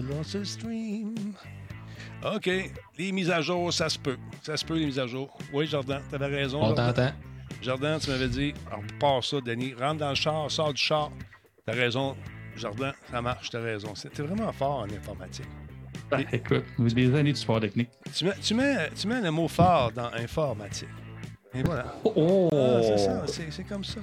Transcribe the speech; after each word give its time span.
lost 0.00 0.44
stream. 0.44 1.14
OK. 2.24 2.50
Les 2.98 3.12
mises 3.12 3.30
à 3.30 3.40
jour, 3.40 3.72
ça 3.72 3.88
se 3.88 3.98
peut. 3.98 4.16
Ça 4.42 4.56
se 4.56 4.64
peut, 4.64 4.76
les 4.76 4.86
mises 4.86 4.98
à 4.98 5.06
jour. 5.06 5.36
Oui, 5.52 5.66
Jordan, 5.66 6.00
t'avais 6.10 6.26
raison. 6.26 6.62
On 6.62 6.74
t'entend. 6.74 7.12
Jordan, 7.62 7.98
tu 7.98 8.10
m'avais 8.10 8.28
dit, 8.28 8.54
on 8.72 8.98
part 8.98 9.24
ça, 9.24 9.40
Denis. 9.40 9.74
Rentre 9.74 9.98
dans 9.98 10.10
le 10.10 10.14
char, 10.14 10.50
sors 10.50 10.72
du 10.72 10.80
char. 10.80 11.10
T'as 11.66 11.72
raison. 11.72 12.16
Jordan, 12.56 12.92
ça 13.10 13.22
marche, 13.22 13.50
t'as 13.50 13.60
raison. 13.60 13.92
T'es 13.92 14.22
vraiment 14.22 14.52
fort 14.52 14.80
en 14.80 14.84
informatique. 14.84 15.46
Ah, 16.10 16.20
écoute, 16.32 16.64
vous 16.78 16.88
des 16.88 17.14
années 17.14 17.32
de 17.32 17.36
support 17.36 17.60
technique. 17.60 17.90
Tu 18.14 18.24
mets, 18.24 18.34
tu 18.40 18.54
mets, 18.54 18.90
tu 18.90 19.06
mets 19.06 19.20
le 19.20 19.30
mot 19.30 19.46
fort 19.46 19.92
dans 19.92 20.10
informatique. 20.14 20.88
Et 21.54 21.62
voilà. 21.62 21.94
Oh! 22.04 22.48
Ah, 22.52 22.80
c'est 22.82 22.98
ça, 22.98 23.24
c'est 23.50 23.64
comme 23.64 23.84
ça. 23.84 24.00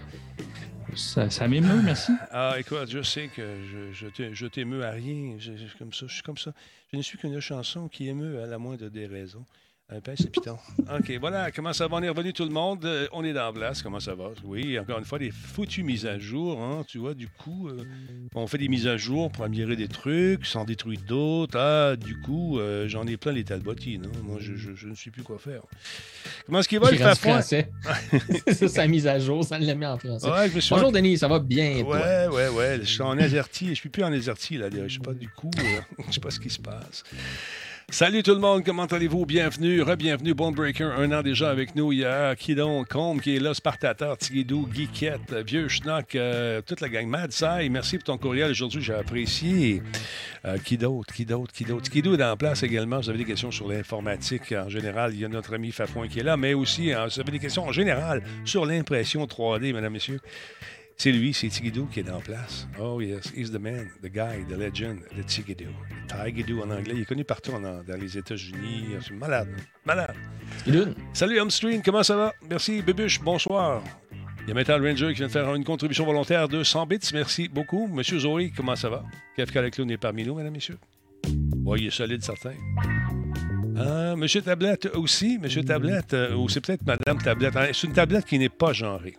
Ça, 0.96 1.30
m'émeut, 1.48 1.82
merci. 1.84 2.12
Ah, 2.32 2.56
écoute, 2.58 2.90
je 2.90 3.02
sais 3.02 3.28
que 3.28 3.42
je, 3.94 4.34
je 4.34 4.48
t'émeus 4.48 4.84
à 4.84 4.92
rien. 4.92 5.36
Je, 5.40 5.52
je- 5.58 5.78
comme 5.78 5.94
ça, 5.94 6.06
je 6.08 6.14
suis 6.14 6.24
comme 6.24 6.38
ça. 6.38 6.54
Je 6.92 6.98
ne 6.98 7.02
suis 7.02 7.18
qu'une 7.18 7.40
chanson 7.40 7.88
qui 7.88 8.08
émeut 8.08 8.42
à 8.42 8.46
la 8.48 8.58
moindre 8.58 8.88
des 8.90 9.06
raisons. 9.06 9.46
Un 9.88 10.00
pince 10.02 10.22
et 10.22 10.30
piton. 10.32 10.58
OK, 10.80 11.12
voilà. 11.20 11.52
Comment 11.52 11.72
ça 11.72 11.88
va? 11.88 11.98
On 11.98 12.02
est 12.02 12.10
revenu 12.10 12.34
tout 12.34 12.44
le 12.44 12.50
monde. 12.50 12.84
Euh, 12.86 13.08
on 13.12 13.24
est 13.24 13.34
dans 13.34 13.46
la 13.46 13.54
place. 13.54 13.84
Comment 13.84 14.00
ça 14.00 14.16
va? 14.16 14.32
Oui, 14.44 14.80
encore 14.80 14.98
une 14.98 15.06
fois, 15.06 15.20
des 15.20 15.30
foutues 15.30 15.84
mises 15.84 16.08
à 16.08 16.18
jour. 16.18 16.60
Hein, 16.60 16.84
tu 16.88 16.98
vois, 16.98 17.14
du 17.14 17.28
coup, 17.28 17.70
euh, 17.70 17.84
on 18.34 18.48
fait 18.48 18.58
des 18.58 18.68
mises 18.68 18.88
à 18.88 18.98
jour 18.98 19.32
pour 19.32 19.46
améliorer 19.46 19.76
des 19.76 19.88
trucs, 19.88 20.44
s'en 20.48 20.66
détruire 20.66 21.00
d'autres. 21.08 21.56
Ah, 21.60 21.96
du 21.96 22.20
coup, 22.20 22.58
euh, 22.60 22.88
j'en 22.88 23.06
ai 23.06 23.16
plein 23.16 23.32
les 23.32 23.44
talbotines. 23.44 24.08
hein. 24.08 24.20
Moi, 24.24 24.38
je, 24.40 24.56
je- 24.56 24.74
je 24.74 24.88
ne 24.88 24.96
sais 24.96 25.12
plus 25.12 25.22
quoi 25.22 25.38
faire. 25.38 25.62
Comment 26.48 26.60
est-ce 26.62 26.68
qu'il 26.68 26.80
va, 26.80 26.90
le 26.90 26.98
fafouin? 26.98 27.34
français. 27.34 27.70
ça, 28.54 28.68
sa 28.68 28.88
mise 28.88 29.06
à 29.06 29.20
jour, 29.20 29.44
ça 29.46 29.60
l'a 29.60 29.76
mis 29.76 29.86
en 29.86 30.00
français. 30.00 30.28
Ouais, 30.32 30.50
je 30.50 30.56
me 30.56 30.62
suis 30.62 30.74
Bonjour, 30.74 30.92
Denis, 30.92 31.20
ça 31.20 31.28
va 31.28 31.38
bien, 31.38 31.80
toi? 31.84 32.00
Ouais, 32.00 32.28
ouais, 32.28 32.48
ouais. 32.50 32.80
Je 32.82 32.86
suis 32.90 33.02
en 33.04 33.20
azerty. 33.20 33.68
Je 33.70 33.74
suis 33.76 33.90
plus 33.90 34.04
en 34.04 34.12
azerty, 34.12 34.58
là. 34.58 34.68
Je 34.72 34.92
sais 34.92 35.00
pas 35.00 35.14
du 35.14 35.30
coup. 35.30 35.52
euh, 35.60 35.82
je 36.08 36.14
sais 36.16 36.20
pas 36.20 36.32
ce 36.32 36.40
qui 36.40 36.50
se 36.50 36.60
passe. 36.60 37.04
Salut 37.92 38.24
tout 38.24 38.34
le 38.34 38.40
monde, 38.40 38.64
comment 38.66 38.86
allez-vous? 38.86 39.26
Bienvenue, 39.26 39.82
re-bienvenue, 39.82 40.34
Bonebreaker, 40.34 41.00
un 41.00 41.12
an 41.12 41.22
déjà 41.22 41.52
avec 41.52 41.76
nous. 41.76 41.94
Il 41.94 42.00
y 42.00 42.06
a 42.06 42.36
Kidon 42.36 42.84
Combe 42.84 43.22
qui 43.22 43.36
est 43.36 43.40
là, 43.40 43.54
Spartateur, 43.54 44.18
Tigidou, 44.18 44.68
Geekette, 44.74 45.34
Vieux 45.46 45.70
Schnock, 45.70 46.16
euh, 46.16 46.62
toute 46.62 46.82
la 46.82 46.90
gang 46.90 47.08
Mad 47.08 47.32
Sai. 47.32 47.70
Merci 47.70 47.98
pour 47.98 48.06
ton 48.06 48.18
courriel 48.18 48.52
aujourd'hui, 48.52 48.82
j'ai 48.82 48.96
apprécié. 48.96 49.84
Euh, 50.46 50.58
qui 50.58 50.78
d'autre, 50.78 51.14
qui 51.14 51.26
d'autre, 51.26 51.54
qui 51.54 51.64
d'autre? 51.64 51.90
Kidou 51.90 52.16
est 52.16 52.24
en 52.24 52.36
place 52.36 52.64
également. 52.64 53.00
Vous 53.00 53.10
avez 53.10 53.20
des 53.20 53.26
questions 53.26 53.52
sur 53.52 53.68
l'informatique 53.68 54.52
en 54.52 54.68
général. 54.68 55.14
Il 55.14 55.20
y 55.20 55.26
a 55.26 55.30
notre 55.30 55.54
ami 55.54 55.72
Fafouin 55.72 56.08
qui 56.08 56.20
est 56.20 56.24
là, 56.24 56.38
mais 56.38 56.54
aussi, 56.54 56.92
euh, 56.92 57.06
vous 57.06 57.20
avez 57.20 57.32
des 57.32 57.40
questions 57.40 57.64
en 57.64 57.72
général 57.72 58.24
sur 58.46 58.66
l'impression 58.66 59.26
3D, 59.26 59.74
mesdames, 59.74 59.94
messieurs. 59.94 60.20
C'est 60.98 61.12
lui, 61.12 61.34
c'est 61.34 61.50
Tigidou 61.50 61.88
qui 61.88 62.00
est 62.00 62.10
en 62.10 62.22
place. 62.22 62.68
Oh 62.80 63.02
yes, 63.02 63.32
he's 63.36 63.52
the 63.52 63.60
man, 63.60 63.90
the 64.02 64.08
guy, 64.08 64.46
the 64.48 64.58
legend, 64.58 65.00
the 65.16 65.26
Tigidou. 65.26 65.66
Tigidou 66.08 66.62
en 66.62 66.72
anglais. 66.72 66.94
Il 66.96 67.02
est 67.02 67.06
connu 67.06 67.24
partout 67.26 67.52
en- 67.52 67.60
dans 67.60 68.00
les 68.00 68.18
États-Unis. 68.18 68.86
C'est 69.06 69.14
malade, 69.14 69.50
malade. 69.86 70.16
Idun, 70.66 70.94
Salut 71.14 71.40
Homestream, 71.40 71.82
comment 71.84 72.02
ça 72.04 72.16
va? 72.16 72.34
Merci 72.50 72.82
Bébuche, 72.82 73.20
bonsoir. 73.22 73.84
Il 74.44 74.50
y 74.50 74.52
a 74.52 74.54
Metal 74.54 74.80
Ranger 74.82 75.08
qui 75.10 75.16
vient 75.16 75.28
de 75.28 75.32
faire 75.32 75.54
une 75.56 75.64
contribution 75.66 76.06
volontaire 76.06 76.48
de 76.48 76.64
100 76.64 76.86
bits. 76.88 77.00
Merci 77.14 77.50
beaucoup. 77.50 77.88
Monsieur 77.88 78.20
Zoé, 78.20 78.54
comment 78.56 78.76
ça 78.76 78.90
va? 78.90 79.04
Kafka 79.36 79.62
le 79.62 79.72
clown 79.72 79.90
est 79.92 79.98
parmi 79.98 80.24
nous, 80.24 80.36
mesdames, 80.36 80.54
messieurs. 80.54 80.78
Oui, 81.66 81.80
il 81.82 81.88
est 81.88 81.92
solide, 81.92 82.24
certain. 82.24 82.54
Ah, 83.78 84.16
Monsieur 84.16 84.42
Tablette 84.42 84.86
aussi. 84.94 85.38
Monsieur 85.40 85.64
Tablette, 85.64 86.14
euh, 86.14 86.36
ou 86.36 86.48
c'est 86.48 86.62
peut-être 86.62 86.86
Madame 86.86 87.18
Tablette. 87.22 87.54
Ah, 87.56 87.66
C'est 87.74 87.88
une 87.88 87.94
tablette 87.94 88.26
qui 88.26 88.40
n'est 88.40 88.48
pas 88.50 88.72
genrée. 88.72 89.16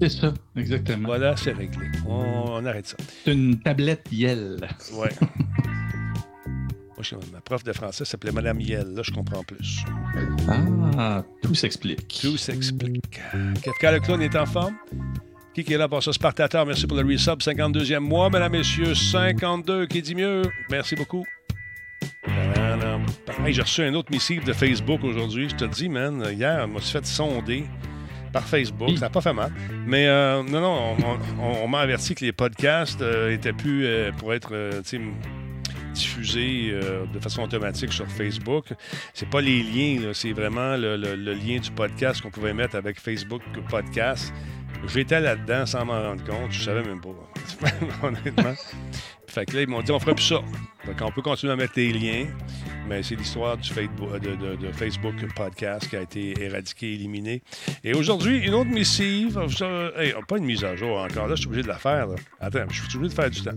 C'est 0.00 0.08
ça, 0.08 0.34
exactement. 0.56 1.06
Voilà, 1.08 1.36
c'est 1.36 1.52
réglé. 1.52 1.86
On, 2.06 2.44
on 2.48 2.64
arrête 2.66 2.86
ça. 2.86 2.96
C'est 3.24 3.32
une 3.32 3.58
tablette 3.60 4.06
Yell. 4.12 4.56
Ouais. 4.94 5.10
Moi, 6.96 7.02
je- 7.02 7.14
ma 7.32 7.40
prof 7.40 7.64
de 7.64 7.72
français 7.72 8.04
s'appelait 8.04 8.32
Madame 8.32 8.60
Yel. 8.60 8.94
Là, 8.94 9.02
je 9.04 9.10
comprends 9.12 9.42
plus. 9.44 9.84
Ah, 10.98 11.22
tout 11.42 11.54
s'explique. 11.54 12.18
Tout 12.20 12.36
s'explique. 12.36 13.20
Kafka 13.62 13.92
le 13.92 14.00
clown 14.00 14.22
est 14.22 14.36
en 14.36 14.46
forme. 14.46 14.74
Qui 15.54 15.60
est 15.72 15.78
là 15.78 15.88
pour 15.88 16.02
ce 16.02 16.10
Spartateur? 16.12 16.66
Merci 16.66 16.86
pour 16.86 16.96
le 16.96 17.04
resub. 17.06 17.40
52e 17.40 18.00
mois, 18.00 18.28
mesdames, 18.28 18.52
messieurs. 18.52 18.94
52, 18.94 19.86
qui 19.86 20.02
dit 20.02 20.14
mieux? 20.16 20.42
Merci 20.70 20.96
beaucoup. 20.96 21.24
Hey, 23.44 23.52
j'ai 23.52 23.62
reçu 23.62 23.82
un 23.82 23.94
autre 23.94 24.10
missive 24.10 24.44
de 24.44 24.52
Facebook 24.52 25.04
aujourd'hui. 25.04 25.48
Je 25.48 25.54
te 25.56 25.64
dis, 25.64 25.88
man, 25.88 26.24
hier, 26.32 26.66
me 26.66 26.80
suis 26.80 26.92
fait 26.92 27.06
sonder 27.06 27.64
par 28.34 28.42
Facebook. 28.46 28.88
Oui. 28.90 28.98
Ça 28.98 29.06
n'a 29.06 29.10
pas 29.10 29.22
fait 29.22 29.32
mal. 29.32 29.50
Mais 29.86 30.06
euh, 30.06 30.42
non, 30.42 30.60
non, 30.60 30.96
on, 30.98 31.42
on- 31.42 31.64
on 31.64 31.68
m'a 31.68 31.78
averti 31.78 32.14
que 32.14 32.24
les 32.24 32.32
podcasts 32.32 33.00
euh, 33.00 33.32
étaient 33.32 33.52
plus 33.54 33.86
euh, 33.86 34.10
pour 34.18 34.34
être 34.34 34.52
euh, 35.94 35.98
diffusés 35.98 36.70
euh, 36.72 37.06
de 37.06 37.18
façon 37.18 37.42
automatique 37.42 37.92
sur 37.92 38.06
Facebook. 38.06 38.66
C'est 39.12 39.28
pas 39.28 39.40
les 39.40 39.62
liens, 39.62 40.12
c'est 40.12 40.32
vraiment 40.32 40.76
le, 40.76 40.96
lien 41.14 41.58
du 41.58 41.70
podcast 41.70 42.20
qu'on 42.20 42.30
pouvait 42.30 42.54
mettre 42.54 42.76
avec 42.76 43.00
Facebook 43.00 43.42
Podcast. 43.70 44.32
J'étais 44.88 45.20
là-dedans 45.20 45.64
sans 45.66 45.84
m'en 45.84 46.02
rendre 46.02 46.24
compte. 46.24 46.50
Je 46.50 46.62
savais 46.62 46.82
même 46.82 47.00
pas. 47.00 47.08
Honnêtement. 48.06 48.54
Fait 49.26 49.46
que 49.46 49.56
là, 49.56 49.62
ils 49.62 49.68
m'ont 49.68 49.82
dit 49.82 49.90
on 49.90 49.98
fera 49.98 50.14
plus 50.14 50.24
ça. 50.24 50.40
Fait 50.84 50.94
qu'on 50.94 51.10
peut 51.10 51.22
continuer 51.22 51.52
à 51.52 51.56
mettre 51.56 51.72
les 51.76 51.92
liens, 51.92 52.26
mais 52.86 53.02
c'est 53.02 53.16
l'histoire 53.16 53.56
Facebook, 53.62 54.20
de, 54.20 54.72
Facebook 54.72 55.14
Podcast 55.34 55.88
qui 55.88 55.96
a 55.96 56.02
été 56.02 56.34
éradiqué, 56.40 56.92
éliminé. 56.92 57.42
Et 57.82 57.94
aujourd'hui, 57.94 58.38
une 58.38 58.54
autre 58.54 58.70
missive. 58.70 59.40
Hey, 59.96 60.14
pas 60.28 60.36
une 60.38 60.44
mise 60.44 60.62
à 60.62 60.76
jour 60.76 60.98
encore. 60.98 61.26
Là, 61.26 61.34
je 61.34 61.40
suis 61.40 61.46
obligé 61.46 61.62
de 61.62 61.68
la 61.68 61.78
faire. 61.78 62.08
Attends, 62.38 62.66
je 62.68 62.82
suis 62.82 62.96
obligé 62.96 63.14
de 63.14 63.20
faire 63.20 63.30
du 63.30 63.42
temps. 63.42 63.54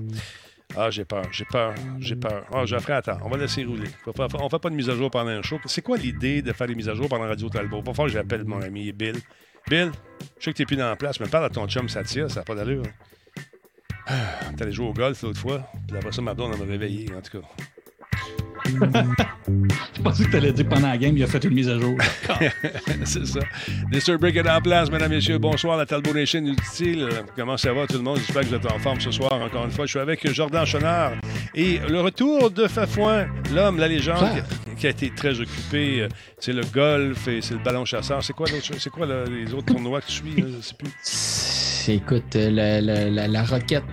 Ah, 0.75 0.91
j'ai 0.91 1.05
peur, 1.05 1.25
j'ai 1.31 1.45
peur, 1.45 1.73
j'ai 1.99 2.15
peur. 2.15 2.45
Ah, 2.53 2.65
Geoffrey, 2.65 2.93
attends, 2.93 3.17
on 3.23 3.29
va 3.29 3.37
laisser 3.37 3.63
rouler. 3.63 3.89
On 4.05 4.49
fait 4.49 4.59
pas 4.59 4.69
de 4.69 4.75
mise 4.75 4.89
à 4.89 4.95
jour 4.95 5.09
pendant 5.09 5.29
un 5.29 5.41
show. 5.41 5.59
C'est 5.65 5.81
quoi 5.81 5.97
l'idée 5.97 6.41
de 6.41 6.51
faire 6.53 6.67
des 6.67 6.75
mises 6.75 6.89
à 6.89 6.93
jour 6.93 7.07
pendant 7.07 7.25
Radio 7.25 7.49
Talbot? 7.49 7.81
Pas 7.81 7.93
que 7.93 8.09
j'appelle 8.09 8.43
mon 8.43 8.61
ami 8.61 8.91
Bill. 8.91 9.15
Bill, 9.69 9.91
je 10.39 10.45
sais 10.45 10.51
que 10.51 10.57
t'es 10.57 10.65
plus 10.65 10.75
dans 10.75 10.89
la 10.89 10.95
place, 10.95 11.19
mais 11.19 11.27
parle 11.27 11.45
à 11.45 11.49
ton 11.49 11.67
chum 11.67 11.89
Satya, 11.89 12.29
ça 12.29 12.41
n'a 12.41 12.43
pas 12.45 12.55
d'allure. 12.55 12.83
Ah, 14.05 14.13
allé 14.59 14.71
jouer 14.71 14.87
au 14.87 14.93
golf 14.93 15.21
l'autre 15.23 15.39
fois, 15.39 15.69
puis 15.87 15.97
après 15.97 16.11
ça, 16.11 16.21
ma 16.21 16.33
blonde, 16.33 16.57
m'a 16.57 16.65
réveillé, 16.65 17.13
en 17.13 17.21
tout 17.21 17.41
cas. 17.41 17.47
Je 19.95 20.01
pensais 20.01 20.23
que 20.25 20.29
tu 20.29 20.35
allais 20.37 20.51
dire 20.51 20.67
pendant 20.67 20.87
la 20.89 20.97
game, 20.97 21.15
il 21.17 21.23
a 21.23 21.27
fait 21.27 21.43
une 21.43 21.53
mise 21.53 21.69
à 21.69 21.79
jour. 21.79 21.97
C'est 23.05 23.25
ça. 23.25 23.39
Mr. 23.91 24.17
Est 24.27 24.49
en 24.49 24.61
place, 24.61 24.91
mesdames, 24.91 25.09
messieurs. 25.11 25.37
Bonsoir, 25.37 25.77
la 25.77 25.85
Talbot 25.85 26.13
Nation 26.13 26.43
utile. 26.45 27.07
Comment 27.35 27.57
ça 27.57 27.73
va, 27.73 27.87
tout 27.87 27.97
le 27.97 28.03
monde? 28.03 28.17
J'espère 28.17 28.43
que 28.43 28.47
vous 28.47 28.55
êtes 28.55 28.71
en 28.71 28.77
forme 28.79 28.99
ce 28.99 29.11
soir, 29.11 29.33
encore 29.33 29.65
une 29.65 29.71
fois. 29.71 29.85
Je 29.85 29.91
suis 29.91 29.99
avec 29.99 30.29
Jordan 30.33 30.65
Chenard 30.65 31.13
et 31.55 31.79
le 31.89 32.01
retour 32.01 32.51
de 32.51 32.67
Fafouin, 32.67 33.27
l'homme, 33.53 33.77
la 33.79 33.87
légende, 33.87 34.43
qui, 34.69 34.75
qui 34.75 34.87
a 34.87 34.89
été 34.91 35.09
très 35.15 35.39
occupé. 35.39 36.07
C'est 36.39 36.53
le 36.53 36.63
golf 36.73 37.27
et 37.27 37.41
c'est 37.41 37.53
le 37.55 37.61
ballon 37.63 37.85
chasseur. 37.85 38.23
C'est 38.23 38.33
quoi, 38.33 38.47
c'est 38.77 38.89
quoi 38.89 39.05
le- 39.05 39.25
les 39.25 39.53
autres 39.53 39.67
tournois 39.73 40.01
que 40.01 40.07
tu 40.07 40.13
suis? 40.13 40.35
Je 40.37 40.61
sais 40.61 40.75
plus. 40.77 41.66
Écoute, 41.95 42.35
euh, 42.35 42.49
la, 42.49 42.81
la, 42.81 43.09
la, 43.09 43.27
la 43.27 43.43
roquette, 43.43 43.83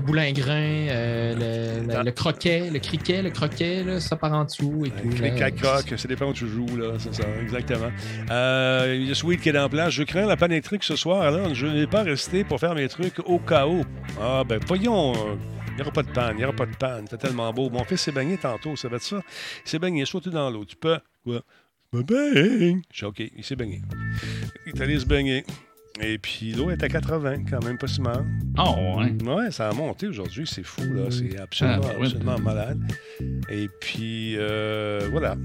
boule 0.00 0.18
à 0.18 0.32
grain, 0.32 0.86
euh, 0.90 1.82
le, 1.82 2.02
le 2.04 2.10
croquet, 2.12 2.70
le 2.70 2.78
criquet, 2.78 3.22
le 3.22 3.30
croquet, 3.30 3.82
là, 3.84 4.00
ça 4.00 4.16
part 4.16 4.32
en 4.32 4.44
dessous 4.44 4.84
et 4.86 4.90
tout. 4.90 5.08
Les 5.22 5.30
là. 5.30 5.50
cac 5.50 5.58
ça 5.96 6.08
dépend 6.08 6.26
où 6.30 6.32
tu 6.32 6.48
joues, 6.48 6.76
là, 6.76 6.94
c'est 6.98 7.14
ça, 7.14 7.24
exactement. 7.42 7.90
Euh, 8.30 8.94
il 8.98 9.08
y 9.08 9.10
a 9.10 9.14
Sweet 9.14 9.40
qui 9.40 9.48
est 9.48 9.58
en 9.58 9.68
place. 9.68 9.92
Je 9.92 10.02
crains 10.02 10.26
la 10.26 10.36
panétrique 10.36 10.84
ce 10.84 10.96
soir, 10.96 11.30
là. 11.30 11.52
Je 11.54 11.66
n'ai 11.66 11.86
pas 11.86 12.02
resté 12.02 12.44
pour 12.44 12.60
faire 12.60 12.74
mes 12.74 12.88
trucs 12.88 13.18
au 13.24 13.38
cas 13.38 13.66
où. 13.66 13.84
Ah, 14.20 14.42
ben, 14.46 14.60
voyons. 14.66 15.12
euh, 15.12 15.34
Il 15.70 15.76
n'y 15.76 15.82
aura 15.82 15.90
pas 15.92 16.02
de 16.02 16.10
panne, 16.10 16.34
il 16.34 16.38
n'y 16.38 16.44
aura 16.44 16.56
pas 16.56 16.66
de 16.66 16.76
panne. 16.76 17.04
C'est 17.10 17.18
tellement 17.18 17.52
beau. 17.52 17.68
Mon 17.70 17.84
fils 17.84 18.00
s'est 18.00 18.12
baigné 18.12 18.38
tantôt, 18.38 18.76
ça 18.76 18.88
va 18.88 18.96
être 18.96 19.02
ça? 19.02 19.20
Il 19.64 19.68
s'est 19.70 19.78
baigné, 19.78 20.04
sauté 20.06 20.30
dans 20.30 20.48
l'eau. 20.50 20.64
Tu 20.64 20.76
peux? 20.76 20.98
Quoi? 21.24 21.42
Je 21.92 21.98
me 21.98 22.02
baigne. 22.02 22.82
Je 22.90 22.96
suis 22.96 23.06
OK, 23.06 23.18
il 23.20 23.44
s'est 23.44 23.56
baigné. 23.56 23.82
Il 24.66 24.72
est 24.74 24.82
allé 24.82 24.98
se 24.98 25.06
baigner. 25.06 25.44
Et 26.00 26.18
puis 26.18 26.52
l'eau 26.52 26.70
est 26.70 26.82
à 26.82 26.88
80, 26.88 27.44
quand 27.50 27.64
même 27.64 27.78
pas 27.78 27.86
si 27.86 28.00
mal. 28.02 28.24
Oh, 28.58 28.98
ouais. 28.98 29.12
Ouais, 29.26 29.50
ça 29.50 29.68
a 29.70 29.72
monté 29.72 30.06
aujourd'hui, 30.08 30.46
c'est 30.46 30.62
fou, 30.62 30.82
là. 30.92 31.04
C'est 31.10 31.38
absolument, 31.40 31.80
Ah, 31.82 31.88
ben 31.88 31.94
oui. 32.00 32.06
absolument 32.06 32.38
malade. 32.38 32.80
Et 33.48 33.68
puis, 33.80 34.34
euh, 34.36 35.08
voilà. 35.10 35.36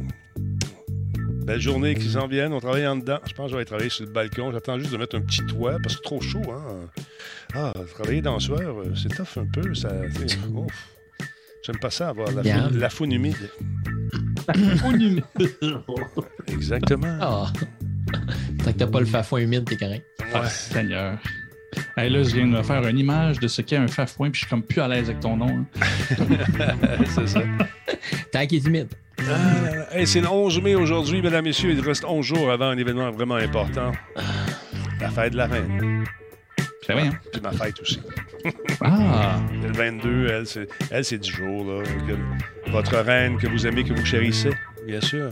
Belle 1.45 1.59
journée 1.61 1.95
qui 1.95 2.09
s'en 2.09 2.27
viennent. 2.27 2.53
On 2.53 2.59
travaille 2.59 2.85
en 2.85 2.97
dedans. 2.97 3.19
Je 3.25 3.33
pense 3.33 3.47
que 3.47 3.53
je 3.53 3.57
vais 3.57 3.65
travailler 3.65 3.89
sur 3.89 4.05
le 4.05 4.11
balcon. 4.11 4.51
J'attends 4.51 4.77
juste 4.77 4.91
de 4.91 4.97
mettre 4.97 5.15
un 5.17 5.21
petit 5.21 5.43
toit 5.45 5.77
parce 5.81 5.95
que 5.95 6.01
c'est 6.03 6.03
trop 6.03 6.21
chaud, 6.21 6.43
hein. 6.51 6.87
Ah, 7.53 7.73
travailler 7.95 8.21
dans 8.21 8.35
le 8.35 8.39
soir, 8.39 8.59
euh, 8.61 8.93
c'est 8.95 9.09
tough 9.15 9.37
un 9.41 9.45
peu. 9.51 9.73
Ça, 9.73 9.89
ouf. 10.53 10.89
J'aime 11.65 11.79
pas 11.79 11.89
ça, 11.91 12.09
avoir 12.09 12.31
la, 12.31 12.41
Bien. 12.41 12.63
faune, 12.69 12.77
la 12.79 12.89
faune 12.89 13.11
humide. 13.13 13.49
Exactement. 16.47 17.17
Ah. 17.21 17.51
Tant 18.63 18.71
que 18.73 18.77
t'as 18.77 18.87
pas 18.87 18.99
le 18.99 19.05
fafouin 19.05 19.39
humide, 19.41 19.65
t'es 19.65 19.77
correct. 19.77 20.05
Ah, 20.33 20.47
Seigneur. 20.49 21.17
Hey, 21.95 22.09
là, 22.09 22.21
je 22.23 22.35
viens 22.35 22.45
de 22.47 22.51
me 22.51 22.63
faire 22.63 22.85
une 22.85 22.99
image 22.99 23.39
de 23.39 23.47
ce 23.47 23.61
qu'est 23.61 23.77
un 23.77 23.87
fafouin, 23.87 24.29
puis 24.29 24.39
je 24.41 24.45
suis 24.45 24.49
comme 24.49 24.63
plus 24.63 24.81
à 24.81 24.87
l'aise 24.87 25.09
avec 25.09 25.21
ton 25.21 25.37
nom. 25.37 25.65
hein. 25.81 26.25
c'est 27.15 27.27
ça. 27.27 27.41
Tant 28.31 28.45
qu'il 28.45 28.57
est 28.63 28.67
humide. 28.67 28.89
Ah, 29.19 29.95
hey, 29.97 30.05
c'est 30.07 30.19
le 30.21 30.27
11 30.27 30.61
mai 30.61 30.75
aujourd'hui, 30.75 31.21
mesdames, 31.21 31.45
messieurs. 31.45 31.71
Il 31.71 31.79
reste 31.81 32.03
11 32.05 32.25
jours 32.25 32.51
avant 32.51 32.69
un 32.69 32.77
événement 32.77 33.09
vraiment 33.11 33.35
important. 33.35 33.91
La 34.99 35.09
fête 35.09 35.31
de 35.33 35.37
la 35.37 35.47
reine. 35.47 36.03
Ben 36.87 36.95
oui, 36.97 37.07
hein. 37.07 37.17
Puis 37.31 37.41
ma 37.41 37.51
fête 37.53 37.79
aussi. 37.79 38.01
Ah! 38.81 39.39
Le 39.63 39.71
22, 39.71 40.27
elle, 40.29 40.45
c'est, 40.47 40.67
elle, 40.89 41.05
c'est 41.05 41.19
du 41.19 41.31
jour, 41.31 41.63
là. 41.63 41.83
Que- 41.83 42.71
votre 42.71 42.97
reine 42.97 43.37
que 43.37 43.47
vous 43.47 43.65
aimez, 43.65 43.83
que 43.85 43.93
vous 43.93 44.03
chérissez, 44.05 44.51
bien 44.85 44.99
sûr. 44.99 45.31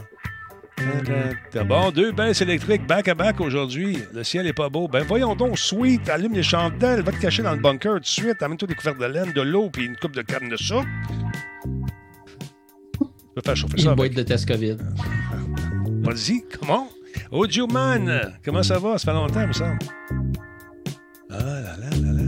Bon, 1.67 1.91
deux 1.91 2.11
baisses 2.11 2.41
électriques 2.41 2.85
back-à-back 2.87 3.39
aujourd'hui. 3.41 3.99
Le 4.13 4.23
ciel 4.23 4.47
est 4.47 4.53
pas 4.53 4.69
beau. 4.69 4.87
Ben 4.87 5.03
voyons 5.03 5.35
donc, 5.35 5.57
sweet, 5.57 6.07
allume 6.09 6.33
les 6.33 6.43
chandelles, 6.43 7.01
va 7.01 7.11
te 7.11 7.19
cacher 7.19 7.43
dans 7.43 7.53
le 7.53 7.59
bunker 7.59 7.93
tout 7.95 7.99
de 7.99 8.05
suite, 8.05 8.41
amène-toi 8.41 8.67
des 8.67 8.75
couverts 8.75 8.95
de 8.95 9.05
laine, 9.05 9.31
de 9.33 9.41
l'eau, 9.41 9.69
puis 9.71 9.85
une 9.85 9.95
coupe 9.97 10.15
de 10.15 10.21
canne 10.21 10.49
de 10.49 10.55
soupe. 10.57 10.85
Je 12.99 13.05
vais 13.35 13.41
faire 13.45 13.55
chauffer 13.55 13.77
ça. 13.77 13.81
Une 13.83 13.87
avec- 13.89 13.97
boîte 13.97 14.13
de 14.13 14.23
test 14.23 14.47
COVID. 14.47 14.77
Vas-y, 16.03 16.43
comment? 16.59 16.87
Audio 17.31 17.67
Man, 17.67 18.33
comment 18.43 18.63
ça 18.63 18.79
va? 18.79 18.97
Ça 18.97 19.11
fait 19.11 19.17
longtemps, 19.17 19.41
il 19.41 19.47
me 19.47 19.53
semble. 19.53 19.79
Ah 21.31 21.37
là 21.37 21.61
là 21.61 21.89
là 22.01 22.11
là. 22.13 22.18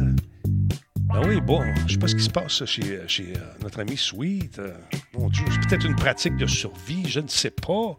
Ben 1.13 1.21
oui, 1.27 1.41
bon, 1.41 1.61
je 1.87 1.93
sais 1.93 1.99
pas 1.99 2.07
ce 2.07 2.15
qui 2.15 2.23
se 2.23 2.29
passe 2.29 2.63
chez, 2.65 2.99
chez 3.07 3.33
euh, 3.35 3.39
notre 3.61 3.79
ami 3.81 3.97
Sweet. 3.97 4.59
Euh, 4.59 4.71
mon 5.17 5.29
Dieu, 5.29 5.43
c'est 5.51 5.67
peut-être 5.67 5.85
une 5.85 5.95
pratique 5.95 6.37
de 6.37 6.45
survie, 6.47 7.03
je 7.07 7.19
ne 7.19 7.27
sais 7.27 7.51
pas. 7.51 7.97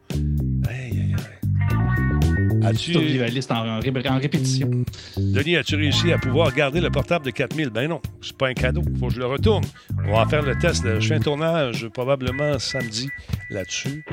Aïe, 0.68 0.90
aïe, 0.92 1.14
aïe. 1.14 2.64
As-tu, 2.64 2.92
Survivaliste 2.92 3.50
en, 3.50 3.68
en 3.68 3.80
ré- 3.80 3.92
en 4.08 4.18
répétition? 4.18 4.70
Denis, 5.16 5.56
as-tu 5.56 5.74
réussi 5.76 6.12
à 6.12 6.18
pouvoir 6.18 6.54
garder 6.54 6.80
le 6.80 6.90
portable 6.90 7.24
de 7.26 7.30
4000? 7.30 7.70
Ben 7.70 7.88
non, 7.88 8.00
c'est 8.22 8.36
pas 8.36 8.48
un 8.48 8.54
cadeau. 8.54 8.82
Faut 9.00 9.08
que 9.08 9.14
je 9.14 9.18
le 9.18 9.26
retourne. 9.26 9.64
On 10.06 10.12
va 10.16 10.26
faire 10.26 10.42
le 10.42 10.56
test. 10.56 10.84
Je 11.00 11.06
fais 11.08 11.16
un 11.16 11.20
tournage 11.20 11.88
probablement 11.88 12.58
samedi 12.58 13.08
là-dessus. 13.50 14.04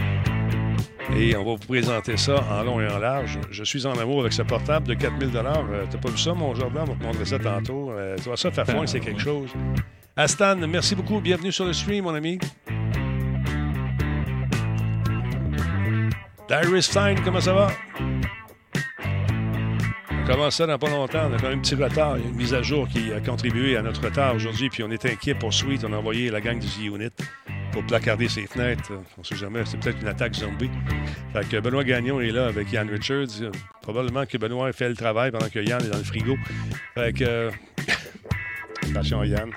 Et 1.15 1.35
on 1.35 1.44
va 1.44 1.51
vous 1.51 1.67
présenter 1.67 2.17
ça 2.17 2.44
en 2.51 2.63
long 2.63 2.79
et 2.79 2.88
en 2.88 3.00
large. 3.00 3.39
Je 3.51 3.63
suis 3.63 3.85
en 3.85 3.94
amour 3.94 4.21
avec 4.21 4.33
ce 4.33 4.44
portable 4.44 4.88
de 4.88 4.94
4000 4.94 5.29
euh, 5.35 5.85
T'as 5.89 5.97
pas 5.97 6.09
vu 6.09 6.17
ça, 6.17 6.33
mon 6.33 6.53
Jordan? 6.53 6.83
On 6.88 6.94
va 6.94 7.00
te 7.00 7.03
montrer 7.03 7.25
ça 7.25 7.39
tantôt. 7.39 7.91
Euh, 7.91 8.15
tu 8.17 8.23
vois 8.23 8.38
ça, 8.38 8.51
Fafouin, 8.51 8.85
c'est 8.85 9.00
quelque 9.00 9.19
chose. 9.19 9.50
Astan, 10.15 10.56
merci 10.67 10.95
beaucoup. 10.95 11.19
Bienvenue 11.19 11.51
sur 11.51 11.65
le 11.65 11.73
stream, 11.73 12.03
mon 12.03 12.13
ami. 12.13 12.39
Darius 16.47 16.85
Stein, 16.85 17.15
comment 17.23 17.41
ça 17.41 17.53
va? 17.53 17.67
On 20.12 20.25
commence 20.27 20.57
ça 20.57 20.67
dans 20.67 20.77
pas 20.77 20.89
longtemps. 20.89 21.27
On 21.29 21.33
a 21.33 21.38
quand 21.38 21.50
même 21.50 21.59
un 21.59 21.62
petit 21.62 21.75
retard. 21.75 22.17
Il 22.17 22.23
y 22.23 22.27
a 22.27 22.29
une 22.29 22.35
mise 22.35 22.53
à 22.53 22.62
jour 22.62 22.88
qui 22.88 23.12
a 23.12 23.19
contribué 23.19 23.75
à 23.77 23.81
notre 23.81 24.03
retard 24.03 24.35
aujourd'hui. 24.35 24.69
Puis 24.69 24.83
on 24.83 24.91
est 24.91 25.05
inquiet 25.05 25.33
pour 25.33 25.53
Sweet. 25.53 25.83
On 25.85 25.94
a 25.94 25.97
envoyé 25.97 26.29
la 26.29 26.39
gang 26.39 26.59
du 26.59 26.67
Z-Unit 26.67 27.09
pour 27.71 27.83
placarder 27.86 28.27
ses 28.27 28.48
fenêtres. 28.48 28.92
On 29.18 29.24
sait 29.24 29.36
jamais. 29.36 29.62
C'est 29.66 29.80
peut-être 29.80 30.01
une 30.01 30.07
attaque 30.07 30.36
zombie. 30.36 30.69
Fait 31.33 31.48
que 31.48 31.57
Benoît 31.60 31.83
Gagnon 31.83 32.19
est 32.21 32.31
là 32.31 32.48
avec 32.48 32.71
Yann 32.71 32.89
Richards. 32.89 33.51
Probablement 33.81 34.25
que 34.25 34.38
Benoît 34.38 34.71
fait 34.74 34.89
le 34.89 34.95
travail 34.95 35.31
pendant 35.31 35.50
que 35.50 35.60
Yann 35.60 35.81
est 35.83 35.89
dans 35.89 35.98
le 35.98 36.04
frigo. 36.04 36.36
Fait 36.95 37.13
que. 37.13 37.24
euh, 37.24 37.51
Attention, 38.92 39.24
Yann. 39.24 39.51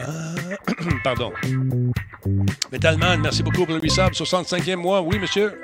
Euh, 0.00 0.56
Pardon. 1.04 1.32
Metalman, 2.70 3.18
merci 3.20 3.42
beaucoup 3.42 3.64
pour 3.66 3.74
le 3.74 3.80
resub. 3.80 4.12
65e 4.12 4.76
mois. 4.76 5.02
Oui, 5.02 5.18
monsieur. 5.18 5.60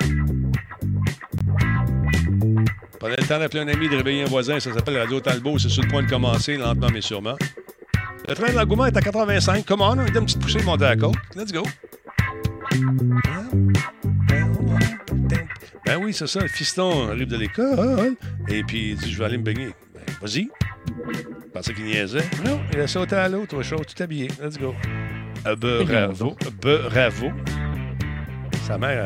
Prenez 2.99 3.17
le 3.19 3.27
temps 3.27 3.39
d'appeler 3.39 3.61
un 3.61 3.69
ami, 3.69 3.89
de 3.89 3.97
réveiller 3.97 4.23
un 4.23 4.27
voisin. 4.29 4.61
Ça 4.61 4.73
s'appelle 4.73 4.99
Radio 4.99 5.21
Talbot. 5.21 5.59
C'est 5.59 5.69
sur 5.69 5.83
le 5.83 5.89
point 5.89 6.03
de 6.03 6.09
commencer, 6.11 6.57
lentement 6.57 6.89
mais 6.93 7.01
sûrement. 7.01 7.37
Le 8.29 8.35
train 8.35 8.53
de 8.53 8.57
l'engouement 8.57 8.87
est 8.87 8.97
à 8.97 9.01
85. 9.01 9.65
Come 9.67 9.81
on, 9.81 9.91
on 9.91 9.97
donne 9.97 10.07
une 10.07 10.25
petite 10.25 10.41
poussée 10.41 10.61
de 10.61 10.65
monter 10.65 10.85
à 10.85 10.91
la 10.91 10.97
côte. 10.97 11.17
Let's 11.35 11.53
go. 11.53 11.63
Ben 15.85 15.99
oui, 16.03 16.15
c'est 16.15 16.27
ça. 16.27 16.41
Le 16.41 16.49
fiston 16.49 17.09
arrive 17.11 17.29
de 17.29 17.37
l'école. 17.37 18.15
Et 18.49 18.63
puis 18.63 18.91
il 18.91 18.97
dit 18.97 19.11
Je 19.13 19.19
vais 19.19 19.25
aller 19.25 19.39
me 19.39 19.43
baigner. 19.43 19.71
Ben, 19.95 20.03
vas-y. 20.21 20.49
Je 21.15 21.49
pensais 21.53 21.75
qu'il 21.75 21.85
niaisait. 21.85 22.25
Non, 22.45 22.61
il 22.73 22.81
a 22.81 22.87
sauté 22.87 23.17
à 23.17 23.29
l'eau, 23.29 23.45
toi, 23.47 23.63
chaud, 23.63 23.77
tout 23.85 24.03
habillé. 24.03 24.29
Let's 24.43 24.59
go. 24.59 24.75
Euh, 25.47 25.57
bravo. 25.57 26.37
Bravo. 26.61 27.31
Sa 28.67 28.79
mère, 28.79 29.05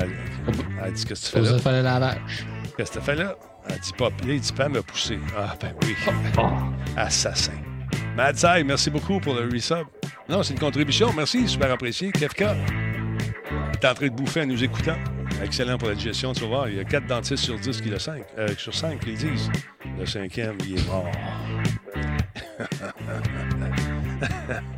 elle, 0.85 0.93
dit 0.93 1.05
Qu'est-ce 1.05 1.31
que 1.31 1.39
tu 1.39 1.45
fais 1.45 1.53
là? 1.53 1.59
faire 1.59 1.73
le 1.73 1.83
lavage. 1.83 2.47
Qu'est-ce 2.77 2.93
que 2.93 2.99
tu 2.99 3.05
fais 3.05 3.17
là? 3.17 3.35
Elle 3.69 3.81
dit 3.81 3.93
pas. 3.97 4.09
Là, 4.11 4.15
il 4.29 4.41
dit 4.41 4.53
pas 4.53 4.69
me 4.69 4.83
pousser. 4.83 5.19
Ah, 5.37 5.55
ben 5.61 5.75
oui. 5.83 5.95
Assassin. 6.97 7.53
Mad 8.17 8.35
Sai, 8.37 8.65
merci 8.65 8.89
beaucoup 8.89 9.21
pour 9.21 9.35
le 9.35 9.43
resub. 9.53 9.87
Non, 10.27 10.43
c'est 10.43 10.55
une 10.55 10.59
contribution. 10.59 11.13
Merci, 11.15 11.47
super 11.47 11.71
apprécié. 11.71 12.11
Kefka 12.13 12.57
est 13.75 13.87
en 13.87 13.95
train 13.95 14.07
de 14.07 14.15
bouffer 14.15 14.41
en 14.41 14.47
nous 14.47 14.65
écoutant. 14.65 14.97
Excellent 15.45 15.77
pour 15.77 15.89
la 15.89 15.95
digestion, 15.95 16.33
tu 16.33 16.41
vas 16.41 16.47
voir. 16.47 16.69
Il 16.71 16.77
y 16.77 16.81
a 16.81 16.85
4 16.85 17.07
dentistes 17.07 17.45
sur 17.45 17.59
10 17.59 17.83
qui 17.83 17.91
le 17.91 17.99
5. 17.99 18.23
Euh, 18.39 18.49
sur 18.57 18.75
5 18.75 19.01
qui 19.01 19.11
le 19.11 19.17
disent. 19.17 19.51
Le 19.99 20.07
cinquième, 20.07 20.57
il 20.67 20.79
est 20.79 20.87
mort. 20.87 21.13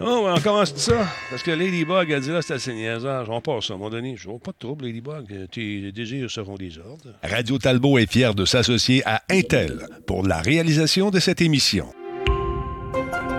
Oh, 0.00 0.28
on 0.28 0.40
commence 0.40 0.74
tout 0.74 0.80
ça. 0.80 1.06
Parce 1.30 1.42
que 1.42 1.50
Ladybug 1.50 2.12
a 2.12 2.20
dit 2.20 2.30
là, 2.30 2.42
c'était 2.42 2.54
assez 2.54 2.74
niaisage. 2.74 3.28
On 3.30 3.40
passe 3.40 3.70
à 3.70 3.74
un 3.74 3.76
moment 3.76 3.90
donné. 3.90 4.14
Je 4.16 4.28
vois 4.28 4.38
pas 4.38 4.52
de 4.52 4.58
trouble, 4.58 4.84
Ladybug. 4.84 5.48
Tes 5.50 5.90
désirs 5.92 6.30
seront 6.30 6.56
des 6.56 6.78
ordres. 6.78 7.14
Radio 7.22 7.58
Talbot 7.58 7.98
est 7.98 8.10
fier 8.10 8.34
de 8.34 8.44
s'associer 8.44 9.02
à 9.06 9.22
Intel 9.30 9.86
pour 10.06 10.26
la 10.26 10.38
réalisation 10.38 11.10
de 11.10 11.18
cette 11.18 11.40
émission 11.40 11.86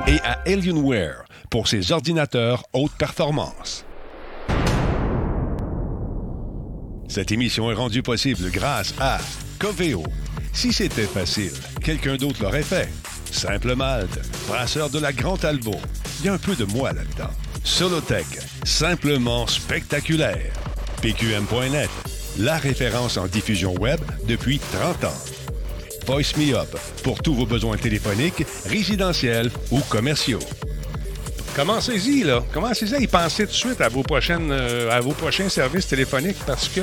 et 0.07 0.19
à 0.23 0.39
Alienware 0.45 1.25
pour 1.51 1.67
ses 1.67 1.91
ordinateurs 1.91 2.63
haute 2.73 2.93
performance. 2.97 3.85
Cette 7.07 7.31
émission 7.31 7.71
est 7.71 7.75
rendue 7.75 8.03
possible 8.03 8.49
grâce 8.51 8.93
à 8.99 9.19
Coveo. 9.59 10.03
Si 10.53 10.73
c'était 10.73 11.03
facile, 11.03 11.53
quelqu'un 11.83 12.15
d'autre 12.15 12.41
l'aurait 12.41 12.63
fait. 12.63 12.89
Simple 13.31 13.75
Malte, 13.75 14.19
brasseur 14.47 14.89
de 14.89 14.99
la 14.99 15.13
Grande 15.13 15.39
Talbot. 15.39 15.79
Il 16.19 16.25
y 16.25 16.29
a 16.29 16.33
un 16.33 16.37
peu 16.37 16.55
de 16.55 16.65
moi 16.65 16.93
là-dedans. 16.93 17.31
Solotech, 17.63 18.25
simplement 18.63 19.45
spectaculaire. 19.47 20.53
PQM.net, 21.01 21.89
la 22.39 22.57
référence 22.57 23.17
en 23.17 23.27
diffusion 23.27 23.73
web 23.75 23.99
depuis 24.27 24.59
30 24.59 25.03
ans. 25.05 25.21
Voice 26.07 26.37
Me 26.37 26.55
Up 26.55 26.75
pour 27.03 27.21
tous 27.21 27.33
vos 27.33 27.45
besoins 27.45 27.77
téléphoniques, 27.77 28.45
résidentiels 28.65 29.51
ou 29.71 29.79
commerciaux. 29.89 30.39
Commencez-y, 31.57 32.23
là. 32.23 32.43
Commencez-y 32.53 32.95
à 32.95 32.99
y 32.99 33.07
tout 33.07 33.45
de 33.45 33.51
suite 33.51 33.81
à 33.81 33.89
vos, 33.89 34.03
prochaines, 34.03 34.51
euh, 34.51 34.91
à 34.91 35.01
vos 35.01 35.13
prochains 35.13 35.49
services 35.49 35.87
téléphoniques 35.87 36.37
parce 36.45 36.69
que, 36.69 36.81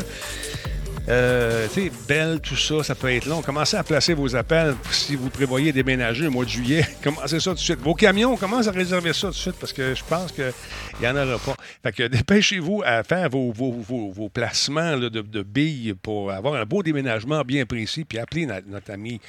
euh, 1.09 1.69
tu 1.69 1.83
sais, 1.83 1.93
Bell, 2.09 2.41
tout 2.41 2.57
ça, 2.57 2.83
ça 2.83 2.95
peut 2.95 3.13
être 3.13 3.27
long. 3.27 3.43
Commencez 3.43 3.77
à 3.77 3.85
placer 3.85 4.15
vos 4.15 4.35
appels 4.35 4.75
si 4.91 5.17
vous 5.17 5.29
prévoyez 5.29 5.71
déménager 5.71 6.27
au 6.27 6.31
mois 6.31 6.45
de 6.45 6.51
juillet. 6.51 6.87
Commencez 7.03 7.41
ça 7.41 7.51
tout 7.51 7.57
de 7.57 7.61
suite. 7.61 7.81
Vos 7.81 7.95
camions, 7.95 8.37
commencez 8.37 8.69
à 8.69 8.73
réserver 8.73 9.13
ça 9.13 9.29
tout 9.29 9.35
de 9.35 9.39
suite 9.39 9.57
parce 9.61 9.73
que 9.73 9.95
je 9.95 10.03
pense 10.05 10.33
qu'il 10.33 10.53
n'y 11.01 11.07
en 11.07 11.17
aura 11.17 11.39
pas. 11.39 11.57
Fait 11.83 11.93
que 11.93 12.03
dépêchez-vous 12.09 12.83
à 12.87 13.03
faire 13.03 13.29
vos, 13.29 13.53
vos, 13.53 13.73
vos, 13.73 14.11
vos 14.11 14.29
placements 14.31 14.97
de, 14.97 15.43
billes 15.43 15.95
pour 16.01 16.31
avoir 16.33 16.55
un 16.55 16.65
beau 16.65 16.83
déménagement 16.83 17.43
bien 17.43 17.67
précis. 17.67 18.05
Puis 18.05 18.19
appelez 18.19 18.47
notre 18.47 18.91
ami, 18.91 19.21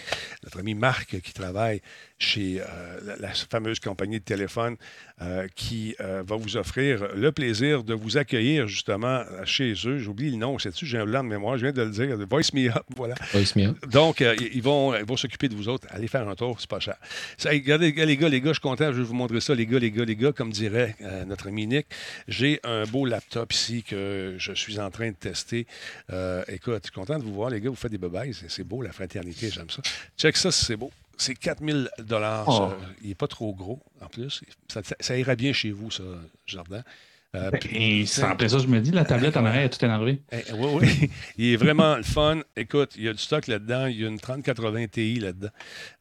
notre 0.43 0.59
ami 0.59 0.75
Marc 0.75 1.19
qui 1.19 1.33
travaille 1.33 1.81
chez 2.17 2.61
euh, 2.61 2.65
la, 3.03 3.15
la 3.17 3.33
fameuse 3.33 3.79
compagnie 3.79 4.19
de 4.19 4.23
téléphone 4.23 4.77
euh, 5.21 5.47
qui 5.55 5.95
euh, 5.99 6.23
va 6.25 6.37
vous 6.37 6.55
offrir 6.55 7.13
le 7.13 7.31
plaisir 7.31 7.83
de 7.83 7.93
vous 7.93 8.17
accueillir 8.17 8.67
justement 8.67 9.23
chez 9.43 9.73
eux. 9.85 9.97
J'oublie 9.97 10.31
le 10.31 10.37
nom, 10.37 10.57
sais-tu, 10.57 10.85
j'ai 10.85 10.97
un 10.97 11.05
blanc 11.05 11.23
de 11.23 11.29
mémoire, 11.29 11.57
je 11.57 11.63
viens 11.63 11.73
de 11.73 11.81
le 11.81 11.89
dire. 11.89 12.17
Voice 12.29 12.53
Me 12.53 12.69
Up, 12.69 12.83
voilà. 12.95 13.15
Voice 13.33 13.55
me 13.55 13.67
up. 13.67 13.87
Donc, 13.89 14.21
ils 14.21 14.61
vont, 14.61 14.95
ils 14.95 15.05
vont 15.05 15.17
s'occuper 15.17 15.49
de 15.49 15.55
vous 15.55 15.67
autres. 15.67 15.87
Allez 15.91 16.07
faire 16.07 16.27
un 16.27 16.35
tour, 16.35 16.59
c'est 16.59 16.69
pas 16.69 16.79
cher. 16.79 16.95
Ça, 17.37 17.49
regardez, 17.49 17.91
les 17.91 18.17
gars, 18.17 18.29
les 18.29 18.41
gars, 18.41 18.49
je 18.49 18.53
suis 18.53 18.61
content, 18.61 18.91
je 18.91 18.97
vais 18.97 19.03
vous 19.03 19.13
montrer 19.13 19.41
ça, 19.41 19.53
les 19.53 19.65
gars, 19.65 19.79
les 19.79 19.91
gars, 19.91 20.05
les 20.05 20.15
gars, 20.15 20.31
comme 20.31 20.51
dirait 20.51 20.95
notre 21.27 21.47
ami 21.47 21.67
Nick. 21.67 21.87
J'ai 22.27 22.59
un 22.63 22.85
beau 22.85 23.05
laptop 23.05 23.51
ici 23.53 23.83
que 23.83 24.35
je 24.37 24.53
suis 24.53 24.79
en 24.79 24.89
train 24.89 25.09
de 25.09 25.15
tester. 25.15 25.67
Écoute, 26.47 26.81
je 26.83 26.87
suis 26.87 26.93
content 26.93 27.19
de 27.19 27.23
vous 27.23 27.33
voir, 27.33 27.49
les 27.49 27.59
gars, 27.59 27.69
vous 27.69 27.75
faites 27.75 27.91
des 27.91 27.97
bebailles, 27.97 28.33
c'est, 28.33 28.49
c'est 28.49 28.63
beau, 28.63 28.81
la 28.81 28.91
fraternité, 28.91 29.49
j'aime 29.49 29.69
ça. 29.69 29.81
Check 30.17 30.37
ça, 30.37 30.51
si 30.51 30.65
c'est 30.65 30.77
beau. 30.77 30.91
C'est 31.17 31.35
4000 31.35 31.89
dollars. 31.99 32.45
Oh. 32.47 32.73
Il 33.01 33.09
n'est 33.09 33.15
pas 33.15 33.27
trop 33.27 33.53
gros, 33.53 33.81
en 34.01 34.07
plus. 34.07 34.41
Ça, 34.71 34.81
ça- 34.83 34.95
ça 34.99 35.17
ira 35.17 35.35
bien 35.35 35.53
chez 35.53 35.71
vous, 35.71 35.91
ça, 35.91 36.03
Jardin. 36.45 36.83
Euh, 37.35 37.51
Et 37.71 38.05
c'est 38.05 38.21
après 38.23 38.47
ça, 38.47 38.59
je 38.59 38.67
me 38.67 38.79
dis, 38.79 38.91
la 38.91 39.03
tablette 39.03 39.35
en 39.35 39.43
arrière 39.45 39.63
est 39.63 39.69
tout 39.69 39.83
énervée. 39.83 40.21
eh, 40.31 40.53
oui, 40.53 40.69
oui. 40.73 41.09
Il 41.37 41.51
est 41.51 41.57
vraiment 41.57 41.97
le 41.97 42.03
fun. 42.03 42.39
Écoute, 42.55 42.93
il 42.95 43.03
y 43.03 43.09
a 43.09 43.13
du 43.13 43.19
stock 43.21 43.47
là-dedans. 43.47 43.87
Il 43.87 43.99
y 43.99 44.05
a 44.05 44.07
une 44.07 44.19
3080 44.19 44.87
Ti 44.87 45.15
là-dedans 45.19 45.49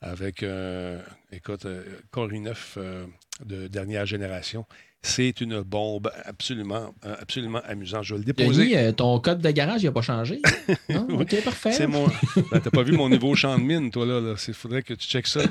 avec, 0.01 0.45
euh, 0.45 1.01
écoute, 1.33 1.67
euh, 1.67 1.83
Core 2.13 2.29
i9 2.29 2.55
euh, 2.77 3.07
de 3.45 3.67
dernière 3.67 4.07
génération. 4.07 4.65
C'est 5.07 5.43
une 5.43 5.61
bombe 5.61 6.11
absolument, 6.25 6.95
euh, 7.05 7.15
absolument 7.21 7.61
amusante. 7.69 8.05
Je 8.05 8.15
vais 8.15 8.21
le 8.21 8.25
déposer. 8.25 8.63
Denis, 8.65 8.77
euh, 8.77 8.91
ton 8.91 9.21
code 9.21 9.43
de 9.43 9.51
garage, 9.51 9.83
il 9.83 9.85
n'a 9.85 9.93
pas 9.93 10.01
changé? 10.01 10.41
Non? 10.89 11.07
OK, 11.21 11.45
parfait. 11.45 11.73
C'est 11.73 11.87
mon. 11.87 12.07
Ben, 12.51 12.59
T'as 12.59 12.71
pas 12.71 12.83
vu 12.83 12.93
mon 12.93 13.11
nouveau 13.11 13.35
champ 13.35 13.59
de 13.59 13.63
mine, 13.63 13.91
toi, 13.91 14.07
là. 14.07 14.35
Il 14.49 14.55
faudrait 14.55 14.83
que 14.83 14.95
tu 14.95 15.07
checkes 15.07 15.27
ça. 15.27 15.43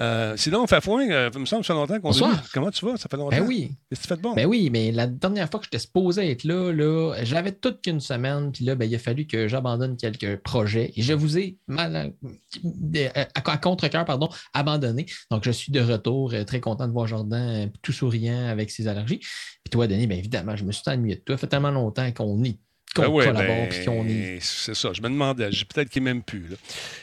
Euh, 0.00 0.36
sinon, 0.36 0.66
Fafouin, 0.66 1.08
euh, 1.10 1.30
il 1.34 1.40
me 1.40 1.46
semble 1.46 1.62
que 1.62 1.66
ça 1.66 1.74
fait 1.74 1.80
longtemps 1.80 2.00
qu'on 2.00 2.12
se. 2.12 2.24
Comment 2.52 2.70
tu 2.70 2.84
vas? 2.84 2.96
Ça 2.96 3.08
fait 3.08 3.16
longtemps. 3.16 3.36
Ben 3.36 3.46
oui. 3.46 3.72
Qu'est-ce 3.88 4.00
que 4.00 4.04
tu 4.04 4.08
fais 4.08 4.16
de 4.16 4.22
bon? 4.22 4.34
Ben 4.34 4.46
oui, 4.46 4.68
mais 4.70 4.92
la 4.92 5.06
dernière 5.06 5.48
fois 5.48 5.60
que 5.60 5.66
j'étais 5.66 5.78
supposé 5.78 6.30
être 6.30 6.44
là, 6.44 6.72
là 6.72 7.14
j'avais 7.22 7.52
toute 7.52 7.82
qu'une 7.82 8.00
semaine, 8.00 8.52
puis 8.52 8.64
là, 8.64 8.74
ben, 8.74 8.88
il 8.88 8.94
a 8.94 8.98
fallu 8.98 9.26
que 9.26 9.48
j'abandonne 9.48 9.96
quelques 9.96 10.36
projets. 10.42 10.92
Et 10.96 11.02
je 11.02 11.12
vous 11.12 11.38
ai, 11.38 11.56
mal, 11.66 12.12
à, 13.14 13.28
à 13.34 13.56
contre-cœur, 13.56 14.04
pardon, 14.04 14.28
abandonné. 14.52 15.06
Donc, 15.30 15.44
je 15.44 15.50
suis 15.50 15.72
de 15.72 15.80
retour, 15.80 16.32
euh, 16.34 16.44
très 16.44 16.60
content 16.60 16.86
de 16.86 16.92
voir 16.92 17.06
Jordan 17.06 17.66
euh, 17.66 17.66
tout 17.82 17.92
souriant 17.92 18.48
avec 18.48 18.70
ses 18.70 18.88
allergies. 18.88 19.18
Puis 19.18 19.70
toi, 19.70 19.86
Denis, 19.86 20.06
bien 20.06 20.18
évidemment, 20.18 20.56
je 20.56 20.64
me 20.64 20.72
suis 20.72 20.82
ennuyé 20.86 21.16
de 21.16 21.20
toi. 21.20 21.36
Ça 21.36 21.40
fait 21.40 21.46
tellement 21.48 21.70
longtemps 21.70 22.10
qu'on 22.12 22.42
est 22.44 22.58
qu'on 22.96 23.02
Ben 23.02 23.08
ouais, 23.10 23.24
collabore, 23.26 23.46
ben, 23.46 23.68
puis 23.68 23.84
qu'on 23.84 24.06
est. 24.08 24.38
C'est 24.40 24.74
ça. 24.74 24.92
Je 24.92 25.00
me 25.02 25.08
demandais. 25.08 25.48
Peut-être 25.50 25.88
qu'il 25.90 26.02
m'aime 26.02 26.22
plus. 26.22 26.48
là. 26.48 26.56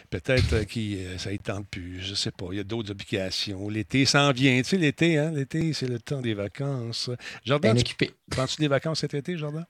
Peut-être 0.09 0.53
euh, 0.53 0.63
qu'il 0.65 0.97
euh, 0.97 1.17
ça 1.17 1.31
ne 1.31 1.38
tente 1.38 1.67
plus. 1.69 2.01
Je 2.01 2.13
sais 2.15 2.31
pas. 2.31 2.47
Il 2.51 2.57
y 2.57 2.59
a 2.59 2.63
d'autres 2.63 2.91
obligations. 2.91 3.69
L'été 3.69 4.05
s'en 4.05 4.31
vient. 4.31 4.57
Tu 4.57 4.63
sais, 4.69 4.77
l'été, 4.77 5.17
hein? 5.17 5.31
L'été, 5.31 5.73
c'est 5.73 5.88
le 5.88 6.00
temps 6.00 6.21
des 6.21 6.33
vacances. 6.33 7.09
Jordan, 7.45 7.75
tu 7.81 7.95
prends-tu 8.29 8.57
des 8.62 8.67
vacances 8.67 9.00
cet 9.00 9.13
été, 9.13 9.38
Jordan? 9.38 9.65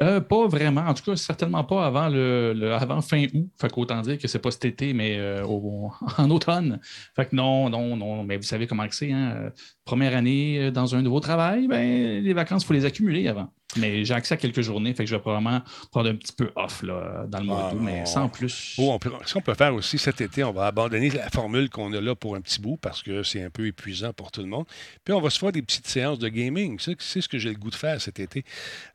Euh, 0.00 0.20
pas 0.20 0.46
vraiment. 0.46 0.82
En 0.82 0.94
tout 0.94 1.02
cas, 1.02 1.16
certainement 1.16 1.64
pas 1.64 1.84
avant, 1.84 2.08
le, 2.08 2.52
le- 2.54 2.72
avant 2.72 3.00
fin 3.00 3.24
août. 3.34 3.48
Fait 3.60 3.68
qu'autant 3.68 4.00
dire 4.00 4.16
que 4.16 4.28
c'est 4.28 4.38
pas 4.38 4.52
cet 4.52 4.64
été, 4.64 4.92
mais 4.92 5.16
euh, 5.18 5.42
au- 5.44 5.90
en 6.18 6.30
automne. 6.30 6.78
Fait 7.16 7.26
que 7.26 7.34
non, 7.34 7.68
non, 7.68 7.96
non. 7.96 8.22
Mais 8.22 8.36
vous 8.36 8.44
savez 8.44 8.68
comment 8.68 8.86
que 8.86 8.94
c'est. 8.94 9.10
Hein? 9.10 9.50
Première 9.84 10.16
année 10.16 10.70
dans 10.70 10.94
un 10.94 11.02
nouveau 11.02 11.18
travail, 11.18 11.66
ben, 11.66 12.22
les 12.22 12.32
vacances, 12.32 12.62
il 12.62 12.66
faut 12.66 12.74
les 12.74 12.84
accumuler 12.84 13.26
avant. 13.26 13.52
Mais 13.76 14.02
j'ai 14.02 14.14
accès 14.14 14.32
à 14.32 14.36
quelques 14.38 14.62
journées, 14.62 14.94
fait 14.94 15.04
que 15.04 15.10
je 15.10 15.14
vais 15.14 15.20
probablement 15.20 15.60
prendre 15.90 16.08
un 16.08 16.14
petit 16.14 16.32
peu 16.32 16.50
off 16.56 16.82
là, 16.82 17.26
dans 17.28 17.38
le 17.38 17.44
mois 17.44 17.66
Ah, 17.68 17.72
d'août, 17.74 17.80
mais 17.82 17.98
non. 18.00 18.06
sans 18.06 18.28
plus. 18.30 18.74
Oh, 18.78 18.92
on 18.92 18.98
peut, 18.98 19.12
ce 19.26 19.34
qu'on 19.34 19.42
peut 19.42 19.52
faire 19.54 19.74
aussi 19.74 19.98
cet 19.98 20.22
été, 20.22 20.42
on 20.42 20.52
va 20.52 20.66
abandonner 20.68 21.10
la 21.10 21.28
formule 21.28 21.68
qu'on 21.68 21.92
a 21.92 22.00
là 22.00 22.14
pour 22.14 22.34
un 22.34 22.40
petit 22.40 22.62
bout 22.62 22.78
parce 22.78 23.02
que 23.02 23.22
c'est 23.22 23.42
un 23.42 23.50
peu 23.50 23.66
épuisant 23.66 24.14
pour 24.14 24.30
tout 24.32 24.40
le 24.40 24.46
monde. 24.46 24.64
Puis 25.04 25.12
on 25.12 25.20
va 25.20 25.28
se 25.28 25.38
faire 25.38 25.52
des 25.52 25.60
petites 25.60 25.86
séances 25.86 26.18
de 26.18 26.28
gaming. 26.28 26.78
C'est 26.80 26.96
c'est 26.98 27.20
ce 27.20 27.28
que 27.28 27.36
j'ai 27.36 27.50
le 27.50 27.56
goût 27.56 27.68
de 27.68 27.74
faire 27.74 28.00
cet 28.00 28.18
été. 28.20 28.42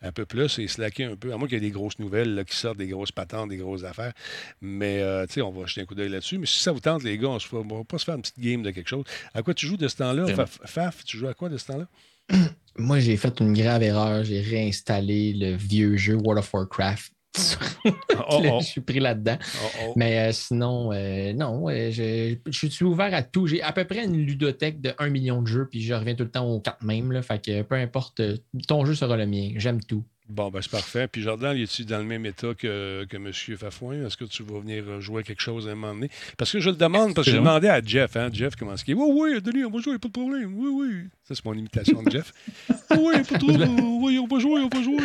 Un 0.01 0.11
peu 0.11 0.25
plus 0.25 0.57
et 0.57 0.67
slacker 0.67 1.03
un 1.05 1.15
peu. 1.15 1.31
À 1.31 1.37
moins 1.37 1.47
qu'il 1.47 1.57
y 1.61 1.65
ait 1.65 1.69
des 1.69 1.71
grosses 1.71 1.99
nouvelles 1.99 2.33
là, 2.33 2.43
qui 2.43 2.55
sortent, 2.57 2.77
des 2.79 2.87
grosses 2.87 3.11
patentes, 3.11 3.49
des 3.49 3.57
grosses 3.57 3.83
affaires. 3.83 4.13
Mais 4.59 5.01
euh, 5.01 5.27
tu 5.27 5.33
sais, 5.35 5.41
on 5.43 5.51
va 5.51 5.67
jeter 5.67 5.81
un 5.81 5.85
coup 5.85 5.93
d'œil 5.95 6.09
là-dessus. 6.09 6.39
Mais 6.39 6.47
si 6.47 6.59
ça 6.59 6.71
vous 6.71 6.79
tente, 6.79 7.03
les 7.03 7.19
gars, 7.19 7.29
on 7.29 7.35
ne 7.63 7.73
va 7.77 7.83
pas 7.83 7.99
se 7.99 8.05
faire 8.05 8.15
une 8.15 8.21
petite 8.21 8.39
game 8.39 8.63
de 8.63 8.71
quelque 8.71 8.89
chose. 8.89 9.05
À 9.35 9.43
quoi 9.43 9.53
tu 9.53 9.67
joues 9.67 9.77
de 9.77 9.87
ce 9.87 9.97
temps-là? 9.97 10.25
Faf, 10.35 10.59
Faf, 10.65 11.03
tu 11.05 11.17
joues 11.19 11.27
à 11.27 11.35
quoi 11.35 11.49
de 11.49 11.57
ce 11.57 11.67
temps-là? 11.67 11.85
Moi, 12.77 12.99
j'ai 12.99 13.17
fait 13.17 13.39
une 13.39 13.53
grave 13.53 13.83
erreur. 13.83 14.23
J'ai 14.23 14.41
réinstallé 14.41 15.33
le 15.33 15.55
vieux 15.55 15.95
jeu 15.97 16.15
World 16.15 16.39
of 16.39 16.53
Warcraft. 16.53 17.11
Oh, 18.29 18.39
Là, 18.41 18.51
oh, 18.53 18.59
Je 18.61 18.65
suis 18.67 18.81
pris 18.81 18.99
là-dedans. 18.99 19.37
oh. 19.85 19.93
Mais 19.97 20.19
euh, 20.19 20.31
sinon, 20.31 20.91
euh, 20.93 21.33
non, 21.33 21.67
euh, 21.67 21.91
je, 21.91 22.35
je 22.49 22.67
suis 22.67 22.85
ouvert 22.85 23.13
à 23.13 23.21
tout. 23.23 23.47
J'ai 23.47 23.61
à 23.61 23.73
peu 23.73 23.83
près 23.85 24.05
une 24.05 24.15
ludothèque 24.15 24.79
de 24.79 24.93
1 24.99 25.09
million 25.09 25.41
de 25.41 25.47
jeux, 25.47 25.67
puis 25.69 25.81
je 25.81 25.93
reviens 25.93 26.15
tout 26.15 26.23
le 26.23 26.31
temps 26.31 26.47
aux 26.47 26.61
quatre 26.61 26.83
mêmes. 26.83 27.11
Là, 27.11 27.21
fait 27.21 27.43
que 27.43 27.61
peu 27.63 27.75
importe, 27.75 28.19
euh, 28.21 28.37
ton 28.67 28.85
jeu 28.85 28.93
sera 28.95 29.17
le 29.17 29.25
mien. 29.25 29.51
J'aime 29.57 29.81
tout. 29.83 30.05
Bon, 30.33 30.49
ben 30.49 30.63
c'est 30.63 30.71
parfait. 30.71 31.07
Puis 31.07 31.21
Jordan, 31.21 31.55
es-tu 31.55 31.85
dans 31.85 31.99
le 31.99 32.05
même 32.05 32.25
état 32.25 32.55
que, 32.55 33.05
que 33.07 33.17
M. 33.17 33.31
Fafouin? 33.55 34.03
Est-ce 34.07 34.17
que 34.17 34.25
tu 34.25 34.41
vas 34.41 34.59
venir 34.59 34.99
jouer 34.99 35.19
à 35.19 35.23
quelque 35.23 35.41
chose 35.43 35.67
à 35.67 35.73
un 35.73 35.75
moment 35.75 35.93
donné? 35.93 36.09
Parce 36.39 36.51
que 36.51 36.59
je 36.59 36.71
le 36.71 36.75
demande, 36.75 37.13
parce 37.13 37.25
que 37.25 37.31
j'ai 37.31 37.37
demandé 37.37 37.67
à 37.67 37.79
Jeff, 37.83 38.15
hein, 38.15 38.29
Jeff, 38.33 38.55
comment 38.55 38.73
est-ce 38.73 38.83
qu'il 38.83 38.97
est? 38.97 38.99
Oui, 38.99 39.31
oui, 39.33 39.41
Denis, 39.43 39.63
on 39.63 39.69
va 39.69 39.79
jouer, 39.79 39.99
pas 39.99 40.07
de 40.07 40.13
problème. 40.13 40.55
Oui, 40.55 40.69
oui. 40.73 41.03
Ça, 41.27 41.35
c'est 41.35 41.45
mon 41.45 41.53
imitation 41.53 42.01
de 42.01 42.09
Jeff. 42.09 42.33
Oui, 42.69 42.97
oui, 42.99 43.23
pas 43.23 43.37
de 43.37 43.45
trouble. 43.45 43.63
Oui, 44.03 44.19
on 44.19 44.25
va 44.25 44.39
jouer, 44.39 44.61
on 44.61 44.75
va 44.75 44.83
jouer. 44.83 44.97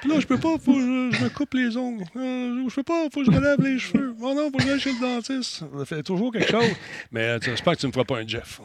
Puis 0.00 0.10
là, 0.10 0.20
je 0.20 0.26
peux 0.26 0.38
pas, 0.38 0.56
faut 0.58 0.72
que 0.72 0.80
je, 0.80 1.16
je 1.18 1.24
me 1.24 1.28
coupe 1.30 1.54
les 1.54 1.76
ongles. 1.76 2.04
Euh, 2.16 2.68
je 2.68 2.74
peux 2.76 2.82
pas, 2.84 3.08
faut 3.12 3.20
que 3.20 3.26
je 3.26 3.30
me 3.32 3.40
lave 3.40 3.60
les 3.60 3.78
cheveux. 3.78 4.14
Oh 4.20 4.34
non, 4.34 4.50
faut 4.52 4.58
que 4.58 4.64
j'aille 4.64 4.80
chez 4.80 4.92
le 4.92 5.00
dentiste. 5.00 5.64
Ça 5.76 5.84
fait 5.84 6.02
toujours 6.04 6.32
quelque 6.32 6.50
chose. 6.50 6.70
Mais 7.10 7.22
euh, 7.22 7.38
j'espère 7.42 7.74
que 7.74 7.80
tu 7.80 7.86
ne 7.86 7.88
me 7.88 7.92
feras 7.92 8.04
pas 8.04 8.18
un 8.18 8.26
Jeff. 8.26 8.60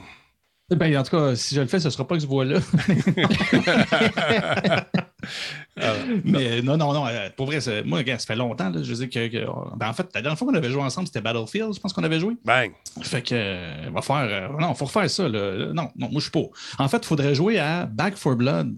Ben, 0.71 0.95
en 0.97 1.03
tout 1.03 1.11
cas, 1.17 1.35
si 1.35 1.55
je 1.55 1.61
le 1.61 1.67
fais, 1.67 1.79
ce 1.79 1.85
ne 1.85 1.89
sera 1.91 2.07
pas 2.07 2.15
que 2.15 2.21
ce 2.21 2.27
voit-là. 2.27 2.59
Ah, 5.81 5.93
Mais 6.23 6.61
non, 6.61 6.77
non, 6.77 6.93
non. 6.93 7.07
euh, 7.07 7.29
Pour 7.35 7.45
vrai, 7.47 7.59
moi, 7.85 7.99
regarde, 7.99 8.19
ça 8.19 8.27
fait 8.27 8.35
longtemps. 8.35 8.69
là, 8.69 8.81
je 8.83 8.93
veux 8.93 9.05
dire 9.05 9.09
que, 9.09 9.27
que- 9.27 9.77
ben, 9.77 9.89
en 9.89 9.93
fait, 9.93 10.07
la 10.13 10.21
dernière 10.21 10.37
fois 10.37 10.47
qu'on 10.47 10.53
avait 10.57 10.69
joué 10.69 10.81
ensemble, 10.81 11.07
c'était 11.07 11.21
Battlefield, 11.21 11.73
je 11.73 11.79
pense 11.79 11.93
qu'on 11.93 12.03
avait 12.03 12.19
joué. 12.19 12.35
bang. 12.45 12.71
Fait 13.01 13.21
que, 13.21 13.29
euh, 13.33 13.89
va 13.93 14.01
faire. 14.01 14.15
euh, 14.51 14.59
non, 14.59 14.73
faut 14.73 14.85
refaire 14.85 15.09
ça. 15.09 15.27
là. 15.27 15.67
Non, 15.73 15.89
non, 15.95 16.09
moi, 16.09 16.09
je 16.15 16.19
suis 16.19 16.31
pas. 16.31 16.43
En 16.77 16.87
fait, 16.87 16.97
il 16.97 17.05
faudrait 17.05 17.35
jouer 17.35 17.59
à 17.59 17.85
Back 17.85 18.15
for 18.15 18.35
Blood. 18.35 18.75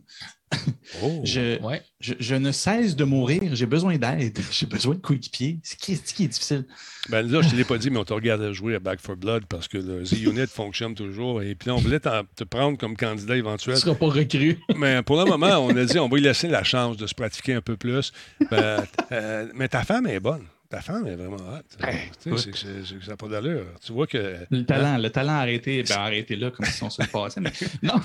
Oh. 1.01 1.21
Je, 1.23 1.61
Ouais. 1.63 1.81
je, 1.99 2.13
je 2.19 2.35
ne 2.35 2.51
cesse 2.51 2.95
de 2.95 3.03
mourir. 3.05 3.55
J'ai 3.55 3.65
besoin 3.65 3.97
d'aide. 3.97 4.37
J'ai 4.51 4.65
besoin 4.65 4.95
de 4.95 4.99
coéquipiers. 4.99 5.59
C'est 5.63 5.79
qui, 5.79 5.95
c'est 5.95 6.13
qui 6.13 6.25
est 6.25 6.27
difficile. 6.27 6.65
Ben 7.09 7.21
là, 7.29 7.41
je 7.41 7.47
ne 7.47 7.51
te 7.51 7.55
l'ai 7.55 7.63
pas 7.63 7.77
dit, 7.77 7.89
mais 7.89 7.97
on 7.97 8.03
te 8.03 8.13
regarde 8.13 8.51
jouer 8.51 8.75
à 8.75 8.79
Back 8.79 8.99
for 8.99 9.15
Blood 9.15 9.45
parce 9.47 9.67
que 9.67 9.77
le 9.77 10.03
Z-Unit 10.05 10.47
fonctionne 10.47 10.93
toujours. 10.93 11.41
Et 11.41 11.55
puis 11.55 11.69
là, 11.69 11.75
on 11.75 11.79
voulait 11.79 11.99
te 11.99 12.43
prendre 12.43 12.77
comme 12.77 12.95
candidat 12.97 13.33
Tu 13.33 13.39
éventuel. 13.39 13.75
ne 13.75 13.79
seras 13.79 13.95
pas 13.95 14.07
recru. 14.07 14.59
Mais 14.77 15.01
pour 15.03 15.17
le 15.17 15.25
moment, 15.25 15.57
on 15.65 15.75
a 15.75 15.85
dit 15.85 15.97
on 15.99 16.09
va 16.09 16.17
lui 16.17 16.23
laisser 16.23 16.47
la 16.47 16.63
chance 16.63 16.97
de 16.97 17.07
se 17.07 17.15
pratiquer 17.15 17.53
un 17.53 17.61
peu 17.61 17.77
plus. 17.77 18.11
Ben, 18.51 18.83
euh, 19.11 19.47
mais 19.55 19.67
ta 19.67 19.83
femme 19.83 20.05
est 20.07 20.19
bonne. 20.19 20.43
Ta 20.69 20.79
femme 20.79 21.05
est 21.07 21.15
vraiment. 21.15 21.37
Tu 22.23 22.37
c'est- 22.37 22.53
ça 23.03 23.11
n'a 23.11 23.17
pas 23.17 23.27
d'allure. 23.27 23.65
Tu 23.85 23.91
vois 23.91 24.07
que. 24.07 24.37
Le 24.49 24.63
talent, 24.65 24.97
le 24.97 25.09
talent 25.09 25.33
arrêté, 25.33 25.83
ben, 25.83 25.95
arrêté 25.97 26.35
là, 26.37 26.49
comme 26.51 26.65
si 26.65 26.81
on 26.83 26.89
se 26.89 27.01
le 27.01 27.07
passait. 27.09 27.41
Mais, 27.41 27.51
non. 27.83 27.95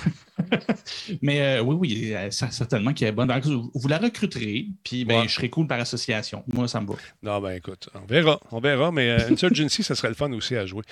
mais 1.22 1.40
euh, 1.40 1.62
oui, 1.62 1.76
oui, 1.78 2.14
euh, 2.14 2.30
certainement 2.30 2.92
qu'elle 2.92 3.08
est 3.08 3.12
bonne. 3.12 3.28
Donc, 3.28 3.44
vous, 3.44 3.70
vous 3.74 3.88
la 3.88 3.98
recruterez, 3.98 4.66
puis 4.84 5.04
ben, 5.04 5.20
Ouais. 5.20 5.28
je 5.28 5.34
serai 5.34 5.50
cool 5.50 5.66
par 5.66 5.80
association. 5.80 6.44
Moi, 6.48 6.68
ça 6.68 6.80
me 6.80 6.86
va. 6.86 6.94
Non, 7.22 7.40
ben 7.40 7.52
écoute, 7.52 7.88
on 7.94 8.06
verra. 8.06 8.40
On 8.50 8.60
verra, 8.60 8.92
mais 8.92 9.10
euh, 9.10 9.30
Insurgency, 9.30 9.82
ça 9.82 9.94
serait 9.94 10.08
le 10.08 10.14
fun 10.14 10.32
aussi 10.32 10.56
à 10.56 10.66
jouer. 10.66 10.82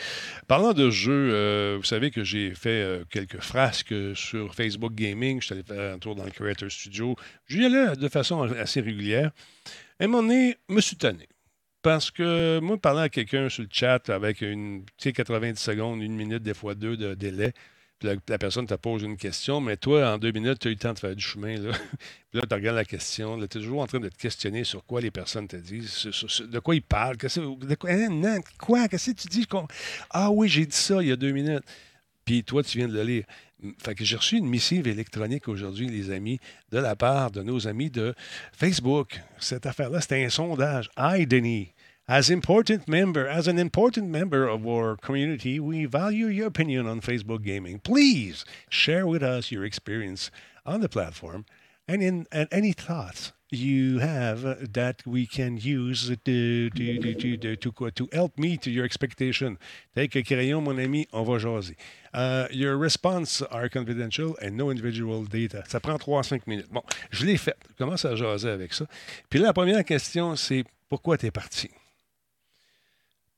Parlant 0.46 0.72
de 0.72 0.90
jeux, 0.90 1.30
euh, 1.32 1.76
vous 1.78 1.84
savez 1.84 2.10
que 2.10 2.24
j'ai 2.24 2.54
fait 2.54 3.02
quelques 3.10 3.40
frasques 3.40 3.94
sur 4.14 4.54
Facebook 4.54 4.94
Gaming. 4.94 5.40
Je 5.40 5.46
suis 5.46 5.54
allé 5.54 5.62
faire 5.62 5.94
un 5.94 5.98
tour 5.98 6.14
dans 6.14 6.24
le 6.24 6.30
Creator 6.30 6.70
Studio. 6.70 7.16
J'y 7.46 7.64
allais 7.64 7.96
de 7.96 8.08
façon 8.08 8.42
assez 8.42 8.80
régulière. 8.80 9.30
À 10.00 10.04
un 10.04 10.06
moment 10.08 10.22
donné, 10.22 10.56
je 10.68 10.74
me 10.74 10.80
suis 10.80 10.96
tanné. 10.96 11.28
Parce 11.82 12.10
que 12.10 12.60
moi, 12.60 12.78
parlant 12.78 13.02
à 13.02 13.08
quelqu'un 13.10 13.50
sur 13.50 13.62
le 13.62 13.68
chat 13.70 14.08
avec 14.08 14.40
une 14.40 14.84
tu 14.96 15.10
sais, 15.10 15.12
90 15.12 15.60
secondes, 15.60 16.00
une 16.02 16.16
minute, 16.16 16.42
des 16.42 16.54
fois 16.54 16.74
deux 16.74 16.96
de 16.96 17.12
délai, 17.12 17.52
la, 18.04 18.38
personne 18.38 18.66
te 18.66 18.74
pose 18.74 19.02
une 19.02 19.16
question, 19.16 19.60
mais 19.60 19.76
toi, 19.76 20.14
en 20.14 20.18
deux 20.18 20.32
minutes, 20.32 20.58
tu 20.60 20.68
as 20.68 20.70
eu 20.70 20.74
le 20.74 20.80
temps 20.80 20.92
de 20.92 20.98
faire 20.98 21.16
du 21.16 21.22
chemin. 21.22 21.56
Là. 21.58 21.72
Puis 22.30 22.40
là, 22.40 22.42
tu 22.48 22.54
regardes 22.54 22.76
la 22.76 22.84
question, 22.84 23.38
tu 23.38 23.44
es 23.44 23.48
toujours 23.48 23.80
en 23.80 23.86
train 23.86 24.00
de 24.00 24.08
te 24.08 24.16
questionner 24.16 24.64
sur 24.64 24.84
quoi 24.84 25.00
les 25.00 25.10
personnes 25.10 25.48
te 25.48 25.56
disent, 25.56 26.08
de 26.40 26.58
quoi 26.58 26.74
ils 26.74 26.82
parlent, 26.82 27.16
quoi, 27.16 27.30
hein, 27.90 28.40
quoi, 28.58 28.88
qu'est-ce 28.88 29.10
que 29.12 29.20
tu 29.22 29.28
dis? 29.28 29.46
Ah 30.10 30.30
oui, 30.30 30.48
j'ai 30.48 30.66
dit 30.66 30.76
ça 30.76 31.02
il 31.02 31.08
y 31.08 31.12
a 31.12 31.16
deux 31.16 31.32
minutes. 31.32 31.64
Puis 32.24 32.42
toi, 32.42 32.62
tu 32.62 32.78
viens 32.78 32.88
de 32.88 32.94
le 32.94 33.02
lire. 33.02 33.24
Fait 33.78 33.94
que 33.94 34.04
j'ai 34.04 34.16
reçu 34.16 34.36
une 34.36 34.46
missive 34.46 34.86
électronique 34.86 35.48
aujourd'hui, 35.48 35.88
les 35.88 36.10
amis, 36.10 36.38
de 36.70 36.78
la 36.78 36.96
part 36.96 37.30
de 37.30 37.42
nos 37.42 37.66
amis 37.66 37.90
de 37.90 38.14
Facebook. 38.52 39.20
Cette 39.38 39.66
affaire-là, 39.66 40.00
c'était 40.00 40.24
un 40.24 40.28
sondage. 40.28 40.90
Hi, 40.98 41.26
Denis. 41.26 41.72
As 42.06 42.28
important 42.28 42.86
member, 42.86 43.26
as 43.26 43.48
an 43.48 43.58
important 43.58 44.10
member 44.10 44.46
of 44.46 44.66
our 44.66 44.94
community, 44.94 45.58
we 45.58 45.86
value 45.86 46.26
your 46.26 46.48
opinion 46.48 46.86
on 46.86 47.00
Facebook 47.00 47.42
gaming. 47.42 47.78
Please 47.78 48.44
share 48.68 49.06
with 49.06 49.22
us 49.22 49.50
your 49.50 49.64
experience 49.64 50.30
on 50.66 50.82
the 50.82 50.88
platform 50.90 51.46
and 51.88 52.02
in 52.02 52.26
and 52.30 52.46
any 52.52 52.72
thoughts 52.72 53.32
you 53.48 54.00
have 54.00 54.42
that 54.74 55.06
we 55.06 55.26
can 55.26 55.56
use 55.56 56.08
to 56.08 56.68
to 56.68 57.14
to 57.14 57.56
to, 57.56 57.90
to, 57.90 58.08
help 58.12 58.38
me 58.38 58.58
to 58.58 58.70
your 58.70 58.84
expectation. 58.84 59.56
Tel 59.94 60.08
que 60.08 60.22
crayon, 60.22 60.62
mon 60.62 60.78
ami, 60.78 61.06
on 61.10 61.24
va 61.24 61.38
jaser. 61.38 61.74
Uh, 62.12 62.48
your 62.50 62.76
response 62.76 63.40
are 63.50 63.70
confidential 63.70 64.36
and 64.42 64.58
no 64.58 64.70
individual 64.70 65.24
data. 65.24 65.64
Ça 65.66 65.80
prend 65.80 65.96
3 65.96 66.20
à 66.20 66.22
5 66.22 66.46
minutes. 66.46 66.68
Bon, 66.70 66.82
je 67.10 67.24
l'ai 67.24 67.38
fait. 67.38 67.56
Je 67.70 67.82
commence 67.82 68.04
à 68.04 68.14
jaser 68.14 68.50
avec 68.50 68.74
ça? 68.74 68.84
Puis 69.30 69.38
là, 69.38 69.46
la 69.46 69.52
première 69.54 69.82
question, 69.86 70.36
c'est 70.36 70.64
pourquoi 70.90 71.16
tu 71.16 71.24
es 71.24 71.30
parti? 71.30 71.70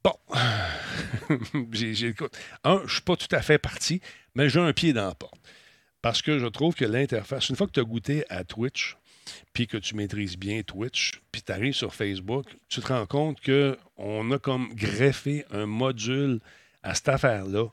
Bon. 0.07 0.15
j'ai, 1.73 1.95
j'ai- 1.95 2.09
écoute, 2.09 2.37
un, 2.63 2.79
je 2.79 2.83
ne 2.85 2.89
suis 2.89 3.01
pas 3.01 3.17
tout 3.17 3.35
à 3.35 3.43
fait 3.43 3.59
parti, 3.59 4.01
mais 4.37 4.49
j'ai 4.49 4.61
un 4.61 4.73
pied 4.73 4.93
dans 4.93 5.09
la 5.09 5.15
porte. 5.17 5.41
Parce 6.01 6.23
que 6.23 6.39
je 6.39 6.47
trouve 6.47 6.77
que 6.77 6.85
l'interface, 6.85 7.49
une 7.49 7.57
fois 7.57 7.67
que 7.67 7.73
tu 7.73 7.81
as 7.81 7.85
goûté 7.85 8.25
à 8.29 8.45
Twitch, 8.45 8.97
puis 9.53 9.67
que 9.67 9.77
tu 9.77 9.97
maîtrises 9.97 10.37
bien 10.37 10.63
Twitch, 10.63 11.21
puis 11.33 11.43
tu 11.43 11.51
arrives 11.51 11.75
sur 11.75 11.93
Facebook, 11.93 12.47
tu 12.69 12.81
te 12.81 12.87
rends 12.87 13.07
compte 13.07 13.39
qu'on 13.45 14.31
a 14.31 14.39
comme 14.39 14.73
greffé 14.75 15.45
un 15.51 15.67
module 15.67 16.39
à 16.85 16.95
cette 16.95 17.09
affaire-là 17.09 17.67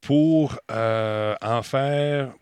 pour 0.00 0.58
euh, 0.72 1.36
en 1.40 1.62
faire 1.62 2.34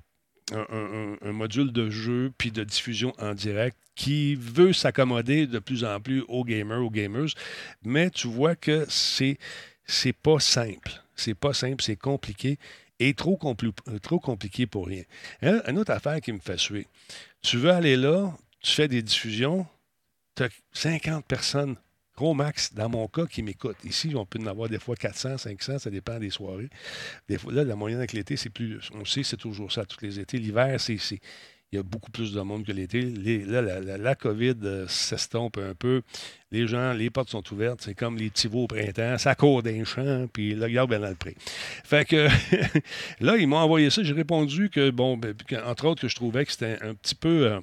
un, 0.52 1.32
module 1.32 1.72
de 1.72 1.90
jeu 1.90 2.32
puis 2.38 2.50
de 2.50 2.64
diffusion 2.64 3.12
en 3.18 3.34
direct 3.34 3.76
qui 3.94 4.34
veut 4.34 4.72
s'accommoder 4.72 5.46
de 5.46 5.58
plus 5.58 5.84
en 5.84 6.00
plus 6.00 6.22
aux 6.28 6.44
gamers, 6.44 6.82
aux 6.82 6.90
gamers, 6.90 7.34
mais 7.82 8.10
tu 8.10 8.28
vois 8.28 8.54
que 8.54 8.86
c'est 8.88 9.38
c'est 9.86 10.12
pas 10.12 10.40
simple. 10.40 11.02
C'est 11.14 11.34
pas 11.34 11.54
simple, 11.54 11.82
c'est 11.82 11.96
compliqué 11.96 12.58
et 12.98 13.14
trop, 13.14 13.36
compli- 13.36 13.72
trop 14.00 14.18
compliqué 14.18 14.66
pour 14.66 14.86
rien. 14.86 15.02
Une, 15.42 15.62
une 15.66 15.78
autre 15.78 15.92
affaire 15.92 16.20
qui 16.20 16.32
me 16.32 16.40
fait 16.40 16.58
suer. 16.58 16.86
Tu 17.42 17.56
veux 17.56 17.70
aller 17.70 17.96
là, 17.96 18.36
tu 18.60 18.72
fais 18.72 18.88
des 18.88 19.02
diffusions, 19.02 19.66
tu 20.34 20.44
as 20.44 20.48
50 20.72 21.24
personnes 21.24 21.76
gros 22.16 22.34
max, 22.34 22.72
dans 22.72 22.88
mon 22.88 23.06
cas, 23.08 23.26
qui 23.26 23.42
m'écoutent. 23.42 23.84
Ici, 23.84 24.12
on 24.14 24.24
peut 24.24 24.38
en 24.40 24.46
avoir 24.46 24.68
des 24.68 24.78
fois 24.78 24.96
400, 24.96 25.38
500, 25.38 25.78
ça 25.78 25.90
dépend 25.90 26.18
des 26.18 26.30
soirées. 26.30 26.70
Des 27.28 27.38
fois, 27.38 27.52
là, 27.52 27.64
la 27.64 27.76
moyenne 27.76 27.98
avec 27.98 28.12
l'été, 28.14 28.36
c'est 28.36 28.50
plus. 28.50 28.80
On 28.94 29.04
sait, 29.04 29.22
c'est 29.22 29.36
toujours 29.36 29.70
ça, 29.70 29.84
tous 29.84 30.00
les 30.02 30.18
étés. 30.18 30.38
L'hiver, 30.38 30.80
c'est 30.80 30.98
il 31.72 31.76
y 31.76 31.78
a 31.80 31.82
beaucoup 31.82 32.12
plus 32.12 32.32
de 32.32 32.40
monde 32.40 32.64
que 32.64 32.70
l'été. 32.70 33.02
Là, 33.02 33.60
la, 33.80 34.14
COVID 34.14 34.54
euh, 34.62 34.86
s'estompe 34.86 35.58
un 35.58 35.74
peu. 35.74 36.02
Les 36.52 36.68
gens, 36.68 36.92
les 36.92 37.10
portes 37.10 37.30
sont 37.30 37.42
ouvertes. 37.52 37.80
C'est 37.82 37.94
comme 37.94 38.16
les 38.16 38.30
petits 38.30 38.48
au 38.52 38.68
printemps. 38.68 39.18
Ça 39.18 39.34
court 39.34 39.64
d'un 39.64 39.84
champ, 39.84 40.28
puis 40.32 40.54
là, 40.54 40.66
regarde 40.66 40.90
bien 40.90 41.00
dans 41.00 41.08
le 41.08 41.16
pré. 41.16 41.34
Fait 41.84 42.06
que 42.06 42.28
là, 43.20 43.36
ils 43.36 43.48
m'ont 43.48 43.56
envoyé 43.56 43.90
ça. 43.90 44.04
J'ai 44.04 44.14
répondu 44.14 44.70
que, 44.70 44.90
bon, 44.90 45.16
ben, 45.16 45.34
entre 45.64 45.86
autres, 45.86 46.02
que 46.02 46.08
je 46.08 46.14
trouvais 46.14 46.44
que 46.44 46.52
c'était 46.52 46.78
un 46.82 46.94
petit 46.94 47.16
peu 47.16 47.46
euh, 47.46 47.60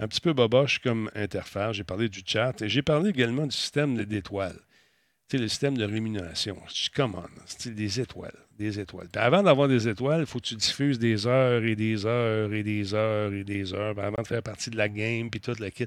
un 0.00 0.08
petit 0.08 0.20
peu 0.20 0.32
boboche 0.32 0.80
comme 0.80 1.08
interface. 1.14 1.76
J'ai 1.76 1.84
parlé 1.84 2.08
du 2.08 2.22
chat 2.26 2.60
et 2.60 2.68
j'ai 2.68 2.82
parlé 2.82 3.10
également 3.10 3.46
du 3.46 3.56
système 3.56 4.04
d'étoiles 4.04 4.58
le 5.32 5.48
système 5.48 5.76
de 5.76 5.84
rémunération. 5.84 6.56
Je 6.72 6.90
commande, 6.90 7.28
c'est 7.46 7.74
des 7.74 8.00
étoiles, 8.00 8.36
des 8.58 8.78
étoiles. 8.78 9.08
Puis 9.10 9.20
avant 9.20 9.42
d'avoir 9.42 9.68
des 9.68 9.88
étoiles, 9.88 10.20
il 10.20 10.26
faut 10.26 10.38
que 10.38 10.46
tu 10.46 10.56
diffuses 10.56 10.98
des 10.98 11.26
heures 11.26 11.64
et 11.64 11.74
des 11.74 12.06
heures 12.06 12.52
et 12.52 12.62
des 12.62 12.94
heures 12.94 13.32
et 13.32 13.44
des 13.44 13.74
heures 13.74 13.98
avant 13.98 14.22
de 14.22 14.26
faire 14.26 14.42
partie 14.42 14.70
de 14.70 14.76
la 14.76 14.88
game, 14.88 15.30
puis 15.30 15.40
toute 15.40 15.60
la 15.60 15.70
kit. 15.70 15.86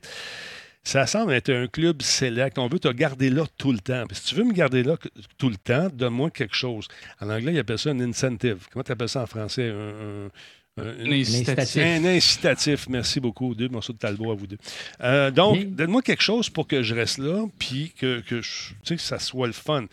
Ça 0.83 1.05
semble 1.05 1.33
être 1.33 1.49
un 1.49 1.67
club 1.67 2.01
select. 2.01 2.57
On 2.57 2.67
veut 2.67 2.79
te 2.79 2.87
garder 2.87 3.29
là 3.29 3.43
tout 3.57 3.73
le 3.73 3.79
temps. 3.79 4.05
Si 4.11 4.23
tu 4.23 4.35
veux 4.35 4.45
me 4.45 4.53
garder 4.53 4.83
là 4.83 4.95
tout 5.37 5.49
le 5.49 5.57
temps, 5.57 5.89
donne-moi 5.91 6.29
quelque 6.29 6.55
chose. 6.55 6.87
En 7.19 7.29
anglais, 7.29 7.51
ils 7.53 7.59
appellent 7.59 7.77
ça 7.77 7.89
un 7.89 7.99
incentive. 7.99 8.67
Comment 8.71 8.83
tu 8.83 8.93
appelles 8.93 9.09
ça 9.09 9.23
en 9.23 9.25
français? 9.25 9.69
un, 9.69 10.29
incitatif. 10.77 11.81
Un 11.83 12.05
incitatif. 12.05 12.87
Merci 12.89 13.19
beaucoup. 13.19 13.55
Deux 13.55 13.69
morceaux 13.69 13.93
de 13.93 13.97
talbot 13.97 14.31
à 14.31 14.35
vous 14.35 14.47
deux. 14.47 14.57
Euh, 15.01 15.31
donc, 15.31 15.63
donne-moi 15.75 16.01
quelque 16.01 16.23
chose 16.23 16.49
pour 16.49 16.67
que 16.67 16.83
je 16.83 16.95
reste 16.95 17.17
là, 17.17 17.45
puis 17.59 17.93
que, 17.97 18.21
que, 18.21 18.41
que 18.87 18.97
ça 18.97 19.19
soit 19.19 19.47
le 19.47 19.53
fun. 19.53 19.85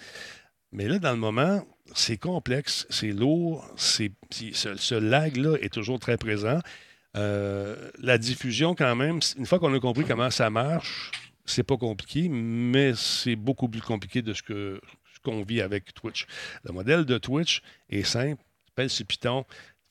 Mais 0.73 0.89
là, 0.89 0.99
dans 0.99 1.13
le 1.13 1.19
moment, 1.19 1.65
c'est 1.95 2.17
complexe, 2.17 2.87
c'est 2.91 3.13
lourd, 3.13 3.67
c'est, 3.77 4.13
ce, 4.31 4.95
lag-là 4.95 5.57
est 5.61 5.73
toujours 5.73 6.01
très 6.01 6.17
présent. 6.17 6.59
Euh, 7.17 7.91
la 8.01 8.19
diffusion, 8.19 8.75
quand 8.75 8.97
même, 8.97 9.21
une 9.39 9.47
fois 9.47 9.59
qu'on 9.59 9.73
a 9.73 9.79
compris 9.79 10.05
comment 10.05 10.31
ça 10.31 10.51
marche, 10.51 11.13
c'est 11.45 11.63
pas 11.63 11.77
compliqué, 11.77 12.29
mais 12.29 12.93
c'est 12.97 13.37
beaucoup 13.37 13.69
plus 13.69 13.83
compliqué 13.83 14.23
de 14.23 14.33
ce 14.33 14.43
que 14.43 14.81
ce 15.15 15.21
qu'on 15.21 15.43
vit 15.43 15.61
avec 15.61 15.95
Twitch. 15.95 16.27
Le 16.65 16.73
modèle 16.73 17.05
de 17.05 17.19
Twitch 17.19 17.63
est 17.89 18.03
simple, 18.03 18.43
s'appelle 18.67 18.91
c'est 18.91 19.05
Python 19.05 19.45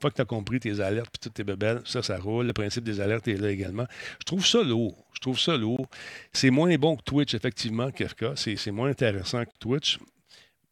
fois 0.04 0.12
que 0.12 0.18
tu 0.18 0.22
as 0.22 0.26
compris 0.26 0.60
tes 0.60 0.82
alertes 0.82 1.10
puis 1.12 1.20
toutes 1.22 1.34
tes 1.34 1.44
bebelles, 1.44 1.82
ça, 1.86 2.04
ça 2.04 2.18
roule. 2.18 2.46
Le 2.48 2.54
principe 2.54 2.84
des 2.84 3.00
alertes 3.00 3.28
est 3.30 3.38
là 3.38 3.50
également. 3.50 3.88
Je 4.20 4.26
trouve 4.26 4.46
ça 4.46 4.62
lourd. 4.62 5.08
Je 5.14 5.20
trouve 5.20 5.40
ça 5.40 5.56
lourd. 5.56 5.88
C'est 6.34 6.50
moins 6.50 6.76
bon 6.76 6.98
que 6.98 7.04
Twitch, 7.04 7.34
effectivement, 7.34 7.90
Kafka. 7.90 8.34
C'est 8.36 8.72
moins 8.72 8.90
intéressant 8.90 9.46
que 9.46 9.58
Twitch. 9.60 9.98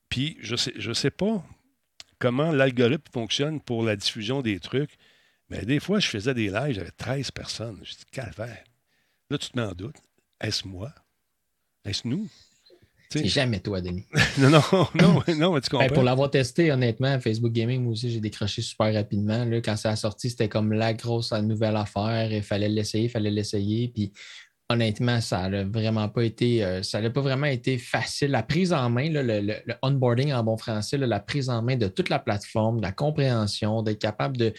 Puis, 0.09 0.37
je 0.41 0.57
sais, 0.57 0.73
je 0.75 0.91
sais 0.91 1.11
pas 1.11 1.41
comment 2.19 2.51
l'algorithme 2.51 3.09
fonctionne 3.13 3.61
pour 3.61 3.83
la 3.83 3.95
diffusion 3.95 4.41
des 4.41 4.59
trucs. 4.59 4.97
Mais 5.49 5.63
des 5.65 5.79
fois, 5.79 5.99
je 5.99 6.07
faisais 6.07 6.33
des 6.33 6.49
lives, 6.49 6.75
j'avais 6.75 6.91
13 6.91 7.31
personnes. 7.31 7.79
Je 7.83 7.91
dis, 7.91 8.05
calvaire. 8.11 8.63
Là, 9.29 9.37
tu 9.37 9.49
te 9.49 9.57
mets 9.57 9.65
en 9.65 9.73
doute. 9.73 9.95
Est-ce 10.41 10.67
moi? 10.67 10.93
Est-ce 11.85 12.05
nous? 12.05 12.29
C'est 13.11 13.27
jamais 13.27 13.59
toi, 13.59 13.81
Denis. 13.81 14.05
non, 14.39 14.49
non, 14.49 14.61
non, 14.95 15.23
non, 15.37 15.59
tu 15.59 15.69
comprends. 15.69 15.87
Ben, 15.87 15.93
pour 15.93 16.03
l'avoir 16.03 16.31
testé, 16.31 16.71
honnêtement, 16.71 17.19
Facebook 17.19 17.51
Gaming, 17.51 17.81
moi 17.81 17.93
aussi, 17.93 18.11
j'ai 18.11 18.19
décroché 18.19 18.61
super 18.61 18.93
rapidement. 18.93 19.45
Là, 19.45 19.61
quand 19.61 19.75
ça 19.75 19.89
a 19.89 19.95
sorti, 19.95 20.29
c'était 20.29 20.49
comme 20.49 20.73
la 20.73 20.93
grosse 20.93 21.31
nouvelle 21.31 21.75
affaire. 21.75 22.31
Il 22.31 22.43
fallait 22.43 22.69
l'essayer, 22.69 23.05
il 23.05 23.09
fallait 23.09 23.31
l'essayer. 23.31 23.89
Puis 23.89 24.11
honnêtement, 24.71 25.21
ça 25.21 25.49
n'a 25.49 25.63
vraiment 25.63 26.07
pas 26.09 26.23
été, 26.23 26.63
euh, 26.63 26.81
ça 26.81 27.01
n'a 27.01 27.09
pas 27.09 27.21
vraiment 27.21 27.47
été 27.47 27.77
facile. 27.77 28.31
La 28.31 28.43
prise 28.43 28.73
en 28.73 28.89
main, 28.89 29.09
le, 29.11 29.61
onboarding 29.81 30.33
en 30.33 30.43
bon 30.43 30.57
français, 30.57 30.97
la 30.97 31.19
prise 31.19 31.49
en 31.49 31.61
main 31.61 31.75
de 31.75 31.87
toute 31.87 32.09
la 32.09 32.19
plateforme, 32.19 32.81
la 32.81 32.91
compréhension, 32.91 33.83
d'être 33.83 33.99
capable 33.99 34.37
de. 34.37 34.53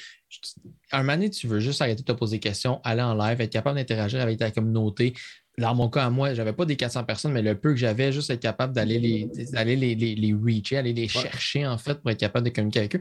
Un 0.93 0.99
moment 0.99 1.15
donné, 1.15 1.31
tu 1.31 1.47
veux 1.47 1.61
juste 1.61 1.83
arrêter 1.83 2.03
de 2.03 2.07
te 2.07 2.13
poser 2.13 2.37
des 2.37 2.41
questions, 2.41 2.81
aller 2.85 3.03
en 3.03 3.15
live, 3.15 3.41
être 3.41 3.53
capable 3.53 3.77
d'interagir 3.77 4.21
avec 4.21 4.39
ta 4.39 4.51
communauté, 4.51 5.15
dans 5.59 5.75
mon 5.75 5.89
cas, 5.91 6.07
à 6.07 6.11
moi, 6.11 6.33
je 6.33 6.39
n'avais 6.39 6.55
pas 6.55 6.65
des 6.65 6.77
400 6.77 7.05
personnes, 7.05 7.33
mais 7.33 7.43
le 7.43 7.59
peu 7.59 7.71
que 7.71 7.77
j'avais, 7.77 8.11
juste 8.11 8.31
être 8.31 8.41
capable 8.41 8.73
d'aller 8.73 8.99
les, 8.99 9.29
d'aller 9.53 9.77
les, 9.77 9.95
les, 9.95 10.15
les, 10.15 10.33
reacher, 10.33 10.79
aller 10.79 10.95
les 10.95 11.09
chercher, 11.09 11.67
en 11.67 11.77
fait, 11.77 12.01
pour 12.01 12.11
être 12.11 12.21
capable 12.21 12.47
de 12.47 12.51
communiquer 12.55 12.79
avec 12.79 12.97
eux. 12.97 13.01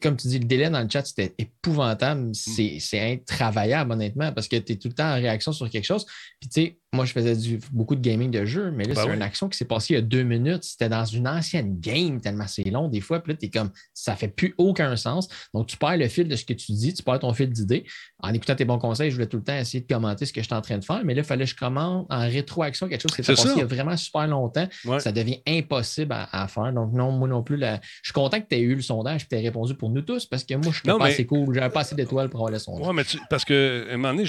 comme 0.00 0.16
tu 0.16 0.28
dis, 0.28 0.38
le 0.38 0.44
délai 0.44 0.70
dans 0.70 0.80
le 0.80 0.88
chat, 0.88 1.04
c'était 1.04 1.34
épouvantable. 1.38 2.28
Mm. 2.28 2.34
C'est, 2.34 2.76
c'est 2.78 3.12
intravaillable, 3.12 3.92
honnêtement, 3.92 4.32
parce 4.32 4.46
que 4.46 4.56
tu 4.56 4.72
es 4.72 4.76
tout 4.76 4.88
le 4.88 4.94
temps 4.94 5.10
en 5.10 5.14
réaction 5.14 5.52
sur 5.52 5.68
quelque 5.68 5.84
chose. 5.84 6.06
Puis, 6.40 6.48
tu 6.48 6.60
sais, 6.60 6.78
moi, 6.94 7.06
je 7.06 7.12
faisais 7.12 7.34
du, 7.34 7.58
beaucoup 7.72 7.94
de 7.94 8.02
gaming 8.02 8.30
de 8.30 8.44
jeu, 8.44 8.70
mais 8.70 8.84
là, 8.84 8.94
ben 8.94 9.02
c'est 9.02 9.14
une 9.14 9.22
action 9.22 9.48
qui 9.48 9.56
s'est 9.56 9.64
passée 9.64 9.94
il 9.94 9.96
y 9.96 9.98
a 9.98 10.02
deux 10.02 10.24
minutes. 10.24 10.62
C'était 10.64 10.90
dans 10.90 11.06
une 11.06 11.26
ancienne 11.26 11.80
game, 11.80 12.20
tellement 12.20 12.46
c'est 12.46 12.64
long 12.64 12.88
des 12.88 13.00
fois. 13.00 13.20
Puis 13.20 13.32
là, 13.32 13.38
tu 13.40 13.46
es 13.46 13.48
comme, 13.48 13.70
ça 13.94 14.14
fait 14.14 14.28
plus 14.28 14.54
aucun 14.58 14.94
sens. 14.96 15.26
Donc, 15.54 15.68
tu 15.68 15.78
perds 15.78 15.96
le 15.96 16.08
fil 16.08 16.28
de 16.28 16.36
ce 16.36 16.44
que 16.44 16.52
tu 16.52 16.72
dis, 16.72 16.92
tu 16.92 17.02
perds 17.02 17.20
ton 17.20 17.32
fil 17.32 17.48
d'idée. 17.48 17.86
En 18.18 18.34
écoutant 18.34 18.54
tes 18.54 18.66
bons 18.66 18.78
conseils, 18.78 19.10
je 19.10 19.14
voulais 19.14 19.26
tout 19.26 19.38
le 19.38 19.42
temps 19.42 19.56
essayer 19.56 19.80
de 19.80 19.86
commenter 19.86 20.26
ce 20.26 20.34
que 20.34 20.42
j'étais 20.42 20.54
en 20.54 20.60
train 20.60 20.76
de 20.76 20.84
faire, 20.84 21.00
mais 21.02 21.14
là, 21.14 21.22
il 21.22 21.24
fallait 21.24 21.44
que 21.44 21.50
je 21.50 21.56
commande 21.56 22.04
en 22.10 22.28
rétroaction 22.28 22.88
quelque 22.88 23.00
chose 23.00 23.16
qui 23.16 23.24
s'est 23.24 23.34
passé 23.34 23.48
il 23.56 23.60
y 23.60 23.62
a 23.62 23.66
vraiment 23.66 23.96
super 23.96 24.26
longtemps. 24.26 24.68
Ça 24.98 25.12
devient 25.12 25.40
impossible 25.46 26.14
à, 26.30 26.46
faire. 26.48 26.74
Donc, 26.74 26.92
non, 26.92 27.10
moi 27.10 27.26
non 27.26 27.42
plus, 27.42 27.58
je 27.58 27.78
suis 28.02 28.12
content 28.12 28.38
que 28.38 28.46
tu 28.48 28.56
aies 28.56 28.60
eu 28.60 28.74
le 28.74 28.82
sondage 28.82 29.22
et 29.22 29.24
que 29.24 29.30
tu 29.30 29.36
aies 29.36 29.40
répondu 29.46 29.74
pour 29.74 29.88
nous 29.88 30.02
tous 30.02 30.26
parce 30.26 30.44
que 30.44 30.54
moi, 30.54 30.72
je 30.72 30.80
suis 30.80 30.82
pas 30.82 31.06
assez 31.06 31.24
cool. 31.24 31.54
J'avais 31.54 31.70
pas 31.70 31.80
assez 31.80 31.94
d'étoiles 31.94 32.28
pour 32.28 32.40
avoir 32.40 32.52
le 32.52 32.58
sondage. 32.58 32.86
Oui, 32.86 32.94
mais 32.94 33.04
parce 33.30 33.46
que, 33.46 33.86
un 33.90 33.96
moment 33.96 34.12
donné, 34.12 34.24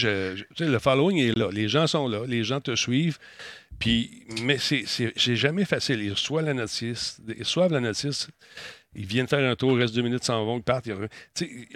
le 0.59 0.79
following 0.79 1.17
est 1.17 1.37
là. 1.37 1.49
Les 1.51 1.67
gens 1.67 1.87
sont 1.87 2.07
là. 2.07 2.21
Les 2.25 2.45
gens 2.45 2.52
te 2.61 2.75
suivent. 2.75 3.17
Puis, 3.79 4.23
mais 4.43 4.57
c'est 4.59 5.35
jamais 5.35 5.65
facile. 5.65 6.01
Ils 6.01 6.11
reçoivent 6.11 6.45
la 6.45 6.53
notice, 6.53 7.19
ils 7.27 7.39
reçoivent 7.39 7.71
la 7.71 7.79
notice, 7.79 8.27
ils 8.95 9.05
viennent 9.05 9.27
faire 9.27 9.49
un 9.49 9.55
tour, 9.55 9.75
reste 9.75 9.95
deux 9.95 10.03
minutes, 10.03 10.23
s'en 10.23 10.45
vont, 10.45 10.57
ils 10.57 10.63
partent. 10.63 10.87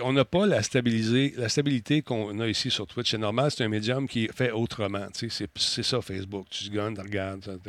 on 0.01 0.13
n'a 0.13 0.25
pas 0.25 0.45
la, 0.45 0.61
stabilité, 0.61 1.33
la 1.35 1.49
stabilité 1.49 2.01
qu'on 2.03 2.39
a 2.39 2.47
ici 2.47 2.69
sur 2.69 2.85
Twitch. 2.85 3.11
C'est 3.11 3.17
normal, 3.17 3.49
c'est 3.51 3.63
un 3.63 3.69
médium 3.69 4.07
qui 4.07 4.29
fait 4.33 4.51
autrement. 4.51 5.07
C'est 5.13 5.83
ça, 5.83 6.01
Facebook. 6.01 6.47
Tu 6.49 6.65
se 6.65 6.69
gagnes, 6.69 6.93
tu 6.93 7.01
regardes. 7.01 7.59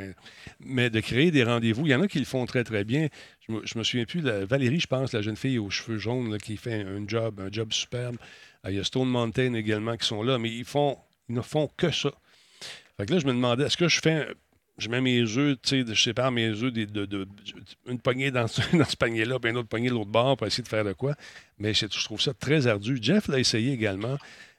Mais 0.60 0.90
de 0.90 1.00
créer 1.00 1.30
des 1.30 1.44
rendez-vous, 1.44 1.86
il 1.86 1.90
y 1.90 1.94
en 1.94 2.02
a 2.02 2.08
qui 2.08 2.18
le 2.18 2.26
font 2.26 2.44
très, 2.44 2.64
très 2.64 2.84
bien. 2.84 3.08
Je 3.48 3.54
me, 3.54 3.60
me 3.60 3.82
souviens 3.84 4.04
plus, 4.04 4.20
Valérie, 4.20 4.80
je 4.80 4.86
pense, 4.86 5.12
la 5.12 5.22
jeune 5.22 5.36
fille 5.36 5.58
aux 5.58 5.70
cheveux 5.70 5.98
jaunes 5.98 6.36
qui 6.38 6.56
fait 6.58 6.82
un 6.82 7.08
job, 7.08 7.40
un 7.40 7.50
job 7.50 7.72
superbe. 7.72 8.16
Il 8.68 8.74
y 8.74 8.78
a 8.78 8.84
Stone 8.84 9.08
Mountain 9.08 9.54
également 9.54 9.96
qui 9.96 10.06
sont 10.06 10.22
là, 10.22 10.38
mais 10.38 10.50
ils 10.50 10.64
font, 10.64 10.98
ils 11.28 11.34
ne 11.34 11.40
font 11.40 11.70
que 11.76 11.90
ça. 11.90 12.12
Fait 12.98 13.06
que 13.06 13.12
là, 13.12 13.18
je 13.20 13.26
me 13.26 13.32
demandais, 13.32 13.64
est-ce 13.64 13.76
que 13.76 13.88
je 13.88 14.00
fais. 14.00 14.28
Je 14.76 14.88
mets 14.88 15.00
mes 15.00 15.22
œufs, 15.22 15.56
tu 15.60 15.84
sais, 15.84 15.84
je 15.92 16.00
sépare 16.00 16.30
mes 16.30 16.50
œufs 16.50 16.72
de, 16.72 16.84
de, 16.84 17.26
une 17.88 17.98
poignée 17.98 18.30
dans 18.30 18.46
ce, 18.46 18.60
dans 18.76 18.84
ce 18.84 18.96
panier-là, 18.96 19.40
puis 19.40 19.50
une 19.50 19.56
autre 19.56 19.68
poignée 19.68 19.88
de 19.88 19.94
l'autre 19.94 20.10
bord 20.10 20.36
pour 20.36 20.46
essayer 20.46 20.62
de 20.62 20.68
faire 20.68 20.84
de 20.84 20.92
quoi. 20.92 21.16
Mais 21.58 21.74
je, 21.74 21.86
trouve 22.04 22.20
ça 22.20 22.32
très 22.32 22.68
ardu. 22.68 22.96
Jeff 23.00 23.26
l'a 23.26 23.40
essayé 23.40 23.72
également. 23.72 24.16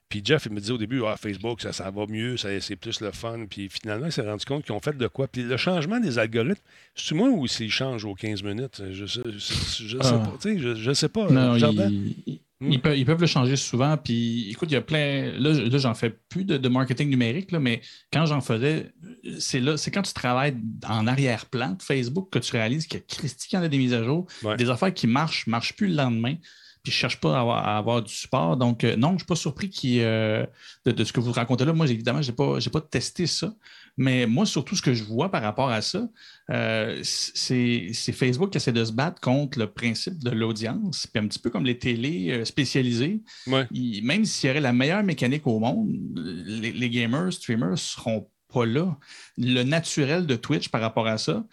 Puis 0.09 0.21
Jeff, 0.25 0.47
il 0.47 0.51
me 0.51 0.59
dit 0.59 0.71
au 0.71 0.77
début, 0.77 1.03
ah, 1.05 1.15
Facebook, 1.15 1.61
ça, 1.61 1.71
ça 1.71 1.89
va 1.89 2.05
mieux, 2.07 2.35
c'est 2.35 2.75
plus 2.75 2.99
le 2.99 3.11
fun. 3.11 3.45
Puis 3.49 3.69
finalement, 3.69 4.07
il 4.07 4.11
s'est 4.11 4.23
rendu 4.23 4.43
compte 4.43 4.65
qu'ils 4.65 4.73
ont 4.73 4.81
fait 4.81 4.97
de 4.97 5.07
quoi. 5.07 5.27
Puis 5.27 5.43
le 5.43 5.55
changement 5.55 5.99
des 5.99 6.17
algorithmes, 6.19 6.59
c'est 6.95 7.15
moi 7.15 7.29
ou 7.29 7.47
s'ils 7.47 7.71
changent 7.71 8.03
aux 8.03 8.15
15 8.15 8.43
minutes? 8.43 8.81
Je 8.91 9.05
sais, 9.05 9.21
je, 9.25 9.37
sais 9.39 9.97
ah. 10.01 10.17
pas. 10.17 10.37
Tu 10.41 10.55
sais, 10.55 10.59
je, 10.59 10.75
je 10.75 10.93
sais 10.93 11.09
pas. 11.09 11.29
Non, 11.29 11.55
il, 11.55 12.38
Ils, 12.61 12.81
peuvent, 12.81 13.21
le 13.21 13.27
changer 13.27 13.55
souvent. 13.55 13.95
Puis, 13.95 14.49
écoute, 14.51 14.69
il 14.69 14.73
y 14.73 14.77
a 14.77 14.81
plein. 14.81 15.31
Là, 15.39 15.53
là 15.53 15.77
j'en 15.77 15.93
fais 15.93 16.09
plus 16.09 16.43
de, 16.43 16.67
marketing 16.67 17.09
numérique, 17.09 17.51
là, 17.51 17.59
mais 17.59 17.81
quand 18.11 18.25
j'en 18.25 18.41
faisais, 18.41 18.91
c'est 19.39 19.61
là, 19.61 19.77
c'est 19.77 19.91
quand 19.91 20.01
tu 20.01 20.13
travailles 20.13 20.57
en 20.87 21.07
arrière-plan 21.07 21.71
de 21.71 21.81
Facebook 21.81 22.29
que 22.31 22.39
tu 22.39 22.51
réalises 22.51 22.87
que 22.87 22.97
Christy 22.97 23.47
qui 23.47 23.57
en 23.57 23.61
a 23.61 23.69
des 23.69 23.77
mises 23.77 23.93
à 23.93 24.03
jour, 24.03 24.27
des 24.57 24.69
affaires 24.69 24.93
qui 24.93 25.07
marchent, 25.07 25.47
ne 25.47 25.51
marchent 25.51 25.75
plus 25.75 25.87
le 25.87 25.95
lendemain. 25.95 26.35
Puis 26.83 26.91
je 26.91 26.97
ne 26.97 26.99
cherche 26.99 27.19
pas 27.19 27.37
à 27.37 27.77
avoir, 27.77 28.01
du 28.01 28.13
support. 28.13 28.55
Donc, 28.57 28.83
euh, 28.83 28.95
non, 28.95 29.09
je 29.09 29.13
ne 29.13 29.17
suis 29.19 29.27
pas 29.27 29.35
surpris 29.35 29.71
euh, 29.85 30.45
de, 30.85 31.03
ce 31.03 31.11
que 31.11 31.19
vous 31.19 31.31
racontez 31.31 31.65
là. 31.65 31.73
Moi, 31.73 31.89
évidemment, 31.89 32.21
je 32.21 32.31
n'ai 32.31 32.35
pas, 32.35 32.57
pas 32.71 32.81
testé 32.81 33.27
ça. 33.27 33.53
Mais 33.97 34.25
moi, 34.25 34.45
surtout, 34.45 34.75
ce 34.75 34.81
que 34.81 34.93
je 34.93 35.03
vois 35.03 35.29
par 35.29 35.41
rapport 35.41 35.69
à 35.69 35.81
ça, 35.81 36.07
euh, 36.51 36.99
c'est 37.03 37.91
Facebook 38.13 38.51
qui 38.51 38.57
essaie 38.57 38.71
de 38.71 38.85
se 38.85 38.93
battre 38.93 39.19
contre 39.19 39.59
le 39.59 39.67
principe 39.67 40.23
de 40.23 40.29
l'audience. 40.29 41.05
Puis 41.07 41.21
un 41.21 41.27
petit 41.27 41.39
peu 41.39 41.49
comme 41.49 41.65
les 41.65 41.77
télés 41.77 42.45
spécialisées, 42.45 43.21
même 43.45 44.25
s'il 44.25 44.47
y 44.47 44.51
aurait 44.51 44.61
la 44.61 44.73
meilleure 44.73 45.03
mécanique 45.03 45.45
au 45.47 45.59
monde, 45.59 45.89
les, 46.15 46.71
les 46.71 46.89
gamers, 46.89 47.33
streamers 47.33 47.71
ne 47.71 47.75
seront 47.75 48.29
pas 48.53 48.65
là. 48.65 48.97
Le 49.37 49.63
naturel 49.63 50.25
de 50.25 50.35
Twitch 50.35 50.69
par 50.69 50.81
rapport 50.81 51.07
à 51.07 51.17
ça, 51.17 51.43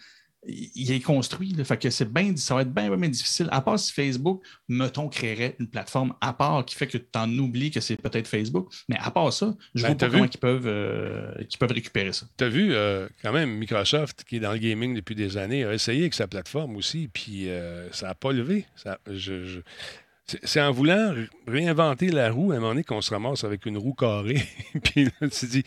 il 0.47 0.91
est 0.91 0.99
construit. 0.99 1.53
fait 1.63 1.77
que 1.77 1.89
c'est 1.89 2.11
bien, 2.11 2.35
ça 2.35 2.55
va 2.55 2.61
être 2.61 2.73
bien, 2.73 2.95
bien, 2.95 3.09
difficile. 3.09 3.47
À 3.51 3.61
part 3.61 3.77
si 3.79 3.91
Facebook, 3.91 4.43
mettons, 4.67 5.09
créerait 5.09 5.55
une 5.59 5.67
plateforme 5.67 6.13
à 6.21 6.33
part 6.33 6.65
qui 6.65 6.75
fait 6.75 6.87
que 6.87 6.97
tu 6.97 7.07
en 7.15 7.29
oublies 7.37 7.71
que 7.71 7.79
c'est 7.79 7.97
peut-être 7.97 8.27
Facebook. 8.27 8.69
Mais 8.87 8.97
à 8.99 9.11
part 9.11 9.31
ça, 9.33 9.55
je 9.75 9.83
ben, 9.83 9.89
vois 9.89 9.97
pas 9.97 10.09
comment 10.09 10.25
ils 10.25 10.37
peuvent, 10.37 10.67
euh, 10.67 11.33
peuvent 11.59 11.71
récupérer 11.71 12.13
ça. 12.13 12.27
Tu 12.37 12.43
as 12.43 12.49
vu, 12.49 12.73
euh, 12.73 13.07
quand 13.21 13.33
même, 13.33 13.51
Microsoft, 13.51 14.23
qui 14.23 14.37
est 14.37 14.39
dans 14.39 14.53
le 14.53 14.59
gaming 14.59 14.95
depuis 14.95 15.15
des 15.15 15.37
années, 15.37 15.65
a 15.65 15.73
essayé 15.73 16.01
avec 16.01 16.13
sa 16.13 16.27
plateforme 16.27 16.75
aussi, 16.75 17.09
puis 17.11 17.49
euh, 17.49 17.91
ça 17.91 18.07
n'a 18.07 18.15
pas 18.15 18.31
levé. 18.31 18.65
Ça, 18.75 18.99
C'est 20.43 20.61
en 20.61 20.71
voulant 20.71 21.13
réinventer 21.47 22.09
la 22.09 22.31
roue, 22.31 22.51
à 22.51 22.55
un 22.55 22.59
moment 22.59 22.71
donné, 22.71 22.83
qu'on 22.83 23.01
se 23.01 23.13
ramasse 23.13 23.43
avec 23.43 23.65
une 23.65 23.77
roue 23.77 23.93
carrée. 23.93 24.43
puis 24.83 25.05
là, 25.05 25.11
tu 25.21 25.29
te 25.29 25.45
dis, 25.45 25.63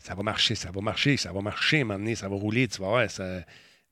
ça 0.00 0.14
va 0.14 0.22
marcher, 0.22 0.54
ça 0.54 0.70
va 0.70 0.80
marcher, 0.80 1.16
ça 1.16 1.32
va 1.32 1.40
marcher 1.42 1.78
à 1.78 1.80
un 1.80 1.84
moment 1.84 1.98
donné, 1.98 2.14
ça 2.14 2.28
va 2.28 2.36
rouler, 2.36 2.68
tu 2.68 2.80
vas 2.80 2.88
voir, 2.88 3.10
ça... 3.10 3.40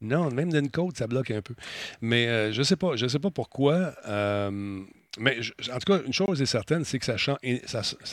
Non, 0.04 0.30
même 0.30 0.52
d'une 0.52 0.70
côte, 0.70 0.96
ça 0.96 1.06
bloque 1.06 1.30
un 1.30 1.42
peu. 1.42 1.54
Mais 2.00 2.26
euh, 2.28 2.52
je 2.52 2.58
ne 2.60 2.64
sais 2.64 2.76
sais 3.08 3.18
pas 3.18 3.30
pourquoi. 3.30 3.94
euh, 4.06 4.82
mais 5.18 5.36
je- 5.42 5.52
en 5.70 5.78
tout 5.78 5.92
cas, 5.92 6.00
une 6.06 6.12
chose 6.12 6.40
est 6.42 6.46
certaine, 6.46 6.84
c'est 6.84 6.98
que 6.98 7.04
ça, 7.04 7.16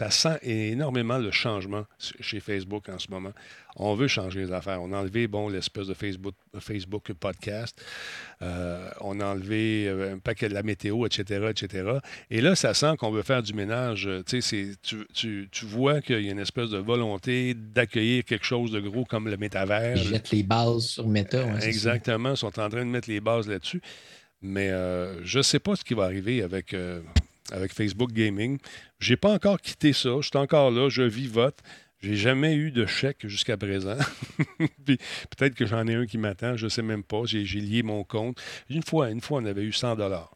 sent 0.09 0.37
énormément 0.43 1.17
le 1.17 1.31
changement 1.31 1.85
chez 2.19 2.39
Facebook 2.39 2.89
en 2.89 2.99
ce 2.99 3.09
moment. 3.09 3.31
On 3.77 3.95
veut 3.95 4.09
changer 4.09 4.41
les 4.41 4.51
affaires. 4.51 4.81
On 4.81 4.91
a 4.91 4.97
enlevé, 4.97 5.27
bon, 5.27 5.47
l'espèce 5.47 5.87
de 5.87 5.93
Facebook, 5.93 6.35
Facebook 6.59 7.13
podcast. 7.13 7.81
Euh, 8.41 8.89
on 8.99 9.19
a 9.21 9.25
enlevé 9.27 9.85
euh, 9.87 10.15
un 10.15 10.17
paquet 10.19 10.49
de 10.49 10.53
la 10.53 10.61
météo, 10.63 11.05
etc., 11.05 11.47
etc. 11.49 11.99
Et 12.29 12.41
là, 12.41 12.55
ça 12.55 12.73
sent 12.73 12.97
qu'on 12.97 13.11
veut 13.11 13.21
faire 13.23 13.41
du 13.41 13.53
ménage. 13.53 14.07
Euh, 14.07 14.23
Tu 14.25 15.65
vois 15.65 16.01
qu'il 16.01 16.21
y 16.21 16.27
a 16.27 16.31
une 16.31 16.39
espèce 16.39 16.69
de 16.69 16.79
volonté 16.79 17.53
d'accueillir 17.53 18.25
quelque 18.25 18.45
chose 18.45 18.71
de 18.71 18.79
gros 18.81 19.05
comme 19.05 19.29
le 19.29 19.37
métavers. 19.37 19.95
Ils 19.97 20.03
jettent 20.03 20.31
les 20.31 20.43
bases 20.43 20.83
sur 20.85 21.07
Meta. 21.07 21.45
ouais. 21.45 21.65
Exactement, 21.65 22.31
ils 22.31 22.37
sont 22.37 22.47
en 22.47 22.69
train 22.69 22.69
de 22.69 22.83
mettre 22.83 23.09
les 23.09 23.21
bases 23.21 23.47
là-dessus. 23.47 23.81
Mais 24.41 24.69
euh, 24.69 25.23
je 25.23 25.39
ne 25.39 25.43
sais 25.43 25.59
pas 25.59 25.75
ce 25.75 25.83
qui 25.83 25.93
va 25.93 26.03
arriver 26.03 26.41
avec, 26.41 26.73
euh, 26.73 27.01
avec 27.51 27.73
Facebook 27.73 28.11
Gaming. 28.11 28.57
Je 28.99 29.13
n'ai 29.13 29.17
pas 29.17 29.31
encore 29.33 29.61
quitté 29.61 29.93
ça. 29.93 30.09
Je 30.19 30.27
suis 30.27 30.37
encore 30.37 30.71
là, 30.71 30.89
je 30.89 31.03
vivote. 31.03 31.59
J'ai 32.01 32.15
jamais 32.15 32.55
eu 32.55 32.71
de 32.71 32.87
chèque 32.87 33.27
jusqu'à 33.27 33.57
présent. 33.57 33.97
Peut-être 34.85 35.53
que 35.53 35.67
j'en 35.67 35.85
ai 35.85 35.93
un 35.93 36.07
qui 36.07 36.17
m'attend, 36.17 36.57
je 36.57 36.65
ne 36.65 36.69
sais 36.69 36.81
même 36.81 37.03
pas. 37.03 37.21
J'ai 37.25 37.43
lié 37.43 37.83
mon 37.83 38.03
compte. 38.03 38.41
Une 38.71 38.81
fois, 38.81 39.11
une 39.11 39.21
fois, 39.21 39.39
on 39.39 39.45
avait 39.45 39.61
eu 39.61 39.71
100 39.71 39.97
dollars 39.97 40.31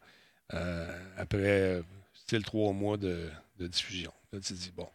après 1.17 1.37
euh, 1.43 1.81
style 2.13 2.43
trois 2.43 2.73
mois 2.73 2.97
de, 2.97 3.29
de 3.59 3.67
diffusion. 3.67 4.11
Là, 4.31 4.39
tu 4.39 4.53
te 4.53 4.59
dis, 4.59 4.71
bon, 4.75 4.87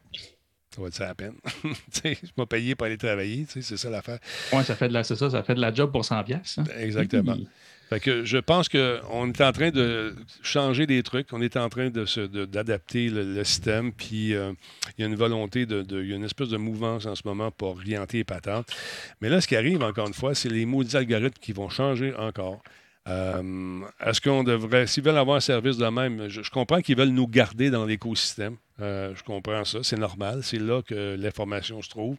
ça 0.75 0.81
va 0.81 0.89
être 0.89 0.95
ça 0.95 1.07
la 1.07 1.15
peine. 1.15 1.35
Tu 1.93 2.01
sais, 2.01 2.19
je 2.23 2.31
m'ai 2.39 2.47
payé 2.47 2.75
pour 2.75 2.87
aller 2.87 2.99
travailler, 2.99 3.45
tu 3.47 3.55
sais, 3.55 3.63
c'est 3.63 3.77
ça 3.77 3.91
l'affaire. 3.91 4.19
Ouais, 4.53 4.63
ça 4.65 4.77
fait 4.77 4.89
de 4.89 4.93
la, 4.93 5.03
c'est 5.03 5.17
ça, 5.17 5.31
ça 5.31 5.43
fait 5.43 5.55
de 5.55 5.61
la 5.61 5.75
job 5.75 5.91
pour 5.91 6.05
100 6.05 6.23
pièces. 6.25 6.59
Exactement. 6.79 7.37
Fait 7.91 7.99
que 8.01 8.25
je 8.25 8.39
pense 8.39 8.69
qu'on 8.69 9.29
est 9.29 9.41
en 9.41 9.51
train 9.53 9.71
de 9.71 10.15
changer 10.43 10.87
des 10.87 11.03
trucs, 11.03 11.27
on 11.33 11.43
est 11.43 11.57
en 11.57 11.69
train 11.69 11.91
de 11.91 12.05
se- 12.07 12.21
de- 12.21 12.45
d'adapter 12.45 13.09
le, 13.09 13.35
le 13.35 13.43
système, 13.45 13.93
puis 13.93 14.33
euh, 14.33 14.53
il 14.97 15.03
y 15.03 15.05
a 15.05 15.09
une 15.09 15.17
volonté, 15.17 15.67
de, 15.67 15.83
de- 15.83 16.01
il 16.01 16.11
y 16.11 16.13
a 16.13 16.17
une 16.17 16.25
espèce 16.25 16.51
de 16.51 16.57
mouvance 16.57 17.07
en 17.07 17.17
ce 17.17 17.23
moment 17.25 17.51
pour 17.51 17.71
orienter 17.71 18.19
les 18.19 18.25
patentes. 18.25 18.69
Mais 19.21 19.29
là, 19.29 19.41
ce 19.41 19.49
qui 19.49 19.57
arrive, 19.57 19.83
encore 19.83 20.07
une 20.07 20.15
fois, 20.15 20.37
c'est 20.37 20.49
les 20.49 20.67
maudits 20.67 20.97
algorithmes 20.97 21.39
qui 21.41 21.53
vont 21.53 21.69
changer 21.69 22.15
encore. 22.15 22.63
Euh, 23.09 23.81
Est-ce 24.07 24.21
qu'on 24.21 24.45
devrait, 24.45 24.87
s'ils 24.87 25.03
veulent 25.03 25.19
avoir 25.19 25.39
un 25.39 25.41
service 25.41 25.77
de 25.77 25.87
même, 25.87 26.29
je, 26.29 26.43
je 26.43 26.51
comprends 26.51 26.81
qu'ils 26.83 26.97
veulent 26.97 27.09
nous 27.09 27.27
garder 27.27 27.71
dans 27.71 27.87
l'écosystème. 27.87 28.57
Euh, 28.81 29.13
je 29.17 29.23
comprends 29.25 29.65
ça, 29.65 29.79
c'est 29.83 29.99
normal, 29.99 30.41
c'est 30.45 30.61
là 30.61 30.81
que 30.83 31.17
l'information 31.19 31.83
se 31.83 31.89
trouve. 31.89 32.17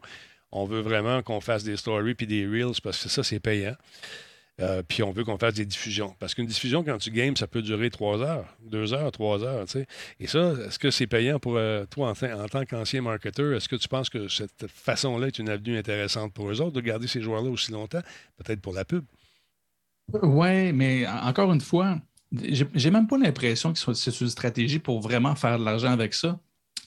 On 0.52 0.66
veut 0.66 0.82
vraiment 0.82 1.22
qu'on 1.22 1.40
fasse 1.40 1.64
des 1.64 1.78
stories 1.78 2.14
puis 2.16 2.28
des 2.28 2.46
reels 2.46 2.82
parce 2.84 3.02
que 3.02 3.08
ça, 3.08 3.24
c'est 3.24 3.40
payant. 3.40 3.76
Euh, 4.62 4.84
puis 4.88 5.02
on 5.02 5.12
veut 5.12 5.24
qu'on 5.24 5.38
fasse 5.38 5.56
des 5.56 5.66
diffusions. 5.66 6.16
Parce 6.20 6.36
qu'une 6.36 6.46
diffusion, 6.46 6.84
quand 6.84 6.98
tu 6.98 7.10
games, 7.12 7.36
ça 7.36 7.48
peut 7.48 7.62
durer 7.62 7.90
trois 7.90 8.20
heures, 8.22 8.46
deux 8.64 8.94
heures, 8.94 9.12
trois 9.12 9.44
heures. 9.44 9.66
Et 10.20 10.28
ça, 10.28 10.54
est-ce 10.68 10.78
que 10.78 10.92
c'est 10.92 11.08
payant 11.08 11.40
pour 11.40 11.58
euh, 11.58 11.86
toi 11.86 12.10
en, 12.10 12.14
tant- 12.14 12.40
en 12.40 12.48
tant 12.48 12.64
qu'ancien 12.66 13.02
marketeur? 13.02 13.56
Est-ce 13.56 13.68
que 13.68 13.76
tu 13.76 13.88
penses 13.88 14.10
que 14.10 14.28
cette 14.28 14.68
façon-là 14.68 15.28
est 15.28 15.40
une 15.40 15.50
avenue 15.50 15.78
intéressante 15.78 16.34
pour 16.34 16.50
eux 16.52 16.62
autres 16.62 16.74
de 16.74 16.82
garder 16.82 17.08
ces 17.08 17.22
joueurs-là 17.22 17.50
aussi 17.50 17.72
longtemps? 17.72 18.02
Peut-être 18.38 18.62
pour 18.62 18.74
la 18.74 18.86
pub. 18.86 19.04
Ouais, 20.22 20.72
mais 20.74 21.08
en- 21.08 21.28
encore 21.28 21.52
une 21.54 21.62
fois, 21.62 21.98
j'ai 22.32 22.92
même 22.92 23.08
pas 23.08 23.18
l'impression 23.18 23.74
que 23.74 23.80
ce- 23.80 23.94
c'est 23.94 24.22
une 24.22 24.30
stratégie 24.30 24.80
pour 24.80 25.02
vraiment 25.02 25.36
faire 25.36 25.58
de 25.60 25.66
l'argent 25.66 25.92
avec 25.92 26.14
ça, 26.14 26.40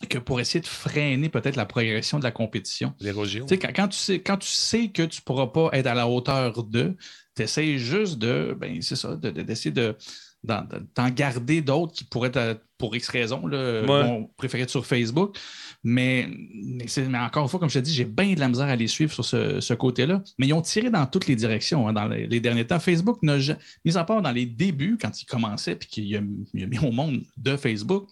que 0.08 0.18
pour 0.18 0.40
essayer 0.40 0.60
de 0.60 0.66
freiner 0.66 1.28
peut-être 1.28 1.56
la 1.56 1.66
progression 1.66 2.18
de 2.18 2.24
la 2.24 2.30
compétition. 2.32 2.92
L'érosion. 3.00 3.46
Quand, 3.48 3.72
quand 3.74 3.88
tu 3.88 3.98
sais, 3.98 4.20
quand 4.20 4.36
tu 4.38 4.48
sais 4.48 4.88
que 4.88 5.02
tu 5.02 5.20
ne 5.20 5.24
pourras 5.24 5.46
pas 5.48 5.70
être 5.72 5.86
à 5.86 5.94
la 5.94 6.08
hauteur 6.08 6.64
de, 6.64 6.96
tu 7.36 7.42
essaies 7.42 7.78
juste 7.78 8.18
de, 8.18 8.56
ben, 8.58 8.80
c'est 8.82 8.96
ça, 8.96 9.16
de- 9.16 9.30
de- 9.30 9.42
d'essayer 9.42 9.70
de, 9.70 9.96
d'en, 10.42 10.62
de- 10.62 10.86
d'en 10.94 11.08
garder 11.10 11.62
d'autres 11.62 11.92
qui 11.94 12.04
pourraient, 12.04 12.32
être, 12.34 12.60
pour 12.76 12.94
X 12.94 13.08
raisons, 13.08 13.46
là, 13.46 13.80
Ouais. 13.82 13.86
vont 13.86 14.30
préférer 14.36 14.64
être 14.64 14.70
sur 14.70 14.84
Facebook. 14.84 15.38
Mais, 15.82 16.28
mais, 16.28 17.18
encore 17.18 17.44
une 17.44 17.48
fois, 17.48 17.60
comme 17.60 17.70
je 17.70 17.78
te 17.78 17.84
dis, 17.84 17.94
j'ai 17.94 18.04
bien 18.04 18.34
de 18.34 18.40
la 18.40 18.48
misère 18.48 18.66
à 18.66 18.76
les 18.76 18.88
suivre 18.88 19.12
sur 19.12 19.24
ce, 19.24 19.60
ce 19.60 19.74
côté-là. 19.74 20.22
Mais 20.38 20.46
ils 20.48 20.52
ont 20.54 20.62
tiré 20.62 20.90
dans 20.90 21.06
toutes 21.06 21.26
les 21.28 21.36
directions 21.36 21.88
hein, 21.88 21.92
dans 21.92 22.08
les, 22.08 22.26
les 22.26 22.40
derniers 22.40 22.66
temps. 22.66 22.80
Facebook 22.80 23.22
n'a 23.22 23.36
mis 23.84 23.96
à 23.96 24.04
part 24.04 24.20
dans 24.22 24.32
les 24.32 24.44
débuts, 24.46 24.98
quand 25.00 25.22
il 25.22 25.24
commençait 25.26 25.76
puis 25.76 25.88
qu'il 25.88 26.16
a, 26.16 26.18
a 26.18 26.66
mis 26.66 26.78
au 26.80 26.90
monde 26.90 27.22
de 27.36 27.56
Facebook, 27.56 28.08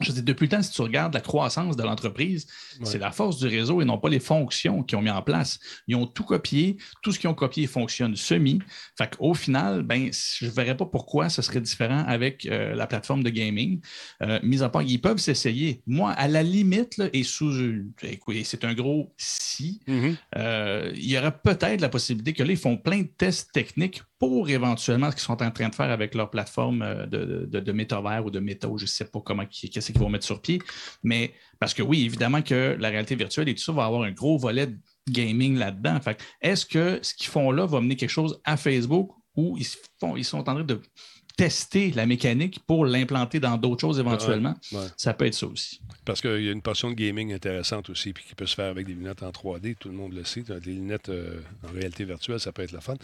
je 0.00 0.10
dis, 0.12 0.22
depuis 0.22 0.44
le 0.46 0.48
temps, 0.50 0.62
si 0.62 0.72
tu 0.72 0.82
regardes 0.82 1.14
la 1.14 1.20
croissance 1.20 1.76
de 1.76 1.82
l'entreprise, 1.82 2.46
Ouais. 2.80 2.86
c'est 2.86 2.98
la 2.98 3.12
force 3.12 3.38
du 3.38 3.46
réseau 3.46 3.80
et 3.80 3.84
non 3.84 3.98
pas 3.98 4.08
les 4.08 4.18
fonctions 4.18 4.82
qu'ils 4.82 4.98
ont 4.98 5.02
mis 5.02 5.10
en 5.10 5.22
place. 5.22 5.58
Ils 5.86 5.94
ont 5.94 6.06
tout 6.06 6.24
copié, 6.24 6.76
tout 7.02 7.12
ce 7.12 7.18
qu'ils 7.18 7.30
ont 7.30 7.34
copié 7.34 7.66
fonctionne 7.68 8.16
semi. 8.16 8.58
Fait 8.98 9.14
qu'au 9.16 9.34
final, 9.34 9.82
ben, 9.84 10.10
je 10.12 10.46
ne 10.46 10.50
verrais 10.50 10.76
pas 10.76 10.86
pourquoi 10.86 11.28
ce 11.28 11.42
serait 11.42 11.60
différent 11.60 12.04
avec 12.08 12.46
euh, 12.46 12.74
la 12.74 12.86
plateforme 12.88 13.22
de 13.22 13.30
gaming. 13.30 13.80
Euh, 14.22 14.40
mis 14.42 14.62
à 14.62 14.68
part, 14.68 14.82
ils 14.82 15.00
peuvent 15.00 15.18
s'essayer. 15.18 15.82
Moi, 15.86 16.10
à 16.10 16.26
la 16.26 16.42
limite, 16.42 16.96
là, 16.96 17.06
et 17.12 17.22
sous, 17.22 17.52
c'est 18.44 18.64
un 18.64 18.74
gros 18.74 19.12
si, 19.16 19.80
Mhm. 19.86 20.16
euh, 20.36 20.90
il 20.96 21.08
y 21.10 21.16
aurait 21.18 21.38
peut-être 21.38 21.80
la 21.80 21.88
possibilité 21.88 22.32
que 22.32 22.42
là, 22.42 22.50
ils 22.52 22.58
font 22.58 22.76
plein 22.76 23.02
de 23.02 23.08
tests 23.16 23.52
techniques 23.52 24.02
pour 24.28 24.48
éventuellement 24.48 25.10
ce 25.10 25.16
qu'ils 25.16 25.24
sont 25.24 25.42
en 25.42 25.50
train 25.50 25.68
de 25.68 25.74
faire 25.74 25.90
avec 25.90 26.14
leur 26.14 26.30
plateforme 26.30 26.80
euh, 26.80 27.04
de, 27.04 27.46
de, 27.46 27.60
de 27.60 27.72
métavers 27.72 28.24
ou 28.24 28.30
de 28.30 28.40
méta, 28.40 28.68
je 28.74 28.84
ne 28.84 28.86
sais 28.86 29.04
pas 29.04 29.20
comment, 29.20 29.44
qu'est-ce 29.44 29.92
qu'ils 29.92 30.00
vont 30.00 30.08
mettre 30.08 30.24
sur 30.24 30.40
pied. 30.40 30.62
Mais 31.02 31.34
parce 31.58 31.74
que 31.74 31.82
oui, 31.82 32.04
évidemment 32.06 32.40
que 32.40 32.74
la 32.80 32.88
réalité 32.88 33.16
virtuelle 33.16 33.50
et 33.50 33.54
tout 33.54 33.62
ça 33.62 33.72
va 33.72 33.84
avoir 33.84 34.02
un 34.02 34.12
gros 34.12 34.38
volet 34.38 34.68
de 34.68 34.78
gaming 35.10 35.58
là-dedans. 35.58 36.00
Fait 36.00 36.18
est-ce 36.40 36.64
que 36.64 37.00
ce 37.02 37.14
qu'ils 37.14 37.28
font 37.28 37.50
là 37.50 37.66
va 37.66 37.82
mener 37.82 37.96
quelque 37.96 38.08
chose 38.08 38.40
à 38.44 38.56
Facebook 38.56 39.10
ou 39.36 39.58
ils, 39.58 39.66
font, 40.00 40.16
ils 40.16 40.24
sont 40.24 40.38
en 40.38 40.54
train 40.54 40.64
de 40.64 40.80
tester 41.36 41.90
la 41.90 42.06
mécanique 42.06 42.60
pour 42.66 42.86
l'implanter 42.86 43.40
dans 43.40 43.58
d'autres 43.58 43.82
choses 43.82 43.98
éventuellement? 43.98 44.54
Ouais. 44.72 44.86
Ça 44.96 45.12
peut 45.12 45.26
être 45.26 45.34
ça 45.34 45.46
aussi. 45.46 45.82
Parce 46.06 46.22
qu'il 46.22 46.42
y 46.42 46.48
a 46.48 46.52
une 46.52 46.62
portion 46.62 46.88
de 46.88 46.94
gaming 46.94 47.34
intéressante 47.34 47.90
aussi, 47.90 48.14
puis 48.14 48.24
qui 48.24 48.34
peut 48.34 48.46
se 48.46 48.54
faire 48.54 48.70
avec 48.70 48.86
des 48.86 48.94
lunettes 48.94 49.22
en 49.22 49.30
3D. 49.30 49.74
Tout 49.78 49.90
le 49.90 49.96
monde 49.96 50.14
le 50.14 50.24
sait. 50.24 50.42
Des 50.42 50.72
lunettes 50.72 51.10
euh, 51.10 51.42
en 51.68 51.72
réalité 51.72 52.04
virtuelle, 52.04 52.40
ça 52.40 52.52
peut 52.52 52.62
être 52.62 52.72
la 52.72 52.80
fun. 52.80 52.94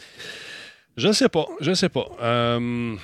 Je 1.00 1.08
ne 1.08 1.12
sais 1.14 1.30
pas. 1.30 1.46
Je 1.62 1.70
ne 1.70 1.74
sais 1.74 1.88
pas. 1.88 2.06
Euh, 2.20 2.94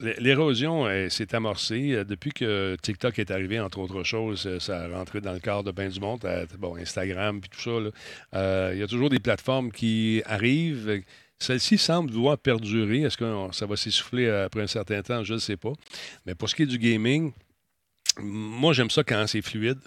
L'érosion 0.00 0.88
elle, 0.88 1.10
s'est 1.10 1.34
amorcée 1.34 1.92
euh, 1.92 2.04
depuis 2.04 2.30
que 2.30 2.74
TikTok 2.80 3.18
est 3.18 3.30
arrivé, 3.30 3.60
entre 3.60 3.80
autres 3.80 4.02
choses. 4.02 4.46
euh, 4.46 4.58
Ça 4.58 4.84
a 4.84 4.88
rentré 4.88 5.20
dans 5.20 5.32
le 5.34 5.38
cadre 5.38 5.64
de 5.64 5.72
bien 5.72 5.88
du 5.90 6.00
monde. 6.00 6.26
Bon, 6.58 6.74
Instagram, 6.76 7.42
puis 7.42 7.50
tout 7.50 7.60
ça. 7.60 8.72
Il 8.72 8.78
y 8.78 8.82
a 8.82 8.86
toujours 8.86 9.10
des 9.10 9.18
plateformes 9.20 9.70
qui 9.72 10.22
arrivent. 10.24 11.02
Celle-ci 11.38 11.76
semble 11.76 12.10
vouloir 12.10 12.38
perdurer. 12.38 13.02
Est-ce 13.02 13.18
que 13.18 13.48
ça 13.52 13.66
va 13.66 13.76
s'essouffler 13.76 14.30
après 14.30 14.62
un 14.62 14.66
certain 14.66 15.02
temps? 15.02 15.22
Je 15.22 15.34
ne 15.34 15.38
sais 15.38 15.58
pas. 15.58 15.72
Mais 16.24 16.34
pour 16.34 16.48
ce 16.48 16.54
qui 16.54 16.62
est 16.62 16.66
du 16.66 16.78
gaming, 16.78 17.32
moi, 18.22 18.72
j'aime 18.72 18.88
ça 18.88 19.04
quand 19.04 19.26
c'est 19.26 19.42
fluide. 19.42 19.80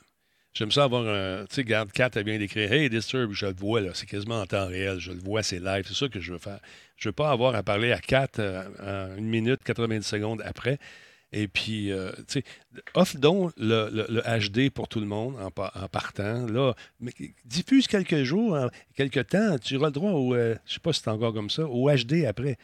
J'aime 0.53 0.71
ça 0.71 0.83
avoir 0.85 1.07
un. 1.07 1.45
Tu 1.45 1.55
sais, 1.55 1.61
regarde, 1.61 1.91
Kat, 1.91 2.09
elle 2.15 2.25
vient 2.25 2.37
d'écrire 2.39 2.71
Hey, 2.73 2.89
Disturb, 2.89 3.31
je 3.33 3.45
le 3.45 3.53
vois, 3.53 3.81
là. 3.81 3.91
C'est 3.93 4.07
quasiment 4.07 4.41
en 4.41 4.45
temps 4.45 4.67
réel. 4.67 4.99
Je 4.99 5.11
le 5.11 5.19
vois, 5.19 5.43
c'est 5.43 5.59
live. 5.59 5.85
C'est 5.87 5.93
ça 5.95 6.07
que 6.09 6.19
je 6.19 6.33
veux 6.33 6.39
faire. 6.39 6.59
Je 6.97 7.09
veux 7.09 7.13
pas 7.13 7.29
avoir 7.31 7.55
à 7.55 7.63
parler 7.63 7.91
à 7.91 7.99
Kat 7.99 8.27
euh, 8.39 9.11
en 9.13 9.17
une 9.17 9.27
minute, 9.29 9.61
90 9.63 10.01
secondes 10.05 10.41
après. 10.43 10.79
Et 11.31 11.47
puis, 11.47 11.91
euh, 11.91 12.11
tu 12.27 12.41
sais, 12.41 12.43
offre 12.95 13.17
donc 13.19 13.53
le, 13.57 14.39
HD 14.39 14.71
pour 14.71 14.87
tout 14.87 14.99
le 14.99 15.05
monde 15.05 15.35
en, 15.39 15.51
pa- 15.51 15.71
en 15.75 15.87
partant. 15.87 16.47
Là, 16.47 16.73
mais 16.99 17.11
diffuse 17.45 17.85
quelques 17.87 18.23
jours, 18.23 18.57
quelques 18.95 19.27
temps, 19.27 19.57
tu 19.59 19.75
auras 19.75 19.87
le 19.87 19.93
droit 19.93 20.11
au. 20.11 20.33
euh, 20.33 20.55
je 20.65 20.73
sais 20.73 20.79
pas 20.79 20.91
si 20.91 21.01
c'est 21.03 21.09
encore 21.11 21.33
comme 21.33 21.51
ça, 21.51 21.67
au 21.67 21.87
HD 21.91 22.25
après. 22.27 22.57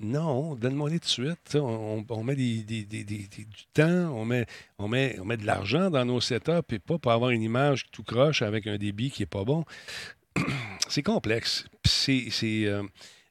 Non, 0.00 0.54
donne-moi-les 0.54 0.98
tout 0.98 1.06
de 1.06 1.10
suite. 1.10 1.56
On, 1.56 2.24
met 2.24 2.34
du 2.36 2.64
temps, 3.74 4.14
on 4.14 4.24
met, 4.24 4.46
de 4.78 5.46
l'argent 5.46 5.90
dans 5.90 6.04
nos 6.04 6.20
setups 6.20 6.72
et 6.72 6.78
pas 6.78 6.98
pour 6.98 7.12
avoir 7.12 7.30
une 7.30 7.42
image 7.42 7.86
tout 7.90 8.02
croche 8.02 8.42
avec 8.42 8.66
un 8.66 8.78
débit 8.78 9.10
qui 9.10 9.22
n'est 9.22 9.26
pas 9.26 9.44
bon. 9.44 9.64
c'est 10.88 11.02
complexe. 11.02 11.66
Euh, 12.08 12.82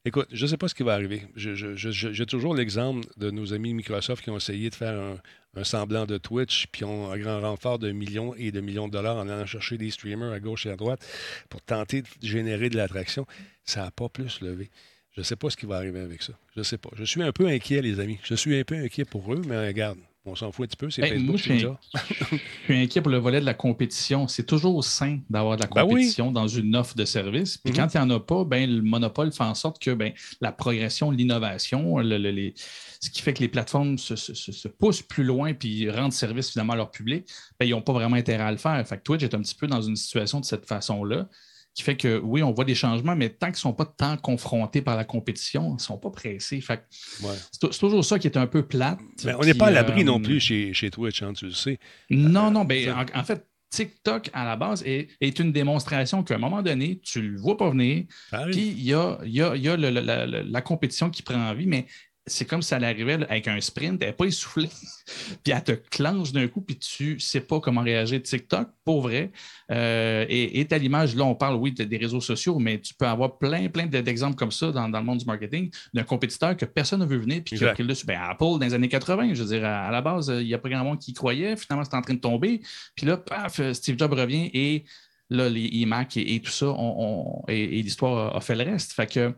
écoute, 0.06 0.28
je 0.32 0.46
ne 0.46 0.50
sais 0.50 0.58
pas 0.58 0.68
ce 0.68 0.76
qui 0.76 0.84
va 0.84 0.94
arriver. 0.94 1.24
J'ai 1.36 2.26
toujours 2.26 2.56
l'exemple 2.56 3.08
de 3.18 3.32
nos 3.32 3.54
amis 3.54 3.74
Microsoft 3.74 4.24
qui 4.24 4.30
ont 4.30 4.38
essayé 4.38 4.70
de 4.70 4.76
faire 4.76 5.00
un, 5.00 5.18
un 5.56 5.64
semblant 5.64 6.06
de 6.06 6.18
Twitch, 6.18 6.68
puis 6.72 6.86
ont 6.86 7.12
un 7.12 7.18
grand 7.18 7.42
renfort 7.42 7.80
de 7.80 7.92
millions 7.92 8.34
et 8.36 8.52
de 8.52 8.62
millions 8.62 8.88
de 8.88 8.94
dollars 8.94 9.18
en 9.18 9.28
allant 9.28 9.46
chercher 9.46 9.78
des 9.78 9.92
streamers 9.92 10.32
à 10.32 10.40
gauche 10.40 10.66
et 10.66 10.72
à 10.72 10.76
droite 10.76 11.06
pour 11.50 11.62
tenter 11.62 12.02
de 12.02 12.08
générer 12.22 12.70
de 12.70 12.78
l'attraction. 12.78 13.26
Ça 13.66 13.84
n'a 13.84 13.92
pas 13.92 14.10
plus 14.10 14.42
levé. 14.42 14.70
Je 15.14 15.22
ne 15.22 15.24
sais 15.26 15.36
pas 15.36 15.50
ce 15.50 15.58
qui 15.58 15.66
va 15.66 15.76
arriver 15.78 16.00
avec 16.00 16.22
ça. 16.24 16.34
Je 16.56 16.60
ne 16.60 16.64
sais 16.64 16.78
pas. 16.78 16.90
Je 16.96 17.04
suis 17.04 17.22
un 17.22 17.32
peu 17.32 17.48
inquiet, 17.48 17.82
les 17.82 18.00
amis. 18.00 18.18
Je 18.24 18.34
suis 18.36 18.58
un 18.58 18.64
peu 18.64 18.76
inquiet 18.76 19.04
pour 19.06 19.34
eux, 19.34 19.42
mais 19.48 19.68
regarde, 19.68 19.98
On 20.24 20.36
s'en 20.36 20.52
fout 20.52 20.66
un 20.66 20.68
petit 20.68 20.78
peu, 20.78 20.92
c'est 20.92 21.02
Ben, 21.02 21.14
Facebook 21.14 21.30
moi, 21.30 21.38
je 21.38 21.42
suis-. 21.42 22.40
Je 22.68 22.74
suis 22.74 22.78
inquiet 22.84 23.02
pour 23.02 23.12
le 23.12 23.18
volet 23.18 23.40
de 23.42 23.46
la 23.46 23.56
compétition. 23.56 24.28
C'est 24.28 24.46
toujours 24.46 24.84
sain 24.84 25.18
d'avoir 25.32 25.58
de 25.58 25.64
la 25.64 25.68
Ben 25.68 25.82
oui. 25.84 25.90
compétition 25.90 26.32
dans 26.32 26.48
une 26.48 26.76
offre 26.76 26.96
de 26.96 27.06
service. 27.06 27.58
Puis 27.58 27.74
Mhm. 27.74 27.80
quand 27.80 27.94
il 27.96 27.98
n'y 27.98 28.04
en 28.04 28.10
a 28.12 28.20
pas, 28.20 28.44
ben, 28.44 28.70
le 28.70 28.84
monopole 28.84 29.32
fait 29.32 29.44
en 29.44 29.56
sorte 29.56 29.82
que 29.82 29.90
ben, 29.90 30.14
la 30.40 30.52
progression, 30.52 31.10
l'innovation, 31.10 31.98
le- 31.98 32.20
le- 32.20 32.30
les- 32.30 32.54
ce 33.00 33.10
qui 33.10 33.24
fait 33.24 33.34
que 33.34 33.40
les 33.40 33.48
plateformes 33.48 33.98
se, 33.98 34.16
se- 34.16 34.36
se- 34.36 34.52
se 34.52 34.68
poussent 34.68 35.02
plus 35.02 35.24
loin 35.24 35.56
puis 35.56 35.90
rendent 35.90 36.14
service 36.14 36.52
finalement 36.52 36.74
à 36.74 36.76
leur 36.78 36.92
public, 36.92 37.28
ben, 37.60 37.66
ils 37.66 37.72
n'ont 37.72 37.82
pas 37.82 37.94
vraiment 37.94 38.16
intérêt 38.16 38.44
à 38.44 38.52
le 38.52 38.58
faire. 38.58 38.88
Fait 38.88 38.98
que 38.98 39.02
Twitch 39.04 39.24
est 39.24 39.34
un 39.34 39.42
petit 39.42 39.56
peu 39.56 39.66
dans 39.66 39.82
une 39.82 39.96
situation 39.96 40.40
de 40.40 40.46
cette 40.46 40.68
façon-là 40.68 41.28
qui 41.74 41.84
fait 41.84 41.96
que 41.96 42.20
oui, 42.24 42.44
on 42.44 42.52
voit 42.52 42.66
des 42.66 42.76
changements, 42.76 43.16
mais 43.16 43.30
tant 43.30 43.48
qu'ils 43.48 43.54
ne 43.54 43.58
sont 43.60 43.74
pas 43.74 43.86
tant 43.86 44.18
confrontés 44.18 44.82
par 44.82 44.96
la 44.98 45.06
compétition, 45.06 45.70
ils 45.72 45.74
ne 45.76 45.80
sont 45.80 45.98
pas 45.98 46.10
pressés. 46.10 46.60
Fait 46.62 46.84
Ouais. 47.24 47.36
c'est 47.52 47.78
toujours 47.80 48.04
ça 48.04 48.20
qui 48.20 48.28
est 48.28 48.38
un 48.38 48.48
peu 48.48 48.64
plate. 48.66 49.00
Mais 49.24 49.34
on 49.36 49.42
n'est 49.42 49.54
pas 49.54 49.68
à 49.68 49.72
l'abri 49.72 50.02
euh, 50.02 50.06
non 50.06 50.20
plus 50.22 50.40
chez, 50.40 50.74
chez 50.74 50.90
Twitch, 50.92 51.22
hein, 51.24 51.34
tu 51.34 51.46
le 51.46 51.52
sais. 51.52 51.80
non, 52.10 52.52
non, 52.52 52.66
ben, 52.66 52.92
en, 52.94 53.20
en 53.20 53.24
fait, 53.24 53.48
TikTok, 53.70 54.30
à 54.34 54.44
la 54.44 54.58
base, 54.58 54.84
est, 54.86 55.08
est 55.22 55.40
une 55.40 55.54
démonstration 55.54 56.24
qu'à 56.24 56.36
un 56.36 56.40
moment 56.40 56.62
donné, 56.62 57.00
tu 57.04 57.22
le 57.22 57.38
vois 57.40 57.56
pas 57.56 57.70
venir, 57.70 58.04
puis 58.52 58.68
il 58.68 58.82
y 58.84 58.94
a, 58.94 59.18
y 59.24 59.42
a- 59.42 59.56
y 59.56 59.70
a 59.70 59.78
le- 59.78 59.90
la, 59.92 60.26
la- 60.26 60.44
la 60.44 60.62
compétition 60.62 61.10
qui 61.10 61.24
prend 61.24 61.54
vie, 61.54 61.68
mais 61.68 61.86
c'est 62.28 62.46
comme 62.46 62.62
si 62.62 62.70
ça 62.70 62.76
arrivait 62.76 63.18
là, 63.18 63.26
avec 63.30 63.48
un 63.48 63.60
sprint, 63.60 64.02
elle 64.02 64.10
n'est 64.10 64.14
pas 64.14 64.26
essoufflée, 64.26 64.70
puis 65.44 65.54
elle 65.54 65.64
te 65.64 65.72
clenche 65.72 66.32
d'un 66.32 66.48
coup, 66.48 66.62
puis 66.62 66.78
tu 66.78 67.16
ne 67.16 67.20
sais 67.20 67.42
pas 67.42 67.60
comment 67.60 67.82
réagir. 67.82 68.22
TikTok, 68.22 68.70
pour 68.86 69.02
vrai, 69.02 69.32
euh, 69.72 70.26
est, 70.30 70.60
est 70.60 70.72
à 70.74 70.78
l'image, 70.78 71.16
là, 71.16 71.24
on 71.26 71.34
parle, 71.36 71.56
oui, 71.56 71.72
de- 71.72 71.84
des 71.84 71.98
réseaux 71.98 72.22
sociaux, 72.22 72.60
mais 72.60 72.80
tu 72.80 72.94
peux 72.94 73.08
avoir 73.08 73.38
plein, 73.40 73.68
plein 73.70 73.88
de- 73.88 74.02
d'exemples 74.02 74.36
comme 74.36 74.52
ça 74.52 74.72
dans, 74.72 74.88
dans 74.88 75.00
le 75.00 75.06
monde 75.06 75.18
du 75.18 75.26
marketing, 75.26 75.72
d'un 75.94 76.04
compétiteur 76.04 76.56
que 76.56 76.66
personne 76.66 77.00
ne 77.00 77.06
veut 77.06 77.18
venir, 77.18 77.42
puis 77.44 77.56
qui 77.58 77.64
a 77.66 77.74
pris 77.74 77.84
le. 77.84 77.94
Ben, 78.06 78.20
Apple, 78.22 78.44
dans 78.44 78.60
les 78.60 78.74
années 78.74 78.88
80, 78.90 79.34
je 79.34 79.44
veux 79.44 79.50
dire, 79.58 79.66
à, 79.66 79.88
à 79.88 79.92
la 79.92 80.02
base, 80.02 80.32
il 80.40 80.46
n'y 80.46 80.54
a 80.54 80.58
pas 80.60 80.70
grand 80.70 80.84
monde 80.84 81.00
qui 81.00 81.12
y 81.12 81.14
croyait, 81.14 81.56
finalement, 81.58 81.84
c'est 81.84 81.96
en 81.98 82.02
train 82.02 82.14
de 82.14 82.20
tomber, 82.20 82.62
puis 82.96 83.06
là, 83.08 83.18
paf, 83.18 83.60
Steve 83.74 83.98
Jobs 83.98 84.14
revient 84.14 84.50
et 84.54 84.86
là, 85.30 85.50
les 85.50 85.62
iMac 85.66 86.18
et, 86.18 86.36
et 86.36 86.40
tout 86.42 86.52
ça, 86.52 86.68
on- 86.68 86.96
on- 87.00 87.44
et, 87.48 87.80
et 87.80 87.82
l'histoire 87.82 88.34
a, 88.36 88.38
a 88.38 88.42
fait 88.42 88.56
le 88.56 88.64
reste. 88.64 88.92
Fait 88.94 89.08
que, 89.08 89.34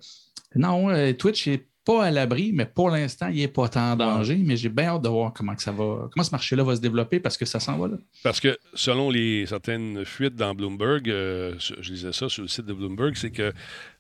non, 0.56 0.90
euh, 0.90 1.14
Twitch 1.14 1.48
n'est 1.48 1.66
pas 1.86 2.06
à 2.06 2.12
l'abri, 2.12 2.52
mais 2.54 2.66
pour 2.66 2.90
l'instant, 2.90 3.28
il 3.28 3.38
n'est 3.38 3.48
pas 3.48 3.68
tant 3.68 3.92
en 3.92 3.96
danger, 3.96 4.38
mais 4.38 4.56
j'ai 4.56 4.70
bien 4.70 4.86
hâte 4.86 5.02
de 5.02 5.10
voir 5.10 5.34
comment, 5.34 5.54
que 5.56 5.62
ça 5.62 5.72
va, 5.72 6.08
comment 6.12 6.24
ce 6.24 6.32
marché-là 6.32 6.64
va 6.64 6.76
se 6.76 6.82
développer 6.82 7.20
parce 7.20 7.38
que 7.38 7.46
ça 7.46 7.60
s'en 7.60 7.78
va 7.78 7.90
là. 7.90 7.98
Parce 8.24 8.40
que 8.40 8.58
selon 8.74 9.10
les 9.10 9.46
certaines 9.46 10.06
fuites 10.06 10.36
dans 10.36 10.56
Bloomberg, 10.56 11.10
euh, 11.10 11.54
je 11.58 11.92
lisais 11.92 12.14
ça 12.14 12.30
sur 12.30 12.42
le 12.44 12.48
site 12.48 12.66
de 12.66 12.74
Bloomberg, 12.74 13.16
c'est 13.16 13.32
que 13.32 13.52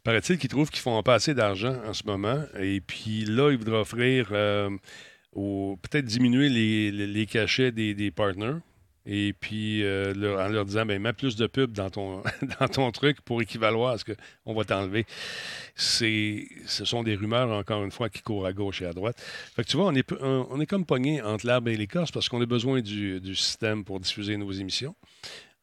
paraît-il 0.03 0.37
qu'ils 0.37 0.49
trouvent 0.49 0.69
qu'ils 0.69 0.81
font 0.81 1.01
pas 1.03 1.15
assez 1.15 1.33
d'argent 1.33 1.75
en 1.85 1.93
ce 1.93 2.03
moment. 2.05 2.43
Et 2.59 2.79
puis 2.81 3.25
là, 3.25 3.51
ils 3.51 3.57
voudraient 3.57 3.79
offrir 3.81 4.29
euh, 4.31 4.69
ou 5.33 5.77
peut-être 5.81 6.05
diminuer 6.05 6.47
les, 6.49 6.91
les- 6.91 7.07
les 7.07 7.25
cachets 7.25 7.71
des, 7.71 7.93
des 7.93 8.11
partners. 8.11 8.57
Et 9.05 9.33
puis 9.37 9.83
euh, 9.83 10.13
leur- 10.13 10.39
en 10.39 10.47
leur 10.47 10.63
disant 10.65 10.85
ben, 10.85 11.01
mets 11.01 11.11
plus 11.13 11.35
de 11.35 11.45
pubs 11.47 11.73
dans 11.73 11.89
ton, 11.89 12.23
dans 12.59 12.67
ton 12.69 12.91
truc 12.91 13.19
pour 13.21 13.41
équivaloir 13.41 13.91
à 13.93 13.97
ce 13.97 14.05
qu'on 14.05 14.53
va 14.53 14.63
t'enlever. 14.63 15.05
C'est, 15.75 16.47
ce 16.65 16.85
sont 16.85 17.03
des 17.03 17.15
rumeurs, 17.15 17.49
encore 17.51 17.83
une 17.83 17.91
fois, 17.91 18.09
qui 18.09 18.21
courent 18.21 18.45
à 18.45 18.53
gauche 18.53 18.81
et 18.81 18.85
à 18.85 18.93
droite. 18.93 19.19
Fait 19.55 19.63
que 19.63 19.69
tu 19.69 19.77
vois, 19.77 19.87
on 19.87 19.95
est, 19.95 20.03
peu- 20.03 20.19
on 20.21 20.59
est 20.61 20.65
comme 20.65 20.85
pogné 20.85 21.21
entre 21.21 21.45
l'arbre 21.47 21.69
et 21.69 21.75
l'écorce 21.77 22.11
parce 22.11 22.29
qu'on 22.29 22.41
a 22.41 22.45
besoin 22.45 22.81
du, 22.81 23.19
du 23.19 23.35
système 23.35 23.83
pour 23.83 23.99
diffuser 23.99 24.37
nos 24.37 24.51
émissions. 24.51 24.95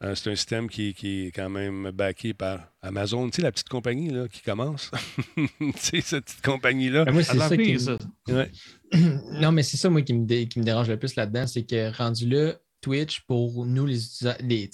Euh, 0.03 0.15
c'est 0.15 0.31
un 0.31 0.35
système 0.35 0.69
qui, 0.69 0.95
qui 0.95 1.27
est 1.27 1.31
quand 1.31 1.51
même 1.51 1.91
backé 1.93 2.33
par 2.33 2.61
Amazon. 2.81 3.29
Tu 3.29 3.37
sais, 3.37 3.43
la 3.43 3.53
petite 3.53 3.69
compagnie 3.69 4.09
là, 4.11 4.29
qui 4.29 4.41
commence. 4.41 4.91
tu 5.37 5.73
sais, 5.77 6.01
cette 6.01 6.25
petite 6.25 6.43
compagnie-là. 6.43 7.05
Ben, 7.05 7.13
moi, 7.13 7.23
c'est 7.23 7.37
ça 7.39 7.57
qui 7.57 7.73
l'avenir, 7.75 7.81
ça. 7.81 7.99
Ouais. 8.29 8.51
non, 9.41 9.53
mais 9.53 9.63
c'est 9.63 9.77
ça, 9.77 9.91
moi, 9.91 10.01
qui 10.03 10.15
me, 10.15 10.25
dé- 10.27 10.47
qui 10.49 10.59
me 10.59 10.65
dérange 10.65 10.89
le 10.89 10.99
plus 10.99 11.17
là-dedans, 11.17 11.47
c'est 11.47 11.65
que 11.65 11.95
rendu 11.97 12.27
là, 12.29 12.55
Twitch, 12.81 13.21
pour 13.27 13.67
nous, 13.67 13.87
les, 13.87 13.99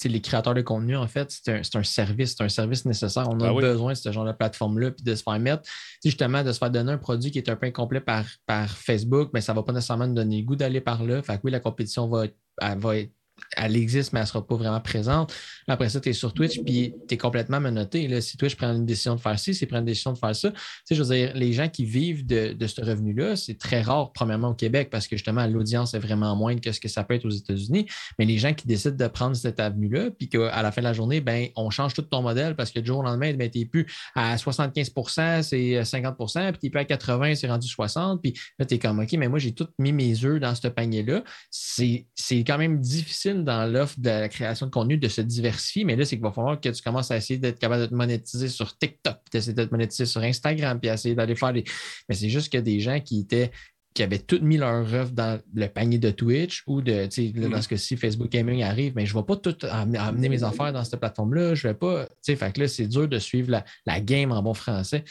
les, 0.05 0.21
créateurs 0.21 0.55
de 0.55 0.63
contenu, 0.63 0.97
en 0.97 1.09
fait, 1.09 1.31
c'est 1.31 1.53
un, 1.53 1.63
c'est 1.63 1.77
un 1.77 1.83
service, 1.83 2.35
c'est 2.37 2.45
un 2.45 2.49
service 2.49 2.85
nécessaire. 2.85 3.29
On 3.29 3.41
a 3.41 3.49
Ah 3.49 3.55
oui. 3.55 3.63
besoin 3.63 3.93
de 3.93 3.99
ce 3.99 4.13
genre 4.13 4.25
de 4.25 4.33
plateforme-là, 4.33 4.93
puis 4.93 5.05
de 5.05 5.15
se 5.15 5.23
faire 5.23 5.39
mettre, 5.41 5.63
justement, 6.05 6.43
de 6.45 6.53
se 6.53 6.59
faire 6.59 6.71
donner 6.71 6.93
un 6.93 6.99
produit 6.99 7.31
qui 7.31 7.39
est 7.39 7.49
un 7.49 7.57
peu 7.57 7.67
incomplet 7.67 8.01
par, 8.01 8.25
par 8.47 8.69
Facebook, 8.71 9.31
mais 9.35 9.41
ça 9.41 9.53
ne 9.53 9.57
va 9.59 9.63
pas 9.63 9.73
nécessairement 9.73 10.07
nous 10.07 10.15
donner 10.15 10.39
le 10.41 10.45
goût 10.47 10.57
d'aller 10.57 10.81
par 10.81 11.03
là. 11.05 11.23
Fait 11.23 11.35
que 11.37 11.41
oui, 11.45 11.51
la 11.51 11.61
compétition 11.61 12.07
va 12.09 12.27
être, 12.27 12.37
elle 12.61 12.79
va 12.79 12.97
être 12.99 13.13
elle 13.57 13.77
existe, 13.77 14.13
mais 14.13 14.21
elle 14.21 14.25
ne 14.25 14.29
sera 14.29 14.47
pas 14.47 14.57
vraiment 14.57 14.81
présente. 14.81 15.35
Après 15.69 15.89
ça, 15.89 16.01
tu 16.01 16.09
es 16.09 16.13
sur 16.13 16.33
Twitch, 16.33 16.61
puis 16.63 16.95
tu 17.09 17.15
es 17.15 17.17
complètement 17.17 17.61
menotté. 17.61 18.21
Si 18.21 18.37
Twitch 18.37 18.55
prend 18.57 18.73
une 18.75 18.87
décision 18.87 19.15
de 19.15 19.21
faire 19.21 19.39
ci, 19.39 19.55
s'il 19.55 19.69
prend 19.69 19.79
une 19.79 19.85
décision 19.85 20.13
de 20.13 20.19
faire 20.19 20.35
ça, 20.35 20.51
tu 20.51 20.59
sais, 20.85 20.95
je 20.95 21.03
veux 21.03 21.15
dire, 21.15 21.33
les 21.35 21.53
gens 21.53 21.69
qui 21.69 21.85
vivent 21.85 22.27
de, 22.27 22.53
de 22.53 22.67
ce 22.67 22.81
revenu-là, 22.81 23.37
c'est 23.37 23.59
très 23.59 23.83
rare, 23.83 24.13
premièrement, 24.13 24.51
au 24.51 24.55
Québec, 24.55 24.89
parce 24.91 25.09
que 25.09 25.17
justement, 25.17 25.47
l'audience 25.47 25.95
est 25.95 25.99
vraiment 25.99 26.35
moindre 26.37 26.61
que 26.61 26.73
ce 26.73 26.81
que 26.81 26.89
ça 26.89 27.05
peut 27.05 27.15
être 27.15 27.25
aux 27.25 27.31
États-Unis. 27.31 27.87
Mais 28.19 28.25
les 28.25 28.39
gens 28.39 28.55
qui 28.55 28.67
décident 28.67 28.97
de 28.97 29.09
prendre 29.09 29.37
cette 29.37 29.61
avenue-là, 29.61 30.11
puis 30.11 30.29
qu'à 30.29 30.63
la 30.63 30.73
fin 30.73 30.81
de 30.81 30.87
la 30.87 30.93
journée, 30.93 31.21
ben, 31.21 31.49
on 31.57 31.71
change 31.71 31.95
tout 31.95 32.03
ton 32.03 32.23
modèle 32.23 32.57
parce 32.57 32.71
que 32.71 32.81
du 32.81 32.87
jour 32.87 32.99
au 32.99 33.03
lendemain, 33.03 33.33
ben, 33.35 33.51
tu 33.51 33.61
n'es 33.61 33.65
plus 33.65 33.87
à 34.15 34.37
75% 34.37 35.43
c'est 35.43 35.83
50% 35.83 36.53
puis 36.53 36.59
tu 36.59 36.67
n'es 36.67 36.71
plus 36.71 36.81
à 36.81 36.85
80 36.85 37.35
c'est 37.35 37.49
rendu 37.49 37.67
60 37.67 38.23
Puis 38.23 38.35
là, 38.59 38.65
tu 38.65 38.75
es 38.75 38.79
comme, 38.79 39.01
OK, 39.01 39.13
mais 39.13 39.29
moi, 39.29 39.39
j'ai 39.39 39.53
tout 39.53 39.69
mis 39.79 39.93
mes 39.93 40.25
œufs 40.25 40.41
dans 40.41 40.55
ce 40.55 40.69
panier-là. 40.69 41.23
C'est 41.51 42.07
quand 42.45 42.59
même 42.59 42.81
difficile 42.81 43.26
dans 43.35 43.71
l'offre 43.71 43.99
de 43.99 44.09
la 44.09 44.29
création 44.29 44.67
de 44.67 44.71
contenu 44.71 44.97
de 44.99 45.09
se 45.09 45.21
diversifier, 45.21 45.85
mais 45.85 45.97
là, 45.97 46.05
c'est 46.05 46.17
qu'il 46.17 46.23
va 46.23 46.33
falloir 46.33 46.61
que 46.61 46.69
tu 46.69 46.83
commences 46.83 47.11
à 47.11 47.17
essayer 47.17 47.39
d'être 47.39 47.59
capable 47.59 47.83
de 47.83 47.87
te 47.87 47.95
monétiser 47.95 48.49
sur 48.49 48.77
TikTok, 48.77 49.17
d'essayer 49.33 49.55
de 49.55 49.65
te 49.65 49.71
monétiser 49.71 50.07
sur 50.07 50.23
Instagram, 50.23 50.79
puis 50.81 50.91
essayer 50.91 51.15
d'aller 51.15 51.35
faire 51.35 51.53
des. 51.53 51.65
Mais 52.09 52.15
c'est 52.15 52.29
juste 52.29 52.53
que 52.53 52.59
des 52.59 52.81
gens 52.81 53.01
qui 53.01 53.21
étaient 53.21 53.51
qui 53.97 54.03
avaient 54.03 54.19
tout 54.19 54.39
mis 54.43 54.59
leur 54.59 54.93
œuvre 54.93 55.11
dans 55.11 55.41
le 55.55 55.67
panier 55.69 55.97
de 55.99 56.11
Twitch 56.11 56.63
ou 56.67 56.83
de, 56.83 57.07
tu 57.07 57.33
sais, 57.33 57.41
dans 57.41 57.49
Mhm. 57.49 57.63
ce 57.63 57.69
cas-ci, 57.69 57.97
Facebook 57.97 58.31
Gaming 58.31 58.63
arrive, 58.63 58.93
mais 58.95 59.07
je 59.07 59.15
ne 59.17 59.21
vais 59.21 59.25
pas 59.27 59.37
tout 59.37 59.57
amener, 59.71 59.99
amener 59.99 60.29
mes 60.29 60.43
affaires 60.43 60.71
dans 60.73 60.85
cette 60.85 61.01
plateforme-là. 61.01 61.55
Je 61.55 61.67
ne 61.67 61.73
vais 61.73 61.79
pas, 61.79 62.05
tu 62.07 62.13
sais, 62.21 62.37
fait 62.37 62.53
que 62.53 62.61
là, 62.61 62.69
c'est 62.69 62.87
dur 62.87 63.09
de 63.09 63.19
suivre 63.19 63.51
la, 63.51 63.65
la 63.87 64.01
game 64.01 64.33
en 64.33 64.43
bon 64.43 64.53
français 64.53 65.03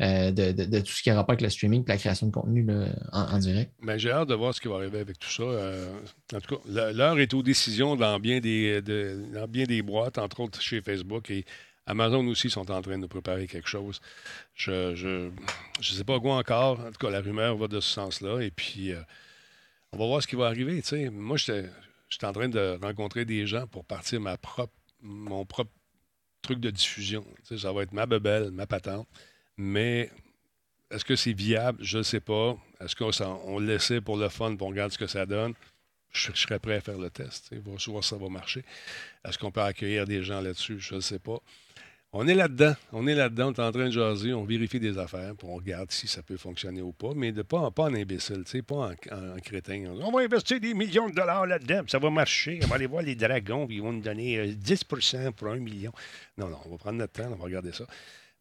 euh, 0.00 0.30
de, 0.30 0.52
de- 0.52 0.64
de 0.64 0.80
tout 0.80 0.90
ce 0.92 1.02
qui 1.02 1.10
a 1.10 1.14
rapport 1.14 1.32
avec 1.34 1.42
le 1.42 1.50
streaming 1.50 1.82
et 1.84 1.88
la 1.88 1.98
création 1.98 2.28
de 2.28 2.32
contenu 2.32 2.64
là, 2.64 2.86
en, 3.12 3.34
en 3.34 3.38
direct. 3.38 3.72
Ben, 3.82 3.98
j'ai 3.98 4.10
hâte 4.10 4.28
de 4.30 4.34
voir 4.34 4.54
ce 4.54 4.60
qui 4.62 4.68
va 4.68 4.76
arriver 4.76 5.00
avec 5.00 5.18
tout 5.18 5.30
ça. 5.30 5.42
Euh, 5.42 5.86
en 6.34 6.40
tout 6.40 6.56
cas, 6.56 6.92
l'heure 6.92 7.18
est 7.18 7.34
aux 7.34 7.42
décisions 7.42 7.94
dans 7.94 8.18
bien, 8.18 8.40
des, 8.40 8.80
de- 8.80 9.18
dans 9.34 9.46
bien 9.46 9.64
des 9.66 9.82
boîtes, 9.82 10.16
entre 10.16 10.40
autres 10.40 10.62
chez 10.62 10.80
Facebook. 10.80 11.30
Et 11.30 11.44
Amazon 11.90 12.24
aussi 12.28 12.50
sont 12.50 12.70
en 12.70 12.80
train 12.80 12.92
de 12.92 13.02
nous 13.02 13.08
préparer 13.08 13.48
quelque 13.48 13.68
chose. 13.68 14.00
Je 14.54 14.94
ne 14.94 15.32
sais 15.82 16.04
pas 16.04 16.20
quoi 16.20 16.36
encore. 16.36 16.78
En 16.78 16.92
tout 16.92 17.04
cas, 17.04 17.10
la 17.10 17.20
rumeur 17.20 17.56
va 17.56 17.66
de 17.66 17.80
ce 17.80 17.90
sens-là. 17.90 18.40
Et 18.42 18.52
puis, 18.52 18.92
euh, 18.92 19.02
on 19.92 19.98
va 19.98 20.06
voir 20.06 20.22
ce 20.22 20.28
qui 20.28 20.36
va 20.36 20.46
arriver. 20.46 20.80
tu 20.82 20.88
sais. 20.88 21.10
Moi, 21.10 21.36
j'étais 21.36 21.66
en 22.22 22.32
train 22.32 22.48
de 22.48 22.78
rencontrer 22.80 23.24
des 23.24 23.44
gens 23.44 23.66
pour 23.66 23.84
partir 23.84 24.20
mon 25.02 25.44
propre 25.44 25.72
truc 26.42 26.60
de 26.60 26.70
diffusion. 26.70 27.26
Ça 27.56 27.72
va 27.72 27.82
être 27.82 27.92
ma 27.92 28.06
bebelle, 28.06 28.52
ma 28.52 28.68
patente. 28.68 29.08
Mais 29.56 30.10
est-ce 30.92 31.04
que 31.04 31.16
c'est 31.16 31.32
viable? 31.32 31.82
Je 31.82 31.98
ne 31.98 32.02
sais 32.04 32.20
pas. 32.20 32.56
Est-ce 32.80 32.94
qu'on 32.94 33.10
on 33.46 33.58
le 33.58 33.66
laissait 33.66 34.00
pour 34.00 34.16
le 34.16 34.28
fun, 34.28 34.54
pour 34.54 34.68
on 34.68 34.70
regarde 34.70 34.92
ce 34.92 34.98
que 34.98 35.08
ça 35.08 35.26
donne? 35.26 35.54
Je, 36.12 36.30
je 36.34 36.40
serais 36.40 36.60
prêt 36.60 36.76
à 36.76 36.80
faire 36.80 36.98
le 36.98 37.10
test. 37.10 37.52
voir 37.64 37.78
voir 37.88 38.04
si 38.04 38.10
ça 38.10 38.16
va 38.16 38.28
marcher. 38.28 38.64
Est-ce 39.24 39.38
qu'on 39.38 39.50
peut 39.50 39.60
accueillir 39.60 40.06
des 40.06 40.22
gens 40.22 40.40
là-dessus? 40.40 40.78
Je 40.78 40.94
ne 40.94 41.00
sais 41.00 41.18
pas. 41.18 41.40
On 42.12 42.26
est 42.26 42.34
là-dedans. 42.34 42.74
On 42.92 43.06
est 43.06 43.14
là-dedans. 43.14 43.48
On 43.50 43.52
est 43.52 43.60
en 43.60 43.70
train 43.70 43.86
de 43.86 43.92
jaser. 43.92 44.34
On 44.34 44.44
vérifie 44.44 44.80
des 44.80 44.98
affaires. 44.98 45.32
On 45.44 45.54
regarde 45.54 45.92
si 45.92 46.08
ça 46.08 46.22
peut 46.22 46.36
fonctionner 46.36 46.82
ou 46.82 46.90
pas. 46.92 47.12
Mais 47.14 47.30
de 47.30 47.42
pas, 47.42 47.70
en- 47.76 47.94
imbécile, 47.94 48.42
tu 48.44 48.50
sais, 48.50 48.62
pas 48.62 48.90
en, 49.12 49.40
crétin. 49.40 49.84
On 50.00 50.10
va 50.10 50.22
investir 50.22 50.58
des 50.58 50.74
millions 50.74 51.08
de 51.08 51.14
dollars 51.14 51.46
là-dedans. 51.46 51.82
Ça 51.86 52.00
va 52.00 52.10
marcher. 52.10 52.58
On 52.64 52.66
va 52.66 52.74
aller 52.74 52.86
voir 52.86 53.02
les 53.02 53.14
dragons. 53.14 53.66
Puis 53.68 53.76
ils 53.76 53.82
vont 53.82 53.92
nous 53.92 54.02
donner 54.02 54.38
euh, 54.38 54.46
10% 54.52 55.30
pour 55.32 55.48
un 55.48 55.56
million. 55.58 55.92
Non, 56.36 56.48
non. 56.48 56.58
On 56.66 56.70
va 56.70 56.78
prendre 56.78 56.98
notre 56.98 57.12
temps. 57.12 57.30
On 57.32 57.36
va 57.36 57.44
regarder 57.44 57.70
ça. 57.72 57.86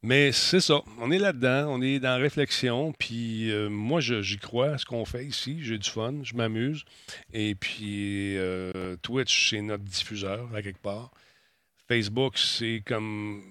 Mais 0.01 0.31
c'est 0.31 0.61
ça. 0.61 0.81
On 0.99 1.11
est 1.11 1.19
là-dedans. 1.19 1.67
On 1.69 1.79
est 1.83 1.99
dans 1.99 2.09
la 2.09 2.17
réflexion. 2.17 2.91
Puis 2.97 3.51
euh, 3.51 3.69
moi, 3.69 3.99
j'y 4.01 4.37
crois 4.39 4.79
ce 4.79 4.85
qu'on 4.85 5.05
fait 5.05 5.25
ici. 5.25 5.59
J'ai 5.61 5.77
du 5.77 5.89
fun. 5.89 6.15
Je 6.23 6.33
m'amuse. 6.33 6.85
Et 7.33 7.53
puis 7.53 8.35
euh, 8.35 8.95
Twitch, 9.03 9.51
c'est 9.51 9.61
notre 9.61 9.83
diffuseur, 9.83 10.49
à 10.55 10.63
quelque 10.63 10.81
part. 10.81 11.11
Facebook, 11.87 12.37
c'est 12.37 12.81
comme 12.85 13.43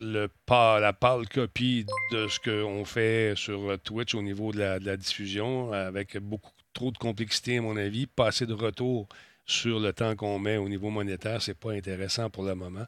le 0.00 0.28
pa- 0.46 0.80
la 0.80 0.92
pâle 0.92 1.28
copie 1.28 1.84
de 2.12 2.26
ce 2.28 2.40
qu'on 2.40 2.84
fait 2.84 3.34
sur 3.36 3.78
Twitch 3.82 4.14
au 4.14 4.22
niveau 4.22 4.52
de 4.52 4.58
la, 4.58 4.96
diffusion, 4.96 5.72
avec 5.72 6.16
beaucoup 6.18 6.50
trop 6.72 6.90
de 6.90 6.98
complexité, 6.98 7.58
à 7.58 7.62
mon 7.62 7.76
avis. 7.76 8.06
Pas 8.06 8.28
assez 8.28 8.46
de 8.46 8.54
retour 8.54 9.08
sur 9.46 9.80
le 9.80 9.92
temps 9.92 10.16
qu'on 10.16 10.38
met 10.38 10.56
au 10.56 10.68
niveau 10.68 10.90
monétaire, 10.90 11.42
c'est 11.42 11.58
pas 11.58 11.72
intéressant 11.72 12.30
pour 12.30 12.44
le 12.44 12.54
moment. 12.54 12.86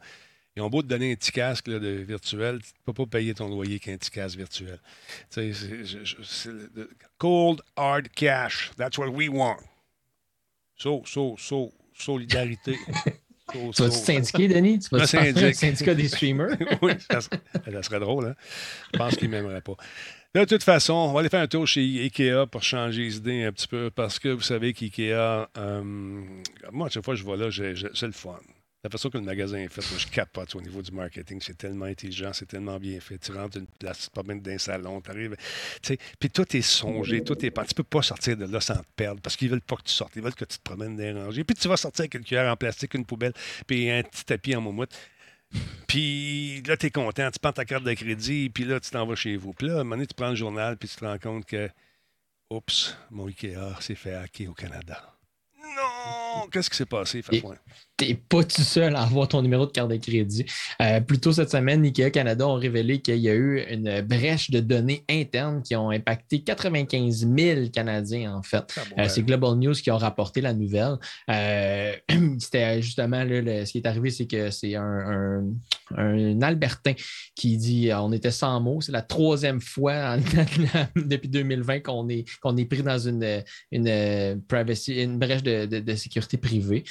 Ils 0.55 0.63
ont 0.63 0.69
beau 0.69 0.83
te 0.83 0.87
donner 0.87 1.13
un 1.13 1.15
petit 1.15 1.33
casque 1.33 1.67
de 1.67 1.89
virtuel, 1.89 2.61
tu 2.61 2.69
ne 2.69 2.93
peux 2.93 3.07
pas 3.07 3.19
payer 3.19 3.35
ton 3.35 3.49
loyer 3.49 3.79
qu'un 3.79 3.97
petit 3.97 4.11
casque 4.11 4.37
virtuel. 4.37 4.79
Cold, 7.19 7.63
hard 7.77 8.09
cash, 8.15 8.71
that's 8.77 8.99
what 8.99 9.09
we 9.09 9.29
want. 9.29 9.57
So, 10.77 11.03
so, 11.07 11.37
so, 11.39 11.73
solidarité. 11.95 12.77
Tu 13.51 13.83
vas-tu 13.83 13.97
syndiquer, 13.97 14.49
Denis? 14.49 14.79
Tu 14.79 14.89
faire 14.89 15.37
un 15.37 15.53
syndicat 15.53 15.95
des 15.95 16.09
streamers? 16.09 16.57
oui, 16.83 16.93
ça 17.11 17.21
serait, 17.83 18.01
drôle. 18.01 18.27
Hein? 18.27 18.35
Je 18.93 18.99
pense 18.99 19.17
qu'il 19.17 19.31
ne 19.31 19.37
m'aimerait 19.37 19.61
pas. 19.61 19.75
de 20.35 20.45
toute 20.45 20.63
façon, 20.63 20.95
on 20.95 21.13
va 21.13 21.21
aller 21.21 21.29
faire 21.29 21.43
un 21.43 21.49
tour 21.49 21.67
chez 21.67 21.81
Ikea 21.81 22.47
pour 22.51 22.63
changer 22.63 23.03
les 23.03 23.17
idées 23.17 23.45
un 23.45 23.53
petit 23.53 23.69
peu 23.69 23.91
parce 23.91 24.19
que 24.19 24.29
vous 24.29 24.43
savez 24.43 24.73
qu'Ikea, 24.73 25.49
euh, 25.59 25.83
moi, 26.73 26.87
à 26.87 26.91
chaque 26.91 27.05
fois 27.05 27.15
que 27.15 27.21
je 27.21 27.25
vois 27.25 27.37
là, 27.37 27.49
c'est 27.51 28.07
le 28.07 28.13
fun. 28.13 28.39
La 28.85 28.91
façon 28.91 29.11
que 29.11 29.19
le 29.19 29.23
magasin 29.23 29.59
est 29.59 29.69
fait, 29.69 29.81
moi, 29.91 29.99
je 29.99 30.09
capote 30.09 30.57
au 30.57 30.61
niveau 30.61 30.83
du 30.83 30.91
marketing. 30.91 31.41
C'est 31.41 31.57
tellement 31.57 31.85
intelligent, 31.85 32.33
c'est 32.33 32.47
tellement 32.47 32.81
bien 32.81 32.99
fait. 32.99 33.17
Tu 33.17 33.31
rentres 33.31 33.59
une 33.59 33.67
place, 33.67 34.01
tu 34.01 34.07
te 34.09 34.11
promènes 34.11 34.41
dans 34.41 34.51
un 34.51 34.59
salon, 34.59 35.01
tu 35.01 35.11
arrives. 35.11 35.37
Puis 36.19 36.31
tout 36.31 36.57
est 36.57 36.63
songé, 36.63 37.23
tout 37.23 37.35
est. 37.47 37.53
Tu 37.53 37.75
peux 37.75 37.85
pas 37.85 38.03
sortir 38.03 38.37
de 38.37 38.45
là 38.45 38.61
sans 38.61 38.75
te 38.75 38.87
perdre 38.97 39.21
parce 39.21 39.37
qu'ils 39.37 39.51
veulent 39.51 39.61
pas 39.61 39.77
que 39.77 39.85
tu 39.85 39.93
sortes. 39.93 40.17
Ils 40.17 40.23
veulent 40.23 40.35
que 40.35 40.45
tu 40.45 40.59
te 40.59 40.63
promènes 40.65 40.97
les 40.99 41.13
rangées. 41.13 41.45
Puis 41.45 41.55
tu 41.55 41.69
vas 41.69 41.77
sortir 41.77 42.03
avec 42.03 42.15
une 42.15 42.25
cuillère 42.25 42.51
en 42.51 42.57
plastique, 42.57 42.95
une 42.95 43.07
poubelle, 43.07 43.35
puis 43.69 43.89
un 43.89 44.03
petit 44.03 44.25
tapis 44.25 44.57
en 44.57 44.61
moumoute. 44.61 44.93
Puis 45.87 46.63
là, 46.63 46.77
tu 46.77 46.87
es 46.87 46.91
content, 46.91 47.31
tu 47.31 47.39
prends 47.39 47.53
ta 47.53 47.65
carte 47.65 47.85
de 47.85 47.93
crédit, 47.93 48.49
puis 48.49 48.65
là, 48.65 48.81
tu 48.81 48.91
t'en 48.91 49.07
vas 49.07 49.15
chez 49.15 49.37
vous. 49.37 49.53
Puis 49.53 49.69
là, 49.69 49.75
à 49.75 49.81
un 49.81 49.85
moment 49.85 49.97
donné, 49.97 50.07
tu 50.07 50.15
prends 50.15 50.31
le 50.31 50.35
journal, 50.35 50.77
puis 50.77 50.89
tu 50.89 50.97
te 50.97 51.05
rends 51.05 51.19
compte 51.19 51.45
que, 51.45 51.69
oups, 52.51 52.97
mon 53.11 53.27
Ikea 53.27 53.81
s'est 53.81 53.95
fait 53.95 54.15
hacker 54.15 54.51
au 54.51 54.55
Canada. 54.55 55.15
Non! 55.63 56.22
Qu'est-ce 56.51 56.71
qui 56.71 56.77
s'est 56.77 56.87
passé, 56.87 57.23
Fafouin? 57.23 57.57
n'es 58.01 58.15
pas 58.15 58.45
tout 58.45 58.63
seul 58.63 58.97
à 58.97 59.03
avoir 59.03 59.29
ton 59.29 59.43
numéro 59.43 59.67
de 59.67 59.71
carte 59.71 59.91
de 59.91 59.97
crédit. 59.97 60.45
Euh, 60.81 61.01
plus 61.01 61.19
tôt 61.19 61.33
cette 61.33 61.51
semaine, 61.51 61.85
Ikea 61.85 62.11
Canada 62.11 62.47
ont 62.47 62.55
révélé 62.55 63.01
qu'il 63.01 63.19
y 63.19 63.29
a 63.29 63.35
eu 63.35 63.63
une 63.71 64.01
brèche 64.03 64.51
de 64.51 64.61
données 64.61 65.05
internes 65.09 65.63
qui 65.63 65.77
ont 65.77 65.91
impacté 65.91 66.43
95 66.43 67.27
000 67.37 67.69
Canadiens, 67.73 68.35
en 68.35 68.43
fait. 68.43 68.65
Ah, 68.77 69.03
euh, 69.03 69.09
c'est 69.09 69.23
Global 69.23 69.57
News 69.57 69.75
qui 69.75 69.91
a 69.91 69.97
rapporté 69.97 70.41
la 70.41 70.55
nouvelle. 70.55 70.97
Euh, 71.31 71.93
c'était 72.39 72.83
justement, 72.83 73.23
ce 73.23 73.71
qui 73.71 73.79
est 73.79 73.87
arrivé, 73.87 74.11
c'est 74.11 74.27
que 74.27 74.51
c'est 74.51 74.75
un, 74.75 75.45
Albertain 76.43 76.95
qui 77.35 77.57
dit 77.57 77.91
on 77.93 78.13
était 78.13 78.31
sans 78.31 78.61
mots. 78.61 78.81
C'est 78.81 78.93
la 78.93 79.03
troisième 79.03 79.61
fois 79.61 80.17
depuis 80.97 81.29
2020 81.29 81.81
qu'on 81.81 82.09
est, 82.09 82.25
qu'on 82.41 82.57
est 82.57 82.65
pris 82.65 82.83
dans 82.83 82.99
une, 82.99 83.43
une, 83.71 84.43
privacy, 84.49 85.03
une 85.03 85.19
brèche 85.19 85.43
de, 85.43 85.95
sécurité 85.95 86.22
privée. 86.39 86.85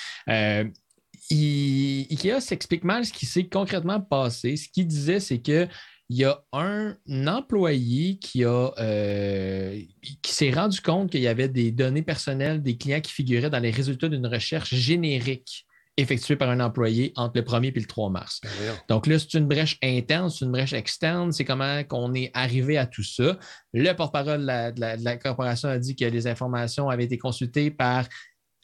IKEA 1.29 2.39
s'explique 2.41 2.83
mal 2.83 3.05
ce 3.05 3.13
qui 3.13 3.25
s'est 3.25 3.47
concrètement 3.47 4.01
passé. 4.01 4.57
Ce 4.57 4.67
qu'il 4.69 4.87
disait, 4.87 5.19
c'est 5.19 5.39
que 5.39 5.67
il 6.11 6.17
y 6.17 6.25
a 6.25 6.43
un 6.51 6.97
employé 7.25 8.17
qui, 8.17 8.43
euh, 8.43 9.81
qui 10.21 10.33
s'est 10.33 10.51
rendu 10.51 10.81
compte 10.81 11.09
qu'il 11.09 11.21
y 11.21 11.27
avait 11.27 11.47
des 11.47 11.71
données 11.71 12.01
personnelles 12.01 12.61
des 12.61 12.77
clients 12.77 12.99
qui 12.99 13.13
figuraient 13.13 13.49
dans 13.49 13.59
les 13.59 13.71
résultats 13.71 14.09
d'une 14.09 14.27
recherche 14.27 14.75
générique 14.75 15.65
effectuée 15.95 16.35
par 16.35 16.49
un 16.49 16.59
employé 16.59 17.13
entre 17.15 17.37
le 17.37 17.43
1er 17.43 17.67
et 17.67 17.79
le 17.79 17.85
3 17.85 18.09
mars. 18.09 18.41
Ben 18.43 18.51
Donc 18.89 19.07
là, 19.07 19.19
c'est 19.19 19.35
une 19.35 19.47
brèche 19.47 19.77
interne, 19.81 20.29
c'est 20.29 20.43
une 20.43 20.51
brèche 20.51 20.73
externe, 20.73 21.31
c'est 21.31 21.45
comment 21.45 21.81
qu'on 21.85 22.13
est 22.13 22.31
arrivé 22.33 22.77
à 22.77 22.87
tout 22.87 23.03
ça. 23.03 23.37
Le 23.73 23.93
porte-parole 23.93 24.41
de 24.41 25.03
la, 25.03 25.17
corporation 25.17 25.69
a 25.69 25.79
dit 25.79 25.95
que 25.95 26.03
les 26.03 26.27
informations 26.27 26.89
avaient 26.89 27.05
été 27.05 27.17
consultées 27.17 27.71
par 27.71 28.05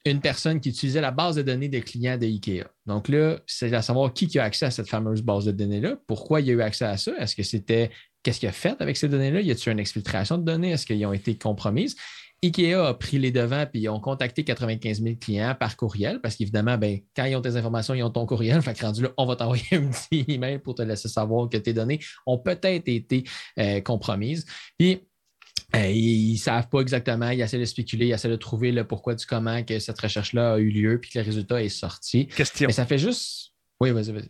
une 0.06 0.22
personne 0.22 0.60
qui 0.60 0.70
utilisait 0.70 1.02
la 1.02 1.12
base 1.12 1.36
de 1.36 1.42
données 1.42 1.68
des 1.68 1.82
clients 1.82 2.18
de 2.18 2.26
IKEA. 2.26 2.66
Donc 2.86 3.10
là, 3.10 3.40
c'est 3.46 3.74
à 3.74 3.82
savoir 3.82 4.14
qui, 4.14 4.40
a 4.40 4.44
accès 4.44 4.66
à 4.66 4.72
cette 4.72 4.90
fameuse 4.90 5.22
base 5.22 5.46
de 5.46 5.52
données-là, 5.52 5.98
pourquoi 6.08 6.42
il 6.42 6.48
y 6.48 6.52
a 6.52 6.54
eu 6.54 6.62
accès 6.62 6.86
à 6.86 6.98
ça, 6.98 7.14
est-ce 7.18 7.36
que 7.36 7.44
c'était, 7.44 7.90
qu'est-ce 8.24 8.40
qu'il 8.40 8.50
a 8.50 8.54
fait 8.54 8.80
avec 8.80 8.96
ces 8.98 9.10
données-là, 9.10 9.42
y 9.42 9.52
a-t-il 9.52 9.72
une 9.72 9.80
exfiltration 9.80 10.38
de 10.38 10.44
données, 10.44 10.72
est-ce 10.72 10.86
qu'ils 10.86 11.06
ont 11.06 11.14
été 11.14 11.38
compromises? 11.38 11.96
IKEA 12.44 12.88
a 12.88 12.94
pris 12.94 13.18
les 13.18 13.32
devants 13.32 13.66
puis 13.66 13.82
ils 13.82 13.90
ont 13.90 14.00
contacté 14.00 14.44
95 14.44 15.02
000 15.02 15.16
clients 15.20 15.56
par 15.60 15.76
courriel 15.76 16.22
parce 16.22 16.36
qu'évidemment, 16.36 16.78
ben, 16.78 17.00
quand 17.16 17.26
ils 17.26 17.36
ont 17.36 17.42
tes 17.42 17.56
informations, 17.56 17.96
ils 17.96 18.04
ont 18.04 18.12
ton 18.12 18.28
courriel. 18.28 18.62
Fait 18.62 18.76
que 18.76 18.86
rendu 18.86 19.02
là, 19.02 19.10
on 19.18 19.26
va 19.26 19.36
t'envoyer 19.36 19.64
un 19.72 19.88
petit 19.88 20.24
email 20.28 20.60
pour 20.60 20.76
te 20.76 20.84
laisser 20.84 21.08
savoir 21.08 21.50
que 21.50 21.58
tes 21.58 21.74
données 21.74 22.00
ont 22.28 22.38
peut-être 22.38 22.88
été 22.88 23.24
euh, 23.60 23.82
compromises. 23.82 24.46
Puis, 24.78 25.02
euh, 25.76 25.90
ils 25.90 26.34
ne 26.34 26.38
savent 26.38 26.70
pas 26.70 26.80
exactement, 26.80 27.30
ils 27.30 27.42
essaient 27.42 27.60
de 27.60 27.66
spéculer, 27.66 28.08
ils 28.08 28.14
essaient 28.14 28.30
de 28.30 28.36
trouver 28.36 28.72
le 28.72 28.86
pourquoi 28.86 29.16
du 29.16 29.26
comment 29.26 29.64
que 29.64 29.80
cette 29.80 30.00
recherche-là 30.00 30.54
a 30.54 30.58
eu 30.60 30.70
lieu 30.70 31.00
puis 31.00 31.12
que 31.12 31.20
le 31.20 31.26
résultat 31.26 31.62
est 31.62 31.70
sorti. 31.70 32.28
Question. 32.28 32.68
Mais 32.68 32.74
ça 32.74 32.86
fait 32.86 32.98
juste. 32.98 33.52
Oui, 33.82 33.92
vas-y, 33.92 34.12
vas-y. 34.12 34.30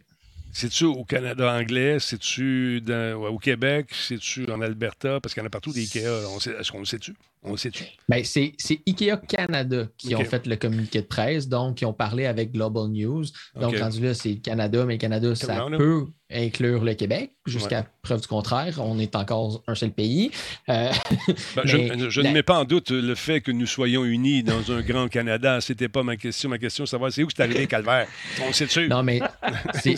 C'est-tu 0.58 0.86
au 0.86 1.04
Canada 1.04 1.54
anglais? 1.54 1.98
C'est-tu 2.00 2.82
au 3.16 3.38
Québec? 3.38 3.90
C'est-tu 3.92 4.52
en 4.52 4.60
Alberta? 4.60 5.20
Parce 5.22 5.36
qu'il 5.36 5.42
y 5.42 5.44
en 5.44 5.46
a 5.46 5.52
partout 5.52 5.72
des 5.72 5.84
IKEA. 5.84 6.24
Est-ce 6.60 6.72
qu'on 6.72 6.80
le 6.80 6.86
sait-tu? 6.86 7.14
On 7.44 7.52
le 7.52 7.58
sait-tu? 7.58 7.84
Ben, 8.10 8.24
c'est, 8.24 8.56
IKEA 8.88 9.18
Canada 9.18 9.88
qui 10.00 10.16
ont 10.16 10.26
fait 10.26 10.48
le 10.48 10.56
communiqué 10.56 11.02
de 11.02 11.06
presse, 11.06 11.48
donc 11.48 11.76
qui 11.76 11.86
ont 11.86 11.94
parlé 11.94 12.26
avec 12.26 12.54
Global 12.54 12.88
News. 12.88 13.26
Donc, 13.56 13.78
rendu 13.78 14.02
là, 14.02 14.16
c'est 14.16 14.38
Canada, 14.38 14.84
mais 14.86 14.98
Canada, 14.98 15.36
ça 15.36 15.68
peut 15.78 16.08
inclure 16.30 16.84
le 16.84 16.94
Québec 16.94 17.32
jusqu'à 17.46 17.86
preuve 18.02 18.22
du 18.22 18.28
contraire. 18.28 18.80
On 18.80 19.00
est 19.00 19.16
encore 19.16 19.64
un 19.68 19.76
seul 19.76 19.92
pays. 19.92 20.32
Euh, 20.70 20.92
ben, 21.56 21.62
je, 21.66 22.22
ne 22.22 22.32
mets 22.32 22.44
pas 22.44 22.60
en 22.60 22.66
doute 22.66 22.92
le 22.92 23.16
fait 23.16 23.42
que 23.42 23.52
nous 23.52 23.66
soyons 23.66 24.04
unis 24.04 24.44
dans 24.44 24.72
un 24.72 24.82
grand 24.82 25.08
Canada. 25.08 25.62
Ce 25.62 25.72
n'était 25.72 25.88
pas 25.88 26.04
ma 26.04 26.18
question. 26.18 26.50
Ma 26.50 26.58
question, 26.58 26.86
c'est 26.86 26.92
savoir 26.92 27.12
c'est 27.12 27.24
où 27.24 27.30
c'est 27.30 27.44
arrivé, 27.44 27.68
Calvaire? 27.68 28.08
On 28.48 28.52
sait 28.52 28.68
sûr. 28.68 28.90
Non, 28.90 29.04
mais 29.04 29.22
c'est 29.74 29.96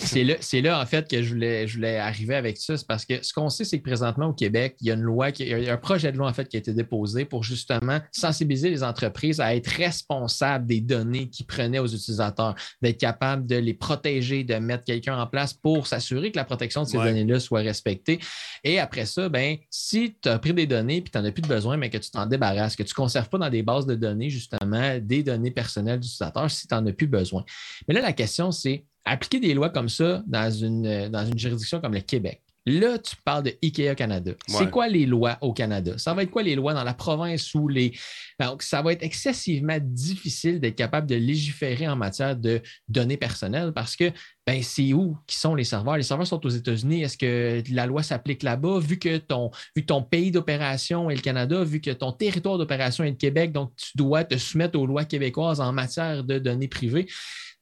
là, 0.51 0.69
là, 0.69 0.81
en 0.81 0.85
fait, 0.85 1.09
que 1.09 1.21
je 1.21 1.33
voulais, 1.33 1.67
je 1.67 1.75
voulais 1.75 1.97
arriver 1.97 2.35
avec 2.35 2.57
ça. 2.57 2.77
C'est 2.77 2.87
parce 2.87 3.05
que 3.05 3.23
ce 3.23 3.33
qu'on 3.33 3.49
sait, 3.49 3.63
c'est 3.63 3.79
que 3.79 3.83
présentement, 3.83 4.27
au 4.27 4.33
Québec, 4.33 4.75
il 4.81 4.87
y 4.87 4.91
a 4.91 4.93
une 4.93 5.01
loi, 5.01 5.29
il 5.39 5.47
y 5.47 5.69
a 5.69 5.73
un 5.73 5.77
projet 5.77 6.11
de 6.11 6.17
loi, 6.17 6.27
en 6.29 6.33
fait, 6.33 6.47
qui 6.47 6.57
a 6.57 6.59
été 6.59 6.73
déposé 6.73 7.25
pour 7.25 7.43
justement 7.43 7.99
sensibiliser 8.11 8.69
les 8.69 8.83
entreprises 8.83 9.39
à 9.39 9.55
être 9.55 9.67
responsables 9.67 10.65
des 10.65 10.81
données 10.81 11.29
qu'ils 11.29 11.45
prenaient 11.45 11.79
aux 11.79 11.87
utilisateurs, 11.87 12.55
d'être 12.81 12.99
capable 12.99 13.45
de 13.45 13.55
les 13.55 13.73
protéger, 13.73 14.43
de 14.43 14.55
mettre 14.55 14.83
quelqu'un 14.83 15.19
en 15.19 15.27
place 15.27 15.53
pour 15.53 15.87
s'assurer 15.87 16.31
que 16.31 16.37
la 16.37 16.45
protection 16.45 16.83
de 16.83 16.87
ces 16.87 16.97
données-là 16.97 17.39
soit 17.39 17.61
respectée. 17.61 18.19
Et 18.63 18.79
après 18.79 19.05
ça, 19.05 19.29
ben, 19.29 19.57
si 19.69 20.15
tu 20.21 20.29
as 20.29 20.39
pris 20.39 20.53
des 20.53 20.67
données 20.67 20.97
et 20.97 21.03
tu 21.03 21.17
n'en 21.17 21.25
as 21.25 21.31
plus 21.31 21.41
de 21.41 21.47
besoin, 21.47 21.77
mais 21.77 21.89
que 21.89 21.97
tu 21.97 22.11
t'en 22.11 22.25
débarrasses, 22.25 22.75
que 22.75 22.83
tu 22.83 22.91
ne 22.91 22.95
conserves 22.95 23.29
pas 23.29 23.37
dans 23.37 23.49
des 23.49 23.63
bases 23.63 23.85
de 23.85 23.95
données, 23.95 24.29
justement, 24.29 24.97
des 25.01 25.23
données 25.23 25.51
personnelles 25.51 25.99
d'utilisateurs 25.99 26.49
si 26.49 26.67
tu 26.67 26.73
n'en 26.73 26.85
as 26.85 26.93
plus 26.93 27.07
besoin. 27.07 27.43
Mais 27.87 27.93
là, 27.93 28.01
la 28.01 28.13
question, 28.13 28.51
c'est 28.51 28.85
appliquer 29.09 29.39
des 29.39 29.53
lois 29.53 29.69
comme 29.69 29.89
ça 29.89 30.23
dans 30.27 30.51
une, 30.51 31.09
dans 31.09 31.25
une 31.25 31.37
juridiction 31.37 31.81
comme 31.81 31.93
le 31.93 32.01
Québec. 32.01 32.41
Là, 32.65 32.99
tu 32.99 33.15
parles 33.23 33.43
de 33.43 33.53
IKEA 33.63 33.95
Canada. 33.95 34.33
C'est 34.47 34.69
quoi 34.69 34.87
les 34.87 35.05
lois 35.05 35.37
au 35.41 35.53
Canada? 35.53 35.97
Ça 35.97 36.13
va 36.13 36.23
être 36.23 36.29
quoi 36.29 36.43
les 36.43 36.55
lois 36.55 36.73
dans 36.73 36.83
la 36.83 36.93
province 36.93 37.55
où 37.55 37.67
les. 37.67 37.93
Donc, 38.39 38.61
ça 38.61 38.81
va 38.81 38.93
être 38.93 39.01
excessivement 39.01 39.77
difficile 39.81 40.59
d'être 40.59 40.75
capable 40.75 41.07
de 41.07 41.15
légiférer 41.15 41.87
en 41.87 41.95
matière 41.95 42.35
de 42.35 42.61
données 42.87 43.17
personnelles 43.17 43.71
parce 43.73 43.95
que 43.95 44.11
ben, 44.45 44.61
c'est 44.61 44.93
où 44.93 45.17
qui 45.25 45.37
sont 45.37 45.55
les 45.55 45.63
serveurs? 45.63 45.97
Les 45.97 46.03
serveurs 46.03 46.27
sont 46.27 46.45
aux 46.45 46.49
États-Unis. 46.49 47.01
Est-ce 47.01 47.17
que 47.17 47.63
la 47.73 47.87
loi 47.87 48.03
s'applique 48.03 48.43
là-bas? 48.43 48.79
Vu 48.79 48.99
que 48.99 49.17
ton, 49.17 49.49
vu 49.75 49.85
ton 49.85 50.03
pays 50.03 50.29
d'opération 50.29 51.09
est 51.09 51.15
le 51.15 51.21
Canada, 51.21 51.63
vu 51.63 51.81
que 51.81 51.91
ton 51.91 52.11
territoire 52.11 52.57
d'opération 52.57 53.03
est 53.03 53.11
le 53.11 53.15
Québec, 53.15 53.51
donc 53.51 53.73
tu 53.77 53.91
dois 53.95 54.25
te 54.25 54.37
soumettre 54.37 54.77
aux 54.77 54.85
lois 54.85 55.05
québécoises 55.05 55.61
en 55.61 55.71
matière 55.71 56.23
de 56.23 56.37
données 56.37 56.67
privées. 56.67 57.07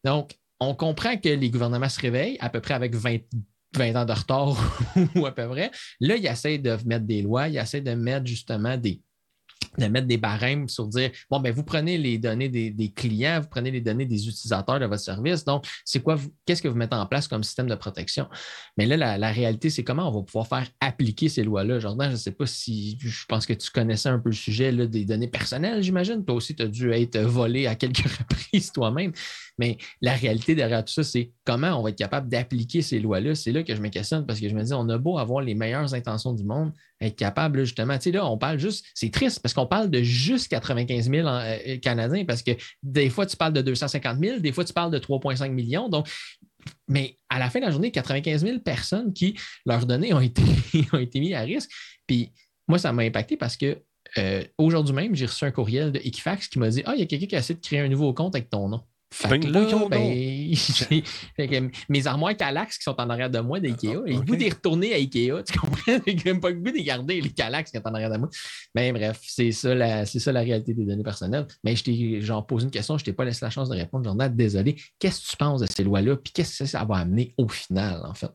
Donc, 0.03 0.35
on 0.59 0.73
comprend 0.75 1.17
que 1.17 1.29
les 1.29 1.49
gouvernements 1.49 1.89
se 1.89 1.99
réveillent 1.99 2.37
à 2.39 2.49
peu 2.49 2.61
près 2.61 2.73
avec 2.73 2.95
20 2.95 3.17
20 3.75 3.95
ans 3.95 4.05
de 4.05 4.13
retard 4.13 4.79
ou 5.15 5.25
à 5.25 5.31
peu 5.33 5.47
près. 5.47 5.71
Là, 5.99 6.15
il 6.15 6.25
essaie 6.25 6.57
de 6.57 6.77
mettre 6.85 7.05
des 7.05 7.21
lois, 7.21 7.47
il 7.47 7.57
essaie 7.57 7.81
de 7.81 7.93
mettre 7.93 8.25
justement 8.25 8.77
des, 8.77 9.01
de 9.77 9.85
mettre 9.87 10.07
des 10.07 10.17
barèmes 10.17 10.67
sur 10.67 10.87
dire 10.87 11.11
bon, 11.29 11.39
ben 11.39 11.53
vous 11.53 11.63
prenez 11.63 11.97
les 11.97 12.17
données 12.17 12.49
des, 12.49 12.93
clients, 12.95 13.41
vous 13.41 13.49
prenez 13.49 13.71
les 13.71 13.81
données 13.81 14.05
des 14.05 14.27
utilisateurs 14.27 14.79
de 14.79 14.85
votre 14.85 15.01
service. 15.01 15.43
Donc, 15.43 15.65
c'est 15.85 16.01
quoi, 16.01 16.17
qu'est-ce 16.45 16.61
que 16.61 16.67
vous 16.67 16.77
mettez 16.77 16.95
en 16.95 17.05
place 17.05 17.27
comme 17.27 17.43
système 17.43 17.67
de 17.67 17.75
protection? 17.75 18.27
Mais 18.77 18.85
là, 18.85 19.17
la, 19.17 19.31
réalité, 19.31 19.69
c'est 19.69 19.83
comment 19.83 20.09
on 20.09 20.19
va 20.19 20.23
pouvoir 20.23 20.47
faire 20.47 20.67
appliquer 20.79 21.29
ces 21.29 21.43
lois-là? 21.43 21.79
Jordan, 21.79 22.07
je 22.07 22.13
ne 22.13 22.17
sais 22.17 22.31
pas 22.31 22.45
si 22.45 22.97
je 22.99 23.25
pense 23.27 23.45
que 23.45 23.53
tu 23.53 23.69
connaissais 23.69 24.09
un 24.09 24.19
peu 24.19 24.29
le 24.29 24.35
sujet 24.35 24.71
des 24.87 25.05
données 25.05 25.27
personnelles, 25.27 25.83
j'imagine. 25.83 26.23
Toi 26.25 26.35
aussi, 26.35 26.55
tu 26.55 26.63
as 26.63 26.67
dû 26.67 26.91
être 26.91 27.19
volé 27.19 27.67
à 27.67 27.75
quelques 27.75 27.97
reprises 28.19 28.71
toi-même. 28.71 29.11
Mais 29.57 29.77
la 30.01 30.13
réalité 30.13 30.55
derrière 30.55 30.83
tout 30.85 30.93
ça, 30.93 31.03
c'est 31.03 31.31
comment 31.45 31.79
on 31.79 31.83
va 31.83 31.89
être 31.89 31.97
capable 31.97 32.29
d'appliquer 32.29 32.81
ces 32.81 32.99
lois-là? 32.99 33.35
C'est 33.35 33.51
là 33.51 33.63
que 33.63 33.75
je 33.75 33.81
me 33.81 33.89
questionne 33.89 34.25
parce 34.25 34.39
que 34.39 34.47
je 34.47 34.55
me 34.55 34.63
dis, 34.63 34.73
on 34.73 34.87
a 34.89 34.97
beau 34.97 35.17
avoir 35.17 35.41
les 35.41 35.55
meilleures 35.55 35.93
intentions 35.93 36.33
du 36.33 36.43
monde, 36.43 36.71
être 37.01 37.15
capable, 37.15 37.63
justement, 37.63 37.97
tu 37.97 38.03
sais, 38.03 38.11
là, 38.11 38.25
on 38.25 38.37
parle 38.37 38.59
juste, 38.59 38.85
c'est 38.93 39.11
triste 39.11 39.39
parce 39.41 39.53
qu'on 39.53 39.67
parle 39.67 39.89
de 39.89 40.01
juste 40.01 40.49
95 40.49 41.09
000 41.09 41.27
euh, 41.27 41.77
Canadiens 41.79 42.25
parce 42.25 42.41
que 42.41 42.51
des 42.83 43.09
fois, 43.09 43.25
tu 43.25 43.37
parles 43.37 43.53
de 43.53 43.61
250 43.61 44.19
000, 44.19 44.39
des 44.39 44.51
fois, 44.51 44.65
tu 44.65 44.73
parles 44.73 44.91
de 44.91 44.99
3,5 44.99 45.49
millions. 45.49 45.89
Donc, 45.89 46.07
mais 46.87 47.17
à 47.29 47.39
la 47.39 47.49
fin 47.49 47.59
de 47.59 47.65
la 47.65 47.71
journée, 47.71 47.91
95 47.91 48.43
000 48.43 48.59
personnes 48.59 49.13
qui, 49.13 49.35
leurs 49.65 49.85
données 49.85 50.13
ont 50.13 50.19
été, 50.19 50.41
ont 50.93 50.99
été 50.99 51.19
mises 51.19 51.33
à 51.33 51.41
risque. 51.41 51.69
Puis 52.05 52.31
moi, 52.67 52.77
ça 52.77 52.91
m'a 52.93 53.03
impacté 53.03 53.37
parce 53.37 53.57
que 53.57 53.77
euh, 54.17 54.43
aujourd'hui 54.57 54.95
même, 54.95 55.15
j'ai 55.15 55.25
reçu 55.25 55.45
un 55.45 55.51
courriel 55.51 55.91
de 55.91 55.99
Equifax 55.99 56.47
qui 56.47 56.59
m'a 56.59 56.69
dit 56.69 56.83
Ah, 56.85 56.93
il 56.95 56.99
y 56.99 57.03
a 57.03 57.05
quelqu'un 57.05 57.27
qui 57.27 57.35
a 57.35 57.39
essayé 57.39 57.55
de 57.55 57.65
créer 57.65 57.79
un 57.79 57.89
nouveau 57.89 58.13
compte 58.13 58.35
avec 58.35 58.49
ton 58.49 58.69
nom. 58.69 58.81
Fait 59.09 59.29
Ben, 59.29 59.39
que 59.39 59.47
là, 59.47 59.61
voyons 59.61 59.87
ben, 59.87 60.53
fait 60.55 61.47
que 61.47 61.69
mes 61.87 62.07
armoires 62.07 62.35
Calax 62.35 62.77
qui 62.77 62.83
sont 62.83 62.99
en 62.99 63.09
arrière 63.09 63.29
de 63.29 63.39
moi 63.39 63.59
d'IKEA, 63.59 63.95
Ah, 63.99 64.03
j'ai 64.05 64.13
le 64.13 64.21
goût 64.21 64.35
d'y 64.35 64.49
retourner 64.49 64.93
à 64.93 64.97
IKEA, 64.97 65.43
tu 65.43 65.57
comprends? 65.57 65.97
J'ai 66.05 66.17
même 66.25 66.41
pas 66.41 66.49
le 66.49 66.55
goût 66.55 66.71
de 66.71 66.83
garder 66.83 67.21
les 67.21 67.29
Calax 67.29 67.71
qui 67.71 67.77
sont 67.77 67.87
en 67.87 67.93
arrière 67.93 68.11
de 68.11 68.17
moi. 68.17 68.29
Mais 68.75 68.91
bref, 68.91 69.19
c'est 69.23 69.51
ça, 69.53 69.73
la, 69.73 70.05
c'est 70.05 70.19
ça 70.19 70.31
la 70.33 70.41
réalité 70.41 70.73
des 70.73 70.83
données 70.85 71.03
personnelles. 71.03 71.47
Mais 71.63 71.75
je 71.75 71.83
t'ai 71.85 72.21
genre 72.21 72.45
posé 72.45 72.65
une 72.65 72.71
question, 72.71 72.97
je 72.97 73.05
t'ai 73.05 73.13
pas 73.13 73.23
laissé 73.23 73.45
la 73.45 73.49
chance 73.49 73.69
de 73.69 73.75
répondre. 73.75 74.03
Jordan, 74.03 74.33
désolé. 74.35 74.75
Qu'est-ce 74.99 75.21
que 75.21 75.31
tu 75.31 75.37
penses 75.37 75.61
de 75.61 75.67
ces 75.67 75.83
lois-là? 75.83 76.17
Puis 76.17 76.33
qu'est-ce 76.33 76.63
que 76.63 76.69
ça 76.69 76.83
va 76.83 76.97
amener 76.97 77.33
au 77.37 77.47
final, 77.47 78.01
en 78.05 78.13
fait? 78.13 78.31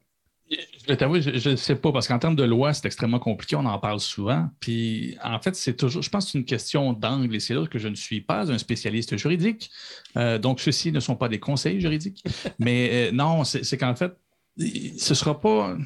Je 0.83 0.89
vais 0.89 0.97
t'avouer, 0.97 1.23
je 1.23 1.51
ne 1.51 1.57
sais 1.57 1.77
pas, 1.77 1.93
parce 1.93 2.09
qu'en 2.09 2.19
termes 2.19 2.35
de 2.35 2.43
loi, 2.43 2.73
c'est 2.73 2.87
extrêmement 2.87 3.21
compliqué, 3.21 3.55
on 3.55 3.65
en 3.67 3.79
parle 3.79 4.01
souvent. 4.01 4.49
Puis, 4.59 5.17
en 5.23 5.39
fait, 5.41 5.55
c'est 5.55 5.77
toujours, 5.77 6.03
je 6.03 6.11
pense 6.11 6.25
que 6.25 6.31
c'est 6.33 6.39
une 6.39 6.45
question 6.45 6.93
d'angle, 6.93 7.35
et 7.37 7.41
c'est 7.41 7.55
là 7.55 7.67
que 7.67 7.79
je 7.79 7.89
ne 7.89 7.95
suis 7.95 8.21
pas 8.21 8.51
un 8.51 8.59
spécialiste 8.59 9.17
juridique. 9.17 9.71
Euh, 10.17 10.39
donc, 10.39 10.61
ceux-ci 10.61 10.91
ne 10.91 10.99
sont 10.99 11.15
pas 11.15 11.29
des 11.29 11.39
conseils 11.39 11.81
juridiques. 11.81 12.25
Mais 12.59 12.91
euh, 12.93 13.13
non, 13.13 13.45
c'est 13.45 13.65
c'est 13.65 13.79
qu'en 13.79 13.95
fait, 13.95 14.13
ce 14.59 14.65
ne 14.65 15.15
sera 15.15 15.41
pas. 15.41 15.77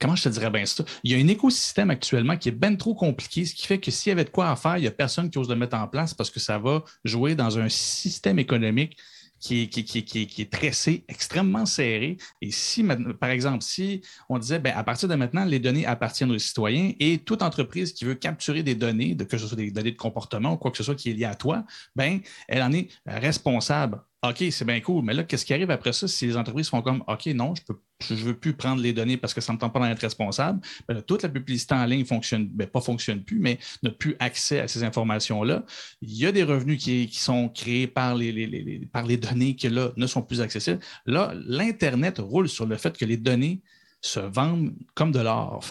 Comment 0.00 0.16
je 0.16 0.24
te 0.24 0.28
dirais 0.28 0.50
bien 0.50 0.66
ça? 0.66 0.84
Il 1.02 1.12
y 1.12 1.14
a 1.14 1.24
un 1.24 1.28
écosystème 1.28 1.90
actuellement 1.90 2.36
qui 2.36 2.48
est 2.48 2.52
bien 2.52 2.74
trop 2.74 2.94
compliqué, 2.94 3.44
ce 3.44 3.54
qui 3.54 3.66
fait 3.66 3.78
que 3.78 3.90
s'il 3.90 4.10
y 4.10 4.12
avait 4.12 4.24
de 4.24 4.30
quoi 4.30 4.50
à 4.50 4.56
faire, 4.56 4.76
il 4.76 4.82
n'y 4.82 4.86
a 4.86 4.90
personne 4.90 5.30
qui 5.30 5.38
ose 5.38 5.48
le 5.48 5.56
mettre 5.56 5.76
en 5.76 5.86
place 5.88 6.14
parce 6.14 6.30
que 6.30 6.40
ça 6.40 6.58
va 6.58 6.84
jouer 7.04 7.34
dans 7.34 7.58
un 7.58 7.68
système 7.68 8.38
économique 8.38 8.98
qui 9.44 10.38
est, 10.38 10.50
tressé, 10.50 11.04
extrêmement 11.06 11.66
serré. 11.66 12.16
Et 12.40 12.50
si, 12.50 12.82
par 13.20 13.28
exemple, 13.28 13.62
si 13.62 14.00
on 14.28 14.38
disait, 14.38 14.58
ben, 14.58 14.72
à 14.74 14.82
partir 14.82 15.08
de 15.08 15.14
maintenant, 15.14 15.44
les 15.44 15.58
données 15.58 15.84
appartiennent 15.84 16.30
aux 16.32 16.38
citoyens 16.38 16.92
et 16.98 17.18
toute 17.18 17.42
entreprise 17.42 17.92
qui 17.92 18.06
veut 18.06 18.14
capturer 18.14 18.62
des 18.62 18.74
données, 18.74 19.16
que 19.16 19.36
ce 19.36 19.46
soit 19.46 19.56
des 19.56 19.70
données 19.70 19.92
de 19.92 19.96
comportement 19.96 20.54
ou 20.54 20.56
quoi 20.56 20.70
que 20.70 20.78
ce 20.78 20.82
soit 20.82 20.94
qui 20.94 21.10
est 21.10 21.14
lié 21.14 21.26
à 21.26 21.34
toi, 21.34 21.64
ben, 21.94 22.20
elle 22.48 22.62
en 22.62 22.72
est 22.72 22.88
responsable. 23.06 24.00
OK, 24.26 24.42
c'est 24.50 24.64
bien 24.64 24.80
cool, 24.80 25.04
mais 25.04 25.12
là, 25.12 25.22
qu'est-ce 25.22 25.44
qui 25.44 25.52
arrive 25.52 25.70
après 25.70 25.92
ça 25.92 26.08
si 26.08 26.26
les 26.26 26.36
entreprises 26.36 26.70
font 26.70 26.80
comme 26.80 27.04
OK, 27.08 27.26
non, 27.26 27.52
je 28.00 28.14
ne 28.14 28.18
veux 28.20 28.34
plus 28.34 28.54
prendre 28.54 28.80
les 28.80 28.94
données 28.94 29.18
parce 29.18 29.34
que 29.34 29.42
ça 29.42 29.52
ne 29.52 29.56
me 29.56 29.60
tente 29.60 29.74
pas 29.74 29.80
d'en 29.80 29.86
être 29.86 30.00
responsable. 30.00 30.60
Ben 30.88 31.02
toute 31.02 31.22
la 31.22 31.28
publicité 31.28 31.74
en 31.74 31.84
ligne 31.84 32.06
fonctionne, 32.06 32.46
ben, 32.48 32.66
pas 32.66 32.80
fonctionne 32.80 33.22
plus, 33.22 33.38
mais 33.38 33.58
n'a 33.82 33.90
plus 33.90 34.16
accès 34.20 34.60
à 34.60 34.68
ces 34.68 34.82
informations-là. 34.82 35.64
Il 36.00 36.16
y 36.16 36.24
a 36.24 36.32
des 36.32 36.42
revenus 36.42 36.82
qui, 36.82 37.08
sont 37.12 37.50
créés 37.50 37.86
par 37.86 38.14
les, 38.14 38.30
données 39.18 39.56
qui 39.56 39.68
ne 39.68 40.06
sont 40.06 40.22
plus 40.22 40.40
accessibles. 40.40 40.80
Là, 41.04 41.34
l'Internet 41.46 42.18
roule 42.18 42.48
sur 42.48 42.64
le 42.64 42.76
fait 42.76 42.96
que 42.96 43.04
les 43.04 43.18
données 43.18 43.60
se 44.00 44.20
vendent 44.20 44.74
comme 44.94 45.12
de 45.12 45.20
l'or. 45.20 45.62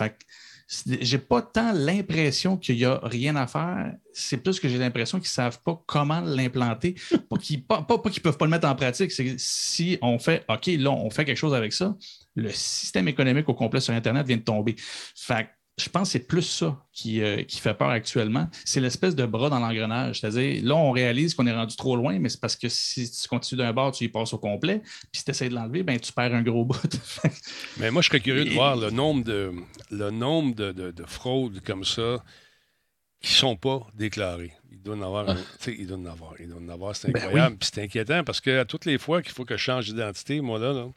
J'ai 1.01 1.17
pas 1.17 1.41
tant 1.41 1.71
l'impression 1.73 2.57
qu'il 2.57 2.77
n'y 2.77 2.85
a 2.85 2.99
rien 3.03 3.35
à 3.35 3.47
faire. 3.47 3.93
C'est 4.13 4.37
plus 4.37 4.59
que 4.59 4.67
j'ai 4.67 4.77
l'impression 4.77 5.19
qu'ils 5.19 5.25
ne 5.25 5.29
savent 5.29 5.59
pas 5.63 5.81
comment 5.85 6.21
l'implanter. 6.21 6.95
Pas 7.29 7.37
qu'ils 7.37 7.63
pas, 7.63 7.81
pas- 7.81 7.97
pas 7.99 8.09
peuvent 8.23 8.37
pas 8.37 8.45
le 8.45 8.51
mettre 8.51 8.67
en 8.67 8.75
pratique. 8.75 9.11
C'est 9.11 9.25
que 9.25 9.35
si 9.37 9.97
on 10.01 10.19
fait 10.19 10.43
OK, 10.49 10.67
là, 10.67 10.91
on 10.91 11.09
fait 11.09 11.25
quelque 11.25 11.37
chose 11.37 11.53
avec 11.53 11.73
ça, 11.73 11.95
le 12.35 12.49
système 12.49 13.07
économique 13.07 13.47
au 13.49 13.53
complet 13.53 13.79
sur 13.79 13.93
Internet 13.93 14.25
vient 14.27 14.37
de 14.37 14.41
tomber. 14.43 14.75
Fait 14.77 15.45
que 15.45 15.49
je 15.77 15.89
pense 15.89 16.09
que 16.09 16.11
c'est 16.13 16.27
plus 16.27 16.43
ça 16.43 16.77
qui, 16.91 17.21
euh, 17.23 17.41
qui 17.43 17.59
fait 17.59 17.73
peur 17.73 17.89
actuellement. 17.89 18.47
C'est 18.63 18.79
l'espèce 18.79 19.15
de 19.15 19.25
bras 19.25 19.49
dans 19.49 19.57
l'engrenage. 19.59 20.19
C'est-à-dire, 20.19 20.63
là, 20.63 20.75
on 20.75 20.91
réalise 20.91 21.33
qu'on 21.33 21.47
est 21.47 21.53
rendu 21.53 21.75
trop 21.75 21.95
loin, 21.95 22.19
mais 22.19 22.29
c'est 22.29 22.39
parce 22.39 22.55
que 22.55 22.69
si 22.69 23.09
tu 23.09 23.27
continues 23.27 23.57
d'un 23.57 23.73
bord, 23.73 23.91
tu 23.91 24.03
y 24.03 24.07
passes 24.07 24.33
au 24.33 24.37
complet. 24.37 24.81
Puis 24.83 25.19
si 25.19 25.25
tu 25.25 25.31
essaies 25.31 25.49
de 25.49 25.55
l'enlever, 25.55 25.81
ben, 25.81 25.99
tu 25.99 26.13
perds 26.13 26.35
un 26.35 26.43
gros 26.43 26.63
bout. 26.63 26.77
Mais 27.77 27.89
moi, 27.89 28.03
je 28.03 28.07
serais 28.09 28.19
curieux 28.19 28.45
de 28.45 28.51
voir 28.51 28.75
le 28.75 28.91
nombre 28.91 29.23
de, 29.23 29.51
le 29.89 30.11
nombre 30.11 30.53
de, 30.53 30.71
de- 30.73 30.91
de 30.91 31.03
fraudes 31.05 31.59
comme 31.61 31.83
ça 31.85 32.23
qui 33.21 33.31
ne 33.33 33.37
sont 33.37 33.55
pas 33.55 33.87
déclarées. 33.95 34.53
Il 34.71 34.81
doit 34.83 34.95
en 34.95 35.01
avoir. 35.01 35.35
il 35.65 35.87
doit 35.87 35.97
en 35.97 36.05
avoir. 36.05 36.33
Il 36.39 36.49
doit 36.49 36.59
en 36.61 36.69
avoir. 36.69 36.95
C'est 36.95 37.09
Ben 37.11 37.23
incroyable. 37.23 37.57
Puis 37.57 37.69
c'est 37.73 37.81
inquiétant 37.81 38.23
parce 38.23 38.41
que 38.41 38.59
à 38.59 38.65
toutes 38.65 38.85
les 38.85 38.99
fois 38.99 39.23
qu'il 39.23 39.31
faut 39.31 39.45
que 39.45 39.57
je 39.57 39.63
change 39.63 39.85
d'identité, 39.85 40.39
moi, 40.41 40.59
là, 40.59 40.71
là, 40.73 40.87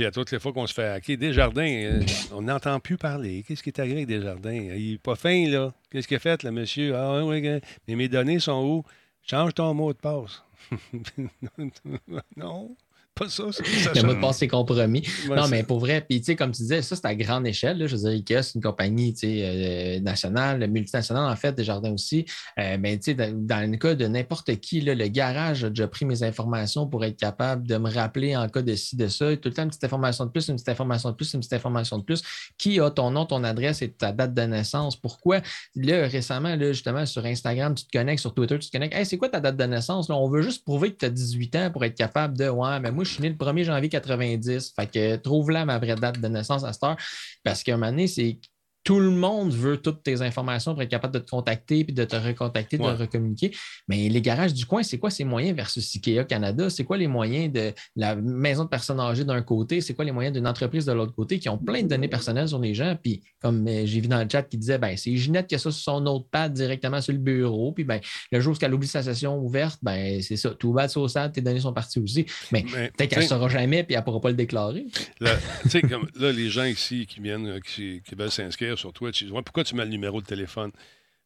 puis 0.00 0.06
à 0.06 0.10
toutes 0.10 0.30
les 0.30 0.38
fois 0.38 0.54
qu'on 0.54 0.66
se 0.66 0.72
fait 0.72 0.86
hacker, 0.86 1.18
Desjardins, 1.18 1.60
euh, 1.60 2.00
on 2.32 2.40
n'entend 2.40 2.80
plus 2.80 2.96
parler. 2.96 3.44
Qu'est-ce 3.46 3.62
qui 3.62 3.68
est 3.68 3.78
arrivé 3.78 3.96
avec 3.96 4.06
Desjardins? 4.06 4.54
Il 4.54 4.92
n'est 4.92 4.96
pas 4.98 5.14
fin, 5.14 5.46
là. 5.46 5.74
Qu'est-ce 5.90 6.08
qu'il 6.08 6.16
a 6.16 6.20
fait, 6.20 6.42
le 6.42 6.52
monsieur? 6.52 6.96
Ah, 6.96 7.22
oui, 7.22 7.42
oui, 7.42 7.60
mais 7.86 7.96
mes 7.96 8.08
données 8.08 8.40
sont 8.40 8.64
où? 8.64 8.82
Change 9.20 9.52
ton 9.52 9.74
mot 9.74 9.92
de 9.92 9.98
passe. 9.98 10.42
non, 12.38 12.74
pas 13.20 13.28
ça. 13.28 13.44
ça, 13.52 13.62
ça 13.62 13.92
Le 13.94 14.02
mot 14.02 14.14
de 14.14 14.20
passe 14.20 14.42
est 14.42 14.48
compromis. 14.48 15.02
Ouais, 15.28 15.36
non, 15.36 15.46
mais 15.48 15.62
pour 15.62 15.78
vrai, 15.78 16.00
puis 16.00 16.20
tu 16.20 16.26
sais, 16.26 16.36
comme 16.36 16.52
tu 16.52 16.62
disais, 16.62 16.80
ça, 16.82 16.96
c'est 16.96 17.04
à 17.04 17.14
grande 17.14 17.46
échelle. 17.46 17.78
là. 17.78 17.86
Je 17.86 17.96
veux 17.96 18.02
dire, 18.02 18.10
IKEA, 18.10 18.42
c'est 18.42 18.54
une 18.54 18.62
compagnie 18.62 19.14
euh, 19.22 20.00
nationale, 20.00 20.66
multinationale, 20.68 21.30
en 21.30 21.36
fait, 21.36 21.52
Desjardins 21.52 21.92
aussi. 21.92 22.24
Euh, 22.58 22.76
mais 22.80 22.96
tu 22.98 23.04
sais, 23.04 23.14
dans, 23.14 23.46
dans 23.46 23.70
le 23.70 23.76
cas 23.76 23.94
de 23.94 24.06
n'importe 24.06 24.56
qui, 24.56 24.80
là, 24.80 24.94
le 24.94 25.06
garage 25.08 25.64
a 25.64 25.68
déjà 25.68 25.86
pris 25.86 26.04
mes 26.04 26.22
informations 26.22 26.86
pour 26.86 27.04
être 27.04 27.16
capable 27.16 27.66
de 27.66 27.76
me 27.76 27.90
rappeler 27.90 28.36
en 28.36 28.48
cas 28.48 28.62
de 28.62 28.74
ci, 28.74 28.96
de 28.96 29.08
ça. 29.08 29.36
Tout 29.36 29.48
le 29.50 29.54
temps, 29.54 29.64
une 29.64 29.68
petite 29.68 29.84
information 29.84 30.24
de 30.24 30.30
plus, 30.30 30.48
une 30.48 30.56
petite 30.56 30.70
information 30.70 31.10
de 31.10 31.16
plus, 31.16 31.34
une 31.34 31.40
petite 31.40 31.52
information 31.52 31.98
de 31.98 32.04
plus. 32.04 32.22
Qui 32.56 32.80
a 32.80 32.90
ton 32.90 33.10
nom, 33.10 33.26
ton 33.26 33.44
adresse 33.44 33.82
et 33.82 33.90
ta 33.90 34.12
date 34.12 34.32
de 34.34 34.42
naissance? 34.42 34.96
Pourquoi? 34.96 35.40
Là, 35.74 36.06
récemment, 36.06 36.56
là, 36.56 36.72
justement, 36.72 37.04
sur 37.04 37.24
Instagram, 37.26 37.74
tu 37.74 37.84
te 37.84 37.96
connectes, 37.96 38.20
sur 38.20 38.34
Twitter, 38.34 38.58
tu 38.58 38.68
te 38.68 38.72
connectes. 38.72 38.94
Hey, 38.94 39.04
c'est 39.04 39.18
quoi 39.18 39.28
ta 39.28 39.40
date 39.40 39.56
de 39.56 39.64
naissance? 39.64 40.08
Là, 40.08 40.16
on 40.16 40.28
veut 40.28 40.42
juste 40.42 40.64
prouver 40.64 40.92
que 40.92 40.98
tu 40.98 41.04
as 41.04 41.10
18 41.10 41.56
ans 41.56 41.70
pour 41.70 41.84
être 41.84 41.96
capable 41.96 42.36
de. 42.38 42.48
Ouais, 42.48 42.80
mais 42.80 42.90
moi, 42.90 43.04
je 43.10 43.14
suis 43.14 43.22
né 43.22 43.28
le 43.28 43.34
1er 43.34 43.64
janvier 43.64 43.88
90. 43.88 44.72
Fait 44.74 44.86
que 44.86 45.16
trouve 45.16 45.50
là 45.50 45.64
ma 45.64 45.78
vraie 45.78 45.96
date 45.96 46.20
de 46.20 46.28
naissance 46.28 46.64
à 46.64 46.72
cette 46.72 46.82
heure. 46.84 46.96
Parce 47.42 47.62
qu'à 47.62 47.74
un 47.74 47.76
moment 47.76 47.90
donné, 47.90 48.06
c'est. 48.06 48.38
Tout 48.82 48.98
le 48.98 49.10
monde 49.10 49.52
veut 49.52 49.76
toutes 49.76 50.02
tes 50.02 50.22
informations 50.22 50.72
pour 50.72 50.82
être 50.82 50.88
capable 50.90 51.12
de 51.14 51.18
te 51.18 51.28
contacter 51.30 51.84
puis 51.84 51.92
de 51.92 52.04
te 52.04 52.16
recontacter, 52.16 52.78
de 52.78 52.82
Ouais. 52.82 52.94
te 52.94 53.00
recommuniquer. 53.00 53.52
Mais 53.88 54.08
les 54.08 54.22
garages 54.22 54.54
du 54.54 54.64
coin, 54.64 54.82
c'est 54.82 54.98
quoi 54.98 55.10
ces 55.10 55.24
moyens 55.24 55.54
versus 55.54 55.94
IKEA 55.94 56.24
Canada? 56.24 56.70
C'est 56.70 56.84
quoi 56.84 56.96
les 56.96 57.06
moyens 57.06 57.52
de 57.52 57.72
la 57.96 58.16
maison 58.16 58.64
de 58.64 58.68
personnes 58.70 58.98
âgées 59.00 59.24
d'un 59.24 59.42
côté? 59.42 59.80
C'est 59.82 59.92
quoi 59.94 60.04
les 60.04 60.12
moyens 60.12 60.34
d'une 60.34 60.46
entreprise 60.46 60.86
de 60.86 60.92
l'autre 60.92 61.12
côté 61.14 61.38
qui 61.38 61.48
ont 61.50 61.58
plein 61.58 61.82
de 61.82 61.88
données 61.88 62.08
personnelles 62.08 62.48
sur 62.48 62.58
les 62.58 62.72
gens? 62.74 62.96
Puis, 63.02 63.22
comme 63.40 63.66
euh, 63.68 63.82
j'ai 63.84 64.00
vu 64.00 64.08
dans 64.08 64.22
le 64.22 64.28
chat 64.30 64.42
qui 64.44 64.56
disait, 64.56 64.78
ben, 64.78 64.96
c'est 64.96 65.14
Ginette 65.16 65.46
qui 65.46 65.54
a 65.54 65.58
ça 65.58 65.70
sur 65.70 65.82
son 65.82 66.00
notepad 66.00 66.52
directement 66.52 67.00
sur 67.00 67.12
le 67.12 67.18
bureau. 67.18 67.72
Puis, 67.72 67.84
ben, 67.84 68.00
le 68.32 68.40
jour 68.40 68.54
où 68.54 68.64
elle 68.64 68.72
oublie 68.74 68.88
sa 68.88 69.02
session 69.02 69.38
ouverte, 69.38 69.78
ben, 69.82 70.22
c'est 70.22 70.36
ça. 70.36 70.50
Tout 70.50 70.72
bas 70.72 70.86
de 70.86 70.92
sauce, 70.92 71.16
tes 71.34 71.40
données 71.42 71.60
sont 71.60 71.72
parties 71.74 71.98
aussi. 72.00 72.24
Mais 72.50 72.64
Mais, 72.74 72.90
peut-être 72.96 73.10
qu'elle 73.10 73.22
ne 73.24 73.28
saura 73.28 73.48
jamais 73.48 73.84
puis 73.84 73.94
elle 73.94 74.00
ne 74.00 74.04
pourra 74.04 74.20
pas 74.20 74.30
le 74.30 74.36
déclarer. 74.36 74.86
Là, 75.20 75.36
tu 75.62 75.70
sais, 75.70 75.82
comme 75.82 76.08
là, 76.18 76.32
les 76.32 76.48
gens 76.48 76.64
ici 76.64 77.06
qui 77.06 77.20
viennent, 77.20 77.46
euh, 77.46 77.60
qui, 77.60 78.00
qui 78.08 78.14
veulent 78.14 78.30
s'inscrire 78.30 78.69
sur 78.78 78.92
Twitch, 78.92 79.22
ils 79.22 79.30
Pourquoi 79.30 79.64
tu 79.64 79.74
mets 79.74 79.84
le 79.84 79.90
numéro 79.90 80.20
de 80.20 80.26
téléphone? 80.26 80.70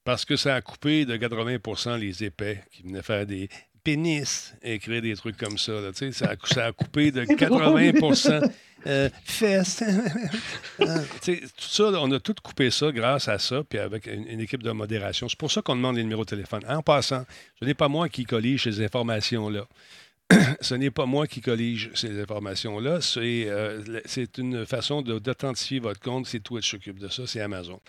Parce 0.04 0.24
que 0.24 0.36
ça 0.36 0.54
a 0.54 0.60
coupé 0.60 1.04
de 1.06 1.16
80% 1.16 1.98
les 1.98 2.24
épais 2.24 2.62
qui 2.70 2.82
venaient 2.82 3.02
faire 3.02 3.26
des 3.26 3.48
pénis, 3.82 4.54
écrire 4.62 5.02
des 5.02 5.14
trucs 5.14 5.36
comme 5.36 5.58
ça. 5.58 5.72
là, 5.72 5.90
ça, 5.92 6.30
a, 6.30 6.46
ça 6.46 6.66
a 6.66 6.72
coupé 6.72 7.10
de 7.10 7.24
80% 7.24 8.50
euh, 8.86 9.08
fesses. 9.24 9.82
Euh, 10.80 11.04
tout 11.24 11.32
ça, 11.56 11.84
on 11.84 12.10
a 12.10 12.18
tout 12.18 12.34
coupé 12.42 12.68
ça 12.68 12.90
grâce 12.90 13.28
à 13.28 13.38
ça, 13.38 13.62
puis 13.62 13.78
avec 13.78 14.06
une, 14.06 14.26
une 14.26 14.40
équipe 14.40 14.62
de 14.62 14.72
modération. 14.72 15.28
C'est 15.28 15.38
pour 15.38 15.52
ça 15.52 15.62
qu'on 15.62 15.76
demande 15.76 15.94
les 15.94 16.02
numéros 16.02 16.24
de 16.24 16.30
téléphone. 16.30 16.62
En 16.68 16.82
passant, 16.82 17.24
ce 17.60 17.64
n'est 17.64 17.74
pas 17.74 17.86
moi 17.86 18.08
qui 18.08 18.24
collige 18.24 18.64
ces 18.64 18.84
informations-là 18.84 19.66
ce 20.60 20.74
n'est 20.74 20.90
pas 20.90 21.06
moi 21.06 21.26
qui 21.26 21.40
collige 21.40 21.90
ces 21.94 22.20
informations-là. 22.20 23.00
C'est 23.00 23.44
euh, 23.48 24.00
c'est 24.04 24.38
une 24.38 24.64
façon 24.66 25.02
de- 25.02 25.18
d'authentifier 25.18 25.78
votre 25.80 26.00
compte. 26.00 26.26
C'est 26.26 26.40
Twitch 26.40 26.64
qui 26.64 26.70
s'occupe 26.70 26.98
de 26.98 27.08
ça. 27.08 27.26
C'est 27.26 27.40
Amazon. 27.40 27.80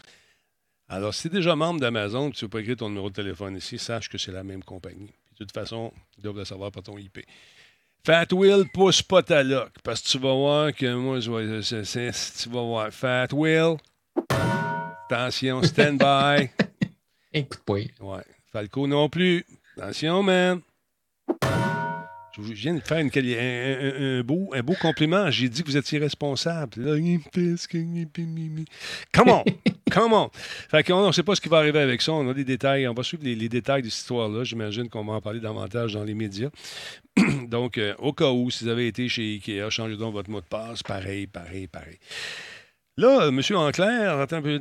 Alors, 0.87 1.13
si 1.13 1.23
tu 1.23 1.27
es 1.27 1.31
déjà 1.39 1.55
membre 1.55 1.79
d'Amazon 1.79 2.29
et 2.29 2.31
tu 2.31 2.43
ne 2.43 2.47
veux 2.47 2.49
pas 2.49 2.59
écrire 2.59 2.75
ton 2.77 2.89
numéro 2.89 3.09
de 3.09 3.15
téléphone 3.15 3.57
ici, 3.57 3.79
sache 3.79 4.07
que 4.07 4.17
c'est 4.19 4.31
la 4.31 4.43
même 4.43 4.63
compagnie. 4.63 5.07
Puis, 5.25 5.33
de 5.39 5.45
toute 5.45 5.51
façon, 5.51 5.91
ils 6.17 6.23
doivent 6.23 6.37
le 6.37 6.45
savoir 6.45 6.71
par 6.71 6.83
ton 6.83 6.97
IP. 6.97 7.19
Fat 8.05 8.27
Will, 8.33 8.65
pousse 8.71 9.01
pas 9.01 9.23
ta 9.23 9.41
loc. 9.41 9.69
Parce 9.83 10.01
que 10.01 10.09
tu 10.09 10.19
vas 10.19 10.33
voir 10.33 10.73
que 10.73 10.93
moi, 10.93 11.19
je 11.19 11.31
vais. 11.31 11.83
c'est- 11.83 12.11
Tu 12.43 12.49
vas 12.49 12.61
voir. 12.61 12.91
Fat 12.91 13.27
Will. 13.33 13.77
Attention, 15.09 15.63
stand 15.63 15.97
by. 15.97 16.49
Écoute, 17.33 17.61
pas. 17.65 17.73
Ouais. 17.73 18.23
Falco 18.51 18.85
non 18.87 19.09
plus. 19.09 19.43
Attention, 19.77 20.21
man. 20.23 20.61
Je 22.37 22.53
viens 22.53 22.73
de 22.75 22.79
faire 22.81 22.99
une 22.99 23.09
un, 23.15 24.17
un- 24.17 24.19
un 24.19 24.23
beau, 24.23 24.51
un 24.53 24.61
beau 24.61 24.75
compliment. 24.81 25.29
J'ai 25.31 25.49
dit 25.49 25.61
que 25.63 25.67
vous 25.67 25.77
étiez 25.77 25.99
responsable. 25.99 26.73
Come 29.13 29.29
on! 29.29 29.43
Come 29.91 30.13
on! 30.13 30.29
Fait 30.69 30.83
qu'on 30.83 31.07
ne 31.07 31.11
sait 31.11 31.23
pas 31.23 31.35
ce 31.35 31.41
qui 31.41 31.49
va 31.49 31.57
arriver 31.57 31.79
avec 31.79 32.01
ça. 32.01 32.11
On 32.13 32.27
a 32.29 32.33
des 32.33 32.43
détails. 32.43 32.87
On 32.87 32.93
va 32.93 33.03
suivre 33.03 33.23
les, 33.23 33.35
les 33.35 33.49
détails 33.49 33.81
de 33.83 33.89
cette 33.89 33.99
histoire-là. 34.01 34.43
J'imagine 34.43 34.89
qu'on 34.89 35.05
va 35.05 35.13
en 35.13 35.21
parler 35.21 35.39
davantage 35.39 35.93
dans 35.93 36.03
les 36.03 36.13
médias. 36.13 36.49
donc, 37.47 37.77
euh, 37.77 37.93
au 37.99 38.11
cas 38.11 38.31
où, 38.31 38.49
si 38.51 38.63
vous 38.65 38.69
avez 38.69 38.87
été 38.87 39.07
chez 39.07 39.35
Ikea, 39.35 39.69
changez 39.69 39.95
donc 39.95 40.13
votre 40.13 40.29
mot 40.29 40.41
de 40.41 40.45
passe. 40.45 40.83
Pareil, 40.83 41.27
pareil, 41.27 41.67
pareil. 41.67 41.97
Là, 42.97 43.27
M. 43.27 43.41
Anclair, 43.57 44.19
attends 44.21 44.37
un 44.37 44.41
peu. 44.41 44.57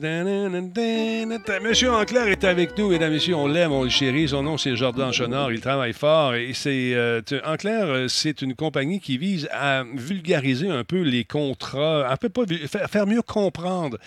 Monsieur 1.63 1.93
Anclair 1.93 2.27
est 2.27 2.43
avec 2.43 2.77
nous, 2.77 2.89
mesdames 2.89 3.13
et 3.13 3.15
messieurs. 3.15 3.37
On 3.37 3.47
l'aime, 3.47 3.71
on 3.71 3.85
le 3.85 3.91
chérit. 3.91 4.27
Son 4.27 4.43
nom, 4.43 4.59
c'est 4.59 4.75
Jordan 4.75 5.13
Chenard. 5.13 5.53
Il 5.53 5.61
travaille 5.61 5.93
fort. 5.93 6.35
Et 6.35 6.53
c'est. 6.53 6.95
Euh, 6.95 7.23
Anclair, 7.45 7.87
euh, 7.87 8.09
c'est 8.09 8.43
une 8.43 8.57
compagnie 8.57 8.99
qui 8.99 9.19
vise 9.19 9.49
à 9.53 9.85
vulgariser 9.85 10.69
un 10.69 10.83
peu 10.83 11.03
les 11.03 11.23
contrats, 11.23 12.11
un 12.11 12.17
peu 12.17 12.29
pas 12.29 12.43
faire 12.89 13.07
mieux 13.07 13.23
comprendre 13.23 13.99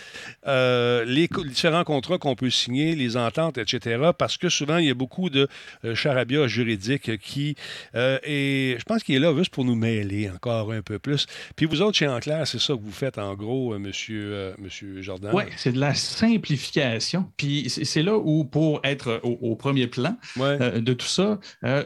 euh, 0.45 1.05
les 1.05 1.29
différents 1.45 1.85
contrats 1.85 2.17
qu'on 2.17 2.35
peut 2.35 2.49
signer, 2.49 2.95
les 2.95 3.15
ententes, 3.15 3.57
etc. 3.57 4.09
Parce 4.17 4.35
que 4.35 4.49
souvent, 4.49 4.75
il 4.75 4.87
y 4.87 4.91
a 4.91 4.93
beaucoup 4.93 5.29
de 5.29 5.47
charabia 5.93 6.47
juridique 6.47 7.17
qui. 7.19 7.55
et 7.95 8.75
je 8.77 8.83
pense 8.83 9.03
qu'il 9.03 9.15
est 9.15 9.19
là 9.19 9.33
juste 9.37 9.53
pour 9.53 9.63
nous 9.63 9.75
mêler 9.75 10.29
encore 10.29 10.73
un 10.73 10.81
peu 10.81 10.99
plus. 10.99 11.27
Puis 11.55 11.65
vous 11.65 11.81
autres, 11.81 11.97
chez 11.97 12.09
Anclair, 12.09 12.45
c'est 12.45 12.59
ça 12.59 12.73
que 12.73 12.81
vous 12.81 12.91
faites 12.91 13.17
en 13.17 13.33
gros, 13.33 13.79
monsieur. 13.79 14.16
Euh, 14.17 14.53
monsieur, 14.57 15.01
Jordan? 15.01 15.31
Oui, 15.33 15.43
c'est 15.57 15.71
de 15.71 15.79
la 15.79 15.93
simplification. 15.93 17.31
Puis 17.37 17.69
c'est 17.69 18.03
là 18.03 18.17
où, 18.17 18.45
pour 18.45 18.81
être 18.83 19.19
au, 19.23 19.55
premier 19.55 19.87
plan 19.87 20.17
euh, 20.39 20.79
de 20.79 20.93
tout 20.93 21.07
ça, 21.07 21.39
euh, 21.63 21.83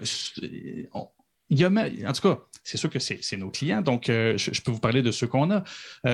il 1.49 1.59
y 1.59 1.65
a, 1.65 1.69
en 1.69 2.13
tout 2.13 2.21
cas, 2.21 2.39
c'est 2.63 2.77
sûr 2.77 2.89
que 2.89 2.99
c'est 2.99 3.37
nos 3.37 3.49
clients, 3.49 3.81
donc 3.81 4.03
je, 4.05 4.61
peux 4.61 4.71
vous 4.71 4.79
parler 4.79 5.01
de 5.01 5.11
ceux 5.11 5.27
qu'on 5.27 5.51
a 5.51 5.63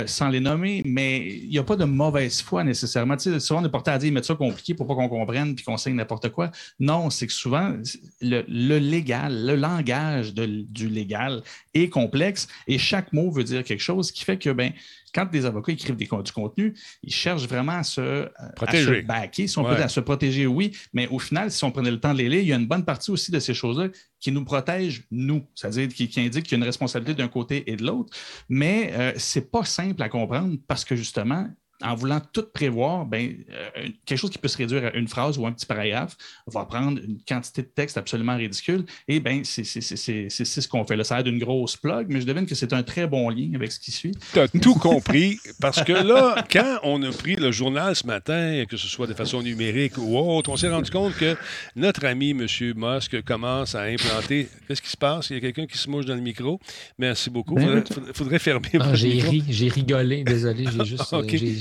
sans 0.07 0.29
les 0.29 0.39
nommer, 0.39 0.81
mais 0.85 1.27
il 1.27 1.49
n'y 1.49 1.59
a 1.59 1.63
pas 1.63 1.75
de 1.75 1.83
mauvaise 1.83 2.41
foi 2.41 2.63
nécessairement. 2.63 3.17
Tu 3.17 3.31
sais, 3.31 3.39
souvent, 3.39 3.61
on 3.61 3.65
est 3.65 3.69
porté 3.69 3.91
à 3.91 3.97
dire 3.97 4.11
mettre 4.11 4.27
ça 4.27 4.35
compliqué 4.35 4.73
pour 4.73 4.87
pas 4.87 4.95
qu'on 4.95 5.09
comprenne 5.09 5.55
puis 5.55 5.65
qu'on 5.65 5.77
signe 5.77 5.95
n'importe 5.95 6.29
quoi. 6.29 6.49
Non, 6.79 7.09
c'est 7.09 7.27
que 7.27 7.33
souvent, 7.33 7.75
le, 8.21 8.77
légal, 8.79 9.45
le 9.45 9.55
langage 9.55 10.33
du 10.33 10.89
légal 10.89 11.43
est 11.73 11.89
complexe 11.89 12.47
et 12.67 12.79
chaque 12.79 13.13
mot 13.13 13.29
veut 13.29 13.43
dire 13.43 13.63
quelque 13.63 13.83
chose 13.83 14.11
qui 14.11 14.23
fait 14.23 14.37
que, 14.37 14.49
ben, 14.49 14.71
quand 15.17 15.31
des 15.31 15.45
avocats 15.45 15.71
écrivent 15.71 15.95
des, 15.95 16.05
du 16.05 16.31
contenu, 16.31 16.75
ils 17.01 17.13
cherchent 17.13 17.47
vraiment 17.47 17.79
à 17.79 17.83
se, 17.83 18.01
euh, 18.01 18.27
protéger. 18.55 19.01
backer, 19.01 19.47
si 19.47 19.57
on 19.57 19.63
peut, 19.63 19.71
à 19.71 19.89
se 19.89 19.99
protéger, 19.99 20.45
oui, 20.45 20.77
mais 20.93 21.07
au 21.07 21.17
final, 21.17 21.49
si 21.49 21.63
on 21.63 21.71
prenait 21.71 21.89
le 21.89 21.99
temps 21.99 22.13
de 22.13 22.19
les 22.19 22.29
lire, 22.29 22.41
il 22.41 22.47
y 22.47 22.53
a 22.53 22.55
une 22.55 22.67
bonne 22.67 22.85
partie 22.85 23.09
aussi 23.09 23.31
de 23.31 23.39
ces 23.39 23.55
choses-là 23.55 23.87
qui 24.19 24.31
nous 24.31 24.45
protègent, 24.45 25.05
nous, 25.09 25.43
c'est-à-dire 25.55 25.87
qui, 25.87 26.07
qui 26.07 26.19
indiquent 26.19 26.43
qu'il 26.43 26.51
y 26.51 26.55
a 26.55 26.63
une 26.63 26.63
responsabilité 26.63 27.15
d'un 27.15 27.29
côté 27.29 27.69
et 27.71 27.75
de 27.75 27.83
l'autre, 27.83 28.15
mais 28.47 28.93
euh, 28.93 29.13
ce 29.17 29.39
n'est 29.39 29.45
pas 29.45 29.63
simple 29.63 30.03
à 30.03 30.09
comprendre 30.09 30.55
parce 30.67 30.85
que 30.85 30.95
justement, 30.95 31.49
en 31.83 31.95
voulant 31.95 32.21
tout 32.33 32.45
prévoir, 32.53 33.05
ben, 33.05 33.35
euh, 33.51 33.87
quelque 34.05 34.17
chose 34.17 34.31
qui 34.31 34.39
peut 34.39 34.47
se 34.47 34.57
réduire 34.57 34.85
à 34.85 34.93
une 34.95 35.07
phrase 35.07 35.37
ou 35.37 35.45
un 35.45 35.51
petit 35.51 35.65
paragraphe 35.65 36.17
va 36.47 36.65
prendre 36.65 36.99
une 37.01 37.19
quantité 37.27 37.61
de 37.61 37.67
texte 37.67 37.97
absolument 37.97 38.35
ridicule. 38.35 38.85
Et 39.07 39.19
ben, 39.19 39.43
c'est 39.43 39.63
ce 39.63 40.67
qu'on 40.67 40.83
fait. 40.85 40.95
Là, 40.95 41.03
ça 41.03 41.19
aide 41.19 41.27
une 41.27 41.39
grosse 41.39 41.77
plug, 41.77 42.07
mais 42.09 42.21
je 42.21 42.25
devine 42.25 42.45
que 42.45 42.55
c'est 42.55 42.73
un 42.73 42.83
très 42.83 43.05
bon 43.05 43.29
lien 43.29 43.51
avec 43.53 43.71
ce 43.71 43.79
qui 43.79 43.91
suit. 43.91 44.13
Tu 44.33 44.39
as 44.39 44.47
tout 44.47 44.75
compris, 44.75 45.39
parce 45.61 45.83
que 45.83 45.93
là, 45.93 46.43
quand 46.51 46.79
on 46.83 47.01
a 47.03 47.11
pris 47.11 47.35
le 47.35 47.51
journal 47.51 47.95
ce 47.95 48.07
matin, 48.07 48.63
que 48.67 48.77
ce 48.77 48.87
soit 48.87 49.07
de 49.07 49.13
façon 49.13 49.41
numérique 49.41 49.97
ou 49.97 50.17
autre, 50.17 50.49
on 50.49 50.57
s'est 50.57 50.69
rendu 50.69 50.89
compte 50.89 51.15
que 51.15 51.35
notre 51.75 52.05
ami 52.05 52.31
M. 52.31 52.47
Musk 52.75 53.21
commence 53.23 53.75
à 53.75 53.83
implanter. 53.83 54.49
Qu'est-ce 54.67 54.81
qui 54.81 54.89
se 54.89 54.97
passe? 54.97 55.29
Il 55.29 55.35
y 55.35 55.37
a 55.37 55.41
quelqu'un 55.41 55.67
qui 55.67 55.77
se 55.77 55.89
mouche 55.89 56.05
dans 56.05 56.15
le 56.15 56.21
micro. 56.21 56.59
Merci 56.97 57.29
beaucoup. 57.29 57.57
Il 57.59 57.65
ben, 57.65 57.83
faudrait, 58.13 58.39
fermer. 58.39 58.69
Ah, 58.79 58.95
j'ai 58.95 59.19
ri, 59.21 59.43
j'ai 59.47 59.69
rigolé, 59.69 60.23
désolé. 60.23 60.65
J'ai 60.71 60.85
juste. 60.97 61.13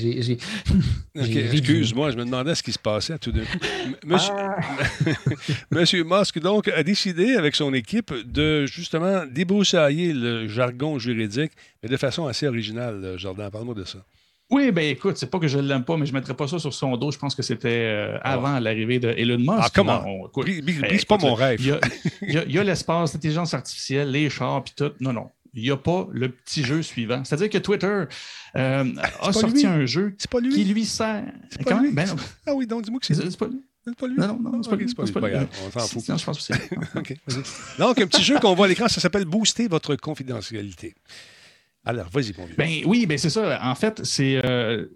Euh, 0.07 1.53
Excuse-moi, 1.53 2.11
je 2.11 2.17
me 2.17 2.25
demandais 2.25 2.55
ce 2.55 2.63
qui 2.63 2.73
se 2.73 2.79
passait 2.79 3.15
à 3.15 3.19
tout 3.19 3.33
d'un 3.33 3.45
coup. 3.45 3.59
Monsieur, 4.07 4.35
ah. 4.37 4.57
Monsieur 5.71 6.05
Musk, 6.05 6.39
donc, 6.39 6.69
a 6.69 6.83
décidé 6.83 7.35
avec 7.35 7.55
son 7.55 7.73
équipe 7.75 8.13
de 8.13 8.67
justement 8.67 9.25
débroussailler 9.27 10.13
le 10.13 10.49
jargon 10.49 10.99
juridique, 10.99 11.53
mais 11.83 11.89
de 11.89 11.97
façon 11.97 12.27
assez 12.27 12.47
originale. 12.47 13.15
Jordan, 13.17 13.51
parle-moi 13.51 13.75
de 13.75 13.85
ça. 13.85 13.99
Oui, 14.49 14.71
ben 14.71 14.85
écoute, 14.85 15.17
c'est 15.17 15.29
pas 15.29 15.41
que 15.41 15.49
je 15.49 15.59
l'aime 15.59 15.85
pas, 15.85 15.97
mais 15.97 16.07
je 16.07 16.13
ne 16.13 16.19
mettrais 16.19 16.35
pas 16.35 16.47
ça 16.47 16.61
sur 16.61 16.73
son 16.73 16.97
dos. 16.97 17.11
Je 17.11 17.19
pense 17.19 17.35
que 17.35 17.43
c'était 17.43 17.69
euh, 17.69 18.19
ah. 18.23 18.35
avant 18.35 18.61
l'arrivée 18.61 19.01
de 19.01 19.09
Elon 19.09 19.39
Musk. 19.39 19.59
Ah, 19.59 19.69
comment? 19.75 20.05
Ben, 20.37 20.99
pas 21.09 21.19
mon 21.19 21.35
rêve. 21.35 21.61
Il 22.23 22.53
y 22.53 22.59
a, 22.59 22.63
l'espace, 22.63 23.15
l'intelligence 23.15 23.55
artificielle, 23.55 24.13
les 24.13 24.31
chars, 24.31 24.63
puis 24.63 24.75
tout. 24.77 24.93
Non, 25.01 25.13
non 25.13 25.31
il 25.57 25.63
n'y 25.63 25.71
a 25.71 25.77
pas 25.77 26.07
le 26.13 26.29
petit 26.29 26.63
jeu 26.63 26.83
suivant. 26.83 27.25
C'est-à-dire 27.25 27.49
que 27.49 27.59
Twitter 27.59 28.05
euh, 28.57 28.95
a 29.21 29.33
sorti 29.33 29.67
un 29.67 29.87
jeu 29.87 30.15
qui 30.53 30.65
lui 30.65 30.85
sert. 30.85 31.25
Quand 31.67 31.81
même? 31.81 31.95
Ben, 31.95 32.07
ah 32.47 32.55
oui, 32.55 32.67
donc 32.67 32.83
dis-moi 32.83 33.01
que 33.01 33.07
c'est. 33.07 33.15
C'est 33.15 33.39
pas 33.39 33.47
lui. 33.47 33.63
C'est 33.85 33.97
pas 33.97 34.07
lui. 34.07 34.17
Non, 34.17 34.39
non, 34.39 34.51
non, 34.51 34.63
c'est 34.63 34.71
pas 34.71 34.77
lui. 34.77 34.89
C'est 34.89 35.13
pas, 35.13 35.31
grave, 35.31 35.49
on 35.67 35.71
s'en 35.71 35.87
fout. 35.87 36.09
Non, 36.09 36.17
je 36.19 36.25
pense 36.25 36.47
que 36.47 36.55
c'est. 36.55 36.79
OK. 36.99 37.17
Donc, 37.79 37.99
un 38.01 38.07
petit 38.07 38.23
jeu 38.23 38.39
qu'on 38.39 38.55
voit 38.55 38.67
à 38.67 38.69
l'écran, 38.69 38.89
ça 38.89 39.01
s'appelle 39.01 39.25
Booster 39.25 39.69
votre 39.69 39.97
confidentialité. 39.97 40.95
Alors, 41.85 42.09
vas-y, 42.11 42.35
mon 42.37 42.47
vieux. 42.47 42.57
Ben 42.59 42.83
oui, 42.85 43.07
ben 43.07 43.17
c'est 43.17 43.31
ça. 43.31 43.61
En 43.63 43.75
fait, 43.75 44.05
c'est. 44.05 44.41
Euh, 44.45 44.87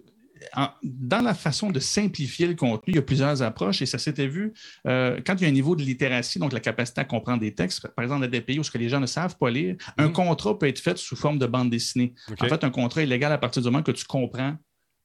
dans 0.83 1.21
la 1.21 1.33
façon 1.33 1.69
de 1.69 1.79
simplifier 1.79 2.47
le 2.47 2.55
contenu, 2.55 2.93
il 2.93 2.95
y 2.95 2.99
a 2.99 3.01
plusieurs 3.01 3.41
approches 3.41 3.81
et 3.81 3.85
ça 3.85 3.97
s'était 3.97 4.27
vu 4.27 4.53
euh, 4.87 5.19
quand 5.25 5.35
il 5.35 5.43
y 5.43 5.45
a 5.45 5.49
un 5.49 5.53
niveau 5.53 5.75
de 5.75 5.83
littératie, 5.83 6.39
donc 6.39 6.53
la 6.53 6.59
capacité 6.59 7.01
à 7.01 7.05
comprendre 7.05 7.41
des 7.41 7.53
textes, 7.53 7.87
par 7.89 8.03
exemple, 8.03 8.21
dans 8.21 8.29
des 8.29 8.41
pays 8.41 8.59
où 8.59 8.63
ce 8.63 8.71
que 8.71 8.77
les 8.77 8.89
gens 8.89 8.99
ne 8.99 9.05
savent 9.05 9.37
pas 9.37 9.49
lire, 9.49 9.75
un 9.97 10.07
mm-hmm. 10.07 10.11
contrat 10.11 10.57
peut 10.57 10.67
être 10.67 10.79
fait 10.79 10.97
sous 10.97 11.15
forme 11.15 11.39
de 11.39 11.45
bande 11.45 11.69
dessinée. 11.69 12.13
En 12.39 12.47
fait, 12.47 12.63
un 12.63 12.71
contrat 12.71 13.03
est 13.03 13.05
légal 13.05 13.31
à 13.31 13.37
partir 13.37 13.61
du 13.61 13.69
moment 13.69 13.83
que 13.83 13.91
tu 13.91 14.05
comprends 14.05 14.55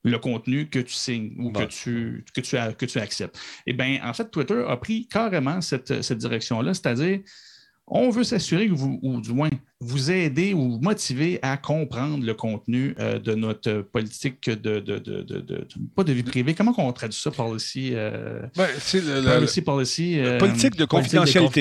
le 0.04 0.18
contenu 0.18 0.68
que 0.68 0.78
tu 0.78 0.94
signes 0.94 1.34
ou 1.38 1.50
que, 1.50 1.64
tu, 1.64 2.24
que, 2.32 2.40
tu, 2.40 2.56
que 2.78 2.86
tu 2.86 2.98
acceptes. 2.98 3.38
Eh 3.66 3.72
bien, 3.72 4.00
en 4.04 4.12
fait, 4.12 4.30
Twitter 4.30 4.64
a 4.66 4.76
pris 4.76 5.08
carrément 5.08 5.60
cette, 5.60 6.02
cette 6.02 6.18
direction-là, 6.18 6.74
c'est-à-dire 6.74 7.20
on 7.88 8.10
veut 8.10 8.24
s'assurer 8.24 8.68
que 8.68 8.74
vous, 8.74 8.98
ou 9.02 9.20
du 9.20 9.32
moins 9.32 9.50
vous 9.80 10.10
aider 10.10 10.54
ou 10.54 10.78
motiver 10.80 11.38
à 11.42 11.58
comprendre 11.58 12.24
le 12.24 12.32
contenu 12.32 12.94
euh, 12.98 13.18
de 13.18 13.34
notre 13.34 13.82
politique 13.82 14.48
de, 14.48 14.80
de, 14.80 14.98
de, 14.98 15.22
de, 15.22 15.66
pas 15.94 16.02
de 16.02 16.14
vie 16.14 16.22
privée. 16.22 16.54
Comment 16.54 16.74
on 16.78 16.92
traduit 16.92 17.18
ça, 17.18 17.30
policy? 17.30 17.90
Euh, 17.92 18.40
ben, 18.56 18.66
c'est 18.78 19.02
policy, 19.02 19.60
policy, 19.60 20.18
euh, 20.18 20.38
politique 20.38 20.76
de 20.76 20.86
confidentialité. 20.86 21.60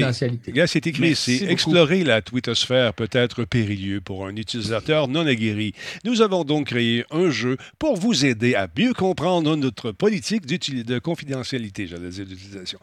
Là, 0.53 0.67
c'est 0.67 0.87
écrit 0.87 1.09
ici. 1.09 1.43
Explorer 1.45 2.05
la 2.05 2.21
twittosphère 2.21 2.93
peut 2.93 3.09
être 3.11 3.43
périlleux 3.43 3.99
pour 3.99 4.25
un 4.25 4.35
utilisateur 4.37 5.09
non 5.09 5.27
aguerri. 5.27 5.73
Nous 6.05 6.21
avons 6.21 6.45
donc 6.45 6.67
créé 6.67 7.03
un 7.11 7.29
jeu 7.29 7.57
pour 7.79 7.97
vous 7.97 8.25
aider 8.25 8.55
à 8.55 8.69
mieux 8.77 8.93
comprendre 8.93 9.57
notre 9.57 9.91
politique 9.91 10.45
de 10.45 10.99
confidentialité, 10.99 11.87
j'allais 11.87 12.09
dire 12.09 12.25
d'utilisation. 12.25 12.79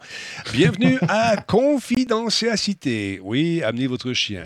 Bienvenue 0.53 0.99
à 1.07 1.37
Confidentialité. 1.47 3.19
Oui, 3.23 3.63
amenez 3.63 3.87
votre 3.87 4.13
chien 4.13 4.45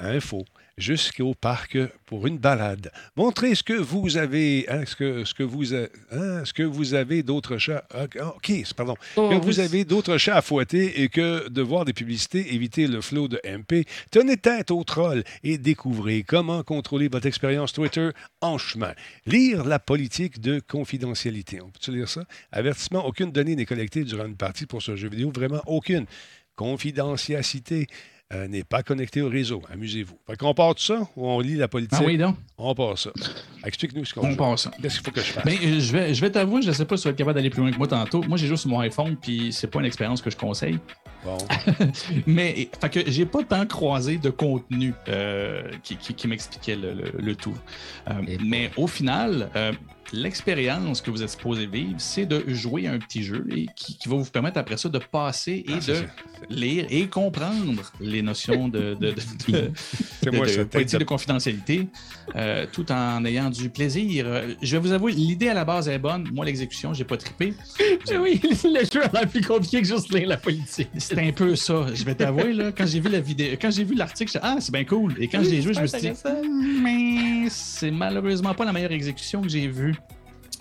info 0.00 0.44
jusqu'au 0.78 1.34
parc 1.34 1.76
pour 2.06 2.26
une 2.26 2.38
balade. 2.38 2.90
Montrez 3.16 3.54
ce 3.54 3.62
que 3.62 3.74
vous 3.74 4.16
avez, 4.16 4.64
hein, 4.70 4.84
ce, 4.86 4.96
que, 4.96 5.24
ce, 5.24 5.34
que 5.34 5.42
vous 5.42 5.74
hein, 5.74 6.44
ce 6.44 6.52
que 6.52 6.62
vous 6.62 6.94
avez 6.94 7.22
d'autres 7.22 7.58
chats. 7.58 7.84
Ah, 7.92 8.06
ah, 8.20 8.34
OK, 8.36 8.52
pardon. 8.76 8.94
Oh, 9.16 9.28
que 9.28 9.44
vous 9.44 9.60
avez 9.60 9.84
d'autres 9.84 10.16
chats 10.16 10.36
à 10.36 10.42
fouetter 10.42 11.02
et 11.02 11.08
que 11.08 11.48
de 11.48 11.62
voir 11.62 11.84
des 11.84 11.92
publicités, 11.92 12.54
éviter 12.54 12.86
le 12.86 13.00
flot 13.00 13.28
de 13.28 13.40
MP. 13.44 13.86
Tenez 14.10 14.36
tête 14.36 14.70
aux 14.70 14.84
trolls 14.84 15.24
et 15.42 15.58
découvrez 15.58 16.22
comment 16.22 16.62
contrôler 16.62 17.08
votre 17.08 17.26
expérience 17.26 17.72
Twitter 17.72 18.10
en 18.40 18.56
chemin. 18.56 18.94
Lire 19.26 19.64
la 19.64 19.78
politique 19.78 20.40
de 20.40 20.60
confidentialité. 20.60 21.60
On 21.60 21.70
peut 21.70 21.92
lire 21.92 22.08
ça? 22.08 22.24
Avertissement, 22.52 23.04
aucune 23.04 23.32
donnée 23.32 23.56
n'est 23.56 23.66
collectée 23.66 24.04
durant 24.04 24.26
une 24.26 24.36
partie 24.36 24.66
pour 24.66 24.80
ce 24.80 24.96
jeu 24.96 25.08
vidéo. 25.08 25.32
Vraiment 25.34 25.62
aucune. 25.66 26.06
Confidentialité. 26.54 27.88
Euh, 28.34 28.46
n'est 28.46 28.64
pas 28.64 28.82
connecté 28.82 29.22
au 29.22 29.30
réseau. 29.30 29.62
Amusez-vous. 29.72 30.18
Fait 30.26 30.36
qu'on 30.36 30.52
part 30.52 30.74
de 30.74 30.80
ça 30.80 31.08
ou 31.16 31.26
on 31.26 31.40
lit 31.40 31.54
la 31.54 31.66
politique? 31.66 31.98
Ah 31.98 32.04
oui, 32.04 32.18
donc. 32.18 32.36
On 32.58 32.74
part 32.74 32.98
ça. 32.98 33.10
Explique-nous 33.64 34.04
ce 34.04 34.12
qu'on 34.12 34.32
On 34.32 34.36
part 34.36 34.58
ça. 34.58 34.70
Qu'est-ce 34.82 34.96
qu'il 34.96 35.06
faut 35.06 35.12
que 35.12 35.22
je 35.22 35.32
fasse? 35.32 35.44
Ben, 35.46 35.56
euh, 35.56 35.80
je 35.80 35.92
vais, 35.92 36.12
je 36.12 36.20
vais 36.20 36.30
t'avouer, 36.30 36.60
je 36.60 36.68
ne 36.68 36.72
sais 36.74 36.84
pas 36.84 36.98
si 36.98 37.04
tu 37.04 37.08
vas 37.08 37.12
être 37.12 37.16
capable 37.16 37.36
d'aller 37.36 37.48
plus 37.48 37.62
loin 37.62 37.70
que 37.70 37.78
moi 37.78 37.88
tantôt. 37.88 38.22
Moi, 38.24 38.36
j'ai 38.36 38.46
juste 38.46 38.66
mon 38.66 38.80
iPhone, 38.80 39.16
puis 39.16 39.50
c'est 39.54 39.68
pas 39.68 39.78
une 39.80 39.86
expérience 39.86 40.20
que 40.20 40.28
je 40.28 40.36
conseille. 40.36 40.78
Bon. 41.24 41.38
mais 42.26 42.68
fait 42.78 42.90
que 42.90 43.10
j'ai 43.10 43.24
pas 43.24 43.44
tant 43.44 43.64
croisé 43.64 44.18
de 44.18 44.28
contenu 44.28 44.92
euh, 45.08 45.62
qui, 45.82 45.96
qui, 45.96 46.28
m'expliquait 46.28 46.76
le, 46.76 46.92
le, 47.18 47.34
tout. 47.34 47.56
mais 48.44 48.70
au 48.76 48.86
final, 48.86 49.48
l'expérience 50.12 51.00
que 51.00 51.10
vous 51.10 51.22
êtes 51.22 51.30
supposé 51.30 51.66
vivre, 51.66 51.94
c'est 51.98 52.26
de 52.26 52.42
jouer 52.48 52.86
un 52.86 52.98
petit 52.98 53.22
jeu 53.22 53.46
et 53.50 53.66
qui, 53.74 53.96
va 54.08 54.16
vous 54.16 54.24
permettre 54.24 54.58
après 54.58 54.76
ça 54.76 54.88
de 54.88 54.98
passer 54.98 55.64
et 55.66 55.74
ah, 55.74 55.80
de 55.86 56.04
lire 56.48 56.86
et 56.90 57.06
comprendre 57.08 57.82
les 58.00 58.22
notions 58.22 58.68
de, 58.68 58.94
de, 58.94 59.14
de, 59.48 60.64
politique 60.64 60.98
de 60.98 61.04
confidentialité 61.04 61.88
euh, 62.36 62.66
tout 62.72 62.90
en 62.90 63.24
ayant 63.24 63.50
du 63.50 63.68
plaisir. 63.70 64.26
Je 64.62 64.76
vais 64.76 64.82
vous 64.82 64.92
avouer, 64.92 65.12
l'idée 65.12 65.48
à 65.48 65.54
la 65.54 65.64
base 65.64 65.88
est 65.88 65.98
bonne. 65.98 66.28
Moi, 66.32 66.44
l'exécution, 66.46 66.94
j'ai 66.94 67.04
pas 67.04 67.16
trippé. 67.16 67.54
oui, 68.20 68.40
le 68.42 68.84
jeu 68.84 69.04
a 69.04 69.10
l'air 69.12 69.28
plus 69.28 69.42
compliqué 69.42 69.80
que 69.80 69.86
juste 69.86 70.12
lire 70.12 70.28
la 70.28 70.36
politique. 70.36 70.88
C'est 70.96 71.18
un 71.18 71.32
peu 71.32 71.54
ça. 71.56 71.86
Je 71.94 72.04
vais 72.04 72.14
t'avouer, 72.14 72.52
là, 72.52 72.72
quand 72.72 72.86
j'ai 72.86 73.00
vu 73.00 73.10
la 73.10 73.20
vidéo, 73.20 73.56
quand 73.60 73.70
j'ai 73.70 73.84
vu 73.84 73.94
l'article, 73.94 74.30
j'ai 74.32 74.38
dit, 74.38 74.46
ah, 74.46 74.56
c'est 74.60 74.72
bien 74.72 74.84
cool. 74.84 75.14
Et 75.18 75.28
quand 75.28 75.42
je 75.42 75.50
l'ai 75.50 75.62
joué, 75.62 75.74
je 75.74 75.80
me 75.80 75.86
suis 75.86 76.00
dit, 76.00 76.12
c'est 77.48 77.90
malheureusement 77.90 78.54
pas 78.54 78.64
la 78.64 78.72
meilleure 78.72 78.92
exécution 78.92 79.42
que 79.42 79.48
j'ai 79.48 79.68
vue. 79.68 79.94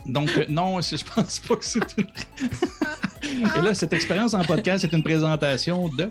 Donc, 0.06 0.30
euh, 0.38 0.46
non, 0.48 0.80
je 0.82 1.04
pense 1.16 1.40
pas 1.40 1.56
que 1.56 1.66
c'est 1.66 1.98
une. 1.98 2.08
Et 3.58 3.62
là, 3.62 3.74
cette 3.74 3.94
expérience 3.94 4.34
en 4.34 4.44
podcast, 4.44 4.86
c'est 4.86 4.96
une 4.96 5.04
présentation 5.04 5.90
de. 5.90 6.10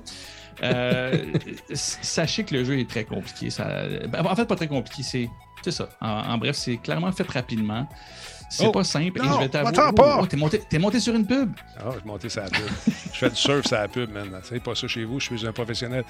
Euh, 0.62 1.32
sachez 1.72 2.44
que 2.44 2.54
le 2.54 2.64
jeu 2.64 2.78
est 2.78 2.88
très 2.88 3.04
compliqué. 3.04 3.50
Ça... 3.50 3.86
Ben, 4.08 4.24
en 4.24 4.34
fait, 4.34 4.46
pas 4.46 4.56
très 4.56 4.68
compliqué. 4.68 5.02
C'est 5.02 5.28
c'est 5.62 5.72
ça. 5.72 5.88
En, 6.00 6.08
en 6.08 6.38
bref, 6.38 6.56
c'est 6.56 6.76
clairement 6.76 7.10
fait 7.12 7.28
rapidement. 7.28 7.88
C'est 8.48 8.66
Oh, 8.66 8.70
pas 8.72 8.84
simple. 8.84 9.18
et 9.20 9.26
non, 9.26 9.34
je 9.34 9.40
vais 9.40 9.48
t'avouer. 9.48 9.68
attends 9.70 9.92
pas. 9.92 10.18
Oh, 10.22 10.26
t'es, 10.26 10.36
monté, 10.36 10.60
t'es 10.70 10.78
monté 10.78 11.00
sur 11.00 11.14
une 11.14 11.26
pub. 11.26 11.50
Ah, 11.78 11.86
je 11.92 11.98
vais 11.98 12.04
monter 12.04 12.28
sur 12.28 12.42
la 12.42 12.48
pub. 12.48 12.62
je 12.86 13.18
fais 13.18 13.30
du 13.30 13.36
surf 13.36 13.66
sur 13.66 13.76
la 13.76 13.88
pub, 13.88 14.10
man. 14.12 14.28
C'est 14.44 14.62
pas 14.62 14.74
ça 14.74 14.86
chez 14.86 15.04
vous, 15.04 15.18
je 15.20 15.26
suis 15.34 15.46
un 15.46 15.52
professionnel. 15.52 16.04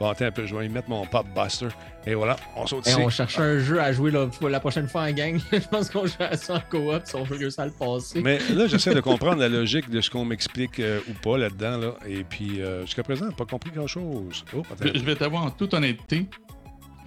Bon, 0.00 0.08
attends 0.08 0.24
un 0.24 0.30
peu, 0.30 0.46
je 0.46 0.54
vais 0.56 0.66
y 0.66 0.68
mettre 0.68 0.88
mon 0.88 1.04
pop 1.06 1.26
buster. 1.34 1.68
Et 2.06 2.14
voilà, 2.14 2.36
on 2.56 2.66
saute 2.66 2.86
Et 2.86 2.90
ici. 2.90 2.98
on 3.00 3.08
cherchait 3.10 3.42
un 3.42 3.58
jeu 3.58 3.80
à 3.80 3.92
jouer 3.92 4.10
la, 4.10 4.26
la 4.48 4.58
prochaine 4.60 4.88
fois 4.88 5.02
en 5.02 5.12
gang. 5.12 5.38
Je 5.52 5.58
pense 5.68 5.88
qu'on 5.90 6.06
joue 6.06 6.14
à 6.18 6.36
ça 6.36 6.54
en 6.56 6.60
coop 6.68 7.02
si 7.04 7.14
on 7.14 7.22
veut 7.24 7.36
réussir 7.36 7.60
à 7.62 7.66
le 7.66 7.72
passer. 7.72 8.20
Mais 8.22 8.38
là, 8.52 8.66
j'essaie 8.66 8.92
de 8.94 9.00
comprendre 9.12 9.38
la 9.38 9.48
logique 9.48 9.88
de 9.88 10.00
ce 10.00 10.10
qu'on 10.10 10.24
m'explique 10.24 10.80
euh, 10.80 10.98
ou 11.08 11.12
pas 11.12 11.38
là-dedans. 11.38 11.76
Là. 11.78 11.94
Et 12.08 12.24
puis, 12.24 12.60
euh, 12.60 12.84
jusqu'à 12.86 13.04
présent, 13.04 13.30
pas 13.30 13.44
compris 13.44 13.70
grand-chose. 13.70 14.44
Oh, 14.56 14.62
attends. 14.72 14.84
Je 14.92 14.98
je 14.98 15.04
vais 15.04 15.14
t'avoir 15.14 15.44
en 15.44 15.50
toute 15.50 15.74
honnêteté. 15.74 16.26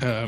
Euh, 0.03 0.27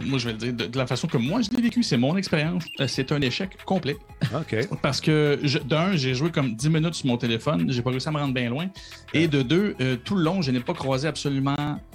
moi, 0.00 0.18
je 0.18 0.26
vais 0.26 0.32
le 0.32 0.38
dire 0.38 0.52
de, 0.52 0.66
de 0.66 0.78
la 0.78 0.86
façon 0.86 1.06
que 1.06 1.16
moi 1.18 1.40
je 1.42 1.50
l'ai 1.54 1.62
vécu, 1.62 1.82
c'est 1.82 1.96
mon 1.96 2.16
expérience. 2.16 2.64
Euh, 2.80 2.86
C'est 2.88 3.12
un 3.12 3.20
échec 3.20 3.56
complet. 3.64 3.96
OK. 4.34 4.56
Parce 4.80 5.00
que, 5.00 5.38
d'un, 5.64 5.96
j'ai 5.96 6.14
joué 6.14 6.30
comme 6.30 6.54
10 6.54 6.70
minutes 6.70 6.94
sur 6.94 7.06
mon 7.06 7.16
téléphone, 7.18 7.66
j'ai 7.70 7.82
pas 7.82 7.90
réussi 7.90 8.08
à 8.08 8.12
me 8.12 8.18
rendre 8.18 8.34
bien 8.34 8.48
loin. 8.48 8.68
Et 9.14 9.28
de 9.28 9.42
deux, 9.42 9.74
euh, 9.80 9.96
tout 9.96 10.14
le 10.14 10.22
long, 10.22 10.42
je 10.42 10.50
n'ai 10.50 10.60
pas 10.60 10.74
croisé 10.74 11.08
absolument. 11.08 11.54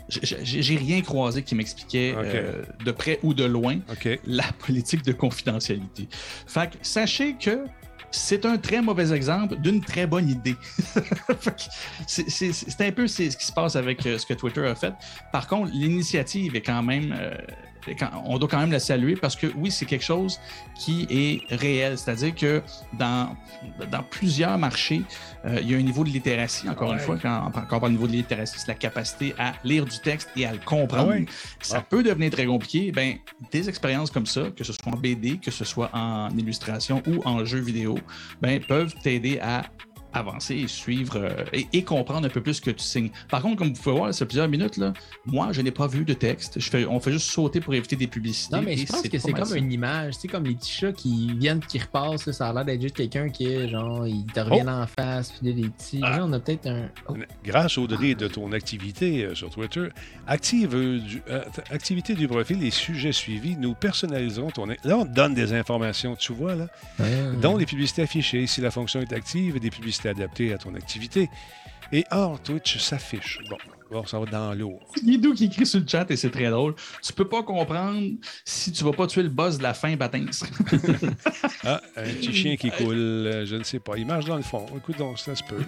j'ai- 0.09 0.78
rien 0.78 1.01
croisé 1.01 1.43
qui 1.43 1.53
m'expliquait 1.55 2.13
euh, 2.15 2.63
de 2.86 2.91
près 2.91 3.20
ou 3.24 3.34
de 3.34 3.43
loin 3.43 3.80
la 4.26 4.45
politique 4.65 5.03
de 5.03 5.11
confidentialité. 5.11 6.07
Fait 6.11 6.70
que 6.72 6.78
sachez 6.82 7.36
que 7.39 7.65
c'est 8.12 8.45
un 8.45 8.58
très 8.58 8.82
mauvais 8.82 9.12
exemple 9.14 9.55
d'une 9.58 9.82
très 9.82 10.08
bonne 10.08 10.30
idée. 10.30 10.55
C'est- 12.08 12.82
un 12.82 12.91
peu 12.91 13.08
ce 13.08 13.24
qui 13.24 13.45
se 13.45 13.51
passe 13.51 13.76
avec 13.76 14.05
euh, 14.05 14.18
ce 14.18 14.26
que 14.26 14.34
Twitter 14.34 14.66
a 14.66 14.76
fait. 14.76 14.93
Par 15.32 15.47
contre, 15.47 15.72
l'initiative 15.74 16.55
est 16.55 16.62
quand 16.62 16.84
même. 16.84 17.14
euh, 17.20 17.36
on 18.26 18.38
doit 18.38 18.48
quand 18.50 18.60
même 18.60 18.72
la 18.72 18.80
saluer 18.80 19.16
parce 19.16 19.36
que 19.36 19.48
oui, 19.56 19.72
c'est 19.72 19.86
quelque 19.86 20.04
chose 20.04 20.40
qui 20.76 21.08
est 21.10 21.56
réel. 21.56 21.98
C'est-à-dire 21.98 22.36
que 22.36 22.62
dans, 22.94 23.36
dans 23.92 24.04
plusieurs 24.04 24.58
marchés, 24.58 25.02
euh, 25.46 25.60
il 25.62 25.72
y 25.72 25.76
a 25.76 25.78
un 25.78 25.82
niveau 25.82 26.04
de 26.04 26.10
littératie, 26.10 26.68
encore 26.70 26.94
une 26.94 27.00
fois, 27.00 27.18
quand, 27.22 27.52
quand 27.70 27.78
on 27.78 27.80
parle 27.80 27.92
de 27.92 27.98
niveau 27.98 28.08
de 28.08 28.14
littératie, 28.14 28.56
c'est 28.58 28.68
la 28.68 28.74
capacité 28.76 29.34
à 29.38 29.54
lire 29.64 29.86
du 29.86 30.00
texte 30.00 30.30
et 30.36 30.46
à 30.46 30.52
le 30.54 30.60
comprendre. 30.60 31.12
Ah 31.14 31.18
ouais? 31.18 31.26
Ça 31.62 31.78
Ah. 31.80 31.86
peut 31.90 32.04
devenir 32.04 32.32
très 32.32 32.46
compliqué. 32.46 32.92
Ben, 32.92 33.16
des 33.52 33.70
expériences 33.70 34.12
comme 34.12 34.26
ça, 34.26 34.50
que 34.56 34.64
ce 34.64 34.74
soit 34.74 34.88
en 34.94 34.98
BD, 34.98 35.38
que 35.38 35.52
ce 35.52 35.64
soit 35.66 35.90
en 35.94 36.30
illustration 36.38 37.02
ou 37.08 37.22
en 37.26 37.46
jeu 37.46 37.60
vidéo, 37.60 37.98
ben, 38.42 38.60
peuvent 38.64 38.94
t'aider 39.04 39.40
à 39.42 39.64
avancer 40.20 40.55
et 40.55 40.68
suivre 40.68 41.18
euh, 41.18 41.30
et, 41.53 41.68
et 41.74 41.84
comprendre 41.84 42.26
un 42.26 42.30
peu 42.30 42.41
plus 42.41 42.55
ce 42.55 42.61
que 42.61 42.72
tu 42.72 42.84
signes. 42.84 43.09
Par 43.30 43.41
contre, 43.41 43.57
comme 43.57 43.74
vous 43.74 43.82
pouvez 43.82 43.95
voir, 43.95 44.13
c'est 44.13 44.26
plusieurs 44.26 44.47
minutes, 44.47 44.78
là, 44.78 44.93
moi, 45.26 45.49
je 45.51 45.61
n'ai 45.61 45.72
pas 45.72 45.88
vu 45.88 46.03
de 46.05 46.13
texte. 46.13 46.59
Je 46.59 46.70
fais, 46.70 46.86
on 46.86 46.99
fait 46.99 47.11
juste 47.11 47.30
sauter 47.30 47.59
pour 47.59 47.74
éviter 47.74 47.95
des 47.95 48.07
publicités. 48.07 48.55
Non, 48.55 48.61
mais 48.61 48.78
je 48.78 48.86
pense 48.86 49.01
que 49.03 49.18
c'est 49.18 49.32
comme 49.34 49.45
ça. 49.45 49.57
une 49.57 49.72
image. 49.72 50.15
C'est 50.20 50.28
comme 50.28 50.45
les 50.45 50.55
petits 50.55 50.72
chats 50.72 50.91
qui 50.93 51.34
viennent, 51.34 51.59
qui 51.59 51.80
repassent. 51.80 52.26
là, 52.26 52.34
ça 52.34 52.49
a 52.49 52.53
l'air 52.53 52.65
d'être 52.65 52.82
juste 52.82 52.95
quelqu'un 52.95 53.30
qui 53.30 53.45
est 53.45 53.70
genre, 53.70 54.05
ils 54.07 54.26
te 54.26 54.39
reviennent 54.39 54.70
en 54.70 54.86
face. 54.88 55.32
Puis 55.32 55.53
les 55.53 55.70
petits. 55.70 55.99
Ah. 56.03 56.18
Là, 56.18 56.26
on 56.26 56.34
a 56.34 56.39
peut-être 56.39 56.68
un. 56.68 56.89
oh, 57.09 57.15
Grâce 57.43 57.78
au 57.78 57.88
données 57.88 58.15
de 58.15 58.28
ton 58.28 58.51
activité 58.51 59.24
euh, 59.26 59.36
sur 59.36 59.49
Twitter, 59.49 59.88
active 60.26 60.74
euh, 60.76 60.99
du- 60.99 61.22
euh, 61.30 61.43
activité 61.72 62.13
du 62.15 62.28
profil 62.28 62.63
et 62.63 62.72
sujets 62.72 63.11
suivis, 63.11 63.55
nous 63.57 63.74
personnaliserons 63.74 64.51
ton. 64.51 64.65
Là, 64.65 64.76
on 64.97 65.05
te 65.05 65.13
donne 65.13 65.34
des 65.34 65.53
informations, 65.53 66.15
tu 66.15 66.34
vois, 66.34 66.55
là, 66.55 66.68
ouais. 66.99 67.05
dont 67.41 67.57
les 67.57 67.65
publicités 67.65 68.01
affichées, 68.03 68.47
si 68.47 68.61
la 68.61 68.72
fonction 68.72 69.01
est 69.01 69.13
active, 69.13 69.59
des 69.59 69.70
publicités 69.70 70.07
adaptées 70.08 70.53
à 70.53 70.58
ton 70.58 70.74
activité. 70.76 71.30
Et 71.93 72.03
hors 72.12 72.38
Twitch 72.41 72.80
s'affiche. 72.80 73.39
Bon, 73.49 73.58
bon, 73.89 74.05
ça 74.05 74.20
va 74.20 74.26
dans 74.26 74.53
l'eau. 74.53 74.78
Guido 75.01 75.34
qui 75.34 75.45
écrit 75.45 75.66
sur 75.66 75.80
le 75.80 75.88
chat 75.88 76.05
et 76.12 76.18
c'est 76.18 76.30
très 76.32 76.49
drôle. 76.49 76.76
Tu 77.01 77.14
peux 77.14 77.28
pas 77.30 77.43
comprendre 77.43 78.01
si 78.43 78.74
tu 78.74 78.84
vas 78.84 78.91
pas 78.91 79.08
tuer 79.08 79.24
le 79.24 79.30
boss 79.30 79.58
de 79.58 79.64
la 79.64 79.74
fin, 79.74 79.95
Batins. 79.95 80.26
Ah, 81.64 81.82
un 81.95 82.03
petit 82.03 82.34
chien 82.34 82.55
qui 82.58 82.70
coule, 82.78 83.43
je 83.45 83.55
ne 83.55 83.64
sais 83.64 83.80
pas. 83.80 83.93
Il 83.97 84.05
marche 84.05 84.26
dans 84.26 84.36
le 84.38 84.41
fond. 84.43 84.66
Écoute 84.76 84.97
donc, 84.97 85.18
ça 85.20 85.34
se 85.36 85.43
peut. 85.43 85.64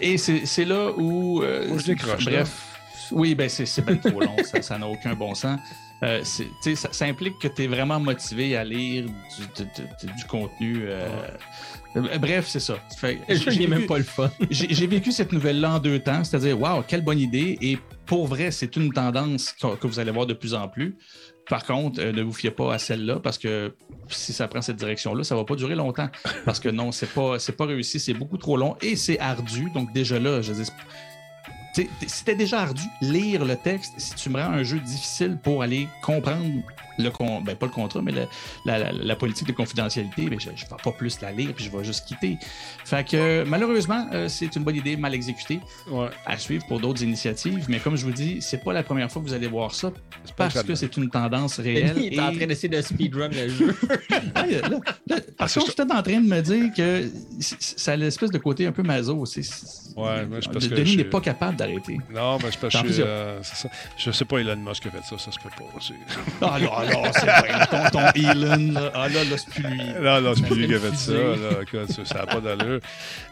Et 0.00 0.16
c'est 0.18 0.64
là 0.64 0.92
où. 0.96 1.42
euh, 1.42 1.78
je 1.78 1.84
décroche, 1.86 2.24
Bref. 2.24 2.78
Oui, 3.10 3.34
ben 3.34 3.48
c'est 3.48 3.84
bien 3.84 3.96
trop 3.96 4.20
long. 4.20 4.36
ça- 4.62 4.78
n'a 4.78 4.86
aucun 4.86 5.14
bon 5.14 5.34
sens. 5.34 5.58
Euh, 6.02 6.22
ça, 6.24 6.88
ça 6.92 7.04
implique 7.04 7.38
que 7.38 7.46
tu 7.48 7.62
es 7.64 7.66
vraiment 7.68 8.00
motivé 8.00 8.56
à 8.56 8.64
lire 8.64 9.04
du, 9.04 10.24
contenu. 10.28 10.82
euh, 10.86 11.02
euh, 11.06 11.28
Bref, 11.94 12.46
c'est 12.48 12.60
ça. 12.60 12.74
J'ai 13.28 13.66
même 13.66 13.86
pas 13.86 13.98
le 13.98 14.04
fun. 14.04 14.30
j'ai 14.50 14.86
vécu 14.86 15.12
cette 15.12 15.32
nouvelle-là 15.32 15.74
en 15.74 15.78
deux 15.78 15.98
temps, 15.98 16.24
c'est-à-dire, 16.24 16.58
waouh, 16.58 16.82
quelle 16.86 17.02
bonne 17.02 17.18
idée. 17.18 17.58
Et 17.60 17.78
pour 18.06 18.26
vrai, 18.26 18.50
c'est 18.50 18.76
une 18.76 18.92
tendance 18.92 19.52
que, 19.52 19.86
vous 19.86 19.98
allez 19.98 20.10
voir 20.10 20.26
de 20.26 20.34
plus 20.34 20.54
en 20.54 20.68
plus. 20.68 20.96
Par 21.48 21.64
contre, 21.64 22.00
euh, 22.00 22.12
ne 22.12 22.22
vous 22.22 22.32
fiez 22.32 22.50
pas 22.50 22.72
à 22.72 22.78
celle-là 22.78 23.18
parce 23.18 23.36
que 23.36 23.74
si 24.08 24.32
ça 24.32 24.46
prend 24.48 24.62
cette 24.62 24.76
direction-là, 24.76 25.24
ça 25.24 25.34
va 25.34 25.44
pas 25.44 25.56
durer 25.56 25.74
longtemps. 25.74 26.08
Parce 26.44 26.60
que 26.60 26.68
non, 26.68 26.92
c'est 26.92 27.10
pas, 27.10 27.38
c'est 27.38 27.56
pas 27.56 27.66
réussi, 27.66 27.98
c'est 27.98 28.14
beaucoup 28.14 28.38
trop 28.38 28.56
long 28.56 28.76
et 28.80 28.96
c'est 28.96 29.18
ardu. 29.18 29.68
Donc 29.74 29.92
déjà 29.92 30.20
là, 30.20 30.40
je 30.40 30.52
dis, 30.52 30.70
c'était 32.06 32.34
déjà 32.34 32.60
ardu 32.60 32.82
lire 33.00 33.44
le 33.44 33.56
texte. 33.56 33.92
Si 33.96 34.14
tu 34.14 34.30
me 34.30 34.40
rends 34.40 34.52
un 34.52 34.62
jeu 34.62 34.78
difficile 34.78 35.38
pour 35.42 35.62
aller 35.62 35.88
comprendre 36.02 36.62
le 36.98 37.10
con, 37.10 37.40
ben 37.40 37.56
pas 37.56 37.66
le 37.66 37.72
contrat, 37.72 38.00
mais 38.02 38.12
le- 38.12 38.26
la, 38.64 38.78
la- 38.78 38.92
la 38.92 39.16
politique 39.16 39.46
de 39.48 39.52
confidentialité, 39.52 40.28
ben 40.28 40.38
je, 40.40 40.50
je 40.54 40.62
vais 40.66 40.76
pas 40.82 40.92
plus 40.92 41.20
la 41.20 41.32
lire 41.32 41.52
puis 41.54 41.64
je 41.64 41.70
vais 41.76 41.84
juste 41.84 42.06
quitter. 42.06 42.38
Fait 42.84 43.06
que 43.08 43.44
malheureusement, 43.44 44.06
euh, 44.12 44.28
c'est 44.28 44.54
une 44.56 44.64
bonne 44.64 44.76
idée 44.76 44.96
mal 44.96 45.14
exécutée 45.14 45.60
Ouais. 45.90 46.08
à 46.26 46.36
suivre 46.38 46.64
pour 46.66 46.80
d'autres 46.80 47.02
initiatives. 47.02 47.66
Mais 47.68 47.78
comme 47.78 47.96
je 47.96 48.04
vous 48.04 48.12
dis, 48.12 48.40
c'est 48.40 48.62
pas 48.62 48.72
la 48.72 48.82
première 48.82 49.10
fois 49.10 49.22
que 49.22 49.28
vous 49.28 49.34
allez 49.34 49.46
voir 49.48 49.74
ça 49.74 49.90
parce 50.36 50.62
que 50.62 50.74
c'est 50.74 50.96
une 50.96 51.10
tendance 51.10 51.58
réelle. 51.58 51.96
Il 51.98 52.14
est 52.14 52.20
en 52.20 52.32
train 52.32 52.46
d'essayer 52.46 52.68
de 52.68 52.80
speedrun 52.82 53.28
le 53.28 53.48
jeu. 53.48 53.74
Ah, 54.34 54.46
là, 54.46 54.60
là, 54.68 54.78
là, 55.08 55.16
par 55.36 55.48
c'est 55.50 55.60
contre, 55.60 55.72
j'étais 55.76 55.92
en 55.92 56.02
train 56.02 56.20
de 56.20 56.26
me 56.28 56.40
dire 56.40 56.70
que 56.76 57.08
ça 57.40 57.92
a 57.92 57.96
l'espèce 57.96 58.30
de 58.30 58.38
côté 58.38 58.66
un 58.66 58.72
peu 58.72 58.82
maso. 58.82 59.14
Ouais, 59.96 60.26
parce 60.52 60.66
que 60.68 60.74
Denis 60.74 60.92
je- 60.92 60.96
n'est 60.98 61.04
pas 61.04 61.20
capable 61.20 61.56
d'arrêter. 61.56 61.98
Non, 62.12 62.36
mais 62.38 62.44
parce 62.44 62.56
que 62.56 62.70
je, 62.70 62.78
plusieurs. 62.78 63.06
euh, 63.08 63.42
ça. 63.42 63.68
je 63.96 64.10
sais 64.10 64.24
pas 64.24 64.38
Elon 64.38 64.56
Musk 64.56 64.82
qui 64.82 64.88
a 64.88 64.90
fait 64.92 65.02
ça, 65.04 65.18
ça 65.18 65.30
se 65.30 65.38
peut 65.38 65.48
pas. 65.56 65.64
c'est- 65.80 65.94
Ah 66.40 66.58
là, 66.84 67.02
là, 67.02 67.10
c'est 67.12 67.26
vrai. 67.26 67.66
Ton, 67.70 67.98
ton 67.98 68.06
Elon, 68.14 68.72
là. 68.72 68.90
Ah 68.94 69.08
là, 69.08 69.24
là, 69.24 69.36
c'est 69.36 69.48
plus 69.50 69.62
lui. 69.64 69.82
Non, 70.00 70.20
non, 70.20 70.32
c'est 70.34 70.42
plus 70.46 70.54
lui 70.56 70.66
qui 70.68 70.74
a 70.74 70.78
fait 70.78 70.96
ça. 70.96 71.12
Là, 71.12 71.62
écoute, 71.62 72.06
ça 72.06 72.14
n'a 72.18 72.26
pas 72.26 72.40
d'allure. 72.40 72.80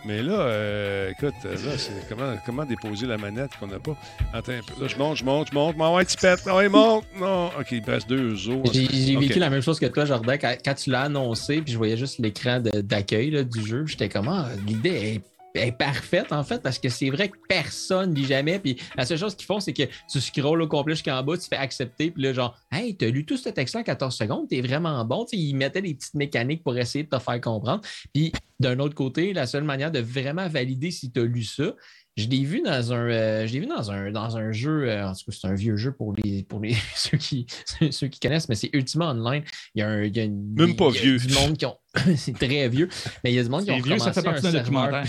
Mais 0.05 0.23
là, 0.23 0.33
euh, 0.33 1.11
écoute, 1.11 1.35
là, 1.45 1.51
c'est 1.77 2.09
comment, 2.09 2.35
comment 2.47 2.65
déposer 2.65 3.07
la 3.07 3.17
manette 3.19 3.51
qu'on 3.59 3.67
n'a 3.67 3.79
pas? 3.79 3.97
Attends 4.33 4.53
un 4.53 4.61
peu. 4.67 4.83
Là, 4.83 4.89
je 4.89 4.97
monte, 4.97 5.17
je 5.19 5.25
monte, 5.25 5.49
je 5.51 5.55
monte. 5.55 5.77
M'en 5.77 5.95
va, 5.95 6.05
petit 6.05 6.17
pète. 6.17 6.47
Non, 6.47 6.61
il 6.61 6.69
monte. 6.71 7.05
Non. 7.19 7.47
OK, 7.59 7.67
il 7.73 7.83
passe 7.83 8.07
deux 8.07 8.33
os. 8.49 8.71
J'ai 8.73 9.17
vécu 9.17 9.39
la 9.39 9.51
même 9.51 9.63
chose 9.63 9.79
que 9.79 9.87
toi, 9.87 10.05
Jordan, 10.05 10.39
quand, 10.41 10.55
quand 10.65 10.75
tu 10.75 10.91
l'as 10.91 11.03
annoncé, 11.03 11.61
puis 11.63 11.73
je 11.73 11.79
voyais 11.79 11.97
juste 11.97 12.19
l'écran 12.19 12.61
de- 12.61 12.81
d'accueil 12.81 13.31
là, 13.31 13.43
du 13.45 13.65
jeu. 13.67 13.85
J'étais 13.87 14.09
comme, 14.09 14.29
ah, 14.29 14.47
l'idée 14.67 14.91
est, 14.91 15.21
est 15.55 15.73
parfaite, 15.73 16.33
en 16.33 16.45
fait, 16.45 16.63
parce 16.63 16.79
que 16.79 16.89
c'est 16.89 17.11
vrai 17.11 17.29
que 17.29 17.37
personne 17.49 18.15
lit 18.15 18.25
jamais. 18.27 18.59
Puis 18.59 18.77
la 18.97 19.05
seule 19.05 19.19
chose 19.19 19.35
qu'ils 19.35 19.47
font, 19.47 19.61
c'est 19.61 19.73
que 19.73 19.83
tu 20.11 20.21
scrolls 20.21 20.63
au 20.63 20.69
complet 20.69 20.95
jusqu'en 20.95 21.23
bas, 21.23 21.37
tu 21.37 21.47
fais 21.49 21.57
accepter, 21.57 22.11
puis 22.11 22.23
là, 22.23 22.33
genre, 22.33 22.57
hey, 22.73 22.97
t'as 22.97 23.09
lu 23.09 23.25
tout 23.27 23.37
ce 23.37 23.49
texte-là 23.49 23.81
en 23.81 23.85
14 23.85 24.15
secondes, 24.17 24.49
t'es 24.49 24.61
vraiment 24.61 25.05
bon. 25.05 25.25
Tu 25.25 25.37
sais, 25.37 25.43
ils 25.43 25.55
mettaient 25.55 25.83
des 25.83 25.95
petites 25.95 26.15
mécaniques 26.15 26.63
pour 26.63 26.77
essayer 26.79 27.05
de 27.05 27.09
te 27.09 27.19
faire 27.19 27.41
comprendre. 27.41 27.81
Puis 28.15 28.33
d'un 28.59 28.79
autre 28.79 28.95
côté, 28.95 29.33
la 29.33 29.47
seule 29.47 29.65
manière 29.65 29.91
de 29.91 30.01
vraiment 30.01 30.49
valider 30.49 30.91
si 30.91 31.11
tu 31.11 31.21
as 31.21 31.25
lu 31.25 31.43
ça, 31.43 31.75
je 32.17 32.27
l'ai 32.27 32.45
vu 32.45 32.61
dans 32.61 32.93
un, 32.93 33.09
euh, 33.09 33.47
je 33.47 33.53
l'ai 33.55 33.61
vu 33.61 33.67
dans 33.67 33.91
un, 33.91 34.11
dans 34.11 34.37
un 34.37 34.53
jeu, 34.53 34.89
euh, 34.91 35.09
en 35.09 35.13
tout 35.15 35.31
cas, 35.31 35.37
c'est 35.41 35.47
un 35.47 35.55
vieux 35.55 35.77
jeu 35.77 35.93
pour 35.93 36.13
les, 36.17 36.43
pour 36.43 36.61
les 36.61 36.75
ceux, 36.95 37.17
qui, 37.17 37.47
ceux 37.91 38.09
qui 38.09 38.21
connaissent, 38.21 38.49
mais 38.49 38.57
c'est 38.57 38.69
Ultima 38.75 39.11
Online. 39.13 39.43
Il 39.75 39.79
y 39.81 39.83
a, 39.83 39.89
un, 39.89 40.03
il 40.03 40.15
y 40.15 40.21
a 40.21 40.25
une- 40.25 40.53
Même 40.55 40.77
pas 40.77 40.89
il 40.91 40.97
y 40.97 40.99
a 40.99 41.03
vieux. 41.03 41.19
du 41.19 41.33
monde 41.35 41.57
qui 41.57 41.65
ont. 41.67 41.77
c'est 42.17 42.35
très 42.35 42.69
vieux, 42.69 42.89
mais 43.25 43.33
il 43.33 43.35
y 43.35 43.39
a 43.41 43.43
du 43.43 43.49
monde 43.49 43.65
qui 43.65 43.71
ont 43.73 43.81
vieux, 43.81 43.99
ça 43.99 44.13
fait 44.13 44.23
partie 44.23 44.47
un 44.47 44.51
serveur. 44.53 45.03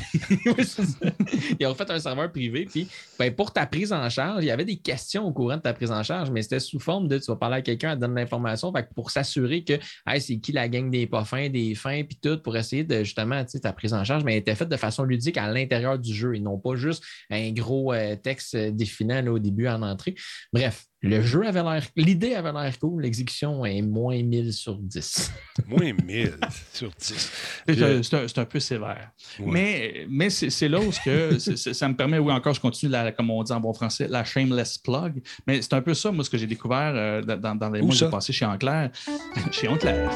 Ils 1.60 1.68
ont 1.68 1.76
fait 1.76 1.92
un 1.92 2.00
serveur 2.00 2.32
privé. 2.32 2.66
Puis 2.66 2.88
ben, 3.20 3.32
pour 3.34 3.54
ta 3.54 3.68
prise 3.68 3.94
en 3.94 4.10
charge, 4.10 4.44
il 4.44 4.48
y 4.48 4.52
avait 4.52 4.66
des 4.66 4.78
questions 4.78 5.26
au 5.26 5.32
courant 5.32 5.58
de 5.58 5.62
ta 5.62 5.74
prise 5.74 5.92
en 5.92 6.02
charge, 6.02 6.32
mais 6.32 6.42
c'était 6.42 6.60
sous 6.60 6.80
forme 6.80 7.08
de 7.08 7.20
tu 7.20 7.26
vas 7.28 7.36
parler 7.36 7.58
à 7.58 7.62
quelqu'un, 7.62 7.92
elle 7.92 7.98
te 7.98 8.02
donne 8.02 8.16
l'information. 8.16 8.74
Pour 8.96 9.12
s'assurer 9.12 9.64
que 9.64 9.74
hey, 10.08 10.20
c'est 10.20 10.40
qui 10.40 10.54
la 10.54 10.68
gang 10.68 10.90
des 10.90 11.06
pas 11.06 11.24
fins, 11.24 11.50
des 11.50 11.76
fins, 11.76 12.02
puis 12.04 12.18
tout, 12.20 12.42
pour 12.42 12.58
essayer 12.58 12.84
de 12.84 13.04
justement 13.04 13.44
tu 13.44 13.52
sais, 13.52 13.60
ta 13.60 13.74
prise 13.74 13.94
en 13.94 14.04
charge, 14.04 14.24
mais 14.24 14.34
elle 14.34 14.40
était 14.40 14.56
faite 14.56 14.70
de 14.70 14.78
façon 14.78 15.04
ludique 15.04 15.38
à 15.38 15.52
l'intérieur 15.52 16.00
du 16.00 16.14
jeu 16.14 16.36
et 16.36 16.40
non 16.40 16.58
pas 16.58 16.76
juste 16.76 17.04
un 17.30 17.52
gros 17.52 17.94
euh, 17.94 18.16
texte 18.16 18.56
euh, 18.56 18.72
définant 18.72 19.22
là, 19.22 19.32
au 19.32 19.40
début 19.40 19.68
en 19.68 19.84
entrée. 19.84 20.16
Bref, 20.52 20.86
le 21.04 21.22
jeu 21.24 21.46
avait 21.48 21.64
l'air. 21.64 21.84
L'idée 21.96 22.36
avait 22.36 22.52
l'air 22.52 22.78
cool, 22.80 23.02
l'exécution 23.02 23.66
est 23.66 23.82
moins 23.82 24.22
1000 24.22 24.54
sur 24.54 24.76
10. 24.78 25.32
Moins 25.68 25.94
1000 26.06 26.34
sur 26.74 26.90
10. 27.00 27.32
C'est 27.68 27.84
un- 27.84 28.04
c'est 28.04 28.14
un, 28.16 28.28
c'est 28.28 28.38
un 28.40 28.46
peu 28.46 28.60
sévère. 28.60 29.12
Ouais. 29.40 29.46
Mais, 29.52 30.06
mais 30.10 30.30
c'est 30.30 30.50
c'est 30.50 30.68
là 30.68 30.80
où 30.80 30.92
ce 30.92 31.00
que, 31.00 31.38
ça 31.74 31.88
me 31.88 31.96
permet, 31.96 32.18
oui, 32.20 32.32
encore, 32.34 32.54
je 32.54 32.60
continue, 32.62 32.92
la, 32.92 33.12
comme 33.12 33.30
on 33.30 33.42
dit 33.44 33.52
en 33.52 33.60
bon 33.60 33.74
français, 33.74 34.08
la 34.10 34.24
shameless 34.24 34.78
plug. 34.78 35.22
Mais 35.48 35.62
c'est 35.62 35.74
un 35.74 35.82
peu 35.82 35.94
ça, 35.94 36.12
moi, 36.12 36.24
ce 36.24 36.30
que 36.30 36.38
j'ai 36.38 36.48
découvert 36.48 36.94
euh, 36.96 37.22
dans, 37.22 37.56
dans- 37.56 37.70
les 37.70 37.80
Où 37.82 37.86
mois 37.86 37.92
que 37.94 37.98
j'ai 38.00 38.10
passé 38.10 38.34
chez 38.34 38.46
Enclair. 38.46 38.92
chez 39.52 39.68
Enclair. 39.68 40.12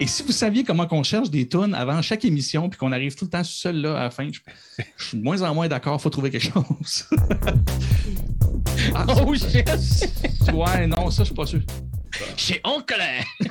Et 0.00 0.06
si 0.06 0.22
vous 0.22 0.30
saviez 0.32 0.62
comment 0.62 0.86
qu'on 0.86 1.02
cherche 1.02 1.28
des 1.30 1.48
tunes 1.48 1.74
avant 1.74 2.00
chaque 2.02 2.24
émission, 2.24 2.68
puis 2.68 2.78
qu'on 2.78 2.92
arrive 2.92 3.16
tout 3.16 3.24
le 3.24 3.30
temps 3.30 3.42
seul 3.44 3.80
là 3.80 3.98
à 3.98 4.02
la 4.04 4.10
fin, 4.10 4.28
je, 4.30 4.38
je 4.96 5.04
suis 5.04 5.18
de 5.18 5.22
moins 5.24 5.42
en 5.42 5.52
moins 5.54 5.66
d'accord, 5.68 5.96
il 5.98 6.02
faut 6.02 6.10
trouver 6.10 6.30
quelque 6.30 6.52
chose. 6.52 7.08
Ah, 8.94 9.06
Oh 9.08 9.34
shit! 9.34 9.68
ouais, 10.52 10.86
non, 10.86 11.10
ça, 11.10 11.22
je 11.22 11.26
suis 11.26 11.34
pas 11.34 11.46
sûr. 11.46 11.60
Chez 12.36 12.60
Oncle! 12.64 12.94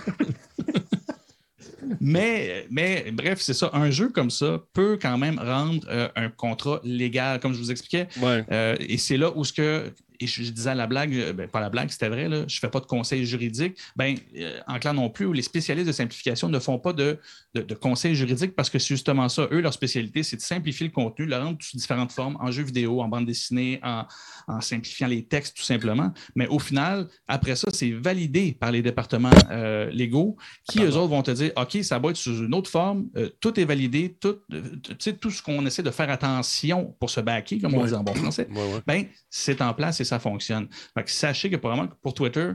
Mais, 2.01 2.65
mais 2.69 3.11
bref, 3.11 3.39
c'est 3.41 3.53
ça. 3.53 3.69
Un 3.73 3.89
jeu 3.91 4.09
comme 4.09 4.30
ça 4.30 4.59
peut 4.73 4.99
quand 5.01 5.17
même 5.17 5.39
rendre 5.39 5.86
euh, 5.89 6.09
un 6.15 6.30
contrat 6.30 6.82
légal, 6.84 7.39
comme 7.39 7.53
je 7.53 7.59
vous 7.59 7.71
expliquais. 7.71 8.07
Ouais. 8.21 8.43
Euh, 8.51 8.75
et 8.80 8.97
c'est 8.97 9.17
là 9.17 9.32
où 9.36 9.43
ce 9.43 9.53
que, 9.53 9.93
et 10.20 10.28
je, 10.28 10.51
disais 10.51 10.70
à 10.70 10.76
la 10.76 10.88
blague, 10.88 11.13
euh, 11.15 11.34
ben, 11.34 11.47
pas 11.47 11.59
la 11.59 11.70
blague, 11.70 11.89
c'était 11.89 12.09
vrai, 12.09 12.28
là, 12.30 12.45
je 12.47 12.57
ne 12.57 12.59
fais 12.59 12.70
pas 12.70 12.80
de 12.80 12.86
conseils 12.86 13.26
juridiques. 13.26 13.78
Ben, 13.95 14.15
euh, 14.38 14.59
en 14.68 14.80
clair 14.80 14.93
non 14.93 15.09
plus, 15.09 15.26
où 15.26 15.34
les 15.34 15.41
spécialistes 15.41 15.88
de 15.88 15.91
simplification 15.91 16.49
ne 16.49 16.59
font 16.59 16.80
pas 16.80 16.93
de, 16.93 17.18
de, 17.53 17.61
de 17.61 17.76
conseils 17.76 18.15
juridiques 18.15 18.55
parce 18.55 18.70
que 18.70 18.80
c'est 18.80 18.88
justement 18.88 19.30
ça. 19.30 19.47
Eux, 19.51 19.61
leur 19.61 19.74
spécialité, 19.74 20.24
c'est 20.24 20.38
de 20.38 20.41
simplifier 20.41 20.88
le 20.88 20.91
contenu, 20.93 21.26
le 21.26 21.36
rendre 21.38 21.57
sous 21.61 21.78
différentes 21.78 22.11
formes, 22.11 22.38
en 22.39 22.51
jeu 22.51 22.63
vidéo, 22.63 23.01
en 23.01 23.07
bande 23.07 23.26
dessinée, 23.26 23.80
en, 23.84 24.05
en 24.47 24.61
simplifiant 24.61 25.07
les 25.07 25.26
textes 25.26 25.57
tout 25.57 25.63
simplement. 25.63 26.11
Mais 26.36 26.47
au 26.47 26.59
final, 26.59 27.07
après 27.28 27.55
ça, 27.55 27.68
c'est 27.74 27.91
validé 27.91 28.53
par 28.59 28.72
les 28.72 28.82
départements 28.82 29.30
euh, 29.51 29.89
légaux 29.91 30.38
qui, 30.70 30.80
eux 30.82 30.95
autres, 30.95 31.09
vont 31.09 31.24
te 31.24 31.32
dire 31.32 31.51
OK, 31.55 31.78
ça 31.84 31.99
va 31.99 32.09
être 32.09 32.15
sous 32.18 32.43
une 32.45 32.53
autre 32.53 32.70
forme, 32.70 33.07
euh, 33.18 33.30
tout 33.39 33.59
est 33.59 33.65
validé, 33.65 34.15
tout, 34.20 34.38
tu 34.49 34.95
sais, 34.99 35.13
tout 35.13 35.32
ce 35.32 35.41
qu'on 35.41 35.65
essaie 35.65 35.84
de 35.84 35.91
faire 35.91 36.09
attention 36.09 36.95
pour 36.99 37.09
se 37.09 37.20
baquer, 37.22 37.59
comme 37.59 37.74
on 37.74 37.86
dit 37.86 37.93
en 37.93 38.03
bon 38.03 38.13
français, 38.13 38.47
Ouais, 38.51 38.74
ouais. 38.74 38.82
ben, 38.86 39.05
c'est 39.30 39.61
en 39.61 39.74
place 39.74 39.99
et 39.99 40.05
ça 40.08 40.20
fonctionne. 40.20 40.68
Fait 40.93 41.03
que 41.03 41.12
sachez 41.12 41.49
que 41.49 41.55
probablement 41.58 41.89
pour 42.01 42.14
Twitter, 42.14 42.51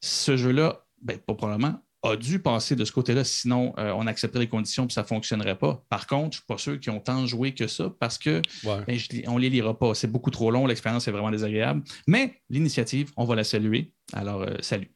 ce 0.00 0.36
jeu-là, 0.36 0.84
ben, 1.00 1.18
pas 1.18 1.34
probablement, 1.34 1.80
a 2.04 2.16
dû 2.16 2.40
passer 2.40 2.74
de 2.74 2.84
ce 2.84 2.90
côté-là, 2.90 3.22
sinon 3.22 3.74
euh, 3.78 3.92
on 3.96 4.08
accepterait 4.08 4.40
les 4.40 4.48
conditions 4.48 4.86
et 4.86 4.90
ça 4.90 5.02
ne 5.02 5.06
fonctionnerait 5.06 5.56
pas. 5.56 5.84
Par 5.88 6.08
contre, 6.08 6.22
je 6.22 6.26
ne 6.26 6.32
suis 6.40 6.46
pas 6.48 6.58
sûr 6.58 6.80
qu'ils 6.80 6.92
ont 6.92 6.98
tant 6.98 7.26
joué 7.26 7.54
que 7.54 7.68
ça 7.68 7.92
parce 8.00 8.18
que 8.18 8.42
Ouais. 8.64 8.84
ben, 8.86 8.98
je 8.98 9.06
on 9.28 9.36
ne 9.36 9.40
les 9.40 9.50
lira 9.50 9.78
pas. 9.78 9.94
C'est 9.94 10.10
beaucoup 10.10 10.30
trop 10.32 10.50
long, 10.50 10.66
l'expérience 10.66 11.06
est 11.06 11.12
vraiment 11.12 11.30
désagréable. 11.30 11.82
Mais 12.08 12.40
l'initiative, 12.50 13.12
on 13.16 13.24
va 13.24 13.36
la 13.36 13.44
saluer. 13.44 13.92
Alors, 14.12 14.42
euh, 14.42 14.56
salut. 14.60 14.90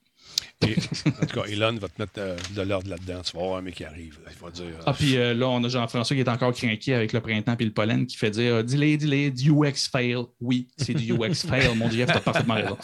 Et, 0.63 0.75
en 1.07 1.27
tout 1.27 1.41
cas, 1.41 1.45
Elon 1.49 1.75
va 1.75 1.89
te 1.89 2.01
mettre 2.01 2.13
euh, 2.19 2.37
de 2.55 2.63
l'ordre 2.63 2.89
là-dedans. 2.89 3.21
Tu 3.23 3.37
vas 3.37 3.43
voir 3.43 3.59
un 3.59 3.63
mec 3.63 3.75
qui 3.75 3.85
arrive. 3.85 4.19
Il 4.27 4.43
va 4.43 4.51
dire. 4.51 4.65
Ah, 4.87 4.95
puis 4.95 5.17
euh, 5.17 5.35
là, 5.35 5.49
on 5.49 5.63
a 5.63 5.69
Jean-François 5.69 6.17
qui 6.17 6.21
est 6.21 6.29
encore 6.29 6.55
craqué 6.55 6.95
avec 6.95 7.13
le 7.13 7.21
printemps 7.21 7.57
et 7.59 7.65
le 7.65 7.73
pollen 7.73 8.07
qui 8.07 8.17
fait 8.17 8.31
dire 8.31 8.65
Dis-les, 8.65 8.97
dis-les, 8.97 9.31
du 9.31 9.51
UX 9.51 9.89
fail. 9.91 10.17
Oui, 10.41 10.69
c'est 10.79 10.95
du 10.95 11.13
UX 11.13 11.47
fail. 11.47 11.77
Mon 11.77 11.89
Dieu, 11.89 12.07
tu 12.07 12.13
as 12.13 12.21
parfaitement 12.21 12.55
raison. 12.55 12.79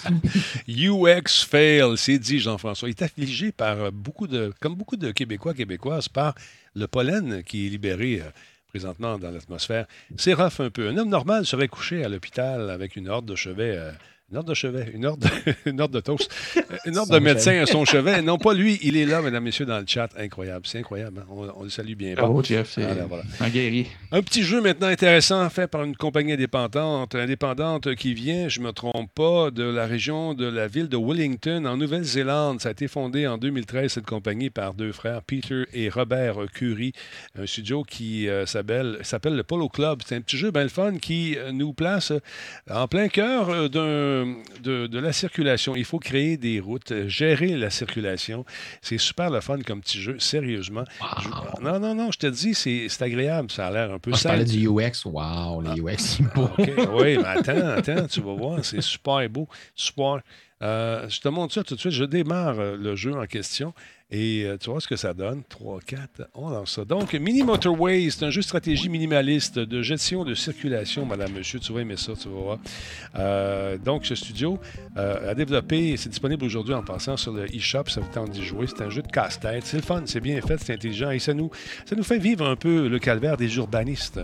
UX 0.69 1.47
fail, 1.49 1.97
c'est 1.97 2.19
dit 2.19 2.41
Jean-François. 2.41 2.89
Il 2.89 2.93
est 2.93 3.03
affligé 3.03 3.53
par 3.53 3.79
euh, 3.81 3.91
beaucoup 3.91 4.27
de, 4.27 4.53
comme 4.61 4.75
beaucoup 4.75 4.97
de 4.97 5.11
Québécois, 5.11 5.55
Québécoises, 5.55 6.09
par 6.09 6.35
le 6.75 6.87
pollen 6.87 7.43
qui 7.43 7.67
est 7.67 7.71
libéré 7.71 8.23
présentement 8.73 9.19
dans 9.19 9.31
l'atmosphère. 9.31 9.87
C'est 10.17 10.33
rough 10.33 10.61
un 10.61 10.71
peu. 10.71 10.89
Un 10.89 10.97
homme 10.97 11.11
normal 11.11 11.47
serait 11.47 11.69
couché 11.69 12.05
à 12.05 12.09
l'hôpital 12.09 12.71
avec 12.71 12.97
une 12.97 13.09
horde 13.09 13.27
de 13.27 13.35
chevet. 13.35 13.77
euh, 13.77 13.93
une 14.33 14.39
horde 14.39 14.49
de 14.49 14.55
chevet, 14.55 14.91
une 14.95 15.05
horde, 15.05 15.25
une 15.67 15.79
horde 15.81 15.93
de 15.93 16.01
toast, 16.01 16.31
euh, 16.57 16.61
une 16.87 16.95
Son 16.95 17.05
de 17.07 17.19
médecins 17.19 17.61
à 17.63 17.67
son 17.67 17.85
chevet. 17.85 18.23
Non, 18.23 18.39
pas 18.39 18.55
lui, 18.55 18.79
il 18.83 18.97
est 18.97 19.05
là, 19.05 19.21
mesdames, 19.21 19.45
messieurs, 19.45 19.67
dans 19.67 19.79
le 19.79 19.85
chat. 19.87 20.09
Incroyable, 20.17 20.67
c'est 20.67 20.79
incroyable. 20.79 21.21
hein. 21.21 21.27
On, 21.31 21.49
on 21.55 21.63
le 21.65 21.69
salue 21.69 21.93
bien 21.95 22.15
bas. 22.15 22.23
Bravo, 22.23 22.43
Jeff. 22.43 22.71
C'est 22.75 22.83
Voilà, 22.83 23.05
voilà. 23.05 23.25
un 23.41 23.49
guerrier. 23.51 23.87
Un 24.11 24.23
petit 24.23 24.43
jeu 24.43 24.63
maintenant 24.63 24.87
intéressant 24.87 25.49
fait 25.51 25.67
par 25.67 25.85
une 25.85 25.95
compagnie 25.97 26.33
indépendante, 26.33 27.15
indépendante 27.15 27.95
qui 27.95 28.15
vient, 28.15 28.49
je 28.49 28.61
ne 28.61 28.67
me 28.67 28.73
trompe 28.73 29.11
pas, 29.15 29.51
de 29.51 29.65
la 29.65 29.87
région 29.87 30.33
de 30.33 30.47
la 30.47 30.67
ville 30.67 30.89
de 30.89 30.97
Wellington 30.97 31.67
en 31.67 31.77
Nouvelle-Zélande. 31.77 32.61
Ça 32.63 32.71
a 32.71 32.73
été 32.73 32.89
fondé 32.89 33.27
en 33.27 33.37
2013, 33.37 33.93
cette 33.93 34.07
compagnie, 34.07 34.49
par 34.49 34.73
deux 34.73 34.93
frères, 34.93 35.23
Peter 35.23 35.65
et 35.75 35.91
Robert 35.91 36.37
Curie. 36.55 36.93
Un 37.39 37.47
studio 37.47 37.83
qui 37.83 38.29
euh, 38.29 38.47
s'appelle 38.47 38.99
s'appelle 39.03 39.37
le 39.37 39.43
Polo 39.43 39.69
Club. 39.69 40.01
C'est 40.07 40.17
un 40.17 40.21
petit 40.23 40.39
jeu 40.39 40.51
bien 40.51 40.63
le 40.63 40.69
fun 40.71 40.97
qui 40.97 41.37
euh, 41.37 41.53
nous 41.53 41.75
place 41.75 42.13
en 42.71 42.89
plein 42.89 43.09
cœur 43.09 43.69
d'un- 43.69 44.22
de, 44.63 44.87
de 44.87 44.99
la 44.99 45.13
circulation. 45.13 45.75
Il 45.77 45.85
faut 45.85 45.99
créer 45.99 46.37
des 46.37 46.61
routes, 46.61 46.93
euh, 46.93 47.09
gérer 47.09 47.57
la 47.57 47.71
circulation. 47.71 48.45
C'est 48.81 48.99
super 48.99 49.31
le 49.31 49.41
fun 49.41 49.59
comme 49.67 49.81
petit 49.81 50.01
jeu, 50.01 50.17
sérieusement. 50.19 50.85
Je- 51.23 51.63
Non, 51.63 51.79
non, 51.81 51.95
non, 51.95 52.11
je 52.13 52.19
te 52.19 52.27
dis, 52.27 52.55
c'est 52.55 52.89
agréable. 53.03 53.51
Ça 53.51 53.69
a 53.69 53.71
l'air 53.71 53.93
un 53.93 53.99
peu 53.99 54.11
Moi, 54.11 54.17
je 54.19 54.23
sale. 54.23 54.33
parlais 54.33 54.45
du 54.45 54.67
UX. 54.69 55.05
Wow, 55.05 55.61
les 55.63 55.81
UX, 55.81 55.97
c'est 55.99 56.35
beau. 56.35 56.45
OK, 56.59 56.71
oui, 57.01 57.19
mais 57.19 57.25
attends, 57.25 57.67
attends, 57.77 58.07
tu 58.07 58.21
vas 58.21 58.35
voir, 58.35 58.65
c'est 58.65 58.81
super 58.81 59.29
beau, 59.29 59.49
super. 59.75 60.21
Euh, 60.63 61.09
je 61.09 61.21
te 61.21 61.29
montre 61.29 61.53
ça 61.55 61.65
tout 61.65 61.75
de 61.75 61.81
suite. 61.81 61.93
Je 61.93 62.05
démarre 62.05 62.61
euh, 62.61 62.77
le 62.77 62.95
jeu 62.95 63.13
en 63.13 63.27
question 63.27 63.75
et 64.15 64.45
euh, 64.45 64.59
tu 64.59 64.69
vois 64.69 64.79
ce 64.79 64.87
que 64.87 64.97
ça 64.97 65.15
donne? 65.15 65.43
3, 65.49 65.81
4, 65.87 66.29
on 66.35 66.51
lance 66.51 66.73
ça. 66.73 66.85
Donc, 66.85 67.15
Mini 67.15 67.43
Motorway, 67.43 68.11
c'est 68.11 68.27
un 68.27 68.31
jeu 68.31 68.43
de 68.43 68.45
stratégie 68.45 68.91
minimaliste 68.91 69.59
de 69.59 69.81
gestion 69.81 70.23
de 70.25 70.35
circulation, 70.35 71.07
madame, 71.07 71.33
monsieur. 71.33 71.59
Tu 71.59 71.73
vas 71.73 71.81
aimer 71.81 71.97
ça, 71.97 72.13
tu 72.13 72.29
vas 72.29 72.35
voir. 72.35 72.59
Euh, 73.17 73.79
donc, 73.79 74.05
ce 74.05 74.15
studio 74.15 74.61
euh, 74.99 75.31
a 75.31 75.35
développé, 75.35 75.97
c'est 75.97 76.11
disponible 76.11 76.45
aujourd'hui 76.45 76.75
en 76.75 76.83
passant 76.83 77.17
sur 77.17 77.33
le 77.33 77.47
eShop, 77.57 77.85
ça 77.87 78.03
vous 78.03 78.13
tente 78.13 78.33
d'y 78.33 78.45
jouer. 78.45 78.67
C'est 78.67 78.85
un 78.85 78.91
jeu 78.91 79.01
de 79.01 79.09
casse-tête. 79.09 79.65
C'est 79.65 79.79
le 79.79 79.83
fun, 79.83 80.03
c'est 80.05 80.21
bien 80.21 80.39
fait, 80.43 80.59
c'est 80.59 80.75
intelligent 80.75 81.11
et 81.11 81.19
ça 81.19 81.33
nous, 81.33 81.51
ça 81.87 81.97
nous 81.97 82.05
fait 82.05 82.19
vivre 82.19 82.47
un 82.47 82.57
peu 82.57 82.89
le 82.89 82.99
calvaire 82.99 83.39
des 83.39 83.57
urbanistes 83.57 84.21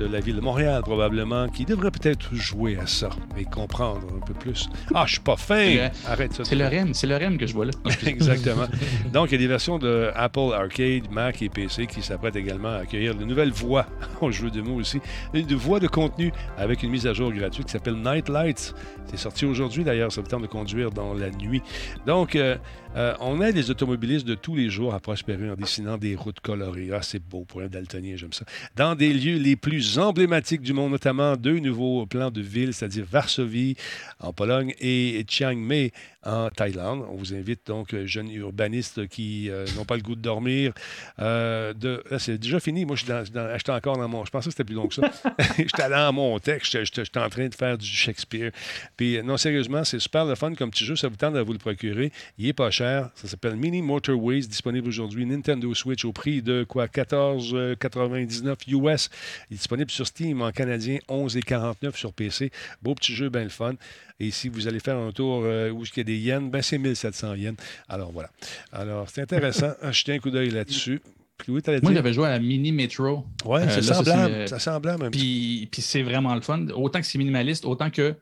de 0.00 0.06
la 0.06 0.18
ville 0.18 0.34
de 0.34 0.40
Montréal, 0.40 0.82
probablement, 0.82 1.48
qui 1.48 1.64
devraient 1.64 1.92
peut-être 1.92 2.34
jouer 2.34 2.76
à 2.76 2.88
ça 2.88 3.10
et 3.36 3.44
comprendre 3.44 4.08
un 4.16 4.26
peu 4.26 4.34
plus. 4.34 4.68
Ah, 4.92 5.04
je 5.06 5.12
suis 5.12 5.20
pas 5.20 5.36
fin! 5.36 5.90
Arrête 6.08 6.32
ça. 6.32 6.44
C'est 6.44 6.56
le 6.56 6.66
REM, 6.66 6.92
c'est 6.92 7.06
le 7.06 7.16
REM 7.16 7.38
que 7.38 7.46
je 7.46 7.54
vois 7.54 7.66
là. 7.66 7.72
Exactement. 8.04 8.66
Donc, 9.12 9.27
il 9.30 9.32
y 9.32 9.34
a 9.36 9.38
des 9.38 9.46
versions 9.46 9.78
de 9.78 10.10
Apple 10.14 10.52
Arcade, 10.54 11.10
Mac 11.10 11.42
et 11.42 11.48
PC 11.48 11.86
qui 11.86 12.02
s'apprêtent 12.02 12.36
également 12.36 12.68
à 12.68 12.78
accueillir 12.78 13.14
de 13.14 13.24
nouvelles 13.24 13.52
voix, 13.52 13.86
au 14.20 14.30
jeu 14.30 14.50
de 14.50 14.60
mots 14.60 14.76
aussi, 14.76 15.00
de 15.34 15.54
voix 15.54 15.80
de 15.80 15.86
contenu 15.86 16.32
avec 16.56 16.82
une 16.82 16.90
mise 16.90 17.06
à 17.06 17.12
jour 17.12 17.32
gratuite 17.32 17.66
qui 17.66 17.72
s'appelle 17.72 17.96
Night 17.96 18.28
Lights. 18.28 18.74
C'est 19.06 19.16
sorti 19.16 19.46
aujourd'hui 19.46 19.84
d'ailleurs, 19.84 20.12
ça 20.12 20.20
vous 20.20 20.28
tente 20.28 20.42
de 20.42 20.46
conduire 20.46 20.90
dans 20.90 21.14
la 21.14 21.30
nuit. 21.30 21.62
Donc, 22.06 22.36
euh, 22.36 22.56
euh, 22.98 23.14
on 23.20 23.40
aide 23.40 23.54
les 23.54 23.70
automobilistes 23.70 24.26
de 24.26 24.34
tous 24.34 24.56
les 24.56 24.70
jours 24.70 24.92
à 24.92 24.98
prospérer 24.98 25.48
en 25.50 25.54
dessinant 25.54 25.96
des 25.96 26.16
routes 26.16 26.40
colorées. 26.40 26.90
Ah, 26.92 27.00
c'est 27.00 27.22
beau 27.22 27.44
pour 27.44 27.60
un 27.60 27.68
daltonien, 27.68 28.16
j'aime 28.16 28.32
ça. 28.32 28.44
Dans 28.74 28.96
des 28.96 29.12
lieux 29.12 29.38
les 29.38 29.54
plus 29.54 29.98
emblématiques 29.98 30.62
du 30.62 30.72
monde, 30.72 30.90
notamment 30.90 31.36
deux 31.36 31.60
nouveaux 31.60 32.06
plans 32.06 32.32
de 32.32 32.40
ville, 32.40 32.74
c'est-à-dire 32.74 33.04
Varsovie 33.08 33.76
en 34.18 34.32
Pologne 34.32 34.74
et 34.80 35.24
Chiang 35.28 35.54
Mai 35.54 35.92
en 36.24 36.50
Thaïlande. 36.50 37.06
On 37.08 37.14
vous 37.14 37.34
invite 37.34 37.60
donc, 37.66 37.94
euh, 37.94 38.04
jeunes 38.04 38.30
urbanistes 38.32 39.06
qui 39.06 39.48
euh, 39.48 39.64
n'ont 39.76 39.84
pas 39.84 39.96
le 39.96 40.02
goût 40.02 40.16
de 40.16 40.20
dormir. 40.20 40.72
Là, 41.18 41.72
c'est 42.18 42.38
déjà 42.38 42.58
fini. 42.58 42.84
Moi, 42.84 42.96
je 42.96 43.04
j'étais 43.06 43.72
encore 43.72 43.96
dans 43.96 44.08
mon. 44.08 44.24
Je 44.24 44.30
pensais 44.30 44.46
que 44.46 44.50
c'était 44.50 44.64
plus 44.64 44.74
long 44.74 44.88
que 44.88 44.94
ça. 44.94 45.10
j'étais 45.56 45.88
dans 45.88 46.12
mon 46.12 46.38
texte. 46.40 46.76
J'étais- 46.84 47.18
en 47.18 47.28
train 47.28 47.48
de 47.48 47.54
faire 47.54 47.78
du 47.78 47.86
Shakespeare. 47.86 48.50
Puis, 48.96 49.20
non, 49.22 49.36
sérieusement, 49.36 49.84
c'est 49.84 49.98
super 49.98 50.24
le 50.24 50.34
fun 50.34 50.54
comme 50.54 50.70
petit 50.70 50.84
jeu. 50.84 50.96
Ça 50.96 51.08
vous 51.08 51.16
tente 51.16 51.34
de 51.34 51.40
vous 51.40 51.52
le 51.52 51.58
procurer. 51.58 52.12
Il 52.38 52.48
est 52.48 52.52
pas 52.52 52.70
cher. 52.70 52.87
Ça 53.14 53.28
s'appelle 53.28 53.56
Mini 53.56 53.82
Motorways, 53.82 54.46
disponible 54.46 54.88
aujourd'hui. 54.88 55.26
Nintendo 55.26 55.74
Switch 55.74 56.04
au 56.04 56.12
prix 56.12 56.42
de 56.42 56.64
quoi? 56.64 56.86
14,99 56.86 58.56
US. 58.68 59.10
Il 59.50 59.54
est 59.54 59.56
disponible 59.56 59.90
sur 59.90 60.06
Steam 60.06 60.42
en 60.42 60.52
canadien, 60.52 60.98
11,49 61.08 61.96
sur 61.96 62.12
PC. 62.12 62.50
Beau 62.82 62.94
petit 62.94 63.14
jeu, 63.14 63.28
bien 63.28 63.44
le 63.44 63.48
fun. 63.48 63.74
Et 64.20 64.30
si 64.30 64.48
vous 64.48 64.66
allez 64.66 64.80
faire 64.80 64.96
un 64.96 65.12
tour 65.12 65.42
euh, 65.44 65.70
où 65.70 65.84
il 65.84 65.96
y 65.96 66.00
a 66.00 66.04
des 66.04 66.18
yens, 66.18 66.50
ben 66.50 66.62
c'est 66.62 66.78
1700 66.78 67.34
yens. 67.34 67.56
Alors 67.88 68.12
voilà. 68.12 68.30
Alors, 68.72 69.08
c'est 69.08 69.22
intéressant. 69.22 69.72
Jetez 69.90 70.14
un 70.14 70.18
coup 70.18 70.30
d'œil 70.30 70.50
là-dessus. 70.50 71.00
Louis, 71.46 71.62
Moi, 71.82 71.92
j'avais 71.94 72.12
joué 72.12 72.26
à 72.26 72.30
la 72.30 72.38
mini 72.40 72.72
Metro. 72.72 73.24
Ouais, 73.44 73.60
Euh, 73.62 73.68
c'est 73.70 73.82
ça, 73.82 73.94
semblable. 73.94 74.32
c'est, 74.34 74.38
euh, 74.40 74.46
Ça 74.48 74.58
semblable 74.58 75.10
Puis, 75.10 75.68
puis 75.70 75.80
c'est 75.82 76.02
vraiment 76.02 76.34
le 76.34 76.40
fun. 76.40 76.66
Autant 76.74 77.00
que 77.00 77.06
c'est 77.06 77.16
minimaliste, 77.18 77.64
autant 77.64 77.90
que 77.90 78.16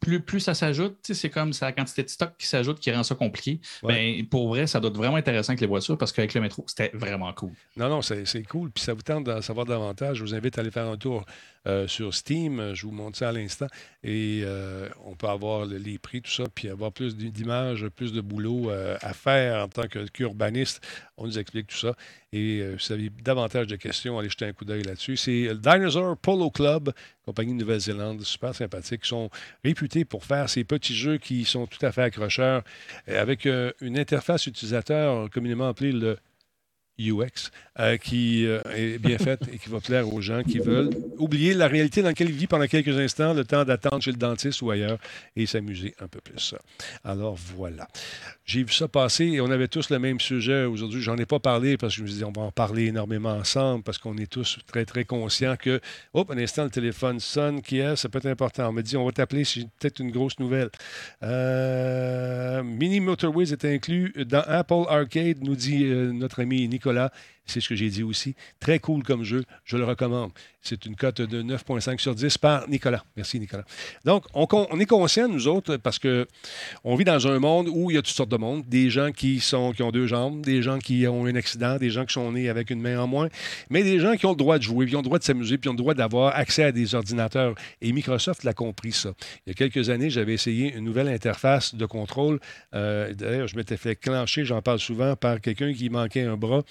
plus, 0.00 0.20
plus 0.20 0.40
ça 0.40 0.54
s'ajoute, 0.54 0.96
c'est 1.02 1.30
comme 1.30 1.52
la 1.60 1.72
quantité 1.72 2.02
de 2.02 2.08
stock 2.08 2.32
qui 2.38 2.46
s'ajoute 2.46 2.80
qui 2.80 2.90
rend 2.90 3.02
ça 3.02 3.14
compliqué. 3.14 3.60
Ouais. 3.82 4.16
Ben, 4.18 4.26
pour 4.26 4.48
vrai, 4.48 4.66
ça 4.66 4.80
doit 4.80 4.90
être 4.90 4.96
vraiment 4.96 5.16
intéressant 5.16 5.50
avec 5.50 5.60
les 5.60 5.66
voitures 5.66 5.96
parce 5.98 6.12
qu'avec 6.12 6.34
le 6.34 6.40
métro, 6.40 6.64
c'était 6.66 6.90
vraiment 6.94 7.32
cool. 7.34 7.52
Non, 7.76 7.88
non, 7.88 8.02
c'est 8.02 8.24
c'est 8.26 8.42
cool. 8.42 8.70
Puis 8.70 8.82
ça 8.84 8.94
vous 8.94 9.02
tente 9.02 9.24
d'en 9.24 9.40
savoir 9.42 9.66
davantage. 9.66 10.16
Je 10.18 10.22
vous 10.24 10.34
invite 10.34 10.58
à 10.58 10.62
aller 10.62 10.70
faire 10.70 10.86
un 10.88 10.96
tour 10.96 11.24
euh, 11.66 11.86
sur 11.86 12.14
Steam. 12.14 12.72
Je 12.74 12.86
vous 12.86 12.92
montre 12.92 13.18
ça 13.18 13.28
à 13.28 13.32
l'instant. 13.32 13.66
Et 14.02 14.42
euh, 14.44 14.88
on 15.04 15.14
peut 15.14 15.28
avoir 15.28 15.66
le- 15.66 15.76
les 15.78 15.98
prix, 15.98 16.20
tout 16.22 16.30
ça, 16.30 16.44
puis 16.54 16.68
avoir 16.68 16.92
plus 16.92 17.16
d'i- 17.16 17.30
d'images, 17.30 17.86
plus 17.88 18.12
de 18.12 18.20
boulot 18.22 18.70
euh, 18.70 18.96
à 19.02 19.12
faire 19.12 19.62
en 19.64 19.68
tant 19.68 19.86
que- 19.88 20.06
qu'urbaniste. 20.08 20.80
On 21.16 21.26
nous 21.26 21.38
explique 21.38 21.68
tout 21.68 21.76
ça. 21.76 21.94
Et 22.34 22.60
euh, 22.60 22.76
si 22.78 22.88
vous 22.88 22.94
avez 22.94 23.10
davantage 23.22 23.68
de 23.68 23.76
questions, 23.76 24.18
allez 24.18 24.28
jeter 24.28 24.44
un 24.44 24.52
coup 24.52 24.64
d'œil 24.64 24.82
là-dessus. 24.82 25.16
C'est 25.16 25.44
le 25.44 25.54
Dinosaur 25.54 26.16
Polo 26.16 26.50
Club, 26.50 26.92
compagnie 27.24 27.52
de 27.52 27.58
Nouvelle-Zélande, 27.60 28.22
super 28.22 28.52
sympathique. 28.52 29.02
Ils 29.04 29.08
sont 29.08 29.30
réputés 29.62 30.04
pour 30.04 30.24
faire 30.24 30.50
ces 30.50 30.64
petits 30.64 30.96
jeux 30.96 31.18
qui 31.18 31.44
sont 31.44 31.68
tout 31.68 31.86
à 31.86 31.92
fait 31.92 32.02
accrocheurs, 32.02 32.64
euh, 33.08 33.22
avec 33.22 33.46
euh, 33.46 33.70
une 33.80 33.96
interface 33.96 34.48
utilisateur 34.48 35.30
communément 35.30 35.68
appelée 35.68 35.92
le 35.92 36.18
UX 36.98 37.50
euh, 37.80 37.96
qui 37.96 38.46
euh, 38.46 38.60
est 38.76 38.98
bien 38.98 39.18
faite 39.18 39.40
et 39.52 39.58
qui 39.58 39.68
va 39.68 39.80
plaire 39.80 40.12
aux 40.12 40.20
gens 40.20 40.44
qui 40.44 40.60
veulent 40.60 40.90
oublier 41.18 41.52
la 41.52 41.66
réalité 41.66 42.02
dans 42.02 42.08
laquelle 42.08 42.28
ils 42.28 42.34
vivent 42.34 42.46
pendant 42.46 42.68
quelques 42.68 42.96
instants, 42.96 43.34
le 43.34 43.44
temps 43.44 43.64
d'attendre 43.64 44.00
chez 44.00 44.12
le 44.12 44.16
dentiste 44.16 44.62
ou 44.62 44.70
ailleurs 44.70 44.98
et 45.34 45.44
s'amuser 45.46 45.94
un 46.00 46.06
peu 46.06 46.20
plus. 46.20 46.54
Alors 47.02 47.36
voilà. 47.56 47.88
J'ai 48.44 48.62
vu 48.62 48.72
ça 48.72 48.86
passer 48.86 49.24
et 49.24 49.40
on 49.40 49.50
avait 49.50 49.66
tous 49.66 49.90
le 49.90 49.98
même 49.98 50.20
sujet 50.20 50.66
aujourd'hui. 50.66 51.02
J'en 51.02 51.16
ai 51.16 51.26
pas 51.26 51.40
parlé 51.40 51.76
parce 51.76 51.94
que 51.94 51.98
je 51.98 52.02
me 52.04 52.08
disais 52.08 52.24
on 52.24 52.32
va 52.32 52.42
en 52.42 52.52
parler 52.52 52.86
énormément 52.86 53.32
ensemble 53.32 53.82
parce 53.82 53.98
qu'on 53.98 54.16
est 54.18 54.30
tous 54.30 54.58
très 54.68 54.84
très 54.84 55.04
conscients 55.04 55.56
que, 55.56 55.80
hop, 56.12 56.30
un 56.30 56.38
instant, 56.38 56.64
le 56.64 56.70
téléphone 56.70 57.18
sonne, 57.18 57.60
qui 57.60 57.78
est, 57.78 57.96
ça 57.96 58.08
peut 58.08 58.18
être 58.18 58.26
important. 58.26 58.68
On 58.68 58.72
me 58.72 58.82
dit 58.82 58.96
on 58.96 59.04
va 59.04 59.10
t'appeler 59.10 59.42
si 59.42 59.62
j'ai 59.62 59.66
peut-être 59.80 59.98
une 59.98 60.12
grosse 60.12 60.38
nouvelle. 60.38 60.70
Euh, 61.24 62.62
Mini 62.62 63.00
Motorways 63.00 63.52
est 63.52 63.64
inclus 63.64 64.12
dans 64.26 64.44
Apple 64.46 64.84
Arcade, 64.88 65.38
nous 65.42 65.56
dit 65.56 65.84
notre 65.86 66.42
ami 66.42 66.68
Nicolas. 66.68 66.83
Nicolas 66.84 67.10
c'est 67.46 67.60
ce 67.60 67.68
que 67.68 67.74
j'ai 67.74 67.90
dit 67.90 68.02
aussi. 68.02 68.34
Très 68.58 68.78
cool 68.78 69.02
comme 69.02 69.22
jeu. 69.22 69.44
Je 69.64 69.76
le 69.76 69.84
recommande. 69.84 70.30
C'est 70.62 70.86
une 70.86 70.96
cote 70.96 71.20
de 71.20 71.42
9,5 71.42 71.98
sur 71.98 72.14
10 72.14 72.38
par 72.38 72.66
Nicolas. 72.68 73.04
Merci, 73.16 73.38
Nicolas. 73.38 73.64
Donc, 74.06 74.24
on, 74.32 74.80
est 74.80 74.86
conscients, 74.86 75.28
nous 75.28 75.46
autres, 75.46 75.76
parce 75.76 75.98
que 75.98 76.26
on 76.84 76.94
vit 76.96 77.04
dans 77.04 77.28
un 77.28 77.38
monde 77.38 77.68
où 77.70 77.90
il 77.90 77.96
y 77.96 77.98
a 77.98 78.02
toutes 78.02 78.14
sortes 78.14 78.30
de 78.30 78.38
monde. 78.38 78.64
Des 78.66 78.88
gens 78.88 79.12
qui, 79.12 79.40
sont, 79.40 79.72
qui 79.72 79.82
ont 79.82 79.90
deux 79.90 80.06
jambes, 80.06 80.40
des 80.40 80.62
gens 80.62 80.78
qui 80.78 81.06
ont 81.06 81.26
un 81.26 81.34
accident, 81.34 81.76
des 81.76 81.90
gens 81.90 82.06
qui 82.06 82.14
sont 82.14 82.32
nés 82.32 82.48
avec 82.48 82.70
une 82.70 82.80
main 82.80 82.98
en 82.98 83.06
moins, 83.06 83.28
mais 83.68 83.82
des 83.82 84.00
gens 84.00 84.16
qui 84.16 84.24
ont 84.24 84.30
le 84.30 84.36
droit 84.36 84.56
de 84.56 84.62
jouer, 84.62 84.86
qui 84.86 84.96
ont 84.96 85.00
le 85.00 85.04
droit 85.04 85.18
de 85.18 85.24
s'amuser, 85.24 85.58
puis 85.58 85.68
ont 85.68 85.74
le 85.74 85.78
droit 85.78 85.92
d'avoir 85.92 86.34
accès 86.34 86.64
à 86.64 86.72
des 86.72 86.94
ordinateurs. 86.94 87.54
Et 87.82 87.92
Microsoft 87.92 88.42
l'a 88.44 88.54
compris, 88.54 88.92
ça. 88.92 89.12
Il 89.46 89.50
y 89.50 89.52
a 89.52 89.54
quelques 89.54 89.90
années, 89.90 90.08
j'avais 90.08 90.32
essayé 90.32 90.72
une 90.74 90.84
nouvelle 90.84 91.08
interface 91.08 91.74
de 91.74 91.84
contrôle. 91.84 92.40
Euh, 92.74 93.12
d'ailleurs, 93.12 93.48
je 93.48 93.56
m'étais 93.56 93.76
fait 93.76 93.96
clencher, 93.96 94.46
j'en 94.46 94.62
parle 94.62 94.78
souvent, 94.78 95.14
par 95.14 95.42
quelqu'un 95.42 95.74
qui 95.74 95.90
manquait 95.90 96.22
un 96.22 96.38
bras. 96.38 96.62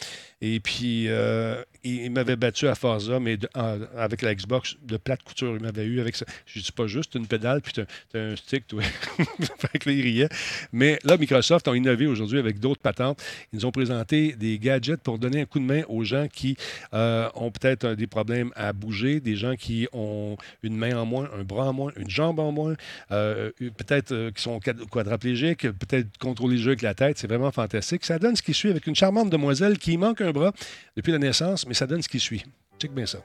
Puis, 0.64 1.08
euh, 1.10 1.64
il, 1.84 2.12
m'avait 2.12 2.36
battu 2.36 2.68
à 2.68 2.76
Forza, 2.76 3.20
mais 3.20 3.38
avec 3.98 4.22
la 4.22 4.34
Xbox 4.34 4.76
de 4.84 4.98
plate 4.98 5.24
couture, 5.24 5.56
il 5.56 5.62
m'avait 5.62 5.86
eu 5.86 6.00
avec 6.00 6.16
ça. 6.16 6.26
Je 6.46 6.60
dis 6.60 6.72
pas 6.72 6.88
juste 6.88 7.16
une 7.16 7.28
pédale, 7.28 7.62
puis 7.62 7.74
tu 7.74 7.82
as, 7.82 8.20
un 8.20 8.36
stick, 8.36 8.68
toi. 8.68 8.82
fait 9.60 9.92
il 9.92 10.02
riait. 10.02 10.30
Mais 10.72 11.00
là, 11.04 11.18
Microsoft 11.18 11.68
ont 11.68 11.74
innové 11.74 12.08
aujourd'hui 12.08 12.40
avec 12.40 12.60
d'autres 12.60 12.82
patentes. 12.82 13.22
Ils 13.52 13.58
nous 13.58 13.66
ont 13.66 13.72
présenté 13.72 14.34
des 14.34 14.60
gadgets 14.60 15.02
pour 15.02 15.20
donner 15.20 15.42
un 15.42 15.46
coup 15.46 15.60
de 15.60 15.66
main 15.66 15.84
aux 15.90 16.04
gens 16.04 16.28
qui 16.28 16.56
euh, 16.94 17.30
ont 17.36 17.52
peut-être 17.52 17.94
des 17.96 18.08
problèmes 18.08 18.52
à 18.56 18.74
bouger, 18.74 19.20
des 19.20 19.36
gens 19.36 19.56
qui 19.56 19.88
ont 19.92 20.38
une 20.64 20.78
main 20.78 20.98
en 20.98 21.06
moins, 21.06 21.30
un 21.38 21.44
bras 21.44 21.70
en 21.70 21.74
moins, 21.74 21.92
une 21.98 22.10
jambe 22.10 22.40
en 22.40 22.52
moins, 22.52 22.76
euh, 23.12 23.52
peut-être 23.60 24.32
qui 24.32 24.42
sont 24.42 24.60
quadraplégiques, 24.60 25.70
peut-être 25.72 26.18
contrôler 26.18 26.56
le 26.56 26.62
jeu 26.62 26.70
avec 26.70 26.82
la 26.82 26.94
tête. 26.94 27.18
C'est 27.18 27.28
vraiment 27.28 27.52
fantastique. 27.52 28.06
Ça 28.06 28.20
donne 28.20 28.36
ce 28.36 28.42
qui 28.42 28.54
suit 28.54 28.70
avec 28.70 28.88
une 28.88 28.96
charmante 28.96 29.30
demoiselle 29.30 29.78
qui 29.78 29.98
manque 29.98 30.22
un 30.22 30.32
bras 30.32 30.54
depuis 30.96 31.12
la 31.12 31.20
naissance, 31.20 31.68
mais 31.68 31.73
ça 31.74 31.88
donne 31.88 32.02
ce 32.02 32.10
qui 32.10 32.20
suit. 32.20 32.44
Check 32.80 32.92
bien 32.92 33.06
ça. 33.06 33.20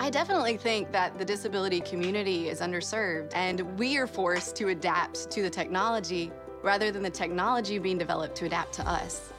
I 0.00 0.10
definitely 0.10 0.56
think 0.56 0.92
that 0.92 1.18
the 1.18 1.24
disability 1.24 1.80
community 1.80 2.48
is 2.48 2.60
underserved, 2.60 3.32
and 3.34 3.60
we 3.78 3.96
are 3.96 4.06
forced 4.06 4.54
to 4.56 4.68
adapt 4.68 5.28
to 5.32 5.42
the 5.42 5.50
technology 5.50 6.30
rather 6.62 6.92
than 6.92 7.02
the 7.02 7.10
technology 7.10 7.78
being 7.78 7.98
developed 7.98 8.36
to 8.36 8.46
adapt 8.46 8.72
to 8.74 8.88
us. 8.88 9.32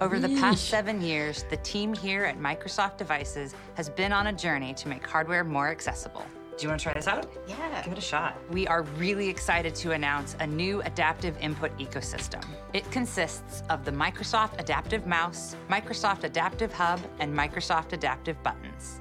Over 0.00 0.18
the 0.18 0.28
past 0.40 0.68
seven 0.68 1.00
years, 1.00 1.44
the 1.48 1.56
team 1.58 1.94
here 1.94 2.24
at 2.24 2.38
Microsoft 2.38 2.98
Devices 2.98 3.54
has 3.74 3.88
been 3.88 4.12
on 4.12 4.26
a 4.26 4.32
journey 4.32 4.74
to 4.74 4.88
make 4.88 5.06
hardware 5.06 5.44
more 5.44 5.68
accessible. 5.68 6.26
Do 6.56 6.62
you 6.62 6.68
want 6.68 6.80
to 6.80 6.84
try 6.84 6.94
this 6.94 7.08
out? 7.08 7.28
Yeah. 7.48 7.82
Give 7.82 7.92
it 7.92 7.98
a 7.98 8.02
shot. 8.02 8.38
We 8.48 8.66
are 8.68 8.82
really 8.96 9.28
excited 9.28 9.74
to 9.76 9.90
announce 9.90 10.36
a 10.38 10.46
new 10.46 10.82
adaptive 10.82 11.36
input 11.40 11.76
ecosystem. 11.78 12.44
It 12.72 12.88
consists 12.92 13.64
of 13.70 13.84
the 13.84 13.90
Microsoft 13.90 14.60
Adaptive 14.60 15.04
Mouse, 15.04 15.56
Microsoft 15.68 16.22
Adaptive 16.22 16.72
Hub, 16.72 17.00
and 17.18 17.36
Microsoft 17.36 17.92
Adaptive 17.92 18.40
Buttons. 18.44 19.00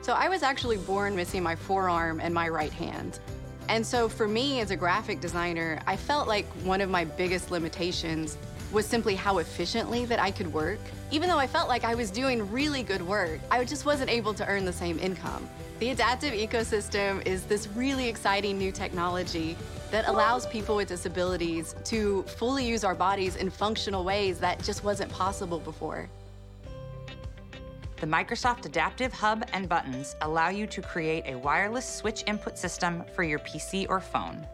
So 0.00 0.14
I 0.14 0.30
was 0.30 0.42
actually 0.42 0.78
born 0.78 1.14
missing 1.14 1.42
my 1.42 1.54
forearm 1.54 2.18
and 2.18 2.32
my 2.32 2.48
right 2.48 2.72
hand. 2.72 3.20
And 3.68 3.86
so 3.86 4.08
for 4.08 4.26
me 4.26 4.60
as 4.60 4.70
a 4.70 4.76
graphic 4.76 5.20
designer, 5.20 5.80
I 5.86 5.96
felt 5.96 6.28
like 6.28 6.46
one 6.64 6.80
of 6.80 6.88
my 6.88 7.04
biggest 7.04 7.50
limitations 7.50 8.38
was 8.72 8.86
simply 8.86 9.14
how 9.14 9.38
efficiently 9.38 10.04
that 10.06 10.18
I 10.18 10.30
could 10.30 10.52
work. 10.52 10.78
Even 11.10 11.28
though 11.28 11.38
I 11.38 11.46
felt 11.46 11.68
like 11.68 11.84
I 11.84 11.94
was 11.94 12.10
doing 12.10 12.50
really 12.50 12.82
good 12.82 13.02
work, 13.02 13.40
I 13.50 13.64
just 13.64 13.86
wasn't 13.86 14.10
able 14.10 14.34
to 14.34 14.46
earn 14.46 14.64
the 14.64 14.72
same 14.72 14.98
income. 14.98 15.48
The 15.78 15.90
adaptive 15.90 16.32
ecosystem 16.32 17.24
is 17.26 17.44
this 17.44 17.68
really 17.68 18.08
exciting 18.08 18.58
new 18.58 18.72
technology 18.72 19.56
that 19.90 20.08
allows 20.08 20.46
people 20.46 20.76
with 20.76 20.88
disabilities 20.88 21.74
to 21.84 22.22
fully 22.24 22.66
use 22.66 22.82
our 22.82 22.94
bodies 22.94 23.36
in 23.36 23.50
functional 23.50 24.04
ways 24.04 24.38
that 24.40 24.62
just 24.62 24.82
wasn't 24.82 25.12
possible 25.12 25.60
before. 25.60 26.08
The 27.98 28.06
Microsoft 28.06 28.66
Adaptive 28.66 29.12
Hub 29.12 29.44
and 29.52 29.68
buttons 29.68 30.16
allow 30.20 30.50
you 30.50 30.66
to 30.66 30.82
create 30.82 31.24
a 31.26 31.38
wireless 31.38 31.88
switch 31.88 32.24
input 32.26 32.58
system 32.58 33.04
for 33.14 33.22
your 33.22 33.38
PC 33.38 33.86
or 33.88 34.00
phone. 34.00 34.46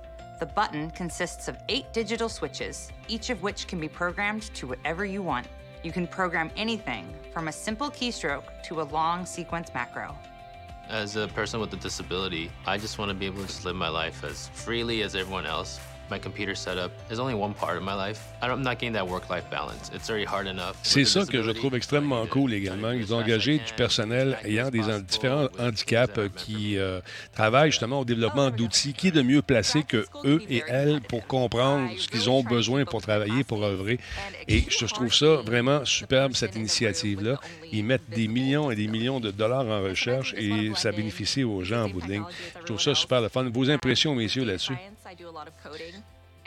The 0.42 0.46
button 0.46 0.90
consists 0.90 1.46
of 1.46 1.56
eight 1.68 1.92
digital 1.92 2.28
switches, 2.28 2.90
each 3.06 3.30
of 3.30 3.44
which 3.44 3.68
can 3.68 3.78
be 3.78 3.86
programmed 3.86 4.52
to 4.56 4.66
whatever 4.66 5.04
you 5.04 5.22
want. 5.22 5.46
You 5.84 5.92
can 5.92 6.04
program 6.04 6.50
anything 6.56 7.06
from 7.32 7.46
a 7.46 7.52
simple 7.52 7.88
keystroke 7.92 8.42
to 8.64 8.80
a 8.80 8.82
long 8.82 9.24
sequence 9.24 9.72
macro. 9.72 10.18
As 10.88 11.14
a 11.14 11.28
person 11.28 11.60
with 11.60 11.72
a 11.74 11.76
disability, 11.76 12.50
I 12.66 12.76
just 12.76 12.98
want 12.98 13.10
to 13.10 13.14
be 13.14 13.26
able 13.26 13.42
to 13.42 13.46
just 13.46 13.64
live 13.64 13.76
my 13.76 13.86
life 13.86 14.24
as 14.24 14.48
freely 14.48 15.02
as 15.02 15.14
everyone 15.14 15.46
else. 15.46 15.78
C'est 20.82 21.04
ça 21.04 21.24
que 21.24 21.42
je 21.42 21.50
trouve 21.50 21.74
extrêmement 21.74 22.26
cool 22.26 22.52
également. 22.52 22.90
Ils 22.90 23.14
ont 23.14 23.18
engagé 23.18 23.58
du 23.58 23.72
personnel 23.76 24.38
ayant 24.44 24.70
des 24.70 24.82
différents 25.06 25.48
handicaps 25.58 26.18
qui 26.36 26.78
euh, 26.78 27.00
travaillent 27.34 27.70
justement 27.70 28.00
au 28.00 28.04
développement 28.04 28.50
d'outils. 28.50 28.92
Qui 28.92 29.08
est 29.08 29.12
de 29.12 29.22
mieux 29.22 29.42
placé 29.42 29.82
que 29.82 30.04
eux 30.24 30.42
et 30.48 30.62
elles 30.68 31.00
pour 31.00 31.26
comprendre 31.26 31.90
ce 31.98 32.08
qu'ils 32.08 32.28
ont 32.28 32.42
besoin 32.42 32.84
pour 32.84 33.00
travailler, 33.00 33.44
pour 33.44 33.64
œuvrer? 33.64 33.98
Et 34.48 34.64
je 34.68 34.86
trouve 34.86 35.14
ça 35.14 35.36
vraiment 35.36 35.84
superbe, 35.84 36.34
cette 36.34 36.56
initiative-là. 36.56 37.38
Ils 37.72 37.84
mettent 37.84 38.10
des 38.10 38.28
millions 38.28 38.70
et 38.70 38.76
des 38.76 38.86
millions 38.86 39.20
de 39.20 39.30
dollars 39.30 39.66
en 39.66 39.82
recherche 39.82 40.34
et 40.36 40.72
ça 40.76 40.92
bénéficie 40.92 41.44
aux 41.44 41.62
gens 41.62 41.84
en 41.84 41.88
bout 41.88 42.00
de 42.02 42.12
ligne. 42.12 42.24
Je 42.60 42.64
trouve 42.66 42.80
ça 42.80 42.94
super 42.94 43.20
le 43.20 43.28
fun. 43.28 43.48
Vos 43.52 43.70
impressions, 43.70 44.14
messieurs, 44.14 44.44
là-dessus? 44.44 44.74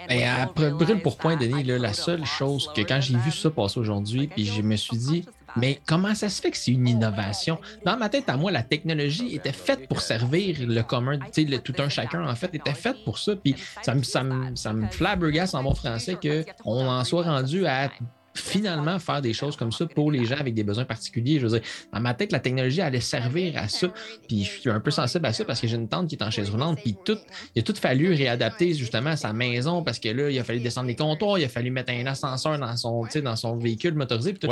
Et 0.10 0.26
à 0.26 0.46
brûle 0.48 1.02
pour 1.02 1.18
point, 1.18 1.38
Denis, 1.38 1.64
la 1.64 1.94
seule 1.94 2.26
chose 2.26 2.70
que 2.76 2.82
quand 2.82 3.00
j'ai 3.02 3.18
vu 3.18 3.32
ça 3.32 3.50
passer 3.50 3.80
aujourd'hui, 3.80 4.28
puis 4.28 4.46
je 4.46 4.62
me 4.62 4.76
suis 4.76 4.98
dit, 4.98 5.26
mais 5.56 5.80
comment 5.86 6.14
ça 6.14 6.28
se 6.28 6.42
fait 6.42 6.52
que 6.52 6.58
c'est 6.58 6.72
une 6.72 6.88
innovation? 6.88 7.60
Dans 7.86 7.98
ma 7.98 8.10
tête, 8.10 8.28
à 8.28 8.36
moi, 8.36 8.52
la 8.52 8.64
technologie 8.64 9.34
était 9.36 9.54
faite 9.54 9.88
pour 9.88 10.02
servir 10.02 10.58
le 10.60 10.82
commun, 10.82 11.18
le 11.38 11.58
tout 11.58 11.74
un 11.78 11.90
chacun, 11.90 12.28
en 12.28 12.36
fait, 12.36 12.54
était 12.54 12.74
faite 12.74 12.98
pour 13.06 13.18
ça. 13.18 13.36
Puis 13.36 13.56
ça 13.82 13.96
me, 13.96 14.04
ça 14.04 14.24
me, 14.24 14.56
ça 14.56 14.74
me 14.74 14.88
flabbergasse 14.88 15.54
en 15.54 15.64
bon 15.64 15.74
français 15.74 16.18
qu'on 16.22 16.88
en 16.88 17.04
soit 17.06 17.24
rendu 17.24 17.66
à 17.66 17.90
finalement 18.36 19.00
faire 19.00 19.22
des 19.22 19.34
choses 19.34 19.56
comme 19.56 19.72
ça 19.72 19.86
pour 19.86 20.12
les 20.12 20.26
gens 20.26 20.38
avec 20.38 20.54
des 20.54 20.64
besoins 20.64 20.86
particuliers. 20.86 21.40
Je 21.40 21.48
veux 21.48 21.60
dire, 21.60 21.68
dans 21.94 22.00
ma 22.00 22.14
tête, 22.14 22.32
la 22.32 22.40
technologie 22.40 22.82
allait 22.82 23.00
servir 23.00 23.58
à 23.58 23.68
ça. 23.68 23.88
Puis 24.28 24.44
je 24.44 24.60
suis 24.60 24.70
un 24.70 24.80
peu 24.80 24.92
sensible 24.92 25.26
à 25.26 25.34
ça 25.34 25.46
parce 25.46 25.62
que 25.62 25.68
j'ai 25.68 25.76
une 25.76 25.88
tante 25.88 26.08
qui 26.08 26.16
est 26.16 26.24
en 26.24 26.32
chaise 26.32 26.50
roulante, 26.50 26.80
puis 26.82 26.96
tout, 27.04 27.18
il 27.56 27.60
a 27.60 27.64
tout 27.64 27.76
fallu 27.76 28.14
réadapter 28.14 28.74
justement 28.74 29.12
à 29.12 29.18
sa 29.18 29.34
maison 29.34 29.84
parce 29.84 30.00
que 30.00 30.10
là, 30.10 30.30
il 30.30 30.38
a 30.40 30.44
fallu 30.44 30.60
descendre 30.60 30.88
les 30.88 30.96
comptoirs, 30.96 31.40
il 31.40 31.46
a 31.46 31.50
fallu 31.50 31.72
mettre 31.72 31.92
un 31.92 32.06
ascenseur 32.06 32.60
dans 32.60 32.76
son, 32.76 33.06
dans 33.24 33.36
son 33.36 33.58
véhicule 33.58 33.94
motorisé. 33.94 34.34
Puis 34.34 34.50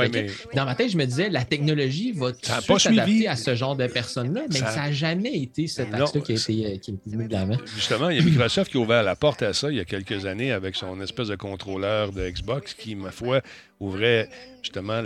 Dans 0.56 0.66
ma 0.66 0.76
tête, 0.76 0.92
je 0.92 0.98
me 0.98 1.06
disais, 1.06 1.30
la 1.30 1.46
technologie 1.46 2.12
va 2.12 2.32
s'adapter 2.42 3.28
à 3.28 3.36
ce 3.36 3.56
genre 3.56 3.76
de 3.76 3.88
personnes-là, 3.88 4.44
mais 4.52 4.60
ça 4.60 4.76
n'a 4.76 4.92
jamais 4.92 5.34
été 5.34 5.68
cet 5.68 5.94
axe-là 5.94 6.22
qui, 6.22 6.32
a 6.32 6.70
été, 6.70 6.80
qui 6.80 7.18
mis 7.18 7.28
de 7.28 7.34
l'avant. 7.34 7.58
Justement, 7.76 8.10
il 8.10 8.18
y 8.18 8.20
a 8.20 8.24
Microsoft 8.24 8.72
qui 8.72 8.78
a 8.78 8.80
ouvert 8.80 9.04
la 9.04 9.16
porte 9.16 9.42
à 9.44 9.54
ça 9.54 9.70
il 9.70 9.78
y 9.78 9.80
a 9.80 9.86
quelques 9.86 10.26
années 10.26 10.52
avec 10.52 10.76
son 10.76 11.00
espèce 11.02 11.28
de 11.28 11.36
contrôleur 11.36 12.12
de 12.12 12.30
Xbox 12.30 12.74
qui, 12.74 12.96
ma 12.96 13.12
foi, 13.12 13.42
ouvrait 13.84 14.30
justement 14.62 15.02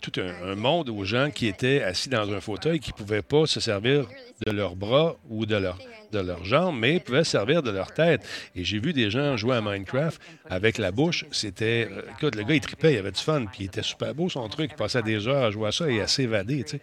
tout 0.00 0.12
un, 0.20 0.54
monde 0.56 0.88
aux 0.88 1.04
gens 1.04 1.30
qui 1.30 1.46
étaient 1.46 1.82
assis 1.82 2.08
dans 2.08 2.30
un 2.32 2.40
fauteuil 2.40 2.80
qui 2.80 2.90
ne 2.90 2.96
pouvaient 2.96 3.22
pas 3.22 3.46
se 3.46 3.60
servir 3.60 4.08
de 4.44 4.50
leurs 4.50 4.76
bras 4.76 5.16
ou 5.30 5.46
de, 5.46 5.56
leur, 5.56 5.78
de 6.12 6.18
leurs 6.18 6.44
jambes, 6.44 6.76
mais 6.78 7.00
pouvaient 7.00 7.24
se 7.24 7.30
servir 7.32 7.62
de 7.62 7.70
leur 7.70 7.92
tête. 7.92 8.22
Et 8.54 8.64
j'ai 8.64 8.78
vu 8.78 8.92
des 8.92 9.10
gens 9.10 9.36
jouer 9.36 9.56
à 9.56 9.60
Minecraft 9.60 10.20
avec 10.50 10.78
la 10.78 10.90
bouche. 10.90 11.24
C'était. 11.30 11.88
Euh, 11.90 12.02
écoute, 12.16 12.34
le 12.34 12.42
gars, 12.42 12.54
il 12.54 12.60
tripait, 12.60 12.94
il 12.94 12.98
avait 12.98 13.12
du 13.12 13.20
fun, 13.20 13.46
puis 13.46 13.64
il 13.64 13.66
était 13.66 13.82
super 13.82 14.14
beau 14.14 14.28
son 14.28 14.48
truc. 14.48 14.70
Il 14.72 14.76
passait 14.76 15.02
des 15.02 15.26
heures 15.28 15.44
à 15.44 15.50
jouer 15.50 15.68
à 15.68 15.72
ça 15.72 15.88
et 15.88 16.00
à 16.00 16.06
s'évader. 16.06 16.64
Tu 16.64 16.72
sais. 16.72 16.80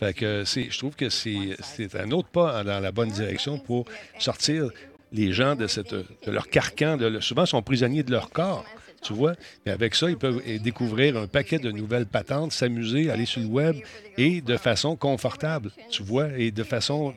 Fait 0.00 0.14
que 0.14 0.44
je 0.44 0.78
trouve 0.78 0.96
que 0.96 1.08
c'est 1.10 1.94
un 1.94 2.10
autre 2.10 2.28
pas 2.28 2.64
dans 2.64 2.80
la 2.80 2.92
bonne 2.92 3.10
direction 3.10 3.58
pour 3.58 3.84
sortir 4.18 4.70
les 5.12 5.32
gens 5.32 5.54
de, 5.54 5.66
cette, 5.66 5.94
de 5.94 6.30
leur 6.30 6.48
carcan. 6.48 6.96
De, 6.96 7.20
souvent, 7.20 7.46
sont 7.46 7.62
prisonniers 7.62 8.02
de 8.02 8.10
leur 8.10 8.30
corps 8.30 8.64
Tu 9.06 9.12
vois? 9.12 9.34
Mais 9.64 9.72
avec 9.72 9.94
ça, 9.94 10.10
ils 10.10 10.16
peuvent 10.16 10.42
découvrir 10.60 11.16
un 11.16 11.26
paquet 11.26 11.58
de 11.58 11.70
nouvelles 11.70 12.06
patentes, 12.06 12.52
s'amuser, 12.52 13.10
aller 13.10 13.26
sur 13.26 13.40
le 13.40 13.46
web 13.46 13.76
et 14.18 14.40
de 14.40 14.56
façon 14.56 14.96
confortable, 14.96 15.70
tu 15.90 16.02
vois, 16.02 16.28
et 16.36 16.50
de 16.50 16.62
façon 16.62 17.14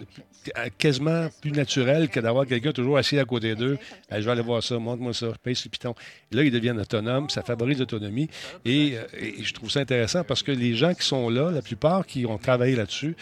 quasiment 0.77 1.27
plus 1.41 1.51
naturelle 1.51 2.09
que 2.09 2.19
d'avoir 2.19 2.45
quelqu'un 2.45 2.71
toujours 2.71 2.97
assis 2.97 3.19
à 3.19 3.25
côté 3.25 3.55
d'eux. 3.55 3.77
je 4.11 4.17
vais 4.17 4.31
aller 4.31 4.41
voir 4.41 4.63
ça, 4.63 4.77
montre-moi 4.77 5.13
ça, 5.13 5.27
paye 5.43 5.55
le 5.63 5.69
piton. 5.69 5.95
Là, 6.31 6.43
ils 6.43 6.51
deviennent 6.51 6.79
autonomes, 6.79 7.29
ça 7.29 7.41
favorise 7.41 7.79
l'autonomie. 7.79 8.29
Et, 8.65 8.93
euh, 8.95 9.03
et, 9.19 9.43
je 9.43 9.53
trouve 9.53 9.69
ça 9.69 9.79
intéressant 9.79 10.23
parce 10.23 10.43
que 10.43 10.51
les 10.51 10.75
gens 10.75 10.93
qui 10.93 11.05
sont 11.05 11.29
là, 11.29 11.51
la 11.51 11.61
plupart 11.61 12.05
qui 12.05 12.25
ont 12.25 12.37
travaillé 12.37 12.75
là-dessus, 12.75 13.15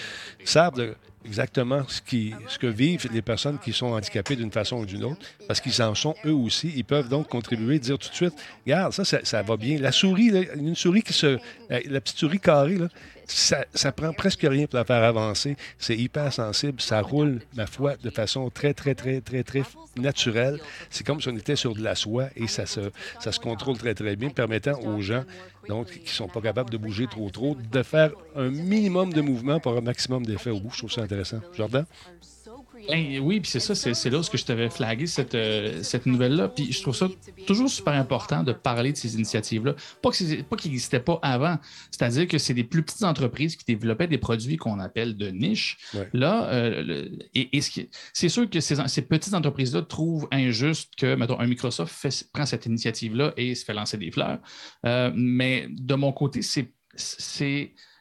savent 0.44 0.76
de, 0.76 0.96
exactement 1.28 1.84
ce, 1.88 2.02
qui, 2.02 2.34
ce 2.48 2.58
que 2.58 2.68
vivent 2.68 3.08
les 3.12 3.22
personnes 3.22 3.60
qui 3.60 3.74
sont 3.74 3.88
handicapées 3.88 4.36
d'une 4.36 4.52
façon 4.52 4.78
ou 4.78 4.86
d'une 4.86 5.04
autre, 5.04 5.20
parce 5.48 5.60
qu'ils 5.60 5.82
en 5.84 5.94
sont 5.94 6.16
eux 6.26 6.34
aussi. 6.34 6.72
Ils 6.76 6.86
peuvent 6.86 7.10
donc 7.10 7.28
contribuer, 7.28 7.80
dire 7.80 8.00
tout 8.00 8.10
de 8.10 8.16
suite, 8.16 8.34
regarde, 8.66 8.94
ça, 8.94 9.04
ça, 9.04 9.42
va 9.44 9.58
bien. 9.58 9.78
La 9.80 9.92
souris, 9.92 10.32
une 10.56 10.76
souris 10.76 11.04
qui 11.04 11.14
se... 11.14 11.38
La 11.70 12.02
petite 12.02 12.18
souris 12.18 12.40
carrée, 12.40 12.78
là, 12.78 12.88
ça, 13.28 13.92
prend 13.92 14.14
presque 14.14 14.42
rien 14.44 14.68
pour 14.68 14.78
la 14.78 14.86
faire 14.86 15.04
avancer. 15.04 15.58
C'est 15.78 15.98
hyper 15.98 16.32
sensible, 16.32 16.82
ça 16.82 17.02
roule, 17.02 17.42
ma 17.56 17.68
foi, 17.68 17.96
de 17.98 18.10
façon 18.10 18.50
très, 18.50 18.74
très, 18.74 18.96
très, 18.96 19.22
très, 19.22 19.44
très 19.44 19.64
naturelle. 19.98 20.60
C'est 20.90 21.06
comme 21.06 21.22
si 21.22 21.28
on 21.28 21.36
était 21.36 21.56
sur 21.56 21.76
de 21.76 21.84
la 21.84 21.96
soie 21.96 22.28
et 22.36 22.48
ça 22.48 22.66
se, 22.66 22.92
ça 23.20 23.32
se 23.32 23.40
contrôle 23.40 23.78
très, 23.78 23.94
très 23.94 24.16
bien, 24.16 24.30
permettant 24.30 24.80
aux 24.82 25.02
gens 25.02 25.24
donc 25.68 25.88
qui 25.88 26.00
ne 26.00 26.08
sont 26.08 26.28
pas 26.28 26.42
capables 26.42 26.70
de 26.70 26.78
bouger 26.78 27.08
trop 27.08 27.30
trop, 27.30 27.56
de 27.56 27.84
faire 27.84 28.12
un 28.36 28.50
minimum 28.50 29.12
de 29.12 29.22
mouvement 29.22 29.60
pour 29.60 29.76
un 29.76 29.82
maximum 29.82 30.26
d'effet 30.26 30.50
au 30.50 30.60
bout. 30.60 30.72
Je 30.72 30.78
trouve 30.78 30.92
ça 30.92 31.02
intéressant. 31.02 31.42
Jordan? 31.54 31.86
Ben, 32.90 33.20
oui, 33.20 33.40
puis 33.40 33.50
c'est 33.50 33.60
ça, 33.60 33.76
c'est 33.76 34.10
là 34.10 34.22
que 34.30 34.38
je 34.38 34.46
t'avais 34.46 34.70
flagué 34.70 35.08
cette, 35.08 35.36
euh, 35.36 35.82
cette 35.84 36.06
nouvelle-là. 36.06 36.50
Puis 36.50 36.72
je 36.72 36.82
trouve 36.82 36.96
ça 36.96 37.08
toujours 37.46 37.70
super 37.70 37.94
important 37.94 38.44
de 38.44 38.54
parler 38.54 38.92
de 38.92 38.98
ces 38.98 39.16
initiatives-là. 39.16 39.76
Pas 40.02 40.12
qu'ils 40.12 40.46
n'existaient 40.66 41.00
pas 41.00 41.20
avant. 41.22 41.58
C'est-à-dire 41.92 42.28
que 42.28 42.38
c'est 42.38 42.54
des 42.54 42.64
plus 42.64 42.84
petites 42.84 43.04
entreprises 43.04 43.56
qui 43.56 43.66
développaient 43.66 44.08
des 44.08 44.18
produits 44.18 44.58
qu'on 44.58 44.80
appelle 44.80 45.18
de 45.18 45.30
niche. 45.30 45.78
Là, 46.14 46.50
euh, 46.50 47.10
et, 47.34 47.62
c'est 48.14 48.30
sûr 48.30 48.50
que 48.50 48.60
ces, 48.60 48.76
ces 48.88 49.02
petites 49.02 49.34
entreprises-là 49.34 49.82
trouvent 49.84 50.28
injuste 50.32 50.94
que, 50.98 51.16
mettons, 51.16 51.40
un 51.40 51.48
Microsoft 51.48 51.94
prend 52.34 52.46
cette 52.46 52.66
initiative-là 52.66 53.34
et 53.38 53.56
se 53.56 53.66
fait 53.66 53.74
lancer 53.74 53.98
des 53.98 54.12
fleurs. 54.12 54.40
Euh, 54.86 55.12
mais 55.16 55.68
de 55.70 55.96
mon 55.96 56.12
côté, 56.12 56.42
c'est 56.42 56.74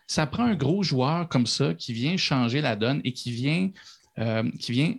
ça 0.07 0.27
prend 0.27 0.45
un 0.45 0.55
gros 0.55 0.83
joueur 0.83 1.29
comme 1.29 1.47
ça 1.47 1.75
qui 1.75 1.93
vient 1.93 2.17
changer 2.17 2.61
la 2.61 2.77
donne 2.77 3.01
et 3.05 3.13
qui 3.13 3.33
vient 3.33 3.71
euh, 4.19 4.51
qui 4.59 4.73
vient, 4.73 4.95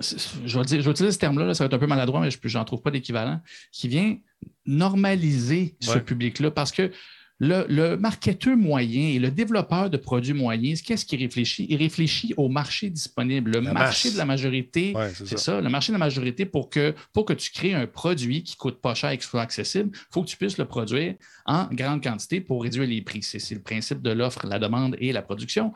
je 0.00 0.58
vais, 0.58 0.64
dire, 0.64 0.80
je 0.80 0.84
vais, 0.84 0.90
utiliser 0.90 1.12
ce 1.12 1.18
terme-là, 1.18 1.54
ça 1.54 1.64
va 1.64 1.66
être 1.66 1.74
un 1.74 1.78
peu 1.78 1.86
maladroit, 1.86 2.20
mais 2.20 2.30
je 2.30 2.58
n'en 2.58 2.64
trouve 2.64 2.82
pas 2.82 2.90
d'équivalent, 2.90 3.40
qui 3.72 3.88
vient 3.88 4.18
normaliser 4.66 5.76
ce 5.80 5.98
public-là 5.98 6.50
parce 6.50 6.72
que 6.72 6.90
le, 7.38 7.96
marketeur 7.96 8.56
moyen 8.56 9.08
et 9.08 9.18
le 9.18 9.30
développeur 9.30 9.90
de 9.90 9.96
produits 9.96 10.32
moyens, 10.32 10.82
qu'est-ce 10.82 11.04
qu'il 11.04 11.20
réfléchit? 11.20 11.66
Il 11.68 11.76
réfléchit 11.76 12.34
au 12.36 12.48
marché 12.48 12.90
disponible, 12.90 13.52
le 13.52 13.60
marché 13.60 14.10
de 14.10 14.16
la 14.16 14.24
majorité. 14.24 14.94
c'est 15.14 15.38
ça. 15.38 15.60
le 15.60 15.68
marché 15.68 15.92
de 15.92 15.94
la 15.94 16.04
majorité 16.04 16.46
pour 16.46 16.70
que, 16.70 16.94
pour 17.12 17.24
que 17.24 17.32
tu 17.32 17.50
crées 17.50 17.74
un 17.74 17.86
produit 17.86 18.42
qui 18.42 18.54
ne 18.54 18.58
coûte 18.58 18.80
pas 18.80 18.94
cher 18.94 19.10
et 19.10 19.18
qui 19.18 19.26
soit 19.26 19.42
accessible, 19.42 19.90
il 19.92 20.06
faut 20.12 20.22
que 20.22 20.28
tu 20.28 20.36
puisses 20.36 20.58
le 20.58 20.64
produire 20.64 21.14
en 21.44 21.66
grande 21.70 22.02
quantité 22.02 22.40
pour 22.40 22.62
réduire 22.62 22.88
les 22.88 23.02
prix. 23.02 23.22
C'est 23.22 23.54
le 23.54 23.62
principe 23.62 24.02
de 24.02 24.10
l'offre, 24.10 24.46
la 24.46 24.58
demande 24.58 24.96
et 24.98 25.12
la 25.12 25.22
production. 25.22 25.72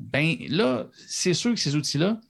Ben 0.00 0.36
là, 0.48 0.88
c'est 1.06 1.34
sûr 1.34 1.52
que 1.54 1.60
ces 1.60 1.76
outils-là, 1.76 2.20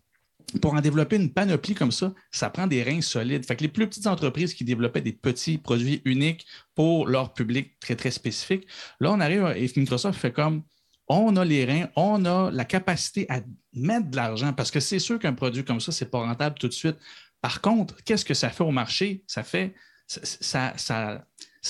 pour 0.61 0.75
en 0.75 0.81
développer 0.81 1.17
une 1.17 1.33
panoplie 1.33 1.75
comme 1.75 1.93
ça, 1.93 2.13
ça 2.31 2.51
prend 2.51 2.67
des 2.67 2.83
reins 2.83 3.01
solides. 3.01 3.45
Fait 3.45 3.57
que 3.57 3.63
les 3.63 3.69
plus 3.69 3.89
petites 3.89 4.07
entreprises 4.07 4.55
qui 4.55 4.65
développaient 4.65 5.01
des 5.01 5.13
petits 5.13 5.59
produits 5.59 6.01
uniques 6.05 6.47
pour 6.75 7.07
leur 7.07 7.35
public 7.35 7.79
très, 7.81 7.97
très 7.97 8.11
spécifique, 8.11 8.67
là, 9.01 9.13
on 9.13 9.21
arrive 9.21 9.53
et 9.57 9.71
Microsoft 9.77 10.19
fait 10.19 10.33
comme 10.33 10.63
on 11.09 11.37
a 11.37 11.45
les 11.45 11.65
reins, 11.65 11.89
on 11.97 12.25
a 12.25 12.51
la 12.51 12.65
capacité 12.65 13.27
à 13.29 13.41
mettre 13.75 14.11
de 14.11 14.17
l'argent 14.17 14.53
parce 14.53 14.71
que 14.71 14.81
c'est 14.81 14.99
sûr 14.99 15.19
qu'un 15.19 15.35
produit 15.35 15.65
comme 15.65 15.81
ça, 15.81 15.93
ce 15.93 16.05
n'est 16.05 16.11
pas 16.11 16.21
rentable 16.21 16.57
tout 16.59 16.69
de 16.69 16.73
suite. 16.73 16.97
Par 17.41 17.61
contre, 17.61 18.03
qu'est-ce 18.05 18.25
que 18.25 18.35
ça 18.35 18.49
fait 18.49 18.65
au 18.65 18.71
marché? 18.71 19.23
Ça 19.27 19.43
fait 19.43 19.75
ça 20.07 20.73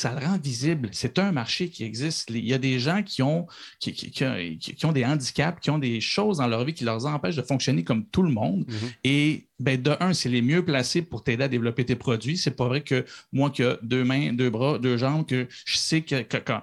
le 0.02 0.26
rend 0.26 0.38
visible. 0.38 0.88
C'est 0.92 1.18
un 1.18 1.30
marché 1.32 1.68
qui 1.68 1.84
existe. 1.84 2.30
Il 2.30 2.44
y 2.44 2.52
a 2.52 2.58
des 2.58 2.80
gens 2.80 3.02
qui 3.02 3.22
ont, 3.22 3.46
qui, 3.78 4.84
ont 4.84 4.92
des 4.92 5.04
handicaps, 5.04 5.60
qui 5.60 5.70
ont 5.70 5.78
des 5.78 6.00
choses 6.00 6.38
dans 6.38 6.48
leur 6.48 6.64
vie 6.64 6.74
qui 6.74 6.84
leur 6.84 7.06
empêchent 7.06 7.36
de 7.36 7.42
fonctionner 7.42 7.84
comme 7.84 8.04
tout 8.06 8.22
le 8.22 8.30
monde. 8.30 8.64
Mm-hmm. 8.64 8.94
Et 9.04 9.46
ben, 9.60 9.80
de 9.80 9.96
un, 10.00 10.12
c'est 10.12 10.28
les 10.28 10.42
mieux 10.42 10.64
placés 10.64 11.02
pour 11.02 11.22
t'aider 11.22 11.44
à 11.44 11.48
développer 11.48 11.84
tes 11.84 11.96
produits. 11.96 12.36
C'est 12.36 12.56
pas 12.56 12.66
vrai 12.66 12.80
que 12.80 13.04
moi 13.32 13.50
qui 13.50 13.62
ai 13.62 13.74
deux 13.82 14.04
mains, 14.04 14.32
deux 14.32 14.50
bras, 14.50 14.78
deux 14.78 14.96
jambes, 14.96 15.24
que 15.26 15.46
je 15.64 15.76
sais 15.76 16.02
que, 16.02 16.22
quand 16.22 16.62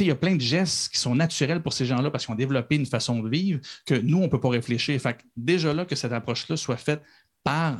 il 0.00 0.06
y 0.06 0.10
a 0.10 0.16
plein 0.16 0.34
de 0.34 0.40
gestes 0.40 0.92
qui 0.92 0.98
sont 0.98 1.14
naturels 1.14 1.62
pour 1.62 1.72
ces 1.72 1.86
gens-là 1.86 2.10
parce 2.10 2.26
qu'ils 2.26 2.32
ont 2.32 2.36
développé 2.36 2.74
une 2.74 2.86
façon 2.86 3.22
de 3.22 3.28
vivre 3.28 3.60
que 3.86 3.94
nous, 3.94 4.18
on 4.18 4.22
ne 4.22 4.26
peut 4.26 4.40
pas 4.40 4.48
réfléchir. 4.48 5.00
Fait 5.00 5.18
déjà 5.36 5.72
là, 5.72 5.84
que 5.84 5.94
cette 5.94 6.12
approche-là 6.12 6.56
soit 6.56 6.76
faite 6.76 7.02
par, 7.44 7.78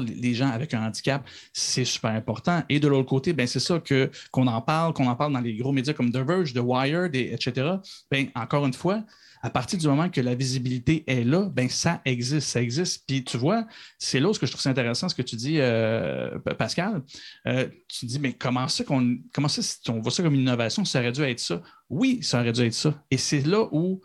les 0.00 0.34
gens 0.34 0.50
avec 0.50 0.74
un 0.74 0.86
handicap, 0.86 1.26
c'est 1.52 1.84
super 1.84 2.12
important. 2.12 2.62
Et 2.68 2.80
de 2.80 2.88
l'autre 2.88 3.08
côté, 3.08 3.32
ben, 3.32 3.46
c'est 3.46 3.60
ça 3.60 3.78
que, 3.78 4.10
qu'on 4.30 4.46
en 4.46 4.62
parle, 4.62 4.94
qu'on 4.94 5.06
en 5.06 5.16
parle 5.16 5.32
dans 5.32 5.40
les 5.40 5.54
gros 5.54 5.72
médias 5.72 5.92
comme 5.92 6.10
The 6.10 6.18
Verge, 6.18 6.54
The 6.54 6.58
Wired, 6.58 7.14
etc. 7.14 7.76
Ben, 8.10 8.28
encore 8.34 8.64
une 8.66 8.72
fois, 8.72 9.04
à 9.42 9.50
partir 9.50 9.78
du 9.78 9.86
moment 9.88 10.08
que 10.08 10.20
la 10.20 10.36
visibilité 10.36 11.02
est 11.08 11.24
là, 11.24 11.48
ben 11.52 11.68
ça 11.68 12.00
existe, 12.04 12.48
ça 12.48 12.62
existe. 12.62 13.04
Puis 13.06 13.24
tu 13.24 13.36
vois, 13.36 13.66
c'est 13.98 14.20
là 14.20 14.30
où 14.30 14.32
que 14.32 14.46
je 14.46 14.52
trouve 14.52 14.70
intéressant 14.70 15.08
ce 15.08 15.16
que 15.16 15.22
tu 15.22 15.34
dis, 15.34 15.56
euh, 15.58 16.38
Pascal. 16.56 17.02
Euh, 17.48 17.68
tu 17.88 18.06
dis, 18.06 18.20
mais 18.20 18.34
comment 18.34 18.68
ça 18.68 18.84
qu'on 18.84 19.18
comment 19.32 19.48
ça, 19.48 19.60
si 19.60 19.78
on 19.90 20.00
voit 20.00 20.12
ça 20.12 20.22
comme 20.22 20.34
une 20.34 20.42
innovation, 20.42 20.84
ça 20.84 21.00
aurait 21.00 21.10
dû 21.10 21.22
être 21.22 21.40
ça? 21.40 21.60
Oui, 21.90 22.20
ça 22.22 22.40
aurait 22.40 22.52
dû 22.52 22.62
être 22.62 22.74
ça. 22.74 22.94
Et 23.10 23.16
c'est 23.16 23.40
là 23.40 23.66
où 23.72 24.00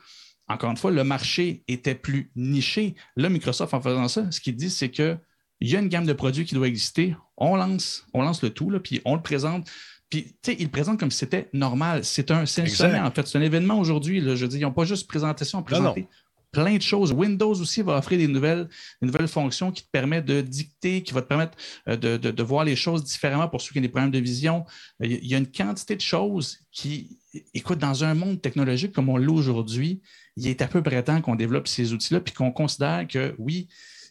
encore 0.48 0.72
une 0.72 0.78
fois, 0.78 0.92
le 0.92 1.04
marché 1.04 1.64
était 1.68 1.96
plus 1.96 2.32
niché. 2.36 2.96
Là, 3.16 3.30
Microsoft, 3.30 3.74
en 3.74 3.82
faisant 3.82 4.08
ça, 4.08 4.32
ce 4.32 4.40
qu'il 4.40 4.56
dit, 4.56 4.70
c'est 4.70 4.90
qu'il 4.90 5.20
y 5.62 5.76
a 5.76 5.80
une 5.80 5.90
gamme 5.90 6.06
de 6.06 6.14
produits 6.14 6.46
qui 6.46 6.56
doit 6.56 6.68
exister. 6.68 7.16
On 7.38 7.56
lance, 7.56 8.06
on 8.14 8.22
lance 8.22 8.42
le 8.42 8.50
tout, 8.50 8.70
là, 8.70 8.80
puis 8.80 9.02
on 9.06 9.16
le 9.16 9.22
présente. 9.22 9.70
Puis, 10.10 10.24
tu 10.42 10.52
sais, 10.52 10.56
il 10.58 10.66
le 10.66 10.72
présente 10.72 11.00
comme 11.00 11.12
si 11.12 11.18
c'était 11.18 11.50
normal. 11.52 12.06
C'est 12.06 12.32
un, 12.32 12.46
sommet, 12.46 13.00
en 13.00 13.12
fait. 13.12 13.28
C'est 13.28 13.38
un 13.38 13.42
événement 13.42 13.78
aujourd'hui. 13.78 14.22
Je 14.22 14.30
veux 14.30 14.48
dire, 14.48 14.60
ils 14.60 14.64
n'ont 14.64 14.72
pas 14.72 14.86
juste 14.86 15.08
présentation, 15.08 15.62
présenté 15.64 16.08
plein 16.52 16.76
de 16.76 16.82
choses. 16.82 17.12
Windows 17.12 17.54
aussi 17.54 17.82
va 17.82 17.98
offrir 17.98 18.18
des 18.18 18.28
nouvelles, 18.28 18.68
fonctions 19.28 19.72
qui 19.72 19.84
te 19.84 19.90
permettent 19.92 20.26
de 20.26 20.42
dicter, 20.42 21.04
qui 21.04 21.14
va 21.14 21.22
te 21.22 21.28
permettre 21.28 21.58
euh, 21.88 21.96
de, 21.98 22.44
voir 22.44 22.64
les 22.64 22.76
choses 22.76 23.04
différemment 23.04 23.48
pour 23.48 23.62
ceux 23.62 23.72
qui 23.74 23.80
ont 23.80 23.82
des 23.82 23.90
problèmes 23.90 24.12
de 24.12 24.20
vision. 24.20 24.66
Il 25.02 25.26
y 25.26 25.36
a 25.36 25.38
une 25.38 25.52
quantité 25.52 25.96
de 25.96 26.02
choses 26.02 26.60
qui, 26.72 27.20
écoute, 27.54 27.80
dans 27.80 28.04
un 28.04 28.14
monde 28.14 28.42
technologique 28.42 28.94
comme 28.94 29.10
on 29.10 29.18
l'a 29.18 29.32
aujourd'hui, 29.32 30.02
il 30.36 30.48
est 30.48 30.62
à 30.62 30.68
peu 30.68 30.82
près 30.82 31.04
temps 31.04 31.22
qu'on 31.22 31.36
développe 31.36 31.68
ces 31.68 31.94
outils-là, 31.94 32.22
puis 32.22 32.34
qu'on 32.34 32.52
considère 32.52 33.08
que 33.08 33.36
oui, 33.38 33.68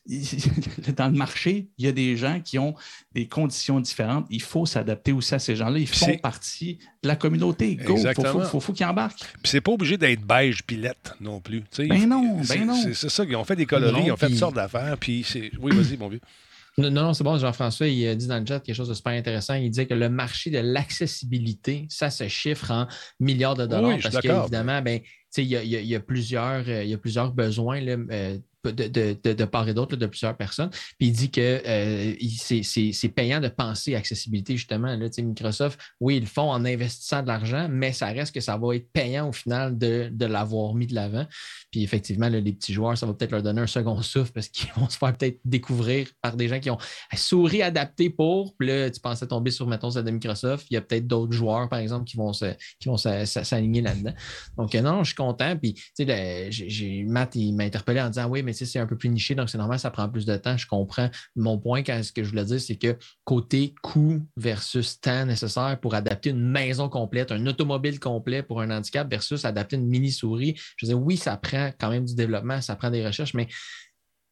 dans 0.96 1.08
le 1.08 1.16
marché, 1.16 1.68
il 1.78 1.84
y 1.84 1.88
a 1.88 1.92
des 1.92 2.16
gens 2.16 2.40
qui 2.40 2.58
ont 2.58 2.74
des 3.12 3.26
conditions 3.26 3.80
différentes. 3.80 4.26
Il 4.30 4.42
faut 4.42 4.66
s'adapter 4.66 5.12
aussi 5.12 5.34
à 5.34 5.38
ces 5.38 5.56
gens-là. 5.56 5.78
Ils 5.78 5.88
font 5.88 6.16
partie 6.18 6.78
de 7.02 7.08
la 7.08 7.16
communauté. 7.16 7.76
Go! 7.76 7.96
Il 7.96 8.14
faut, 8.48 8.60
faut, 8.60 8.72
qu'ils 8.72 8.86
embarquent. 8.86 9.24
Puis 9.42 9.50
c'est 9.50 9.60
pas 9.60 9.72
obligé 9.72 9.96
d'être 9.96 10.22
beige 10.22 10.62
pilette 10.62 11.14
non 11.20 11.40
plus. 11.40 11.64
ben 11.78 12.08
non, 12.08 12.40
ben 12.48 12.66
non. 12.66 12.80
C'est 12.92 13.10
ça, 13.10 13.24
ils 13.24 13.36
ont 13.36 13.44
fait 13.44 13.56
des 13.56 13.66
coloris, 13.66 14.04
ils 14.06 14.12
ont 14.12 14.16
fait 14.16 14.28
toutes 14.28 14.36
sortes 14.36 14.56
d'affaires. 14.56 14.96
Puis 14.98 15.24
c'est. 15.26 15.50
Oui, 15.60 15.74
vas-y, 15.74 15.96
mon 15.96 16.08
vieux. 16.08 16.20
Non, 16.78 16.90
non, 16.90 17.14
c'est 17.14 17.24
bon, 17.24 17.38
Jean-François, 17.38 17.88
il 17.88 18.06
a 18.06 18.14
dit 18.14 18.26
dans 18.26 18.38
le 18.38 18.44
chat 18.44 18.60
quelque 18.60 18.74
chose 18.74 18.90
de 18.90 18.94
super 18.94 19.14
intéressant. 19.14 19.54
Il 19.54 19.70
disait 19.70 19.86
que 19.86 19.94
le 19.94 20.10
marché 20.10 20.50
de 20.50 20.58
l'accessibilité, 20.58 21.86
ça 21.88 22.10
se 22.10 22.28
chiffre 22.28 22.70
en 22.70 22.86
milliards 23.18 23.54
de 23.54 23.64
dollars 23.64 23.98
parce 24.02 24.18
qu'évidemment, 24.18 24.82
ben, 24.82 25.00
il 25.38 25.44
y, 25.44 25.54
y, 25.54 25.94
a, 25.94 26.00
plusieurs, 26.00 26.68
il 26.68 26.88
y 26.88 26.94
a 26.94 26.98
plusieurs 26.98 27.32
besoins. 27.32 27.80
Là, 27.80 27.96
euh, 28.10 28.38
de, 28.72 29.44
part 29.44 29.68
et 29.68 29.74
d'autre 29.74 29.96
de 29.96 30.06
plusieurs 30.06 30.36
personnes. 30.36 30.70
Puis 30.98 31.08
il 31.08 31.12
dit 31.12 31.30
que 31.30 31.62
euh, 31.66 32.14
c'est 32.62 33.08
payant 33.08 33.40
de 33.40 33.48
penser 33.48 33.94
accessibilité, 33.94 34.56
justement. 34.56 34.94
Là, 34.94 35.08
Microsoft, 35.18 35.78
oui, 36.00 36.16
ils 36.16 36.20
le 36.20 36.26
font 36.26 36.50
en 36.50 36.64
investissant 36.64 37.22
de 37.22 37.28
l'argent, 37.28 37.68
mais 37.70 37.92
ça 37.92 38.06
reste 38.06 38.34
que 38.34 38.40
ça 38.40 38.56
va 38.56 38.76
être 38.76 38.90
payant 38.92 39.28
au 39.28 39.32
final 39.32 39.76
de, 39.76 40.10
l'avoir 40.26 40.74
mis 40.74 40.86
de 40.86 40.94
l'avant. 40.94 41.26
Puis 41.70 41.82
effectivement, 41.82 42.28
les 42.28 42.52
petits 42.52 42.72
joueurs, 42.72 42.96
ça 42.96 43.06
va 43.06 43.14
peut-être 43.14 43.32
leur 43.32 43.42
donner 43.42 43.60
un 43.60 43.66
second 43.66 44.00
souffle 44.02 44.32
parce 44.32 44.48
qu'ils 44.48 44.70
vont 44.76 44.88
se 44.88 44.98
faire 44.98 45.16
peut-être 45.16 45.38
découvrir 45.44 46.08
par 46.20 46.36
des 46.36 46.48
gens 46.48 46.60
qui 46.60 46.70
ont 46.70 46.78
souris 47.14 47.62
adapté 47.62 48.10
pour. 48.10 48.54
Puis 48.56 48.68
là, 48.68 48.90
tu 48.90 49.00
pensais 49.00 49.26
tomber 49.26 49.50
sur, 49.50 49.66
mettons, 49.66 49.90
celle 49.90 50.04
de 50.04 50.10
Microsoft. 50.10 50.66
Il 50.70 50.74
y 50.74 50.76
a 50.76 50.80
peut-être 50.80 51.06
d'autres 51.06 51.32
joueurs, 51.32 51.68
par 51.68 51.78
exemple, 51.78 52.04
qui 52.04 52.16
vont 52.16 52.32
s'aligner 52.32 53.80
là-dedans. 53.82 54.14
Donc, 54.56 54.74
euh, 54.74 54.80
non, 54.80 55.04
je 55.04 55.08
suis 55.08 55.14
content. 55.16 55.56
Puis, 55.56 55.74
tu 55.74 56.06
sais, 56.06 57.04
Matt, 57.06 57.34
il 57.34 57.54
m'a 57.54 57.64
interpellé 57.64 58.00
en 58.00 58.08
disant, 58.08 58.28
oui, 58.28 58.42
mais 58.42 58.52
c'est 58.64 58.78
un 58.78 58.86
peu 58.86 58.96
plus 58.96 59.08
niché, 59.08 59.34
donc 59.34 59.50
c'est 59.50 59.58
normal, 59.58 59.78
ça 59.78 59.90
prend 59.90 60.08
plus 60.08 60.26
de 60.26 60.36
temps. 60.36 60.56
Je 60.56 60.66
comprends. 60.66 61.10
Mon 61.34 61.58
point, 61.58 61.82
ce 61.84 62.12
que 62.12 62.22
je 62.22 62.30
voulais 62.30 62.44
dire, 62.44 62.60
c'est 62.60 62.76
que 62.76 62.96
côté 63.24 63.74
coût 63.82 64.22
versus 64.36 65.00
temps 65.00 65.26
nécessaire 65.26 65.78
pour 65.80 65.94
adapter 65.94 66.30
une 66.30 66.48
maison 66.48 66.88
complète, 66.88 67.32
un 67.32 67.46
automobile 67.46 68.00
complet 68.00 68.42
pour 68.42 68.60
un 68.60 68.70
handicap 68.70 69.08
versus 69.10 69.44
adapter 69.44 69.76
une 69.76 69.86
mini-souris, 69.86 70.54
je 70.76 70.86
veux 70.86 70.94
oui, 70.94 71.16
ça 71.16 71.36
prend 71.36 71.70
quand 71.78 71.90
même 71.90 72.04
du 72.04 72.14
développement, 72.14 72.60
ça 72.60 72.76
prend 72.76 72.90
des 72.90 73.06
recherches, 73.06 73.34
mais 73.34 73.48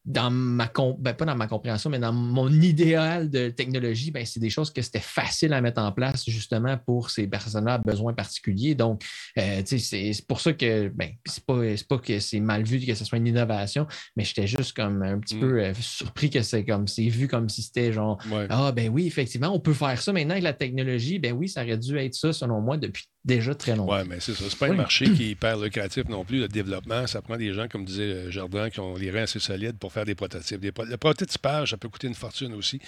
dans 0.04 0.30
ma 0.30 0.70
ben, 0.98 1.14
pas 1.14 1.24
dans 1.24 1.34
ma 1.34 1.46
compréhension, 1.46 1.88
mais 1.88 1.98
dans 1.98 2.12
mon 2.12 2.50
idéal 2.50 3.30
de 3.30 3.48
technologie, 3.48 4.10
ben, 4.10 4.26
c'est 4.26 4.40
des 4.40 4.50
choses 4.50 4.70
que 4.70 4.82
c'était 4.82 5.00
facile 5.00 5.54
à 5.54 5.60
mettre 5.62 5.80
en 5.80 5.92
place 5.92 6.28
justement 6.28 6.76
pour 6.76 7.08
ces 7.10 7.26
personnes-là 7.26 7.74
à 7.74 7.78
besoins 7.78 8.12
particuliers. 8.12 8.74
Donc, 8.74 9.02
euh, 9.38 9.62
c'est 9.64 10.26
pour 10.28 10.40
ça 10.40 10.52
que 10.52 10.88
ben, 10.88 11.10
c'est 11.24 11.44
pas, 11.44 11.60
pas 11.88 11.98
que 11.98 12.18
c'est 12.20 12.40
mal 12.40 12.64
vu 12.64 12.84
que 12.84 12.94
ce 12.94 13.04
soit 13.04 13.16
une 13.18 13.26
innovation, 13.26 13.86
mais 14.16 14.24
j'étais 14.24 14.46
juste 14.46 14.76
comme 14.76 15.02
un 15.02 15.18
petit 15.18 15.36
mm. 15.36 15.40
peu 15.40 15.62
euh, 15.62 15.74
surpris 15.80 16.28
que 16.28 16.42
c'est 16.42 16.64
comme 16.64 16.86
c'est 16.86 17.08
vu 17.08 17.26
comme 17.26 17.48
si 17.48 17.62
c'était 17.62 17.92
genre 17.92 18.18
Ah 18.50 18.72
ben 18.72 18.90
oui, 18.90 19.06
effectivement, 19.06 19.54
on 19.54 19.60
peut 19.60 19.72
faire 19.72 20.00
ça 20.00 20.12
maintenant 20.12 20.32
avec 20.32 20.44
la 20.44 20.52
technologie. 20.52 21.18
Ben 21.18 21.32
oui, 21.32 21.48
ça 21.48 21.62
aurait 21.62 21.78
dû 21.78 21.96
être 21.96 22.14
ça, 22.14 22.32
selon 22.32 22.60
moi, 22.60 22.76
depuis 22.76 23.04
déjà 23.24 23.54
très 23.54 23.74
longtemps. 23.74 23.96
Oui, 23.96 24.06
mais 24.08 24.20
c'est 24.20 24.34
ça. 24.34 24.44
C'est 24.48 24.58
pas 24.58 24.68
un 24.68 24.74
marché 24.74 25.10
qui 25.10 25.24
est 25.24 25.30
hyper 25.30 25.58
lucratif 25.58 26.04
non 26.08 26.24
plus, 26.24 26.40
le 26.40 26.48
développement. 26.48 27.06
Ça 27.06 27.22
prend 27.22 27.36
des 27.36 27.52
gens, 27.54 27.68
comme 27.68 27.84
disait 27.84 28.02
euh, 28.02 28.30
Jardin, 28.30 28.68
qui 28.68 28.80
ont 28.80 28.96
les 28.96 29.10
reins 29.10 29.22
assez 29.22 29.38
solides 29.38 29.78
pour 29.78 29.92
faire 29.94 30.04
des 30.04 30.14
prototypes. 30.14 30.60
le 30.62 30.96
prototypage, 30.96 31.70
ça 31.70 31.76
peut 31.76 31.88
coûter 31.88 32.08
une 32.08 32.14
fortune 32.14 32.52
aussi. 32.54 32.80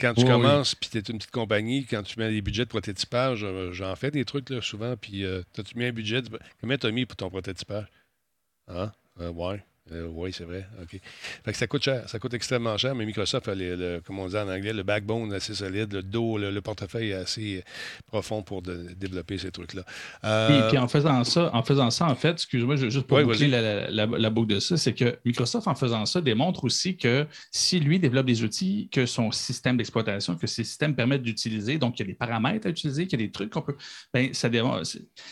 Quand 0.00 0.14
tu 0.14 0.24
commences, 0.24 0.74
puis 0.74 0.90
tu 0.90 0.98
es 0.98 1.00
une 1.00 1.18
petite 1.18 1.30
compagnie, 1.30 1.84
quand 1.84 2.02
tu 2.02 2.18
mets 2.18 2.30
des 2.30 2.42
budgets 2.42 2.64
de 2.64 2.70
prototypage, 2.70 3.44
euh, 3.44 3.72
j'en 3.72 3.94
fais 3.94 4.10
des 4.10 4.24
trucs 4.24 4.50
là, 4.50 4.60
souvent, 4.60 4.96
puis 4.96 5.24
euh, 5.24 5.42
tu 5.52 5.78
mets 5.78 5.88
un 5.88 5.92
budget, 5.92 6.22
combien 6.60 6.78
tu 6.78 6.86
as 6.86 6.90
mis 6.90 7.06
pour 7.06 7.16
ton 7.16 7.30
prototypage? 7.30 7.86
Hein? 8.68 8.92
ouais. 9.18 9.62
Euh, 9.92 10.08
oui, 10.12 10.32
c'est 10.32 10.44
vrai. 10.44 10.66
OK. 10.82 11.00
Fait 11.44 11.52
que 11.52 11.56
ça 11.56 11.66
coûte 11.66 11.82
cher. 11.82 12.08
Ça 12.08 12.18
coûte 12.18 12.34
extrêmement 12.34 12.76
cher, 12.76 12.94
mais 12.94 13.06
Microsoft 13.06 13.48
a, 13.48 13.54
le, 13.54 14.00
comme 14.04 14.18
on 14.18 14.26
dit 14.26 14.36
en 14.36 14.48
anglais, 14.48 14.72
le 14.72 14.82
backbone 14.82 15.32
assez 15.32 15.54
solide, 15.54 15.92
le 15.92 16.02
dos, 16.02 16.38
le, 16.38 16.60
portefeuille 16.60 17.12
assez 17.12 17.62
profond 18.06 18.42
pour 18.42 18.62
développer 18.62 19.38
ces 19.38 19.50
trucs-là. 19.50 19.82
Euh... 20.24 20.68
Puis, 20.68 20.78
en 20.78 20.88
faisant 20.88 21.22
ça, 21.22 21.50
en 21.54 21.62
faisant 21.62 21.90
ça, 21.90 22.06
en 22.06 22.14
fait, 22.16 22.32
excuse-moi, 22.32 22.76
juste 22.76 23.06
pour 23.06 23.22
boucler 23.22 23.48
la, 23.48 24.30
boucle 24.30 24.54
de 24.54 24.60
ça, 24.60 24.76
c'est 24.76 24.94
que 24.94 25.18
Microsoft, 25.24 25.68
en 25.68 25.74
faisant 25.74 26.04
ça, 26.06 26.20
démontre 26.20 26.64
aussi 26.64 26.96
que 26.96 27.26
si 27.52 27.78
lui 27.78 28.00
développe 28.00 28.26
des 28.26 28.42
outils 28.42 28.88
que 28.90 29.06
son 29.06 29.30
système 29.30 29.76
d'exploitation, 29.76 30.34
que 30.34 30.46
ses 30.46 30.64
systèmes 30.64 30.96
permettent 30.96 31.22
d'utiliser, 31.22 31.78
donc 31.78 31.98
il 31.98 32.02
y 32.02 32.04
a 32.04 32.06
des 32.06 32.14
paramètres 32.14 32.66
à 32.66 32.70
utiliser, 32.70 33.06
qu'il 33.06 33.20
y 33.20 33.22
a 33.22 33.26
des 33.26 33.32
trucs 33.32 33.50
qu'on 33.50 33.62
peut. 33.62 33.76
Bien, 34.12 34.30
ça 34.32 34.48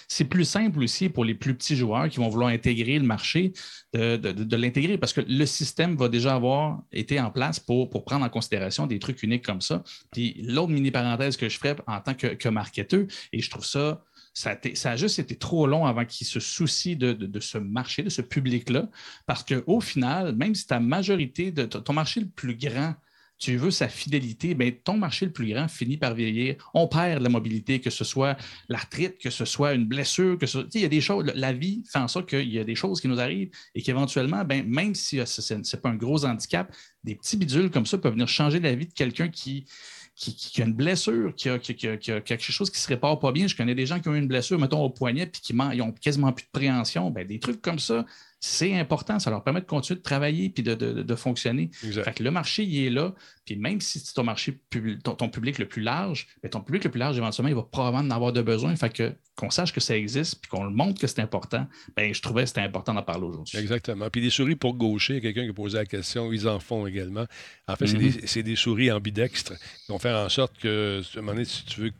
c'est 0.08 0.24
plus 0.24 0.44
simple 0.44 0.82
aussi 0.82 1.08
pour 1.08 1.24
les 1.24 1.34
plus 1.34 1.54
petits 1.54 1.76
joueurs 1.76 2.08
qui 2.08 2.18
vont 2.18 2.28
vouloir 2.28 2.50
intégrer 2.50 2.98
le 2.98 3.04
marché 3.04 3.52
de 3.94 4.56
l'intégrer 4.56 4.98
parce 4.98 5.12
que 5.12 5.20
le 5.20 5.46
système 5.46 5.96
va 5.96 6.08
déjà 6.08 6.34
avoir 6.34 6.82
été 6.92 7.20
en 7.20 7.30
place 7.30 7.60
pour, 7.60 7.90
prendre 8.04 8.24
en 8.24 8.28
considération 8.28 8.86
des 8.86 8.98
trucs 8.98 9.22
uniques 9.22 9.44
comme 9.44 9.60
ça. 9.60 9.82
Puis 10.12 10.42
l'autre 10.42 10.72
mini 10.72 10.90
parenthèse 10.90 11.36
que 11.36 11.48
je 11.48 11.58
ferais 11.58 11.76
en 11.86 12.00
tant 12.00 12.14
que, 12.14 12.48
marketeur, 12.48 13.04
et 13.32 13.40
je 13.40 13.50
trouve 13.50 13.64
ça 13.64 14.02
ça 14.36 14.58
a, 14.90 14.96
juste 14.96 15.20
été 15.20 15.36
trop 15.36 15.68
long 15.68 15.86
avant 15.86 16.04
qu'il 16.04 16.26
se 16.26 16.40
soucie 16.40 16.96
de, 16.96 17.12
de, 17.12 17.38
ce 17.38 17.56
marché, 17.56 18.02
de 18.02 18.08
ce 18.08 18.20
public-là, 18.20 18.88
parce 19.26 19.44
qu'au 19.44 19.80
final, 19.80 20.34
même 20.34 20.56
si 20.56 20.66
ta 20.66 20.80
majorité 20.80 21.52
de 21.52 21.66
ton 21.66 21.92
marché 21.92 22.18
le 22.18 22.26
plus 22.26 22.56
grand 22.56 22.94
tu 23.38 23.56
veux 23.56 23.70
sa 23.70 23.88
fidélité, 23.88 24.54
bien, 24.54 24.70
ton 24.84 24.96
marché 24.96 25.26
le 25.26 25.32
plus 25.32 25.52
grand 25.52 25.68
finit 25.68 25.96
par 25.96 26.14
vieillir. 26.14 26.56
On 26.72 26.86
perd 26.86 27.22
la 27.22 27.28
mobilité, 27.28 27.80
que 27.80 27.90
ce 27.90 28.04
soit 28.04 28.36
l'arthrite, 28.68 29.18
que 29.18 29.30
ce 29.30 29.44
soit 29.44 29.74
une 29.74 29.86
blessure, 29.86 30.38
que 30.38 30.46
ce 30.46 30.58
il 30.74 30.80
y 30.80 30.84
a 30.84 30.88
des 30.88 31.00
choses, 31.00 31.24
la 31.34 31.52
vie 31.52 31.82
fait 31.90 31.98
en 31.98 32.08
sorte 32.08 32.28
qu'il 32.28 32.48
y 32.48 32.58
a 32.58 32.64
des 32.64 32.74
choses 32.74 33.00
qui 33.00 33.08
nous 33.08 33.20
arrivent 33.20 33.50
et 33.74 33.82
qu'éventuellement, 33.82 34.44
ben, 34.44 34.66
même 34.66 34.94
si 34.94 35.20
euh, 35.20 35.26
ce 35.26 35.54
n'est 35.54 35.80
pas 35.80 35.90
un 35.90 35.96
gros 35.96 36.24
handicap, 36.24 36.74
des 37.02 37.16
petits 37.16 37.36
bidules 37.36 37.70
comme 37.70 37.86
ça 37.86 37.98
peuvent 37.98 38.12
venir 38.12 38.28
changer 38.28 38.60
la 38.60 38.74
vie 38.74 38.86
de 38.86 38.92
quelqu'un 38.92 39.28
qui, 39.28 39.66
qui, 40.14 40.62
a 40.62 40.64
une 40.64 40.74
blessure, 40.74 41.34
qui 41.34 41.48
a, 41.48 41.58
quelque 41.58 42.40
chose 42.40 42.70
qui 42.70 42.76
ne 42.76 42.82
se 42.82 42.88
répare 42.88 43.18
pas 43.18 43.32
bien. 43.32 43.48
Je 43.48 43.56
connais 43.56 43.74
des 43.74 43.86
gens 43.86 43.98
qui 43.98 44.08
ont 44.08 44.14
une 44.14 44.28
blessure, 44.28 44.58
mettons, 44.58 44.82
au 44.82 44.90
poignet, 44.90 45.26
puis 45.26 45.40
qui 45.40 45.54
ont 45.54 45.92
quasiment 45.92 46.32
plus 46.32 46.44
de 46.44 46.50
préhension. 46.52 47.10
Ben, 47.10 47.26
des 47.26 47.40
trucs 47.40 47.60
comme 47.60 47.78
ça, 47.80 48.06
c'est 48.46 48.78
important. 48.78 49.18
Ça 49.18 49.30
leur 49.30 49.42
permet 49.42 49.62
de 49.62 49.66
continuer 49.66 49.98
de 49.98 50.02
travailler 50.02 50.50
puis 50.50 50.62
de, 50.62 51.14
fonctionner. 51.14 51.70
le 51.82 52.30
marché, 52.30 52.62
il 52.62 52.86
est 52.86 52.90
là. 52.90 53.14
Puis 53.46 53.56
même 53.56 53.80
si 53.80 54.00
c'est 54.00 54.12
ton 54.12 54.22
marché, 54.22 54.60
ton, 55.02 55.28
public 55.30 55.58
le 55.58 55.66
plus 55.66 55.80
large, 55.80 56.26
ben, 56.42 56.50
ton 56.50 56.60
public 56.60 56.84
le 56.84 56.90
plus 56.90 56.98
large, 56.98 57.16
éventuellement, 57.16 57.48
il 57.48 57.54
va 57.54 57.62
probablement 57.62 58.04
en 58.04 58.10
avoir 58.14 58.34
de 58.34 58.42
besoin. 58.42 58.76
Fait 58.76 58.90
que 58.90 59.14
qu'on 59.34 59.48
sache 59.48 59.72
que 59.72 59.80
ça 59.80 59.96
existe 59.96 60.40
puis 60.42 60.50
qu'on 60.50 60.64
le 60.64 60.70
montre 60.70 61.00
que 61.00 61.06
c'est 61.06 61.20
important, 61.20 61.66
ben, 61.96 62.12
je 62.12 62.20
trouvais 62.20 62.42
que 62.42 62.48
c'était 62.48 62.60
important 62.60 62.92
d'en 62.92 63.02
parler 63.02 63.24
aujourd'hui. 63.24 63.58
Exactement. 63.58 64.10
Puis 64.10 64.20
des 64.20 64.30
souris 64.30 64.56
pour 64.56 64.74
gaucher, 64.74 65.22
quelqu'un 65.22 65.44
qui 65.44 65.50
a 65.50 65.54
posé 65.54 65.78
la 65.78 65.86
question, 65.86 66.30
ils 66.30 66.46
en 66.46 66.60
font 66.60 66.86
également. 66.86 67.24
En 67.66 67.76
fait, 67.76 67.86
c'est 67.86 67.96
mm-hmm. 67.96 68.34
des, 68.34 68.42
des, 68.42 68.56
souris 68.56 68.92
ambidextres 68.92 69.54
qui 69.58 69.92
vont 69.92 69.98
faire 69.98 70.18
en 70.18 70.28
sorte 70.28 70.58
que, 70.58 71.00
à 71.02 71.18
un 71.18 71.22
moment 71.22 71.32
donné, 71.32 71.46
si 71.46 71.64
tu 71.64 71.80
veux 71.80 71.92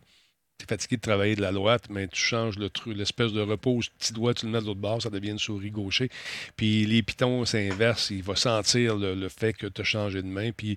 fatigué 0.69 0.97
de 0.97 1.03
travailler 1.03 1.37
de 1.37 1.43
la 1.43 1.53
droite, 1.53 1.85
mais 1.91 2.09
tu 2.09 2.21
changes 2.21 2.59
le 2.59 2.71
truc, 2.71 2.97
l'espèce 2.97 3.33
de 3.33 3.41
repos, 3.41 3.81
petit 3.99 4.13
doigt, 4.13 4.35
tu 4.35 4.47
le 4.47 4.53
mets 4.53 4.61
de 4.61 4.67
l'autre 4.67 4.81
bord, 4.81 5.03
ça 5.03 5.11
devient 5.11 5.31
une 5.31 5.39
souris 5.39 5.71
gaucher. 5.71 6.11
Puis 6.57 6.87
les 6.87 7.03
pitons, 7.03 7.45
c'est 7.45 7.71
inverse. 7.71 8.11
Il 8.11 8.23
va 8.23 8.37
sentir 8.37 8.97
le, 8.97 9.29
fait 9.29 9.53
que 9.53 9.67
tu 9.67 9.81
as 9.81 9.85
changé 9.85 10.23
de 10.23 10.27
main, 10.27 10.51
puis 10.53 10.77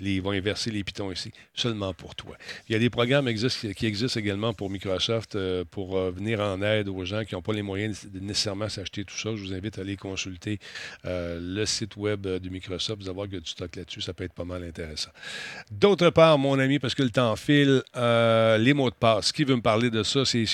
ils 0.00 0.22
vont 0.22 0.30
inverser 0.30 0.70
les 0.70 0.84
pitons 0.84 1.10
ici, 1.10 1.32
seulement 1.54 1.94
pour 1.94 2.14
toi. 2.14 2.36
Il 2.68 2.72
y 2.72 2.76
a 2.76 2.78
des 2.78 2.90
programmes 2.90 3.26
qui 3.32 3.86
existent 3.86 4.20
également 4.20 4.52
pour 4.52 4.70
Microsoft 4.70 5.36
euh, 5.36 5.64
pour 5.70 5.96
euh, 5.96 6.10
venir 6.10 6.40
en 6.40 6.60
aide 6.62 6.88
aux 6.88 7.04
gens 7.04 7.24
qui 7.24 7.34
n'ont 7.34 7.42
pas 7.42 7.52
les 7.52 7.62
moyens 7.62 8.06
de 8.06 8.20
nécessairement 8.20 8.68
s'acheter 8.68 9.04
tout 9.04 9.16
ça. 9.16 9.30
Je 9.34 9.42
vous 9.42 9.52
invite 9.52 9.78
à 9.78 9.82
aller 9.82 9.96
consulter 9.96 10.58
euh, 11.04 11.38
le 11.40 11.66
site 11.66 11.96
web 11.96 12.22
de 12.22 12.48
Microsoft. 12.48 13.00
Vous 13.02 13.08
allez 13.08 13.14
voir 13.14 13.26
qu'il 13.26 13.38
y 13.38 13.40
a 13.40 13.44
stock 13.44 13.74
là-dessus. 13.76 14.00
Ça 14.00 14.12
peut 14.12 14.24
être 14.24 14.32
pas 14.32 14.44
mal 14.44 14.62
intéressant. 14.62 15.10
D'autre 15.70 16.10
part, 16.10 16.38
mon 16.38 16.58
ami, 16.58 16.78
parce 16.78 16.94
que 16.94 17.02
le 17.02 17.10
temps 17.10 17.34
file, 17.36 17.82
les 17.94 18.74
mots 18.74 18.90
de 18.90 18.94
passe 18.94 19.25
ce 19.26 19.32
qui 19.32 19.44
veut 19.44 19.56
me 19.56 19.62
parler 19.62 19.90
de 19.90 20.02
ça, 20.02 20.24
c'est 20.24 20.44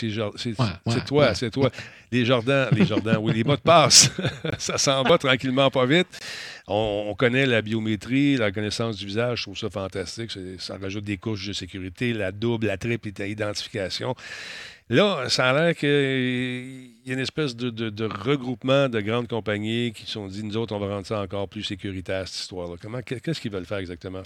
toi, 1.07 1.35
c'est 1.35 1.51
toi. 1.51 1.70
Les 2.11 2.25
Jordans, 2.25 2.66
les 2.73 2.85
Jordans, 2.87 3.16
oui, 3.20 3.33
les 3.35 3.45
mots 3.45 3.57
de 3.57 3.61
passe, 3.61 4.11
ça 4.59 4.79
s'en 4.79 5.03
va 5.03 5.18
tranquillement, 5.18 5.70
pas 5.70 5.87
vite. 5.87 6.09
On, 6.66 7.14
connaît 7.18 7.47
la 7.47 7.61
biométrie, 7.61 8.37
la 8.37 8.51
connaissance 8.51 8.97
du 8.97 9.07
visage, 9.07 9.39
je 9.39 9.43
trouve 9.45 9.59
ça 9.59 9.68
fantastique. 9.68 10.31
Ça 10.59 10.79
rajoute 10.81 11.05
des 11.05 11.18
couches 11.18 11.47
de 11.47 11.53
sécurité, 11.53 12.12
la 12.12 12.33
double, 12.33 12.66
la 12.66 12.77
triple 12.77 13.09
identification. 13.09 14.14
Là, 14.93 15.30
ça 15.30 15.49
a 15.49 15.53
l'air 15.55 15.74
qu'il 15.74 15.88
y 15.88 17.11
a 17.11 17.14
une 17.14 17.18
espèce 17.18 17.57
de, 17.57 18.05
regroupement 18.05 18.90
de 18.90 19.01
grandes 19.01 19.26
compagnies 19.26 19.90
qui 19.95 20.05
se 20.05 20.12
sont 20.12 20.26
dit, 20.26 20.45
nous 20.45 20.59
autres, 20.59 20.74
on 20.74 20.78
va 20.78 20.88
rendre 20.88 21.07
ça 21.07 21.22
encore 21.22 21.49
plus 21.49 21.62
sécuritaire, 21.62 22.28
cette 22.28 22.43
histoire-là. 22.43 22.74
Comment, 22.78 23.01
qu'est-ce 23.01 23.40
qu'ils 23.40 23.51
veulent 23.51 23.64
faire 23.64 23.78
exactement? 23.78 24.20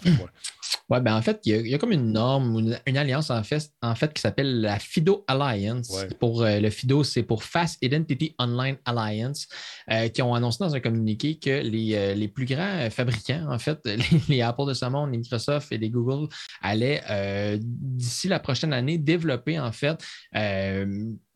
Oui, 0.89 1.01
ben 1.01 1.17
en 1.17 1.23
fait, 1.23 1.41
il 1.45 1.67
y, 1.67 1.75
a, 1.75 1.79
comme 1.79 1.91
une 1.91 2.13
norme, 2.13 2.61
une, 2.61 2.81
une 2.87 2.97
alliance 2.97 3.31
en 3.31 3.43
fait, 3.43 3.71
en 3.83 3.97
fait 3.97 4.13
qui 4.13 4.21
s'appelle 4.21 4.61
la 4.61 4.79
FIDO 4.79 5.25
Alliance. 5.27 5.91
Pour 6.21 6.43
euh, 6.43 6.61
le 6.61 6.71
FIDO, 6.71 7.03
c'est 7.03 7.25
pour 7.25 7.43
Fast 7.43 7.79
Identity 7.83 8.37
Online 8.39 8.77
Alliance, 8.85 9.49
euh, 9.91 10.09
qui 10.09 10.23
ont 10.23 10.33
annoncé 10.33 10.59
dans 10.61 10.75
un 10.77 10.81
communiqué 10.81 11.41
que 11.41 11.61
les, 11.61 11.95
euh, 11.95 12.15
les 12.15 12.29
plus 12.29 12.45
grands 12.45 12.89
fabricants, 12.91 13.47
en 13.51 13.59
fait, 13.59 13.81
les, 14.29 14.43
Apple 14.43 14.67
de 14.67 14.75
ce 14.75 14.85
monde, 14.87 15.11
les 15.11 15.19
Microsoft 15.19 15.73
et 15.73 15.79
les 15.79 15.91
Google, 15.91 16.29
allaient 16.63 17.59
d'ici 17.59 18.29
la 18.29 18.39
prochaine 18.39 18.73
année 18.73 18.99
développer 18.99 19.59
en 19.59 19.73
fait 19.73 19.97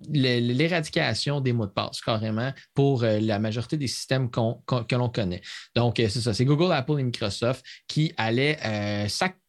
l'éradication 0.08 1.40
des 1.40 1.52
mots 1.52 1.66
de 1.66 1.72
passe 1.72 2.00
carrément 2.00 2.52
pour 2.74 3.02
la 3.02 3.38
majorité 3.38 3.76
des 3.76 3.86
systèmes 3.86 4.30
que 4.30 4.94
l'on 4.94 5.08
connaît. 5.08 5.42
Donc, 5.74 5.94
c'est 5.96 6.10
ça, 6.10 6.34
c'est 6.34 6.44
Google, 6.44 6.72
Apple 6.72 6.98
et 6.98 7.02
Microsoft 7.02 7.64
qui 7.86 8.12
allaient 8.16 8.58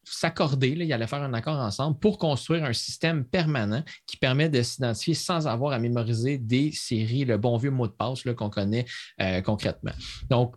s'accorder, 0.04 0.70
il 0.70 0.94
allait 0.94 1.08
faire 1.08 1.22
un 1.22 1.34
accord 1.34 1.58
ensemble 1.58 1.98
pour 2.00 2.18
construire 2.18 2.66
un 2.66 2.74
système 2.74 3.24
permanent 3.24 3.84
qui 4.08 4.18
permet 4.18 4.50
de 4.50 4.62
s'identifier 4.62 5.14
sans 5.14 5.48
avoir 5.48 5.74
à 5.74 5.80
mémoriser 5.80 6.38
des 6.38 6.72
séries, 6.72 7.26
le 7.26 7.38
bon 7.38 7.58
vieux 7.58 7.72
mot 7.72 7.88
de 7.88 7.94
passe 7.94 8.24
qu'on 8.36 8.50
connaît 8.50 8.86
euh, 9.22 9.42
concrètement. 9.42 9.94
Donc, 10.30 10.56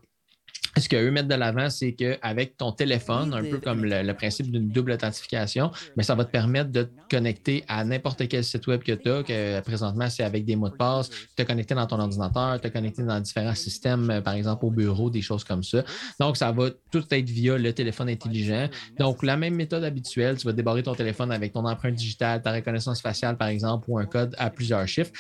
ce 0.77 0.89
qu'eux 0.89 1.11
mettent 1.11 1.29
de 1.29 1.35
l'avant, 1.35 1.71
c'est 1.71 1.93
qu'avec 1.93 2.57
ton 2.57 2.73
téléphone, 2.73 3.33
un 3.35 3.43
peu 3.43 3.59
comme 3.59 3.85
le, 3.85 4.13
principe 4.15 4.51
d'une 4.51 4.69
double 4.69 4.93
authentification, 4.93 5.71
mais 5.97 6.03
ça 6.03 6.15
va 6.15 6.25
te 6.25 6.31
permettre 6.31 6.71
de 6.71 6.85
te 6.85 6.91
connecter 7.11 7.65
à 7.69 7.85
n'importe 7.85 8.29
quel 8.29 8.45
site 8.45 8.67
web 8.67 8.83
que 8.83 8.93
tu 8.93 9.11
as, 9.11 9.23
que 9.23 9.61
présentement, 9.61 10.09
c'est 10.09 10.23
avec 10.23 10.45
des 10.45 10.57
mots 10.57 10.69
de 10.69 10.77
passe, 10.77 11.11
te 11.37 11.43
connecter 11.43 11.75
dans 11.75 11.87
ton 11.87 11.99
ordinateur, 11.99 12.61
te 12.61 12.69
connecter 12.69 13.03
dans 13.03 13.21
différents 13.21 13.55
systèmes, 13.55 14.23
par 14.25 14.35
exemple 14.35 14.65
au 14.67 14.71
bureau, 14.71 15.11
des 15.11 15.23
choses 15.23 15.45
comme 15.45 15.63
ça. 15.63 15.85
Donc, 16.21 16.37
ça 16.37 16.53
va 16.53 16.71
tout 16.91 17.05
être 17.11 17.29
via 17.29 17.59
le 17.59 17.73
téléphone 17.73 18.09
intelligent. 18.09 18.69
Donc, 18.99 19.23
la 19.23 19.37
même 19.37 19.55
méthode 19.55 19.85
habituelle, 19.85 20.37
tu 20.37 20.47
vas 20.47 20.53
débarrer 20.53 20.83
ton 20.83 20.95
téléphone 20.95 21.33
avec 21.33 21.53
ton 21.53 21.65
empreinte 21.65 21.95
digitale, 21.95 22.43
ta 22.43 22.53
reconnaissance 22.53 23.01
faciale, 23.01 23.37
par 23.37 23.49
exemple, 23.49 23.85
ou 23.89 23.99
un 23.99 24.07
code 24.07 24.35
à 24.39 24.51
plusieurs 24.51 24.87
chiffres. 24.87 25.13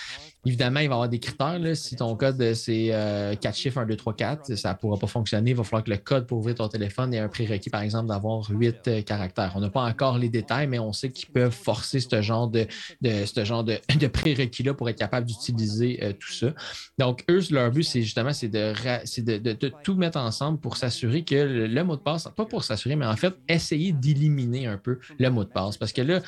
Évidemment, 0.46 0.80
il 0.80 0.88
va 0.88 0.94
y 0.94 0.96
avoir 0.96 1.08
des 1.08 1.18
critères. 1.18 1.58
Si 1.74 1.96
ton 1.96 2.14
code, 2.16 2.54
c'est 2.54 2.88
4 2.88 2.94
euh, 2.94 3.52
chiffres, 3.52 3.78
1, 3.78 3.86
2, 3.86 3.96
3, 3.96 4.14
4, 4.14 4.54
ça 4.56 4.72
ne 4.72 4.74
pourra 4.74 4.98
pas 4.98 5.06
fonctionner. 5.06 5.50
Il 5.50 5.56
va 5.56 5.64
falloir 5.64 5.84
que 5.84 5.90
le 5.90 5.96
code 5.96 6.26
pour 6.26 6.38
ouvrir 6.38 6.56
ton 6.56 6.68
téléphone 6.68 7.14
ait 7.14 7.18
un 7.18 7.28
prérequis, 7.28 7.70
par 7.70 7.80
exemple, 7.80 8.08
d'avoir 8.08 8.48
8 8.50 8.88
euh, 8.88 9.02
caractères. 9.02 9.52
On 9.54 9.60
n'a 9.60 9.70
pas 9.70 9.82
encore 9.82 10.18
les 10.18 10.28
détails, 10.28 10.66
mais 10.66 10.78
on 10.78 10.92
sait 10.92 11.10
qu'ils 11.10 11.30
peuvent 11.30 11.54
forcer 11.54 12.00
ce 12.00 12.20
genre 12.20 12.48
de, 12.48 12.66
ce 13.02 13.44
genre 13.44 13.64
de, 13.64 13.78
prérequis-là 14.06 14.74
pour 14.74 14.88
être 14.88 14.98
capable 14.98 15.26
d'utiliser 15.26 16.00
euh, 16.02 16.12
tout 16.12 16.32
ça. 16.32 16.48
Donc, 16.98 17.24
eux, 17.30 17.40
leur 17.50 17.70
but, 17.70 17.84
c'est 17.84 18.02
justement 18.02 18.32
c'est 18.32 18.48
de, 18.48 18.72
de, 19.38 19.72
tout 19.82 19.94
mettre 19.94 20.18
ensemble 20.18 20.58
pour 20.58 20.76
s'assurer 20.76 21.24
que 21.24 21.34
le, 21.34 21.84
mot 21.84 21.96
de 21.96 22.02
passe, 22.02 22.28
pas 22.36 22.44
pour 22.44 22.64
s'assurer, 22.64 22.96
mais 22.96 23.06
en 23.06 23.16
fait, 23.16 23.34
essayer 23.48 23.92
d'éliminer 23.92 24.66
un 24.66 24.76
peu 24.76 24.98
le 25.18 25.30
mot 25.30 25.44
de 25.44 25.48
passe. 25.48 25.78
Parce 25.78 25.92
que 25.92 26.02
là, 26.02 26.20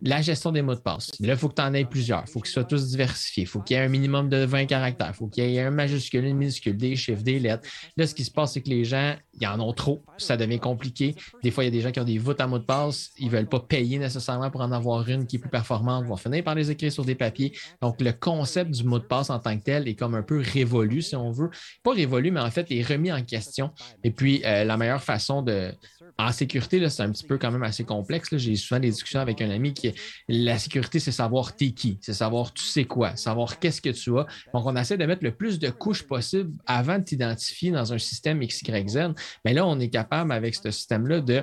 la 0.00 0.22
gestion 0.22 0.52
des 0.52 0.62
mots 0.62 0.74
de 0.74 0.80
passe. 0.80 1.12
Là, 1.20 1.34
il 1.34 1.38
faut 1.38 1.48
que 1.48 1.54
tu 1.54 1.62
en 1.62 1.74
aies 1.74 1.84
plusieurs. 1.84 2.24
Il 2.26 2.30
faut 2.30 2.40
qu'ils 2.40 2.52
soient 2.52 2.64
tous 2.64 2.88
diversifiés. 2.88 3.44
Il 3.44 3.46
faut 3.46 3.60
qu'il 3.60 3.76
y 3.76 3.80
ait 3.80 3.82
un 3.82 3.88
minimum 3.88 4.28
de 4.28 4.44
20 4.44 4.66
caractères. 4.66 5.10
Il 5.10 5.14
faut 5.14 5.28
qu'il 5.28 5.44
y 5.44 5.56
ait 5.56 5.60
un 5.60 5.70
majuscule, 5.70 6.24
une 6.24 6.36
minuscule, 6.36 6.76
des 6.76 6.96
chiffres, 6.96 7.22
des 7.22 7.38
lettres. 7.38 7.68
Là, 7.96 8.06
ce 8.06 8.14
qui 8.14 8.24
se 8.24 8.30
passe, 8.30 8.54
c'est 8.54 8.62
que 8.62 8.68
les 8.68 8.84
gens, 8.84 9.14
ils 9.40 9.46
en 9.46 9.60
ont 9.60 9.72
trop. 9.72 10.04
Ça 10.18 10.36
devient 10.36 10.58
compliqué. 10.58 11.14
Des 11.42 11.50
fois, 11.50 11.64
il 11.64 11.66
y 11.66 11.68
a 11.68 11.70
des 11.70 11.80
gens 11.80 11.90
qui 11.90 12.00
ont 12.00 12.04
des 12.04 12.18
voûtes 12.18 12.40
à 12.40 12.46
mots 12.46 12.58
de 12.58 12.64
passe. 12.64 13.10
Ils 13.18 13.26
ne 13.26 13.30
veulent 13.30 13.48
pas 13.48 13.60
payer 13.60 13.98
nécessairement 13.98 14.50
pour 14.50 14.60
en 14.60 14.72
avoir 14.72 15.08
une 15.08 15.26
qui 15.26 15.36
est 15.36 15.38
plus 15.38 15.50
performante. 15.50 16.04
Ils 16.04 16.08
vont 16.08 16.16
finir 16.16 16.42
par 16.44 16.54
les 16.54 16.70
écrire 16.70 16.92
sur 16.92 17.04
des 17.04 17.14
papiers. 17.14 17.52
Donc, 17.80 18.00
le 18.00 18.12
concept 18.12 18.70
du 18.70 18.84
mot 18.84 18.98
de 18.98 19.04
passe 19.04 19.30
en 19.30 19.38
tant 19.38 19.56
que 19.58 19.62
tel 19.62 19.88
est 19.88 19.94
comme 19.94 20.14
un 20.14 20.22
peu 20.22 20.40
révolu, 20.40 21.02
si 21.02 21.16
on 21.16 21.30
veut. 21.30 21.50
Pas 21.82 21.92
révolu, 21.92 22.30
mais 22.30 22.40
en 22.40 22.50
fait, 22.50 22.66
est 22.70 22.82
remis 22.82 23.12
en 23.12 23.22
question. 23.22 23.70
Et 24.04 24.10
puis, 24.10 24.42
euh, 24.44 24.64
la 24.64 24.76
meilleure 24.76 25.02
façon 25.02 25.42
de, 25.42 25.72
en 26.18 26.32
sécurité, 26.32 26.88
c'est 26.88 27.02
un 27.02 27.10
petit 27.10 27.24
peu 27.24 27.38
quand 27.38 27.50
même 27.50 27.62
assez 27.62 27.84
complexe. 27.84 28.36
J'ai 28.36 28.56
souvent 28.56 28.80
des 28.80 28.90
discussions 28.90 29.20
avec 29.20 29.40
un 29.40 29.50
ami 29.50 29.74
qui 29.74 29.91
la 30.28 30.58
sécurité, 30.58 30.98
c'est 30.98 31.12
savoir 31.12 31.56
t'es 31.56 31.72
qui, 31.72 31.98
c'est 32.00 32.12
savoir 32.12 32.52
tu 32.52 32.64
sais 32.64 32.84
quoi, 32.84 33.16
savoir 33.16 33.58
qu'est-ce 33.58 33.80
que 33.80 33.90
tu 33.90 34.18
as. 34.18 34.26
Donc, 34.52 34.66
on 34.66 34.76
essaie 34.76 34.96
de 34.96 35.06
mettre 35.06 35.24
le 35.24 35.34
plus 35.34 35.58
de 35.58 35.70
couches 35.70 36.02
possible 36.02 36.52
avant 36.66 36.98
de 36.98 37.04
t'identifier 37.04 37.70
dans 37.70 37.92
un 37.92 37.98
système 37.98 38.40
XYZ. 38.40 39.12
Mais 39.44 39.54
là, 39.54 39.66
on 39.66 39.78
est 39.80 39.90
capable 39.90 40.32
avec 40.32 40.54
ce 40.54 40.70
système-là 40.70 41.20
de 41.20 41.42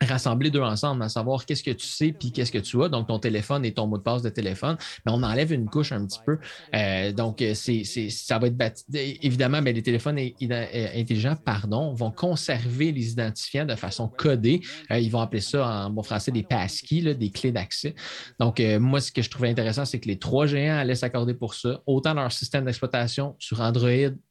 rassembler 0.00 0.50
deux 0.50 0.60
ensemble, 0.60 1.02
à 1.02 1.08
savoir 1.08 1.46
qu'est-ce 1.46 1.62
que 1.62 1.70
tu 1.70 1.86
sais 1.86 2.12
puis 2.12 2.32
qu'est-ce 2.32 2.52
que 2.52 2.58
tu 2.58 2.82
as, 2.82 2.88
donc 2.88 3.08
ton 3.08 3.18
téléphone 3.18 3.64
et 3.64 3.72
ton 3.72 3.86
mot 3.86 3.98
de 3.98 4.02
passe 4.02 4.22
de 4.22 4.28
téléphone, 4.28 4.76
mais 5.04 5.12
on 5.12 5.22
enlève 5.22 5.52
une 5.52 5.68
couche 5.68 5.92
un 5.92 6.04
petit 6.06 6.18
peu. 6.24 6.38
Euh, 6.74 7.12
donc, 7.12 7.42
euh, 7.42 7.54
ça 7.54 8.38
va 8.38 8.46
être 8.46 8.56
bâti. 8.56 8.84
Évidemment, 9.22 9.62
mais 9.62 9.72
les 9.72 9.82
téléphones 9.82 10.18
euh, 10.18 10.88
intelligents 10.96 11.36
pardon, 11.36 11.94
vont 11.94 12.10
conserver 12.10 12.92
les 12.92 13.12
identifiants 13.12 13.64
de 13.64 13.74
façon 13.74 14.08
codée. 14.08 14.60
ils 14.90 15.10
vont 15.10 15.20
appeler 15.20 15.40
ça 15.40 15.66
en 15.66 15.90
bon 15.90 16.02
français 16.02 16.32
des 16.32 16.42
passkeys, 16.42 17.14
des 17.14 17.30
clés 17.30 17.52
d'accès. 17.52 17.94
Donc, 18.38 18.60
moi, 18.80 19.00
ce 19.00 19.12
que 19.12 19.22
je 19.22 19.30
trouvais 19.30 19.50
intéressant, 19.50 19.84
c'est 19.84 20.00
que 20.00 20.08
les 20.08 20.18
trois 20.18 20.46
géants 20.46 20.78
allaient 20.78 20.94
s'accorder 20.94 21.34
pour 21.34 21.54
ça, 21.54 21.80
autant 21.86 22.14
leur 22.14 22.32
système 22.32 22.64
d'exploitation 22.64 23.36
sur 23.38 23.60
Android, 23.60 23.90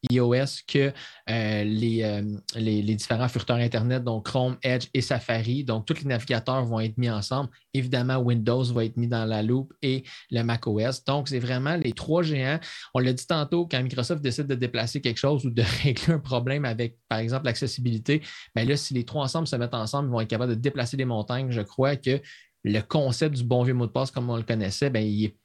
iOS 0.09 0.63
que 0.67 0.91
les, 1.27 2.21
les, 2.55 2.81
les 2.81 2.95
différents 2.95 3.27
furteurs 3.27 3.57
Internet, 3.57 4.03
donc 4.03 4.25
Chrome, 4.25 4.57
Edge 4.63 4.87
et 4.93 5.01
Safari. 5.01 5.30
Donc, 5.63 5.85
tous 5.85 5.99
les 5.99 6.05
navigateurs 6.05 6.65
vont 6.65 6.79
être 6.79 6.97
mis 6.97 7.09
ensemble. 7.09 7.49
Évidemment, 7.73 8.17
Windows 8.17 8.63
va 8.63 8.85
être 8.85 8.97
mis 8.97 9.07
dans 9.07 9.25
la 9.25 9.43
loupe 9.43 9.73
et 9.81 10.03
le 10.29 10.43
macOS. 10.43 11.03
Donc, 11.05 11.27
c'est 11.29 11.39
vraiment 11.39 11.75
les 11.75 11.93
trois 11.93 12.23
géants. 12.23 12.59
On 12.93 12.99
l'a 12.99 13.13
dit 13.13 13.25
tantôt, 13.25 13.67
quand 13.67 13.81
Microsoft 13.81 14.21
décide 14.21 14.47
de 14.47 14.55
déplacer 14.55 15.01
quelque 15.01 15.17
chose 15.17 15.45
ou 15.45 15.49
de 15.49 15.61
régler 15.83 16.13
un 16.13 16.19
problème 16.19 16.65
avec, 16.65 16.97
par 17.07 17.19
exemple, 17.19 17.45
l'accessibilité, 17.45 18.21
bien 18.55 18.65
là, 18.65 18.75
si 18.75 18.93
les 18.93 19.05
trois 19.05 19.23
ensemble 19.23 19.47
se 19.47 19.55
mettent 19.55 19.73
ensemble, 19.73 20.09
ils 20.09 20.11
vont 20.11 20.21
être 20.21 20.29
capables 20.29 20.55
de 20.55 20.59
déplacer 20.59 20.97
des 20.97 21.05
montagnes. 21.05 21.51
Je 21.51 21.61
crois 21.61 21.95
que 21.95 22.21
le 22.63 22.81
concept 22.81 23.35
du 23.35 23.43
bon 23.43 23.63
vieux 23.63 23.73
mot 23.73 23.87
de 23.87 23.91
passe 23.91 24.11
comme 24.11 24.29
on 24.29 24.37
le 24.37 24.43
connaissait, 24.43 24.89
bien, 24.89 25.01
il 25.01 25.25
est 25.25 25.37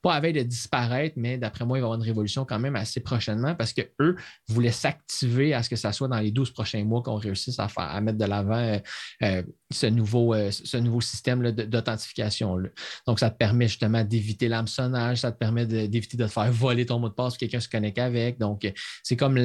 pas 0.00 0.14
avec 0.14 0.34
de 0.34 0.42
disparaître, 0.42 1.14
mais 1.16 1.38
d'après 1.38 1.64
moi, 1.64 1.78
il 1.78 1.80
va 1.80 1.84
y 1.84 1.88
avoir 1.88 1.98
une 1.98 2.04
révolution 2.04 2.44
quand 2.44 2.58
même 2.58 2.76
assez 2.76 3.00
prochainement 3.00 3.54
parce 3.54 3.72
qu'eux 3.72 4.16
voulaient 4.48 4.72
s'activer 4.72 5.54
à 5.54 5.62
ce 5.62 5.70
que 5.70 5.76
ça 5.76 5.92
soit 5.92 6.08
dans 6.08 6.18
les 6.18 6.30
12 6.30 6.50
prochains 6.52 6.84
mois 6.84 7.02
qu'on 7.02 7.16
réussisse 7.16 7.58
à, 7.58 7.68
faire, 7.68 7.84
à 7.84 8.00
mettre 8.00 8.18
de 8.18 8.24
l'avant 8.24 8.56
euh, 8.56 8.78
euh, 9.22 9.42
ce, 9.70 9.86
nouveau, 9.86 10.34
euh, 10.34 10.50
ce 10.50 10.76
nouveau 10.76 11.00
système 11.00 11.50
d'authentification. 11.50 12.58
Donc, 13.06 13.20
ça 13.20 13.30
te 13.30 13.36
permet 13.36 13.68
justement 13.68 14.04
d'éviter 14.04 14.48
l'hameçonnage, 14.48 15.18
ça 15.18 15.32
te 15.32 15.38
permet 15.38 15.66
d'éviter 15.66 16.16
de, 16.16 16.24
te 16.24 16.30
faire 16.30 16.50
voler 16.52 16.86
ton 16.86 16.98
mot 16.98 17.08
de 17.08 17.14
passe, 17.14 17.36
quelqu'un 17.36 17.60
se 17.60 17.68
connecte 17.68 17.98
avec. 17.98 18.38
Donc, 18.38 18.70
c'est 19.02 19.16
comme 19.16 19.38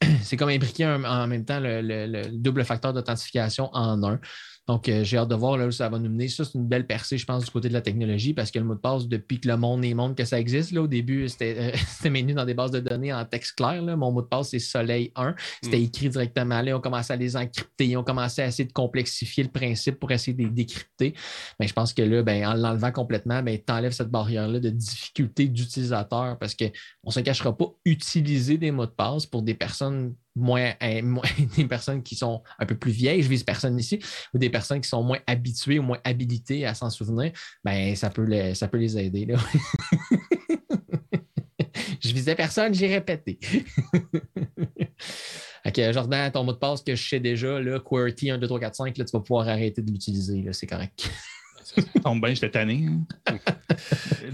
c'est 0.22 0.36
comme 0.36 0.48
imbriquer 0.48 0.86
en 0.86 1.26
même 1.26 1.44
temps 1.44 1.58
le 1.60 2.28
double 2.30 2.64
facteur 2.64 2.92
d'authentification 2.92 3.70
en 3.72 4.02
un. 4.04 4.20
Donc, 4.70 4.88
euh, 4.88 5.02
j'ai 5.02 5.16
hâte 5.16 5.28
de 5.28 5.34
voir 5.34 5.56
là 5.56 5.66
où 5.66 5.72
ça 5.72 5.88
va 5.88 5.98
nous 5.98 6.08
mener. 6.08 6.28
Ça, 6.28 6.44
c'est 6.44 6.56
une 6.56 6.68
belle 6.68 6.86
percée, 6.86 7.18
je 7.18 7.26
pense, 7.26 7.44
du 7.44 7.50
côté 7.50 7.68
de 7.68 7.72
la 7.72 7.80
technologie, 7.80 8.34
parce 8.34 8.52
que 8.52 8.60
le 8.60 8.64
mot 8.64 8.76
de 8.76 8.78
passe, 8.78 9.08
depuis 9.08 9.40
que 9.40 9.48
le 9.48 9.56
monde 9.56 9.84
est 9.84 9.94
monde 9.94 10.14
que 10.14 10.24
ça 10.24 10.38
existe, 10.38 10.70
là, 10.70 10.82
au 10.82 10.86
début, 10.86 11.28
c'était 11.28 11.74
euh, 12.04 12.08
maintenu 12.08 12.34
dans 12.34 12.44
des 12.44 12.54
bases 12.54 12.70
de 12.70 12.78
données 12.78 13.12
en 13.12 13.24
texte 13.24 13.56
clair. 13.56 13.82
Mon 13.82 14.12
mot 14.12 14.22
de 14.22 14.28
passe, 14.28 14.50
c'est 14.50 14.60
Soleil 14.60 15.10
1. 15.16 15.34
C'était 15.60 15.76
hmm. 15.76 15.82
écrit 15.82 16.08
directement 16.10 16.62
là. 16.62 16.76
On 16.76 16.80
commençait 16.80 17.14
à 17.14 17.16
les 17.16 17.36
encrypter. 17.36 17.96
On 17.96 18.04
commençait 18.04 18.42
à 18.42 18.46
essayer 18.46 18.64
de 18.64 18.72
complexifier 18.72 19.42
le 19.42 19.50
principe 19.50 19.98
pour 19.98 20.12
essayer 20.12 20.34
de 20.34 20.42
les 20.44 20.50
décrypter. 20.50 21.14
Mais 21.58 21.66
je 21.66 21.72
pense 21.72 21.92
que 21.92 22.02
là, 22.02 22.22
ben, 22.22 22.46
en 22.46 22.54
l'enlevant 22.54 22.92
complètement, 22.92 23.42
ben, 23.42 23.58
tu 23.58 23.72
enlèves 23.72 23.90
cette 23.90 24.10
barrière-là 24.10 24.60
de 24.60 24.70
difficulté 24.70 25.48
d'utilisateur 25.48 26.38
parce 26.38 26.54
qu'on 26.54 26.70
ne 27.06 27.10
se 27.10 27.18
cachera 27.18 27.56
pas 27.56 27.72
utiliser 27.84 28.56
des 28.56 28.70
mots 28.70 28.86
de 28.86 28.92
passe 28.92 29.26
pour 29.26 29.42
des 29.42 29.54
personnes 29.54 30.14
moins, 30.36 30.72
des 31.56 31.66
personnes 31.66 32.02
qui 32.02 32.14
sont 32.14 32.42
un 32.58 32.66
peu 32.66 32.76
plus 32.76 32.92
vieilles, 32.92 33.22
je 33.22 33.28
vise 33.28 33.42
personne 33.42 33.78
ici, 33.78 33.98
ou 34.34 34.38
des 34.38 34.50
personnes 34.50 34.80
qui 34.80 34.88
sont 34.88 35.02
moins 35.02 35.18
habituées 35.26 35.78
ou 35.78 35.82
moins 35.82 35.98
habilitées 36.04 36.66
à 36.66 36.74
s'en 36.74 36.90
souvenir, 36.90 37.32
ben 37.64 37.94
ça 37.96 38.10
peut 38.10 38.24
les, 38.24 38.54
ça 38.54 38.68
peut 38.68 38.78
les 38.78 38.98
aider. 38.98 39.26
Là. 39.26 39.38
je 42.00 42.12
visais 42.12 42.34
personne, 42.34 42.74
j'ai 42.74 42.88
répété. 42.88 43.38
ok, 45.66 45.92
Jordan, 45.92 46.30
ton 46.32 46.44
mot 46.44 46.52
de 46.52 46.58
passe 46.58 46.82
que 46.82 46.94
je 46.94 47.08
sais 47.08 47.20
déjà, 47.20 47.60
là, 47.60 47.80
QWERTY 47.80 48.30
1, 48.30 48.38
2, 48.38 48.46
3, 48.46 48.60
4, 48.60 48.74
5, 48.74 48.98
là, 48.98 49.04
tu 49.04 49.12
vas 49.12 49.20
pouvoir 49.20 49.48
arrêter 49.48 49.82
de 49.82 49.90
l'utiliser, 49.90 50.46
c'est 50.52 50.66
correct. 50.66 51.10
Tombe 52.02 52.20
bien, 52.20 52.34
j'étais 52.34 52.50
tanné. 52.50 52.86
Hein. 52.88 53.38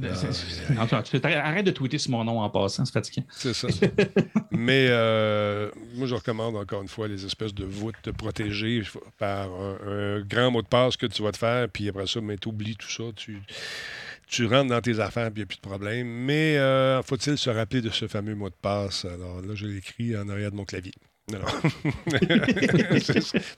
arrête 1.25 1.67
de 1.67 1.71
tweeter 1.71 1.99
sur 1.99 2.11
mon 2.13 2.25
nom 2.25 2.41
en 2.41 2.51
passant, 2.51 2.85
c'est 2.85 2.93
fatiguant. 2.93 3.27
C'est 3.31 3.55
ça. 3.55 3.69
Mais 4.51 4.87
euh, 4.89 5.71
moi, 5.95 6.07
je 6.07 6.15
recommande 6.15 6.57
encore 6.57 6.83
une 6.83 6.89
fois 6.89 7.09
les 7.09 7.25
espèces 7.25 7.55
de 7.55 7.65
voûtes 7.65 8.13
protégées 8.13 8.83
par 9.19 9.49
un, 9.51 10.21
grand 10.21 10.51
mot 10.51 10.63
de 10.63 10.69
passe 10.69 10.97
que 10.97 11.07
tu 11.07 11.23
vas 11.23 11.33
te 11.33 11.39
faire, 11.39 11.69
puis 11.69 11.89
après 11.89 12.07
ça, 12.07 12.21
tu 12.41 12.49
oublies 12.49 12.77
tout 12.77 12.91
ça. 12.91 13.05
Tu, 13.15 13.41
tu 14.27 14.47
rentres 14.47 14.71
dans 14.71 14.81
tes 14.81 14.99
affaires, 15.01 15.31
puis 15.31 15.43
il 15.43 15.45
n'y 15.45 15.45
a 15.45 15.47
plus 15.47 15.57
de 15.57 15.69
problème. 15.69 16.07
Mais 16.07 16.57
euh, 16.59 17.03
faut-il 17.03 17.39
se 17.39 17.51
rappeler 17.51 17.81
de 17.81 17.91
ce 17.91 18.09
fameux 18.09 18.35
mot 18.35 18.49
de 18.49 18.55
passe? 18.61 19.05
Alors 19.05 19.43
là, 19.43 19.55
je 19.55 19.67
l'écris 19.67 20.17
en 20.17 20.29
arrière 20.29 20.51
de 20.51 20.57
mon 20.57 20.65
clavier. 20.65 20.93
Non, 21.33 21.41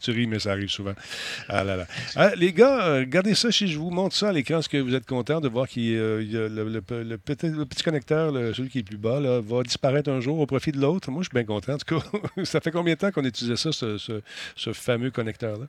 tu 0.01 0.11
ris, 0.11 0.27
mais 0.27 0.39
ça 0.39 0.53
arrive 0.53 0.71
souvent. 0.71 0.95
Ah 1.51 1.63
là 1.65 1.77
là. 1.77 1.87
Ah, 2.17 2.35
les 2.35 2.55
gars, 2.55 2.87
euh, 2.87 3.01
regardez 3.01 3.35
ça 3.35 3.53
si 3.53 3.69
je 3.69 3.79
vous 3.79 3.91
montre 3.91 4.17
ça 4.17 4.31
à 4.31 4.33
l'écran. 4.33 4.61
Est-ce 4.61 4.71
que 4.71 4.79
vous 4.79 4.95
êtes 4.95 5.05
content 5.05 5.39
de 5.43 5.49
voir 5.49 5.69
qu'il 5.69 5.95
euh, 5.95 6.47
a 6.47 6.49
le, 6.49 7.19
petit, 7.19 7.83
connecteur, 7.83 8.33
celui 8.55 8.71
qui 8.71 8.79
est 8.79 8.83
plus 8.83 8.97
bas, 8.97 9.21
va 9.41 9.63
disparaître 9.63 10.11
un 10.11 10.21
jour 10.21 10.41
au 10.41 10.47
profit 10.47 10.73
de 10.73 10.81
l'autre? 10.81 11.11
Moi, 11.11 11.23
je 11.23 11.29
suis 11.29 11.35
bien 11.35 11.45
content. 11.45 11.75
En 11.75 11.77
tout 11.77 11.95
cas, 11.95 12.03
ça 12.45 12.63
fait 12.63 12.71
combien 12.71 12.95
de 12.95 13.01
temps 13.01 13.11
qu'on 13.11 13.25
utilisait 13.25 13.57
ça, 13.57 13.71
ce, 13.71 14.73
fameux 14.73 15.11
connecteur-là? 15.11 15.67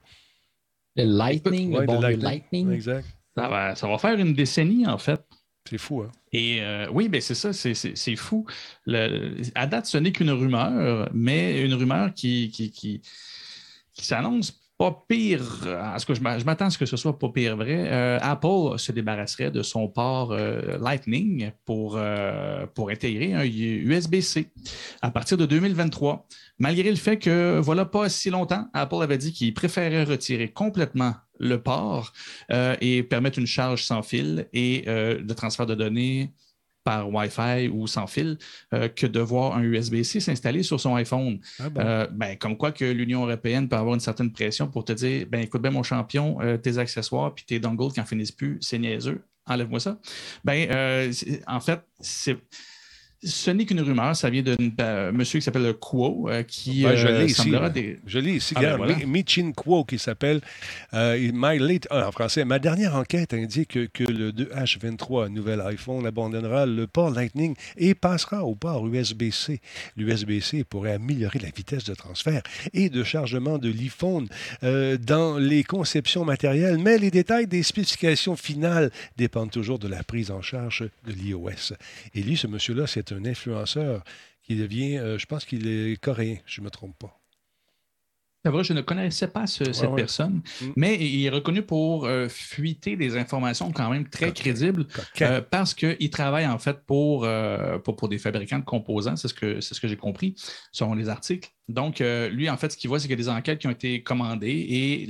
Le 0.95 1.03
Lightning, 1.03 1.77
le 1.77 1.85
bon 1.85 1.99
Lightning. 1.99 2.71
Exact. 2.71 3.05
Ça 3.35 3.49
va, 3.49 3.75
ça 3.75 3.87
va 3.89 3.97
faire 3.97 4.17
une 4.17 4.33
décennie, 4.33 4.87
en 4.87 4.97
fait. 4.97 5.21
C'est 5.69 5.77
fou, 5.77 6.01
hein? 6.01 6.11
Et 6.31 6.61
euh, 6.61 6.87
oui, 6.91 7.09
ben 7.09 7.21
c'est 7.21 7.35
ça, 7.35 7.53
c'est 7.53 8.15
fou. 8.15 8.45
à 9.53 9.67
date, 9.67 9.85
ce 9.85 9.99
n'est 9.99 10.11
qu'une 10.11 10.31
rumeur, 10.31 11.09
mais 11.13 11.61
une 11.61 11.75
rumeur 11.75 12.11
qui, 12.11 12.49
qui, 12.49 12.71
qui, 12.71 13.01
s'annonce 13.93 14.51
pas 14.79 15.05
pire. 15.07 15.43
En 15.67 15.99
ce 15.99 16.07
que 16.07 16.15
je 16.15 16.21
m'attends 16.21 16.65
à 16.65 16.69
ce 16.71 16.79
que 16.79 16.87
ce 16.87 16.97
soit 16.97 17.19
pas 17.19 17.29
pire 17.29 17.55
vrai. 17.55 17.87
Euh, 17.91 18.17
Apple 18.19 18.77
se 18.79 18.91
débarrasserait 18.91 19.51
de 19.51 19.61
son 19.61 19.87
port 19.89 20.31
euh, 20.31 20.79
Lightning 20.79 21.51
pour, 21.65 21.99
pour 22.73 22.89
intégrer 22.89 23.33
un 23.35 23.45
USB-C 23.45 24.49
à 25.03 25.11
partir 25.11 25.37
de 25.37 25.45
2023. 25.45 26.25
Malgré 26.57 26.89
le 26.89 26.95
fait 26.95 27.17
que, 27.17 27.59
voilà, 27.59 27.85
pas 27.85 28.09
si 28.09 28.31
longtemps, 28.31 28.67
Apple 28.73 29.03
avait 29.03 29.19
dit 29.19 29.33
qu'il 29.33 29.53
préférait 29.53 30.03
retirer 30.03 30.51
complètement 30.51 31.13
le 31.39 31.61
port 31.61 32.13
euh, 32.51 32.75
et 32.81 33.03
permettre 33.03 33.39
une 33.39 33.47
charge 33.47 33.83
sans 33.83 34.03
fil 34.03 34.47
et 34.53 34.83
euh, 34.87 35.19
le 35.19 35.35
transfert 35.35 35.65
de 35.65 35.75
données 35.75 36.33
par 36.83 37.13
Wi-Fi 37.13 37.67
ou 37.67 37.87
sans 37.87 38.07
fil 38.07 38.37
euh, 38.73 38.87
que 38.87 39.05
de 39.05 39.19
voir 39.19 39.55
un 39.55 39.61
USB-C 39.61 40.19
s'installer 40.19 40.63
sur 40.63 40.79
son 40.79 40.95
iPhone. 40.95 41.39
Ah 41.59 42.07
ben, 42.11 42.35
comme 42.37 42.57
quoi 42.57 42.71
que 42.71 42.85
l'Union 42.85 43.25
européenne 43.25 43.67
peut 43.67 43.75
avoir 43.75 43.95
une 43.95 43.99
certaine 43.99 44.31
pression 44.31 44.67
pour 44.67 44.85
te 44.85 44.93
dire 44.93 45.27
ben, 45.29 45.41
écoute 45.41 45.61
bien, 45.61 45.71
mon 45.71 45.83
champion, 45.83 46.37
tes 46.61 46.77
accessoires 46.77 47.33
puis 47.33 47.45
tes 47.45 47.59
dongles 47.59 47.91
qui 47.91 47.99
n'en 47.99 48.05
finissent 48.05 48.31
plus, 48.31 48.57
c'est 48.61 48.79
niaiseux, 48.79 49.21
enlève-moi 49.45 49.79
ça. 49.79 49.99
Ben, 50.43 51.11
en 51.47 51.59
fait, 51.59 51.81
c'est 51.99 52.37
ce 53.21 53.51
n'est 53.51 53.65
qu'une 53.65 53.81
rumeur, 53.81 54.15
ça 54.15 54.29
vient 54.29 54.41
d'un 54.41 54.55
euh, 54.79 55.11
monsieur 55.11 55.39
qui 55.39 55.43
s'appelle 55.43 55.73
Quo, 55.73 56.29
euh, 56.29 56.43
qui 56.43 56.83
ben, 56.83 56.95
je 56.95 57.07
euh, 57.07 57.25
ici, 57.25 57.51
Je 58.05 58.19
l'ai 58.19 58.35
ici, 58.35 58.53
ah, 58.55 58.77
ben 58.77 59.05
Michin 59.05 59.51
Quo, 59.51 59.83
qui 59.83 59.99
s'appelle 59.99 60.39
My 60.93 61.59
Late, 61.59 61.87
ah, 61.89 62.07
en 62.07 62.11
français. 62.13 62.45
Ma 62.45 62.59
dernière 62.59 62.95
enquête 62.95 63.33
indique 63.33 63.91
que, 63.91 64.03
le 64.03 64.31
2H23, 64.31 65.27
nouvel 65.27 65.59
iPhone, 65.61 66.05
abandonnera 66.05 66.65
le 66.65 66.87
port 66.87 67.09
Lightning 67.09 67.55
et 67.75 67.93
passera 67.93 68.45
au 68.45 68.55
port 68.55 68.87
USB-C. 68.87 69.59
L'USB-C 69.97 70.63
pourrait 70.63 70.93
améliorer 70.93 71.39
la 71.39 71.49
vitesse 71.49 71.83
de 71.83 71.93
transfert 71.93 72.41
et 72.73 72.89
de 72.89 73.03
chargement 73.03 73.57
de 73.57 73.69
l'iPhone 73.69 74.27
dans 74.61 75.37
les 75.37 75.63
conceptions 75.63 76.23
matérielles, 76.23 76.77
mais 76.77 76.97
les 76.97 77.11
détails 77.11 77.47
des 77.47 77.63
spécifications 77.63 78.37
finales 78.37 78.91
dépendent 79.17 79.51
toujours 79.51 79.79
de 79.79 79.89
la 79.89 80.03
prise 80.03 80.31
en 80.31 80.41
charge 80.41 80.87
de 81.05 81.11
l'iOS. 81.11 81.73
Et 82.15 82.21
lui, 82.21 82.37
ce 82.37 82.47
monsieur-là, 82.47 82.87
c'est 82.87 83.08
un 83.13 83.25
influenceur 83.25 84.03
qui 84.43 84.55
devient, 84.55 84.97
euh, 84.97 85.17
je 85.17 85.25
pense 85.25 85.45
qu'il 85.45 85.67
est 85.67 85.99
coréen, 86.01 86.37
je 86.45 86.61
ne 86.61 86.65
me 86.65 86.69
trompe 86.69 86.97
pas. 86.97 87.15
C'est 88.45 88.51
vrai, 88.51 88.63
je 88.63 88.71
ne 88.71 88.79
connaissais 88.81 89.27
pas 89.27 89.47
ce- 89.47 89.73
cette 89.73 89.89
ouais. 89.89 89.95
personne, 89.97 90.41
Mm. 90.61 90.65
mais 90.77 90.95
il 90.95 91.25
est 91.25 91.29
reconnu 91.29 91.61
pour 91.61 92.05
euh, 92.05 92.29
fuiter 92.29 92.95
des 92.95 93.17
informations 93.17 93.69
quand 93.73 93.89
même 93.89 94.07
très 94.09 94.31
crédibles 94.31 94.87
euh, 95.21 95.41
parce 95.41 95.73
qu'il 95.73 96.09
travaille 96.09 96.47
en 96.47 96.57
fait 96.57 96.85
pour, 96.85 97.25
euh, 97.25 97.79
pour, 97.79 97.97
pour 97.97 98.07
des 98.07 98.17
fabricants 98.17 98.59
de 98.59 98.63
composants, 98.63 99.17
c'est 99.17 99.27
ce 99.27 99.33
que, 99.33 99.59
c'est 99.59 99.73
ce 99.75 99.81
que 99.81 99.89
j'ai 99.89 99.97
compris 99.97 100.35
selon 100.71 100.93
les 100.93 101.09
articles. 101.09 101.49
Donc, 101.69 102.01
euh, 102.01 102.29
lui, 102.29 102.49
en 102.49 102.57
fait, 102.57 102.71
ce 102.71 102.77
qu'il 102.77 102.87
voit, 102.89 102.99
c'est 102.99 103.07
qu'il 103.07 103.17
y 103.17 103.21
a 103.21 103.23
des 103.23 103.29
enquêtes 103.29 103.59
qui 103.59 103.67
ont 103.67 103.71
été 103.71 104.01
commandées 104.01 104.65
et 104.69 105.05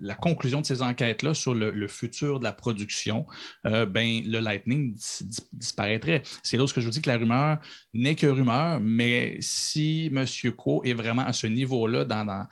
la 0.00 0.14
conclusion 0.14 0.60
de 0.60 0.66
ces 0.66 0.80
enquêtes-là 0.80 1.34
sur 1.34 1.54
le, 1.54 1.88
futur 1.88 2.38
de 2.38 2.44
la 2.44 2.52
production, 2.52 3.26
euh, 3.66 3.84
ben, 3.84 4.22
le 4.24 4.38
Lightning 4.38 4.94
dis- 4.94 5.24
dis- 5.24 5.40
disparaîtrait. 5.52 6.22
C'est 6.44 6.56
là 6.56 6.62
où 6.62 6.66
je 6.68 6.80
vous 6.80 6.90
dis 6.90 7.02
que 7.02 7.10
la 7.10 7.18
rumeur 7.18 7.58
n'est 7.92 8.14
que 8.14 8.28
rumeur, 8.28 8.80
mais 8.80 9.36
si 9.40 10.06
M. 10.14 10.24
Ko 10.56 10.82
est 10.84 10.94
vraiment 10.94 11.22
à 11.26 11.32
ce 11.32 11.48
niveau-là 11.48 12.04
dans, 12.04 12.46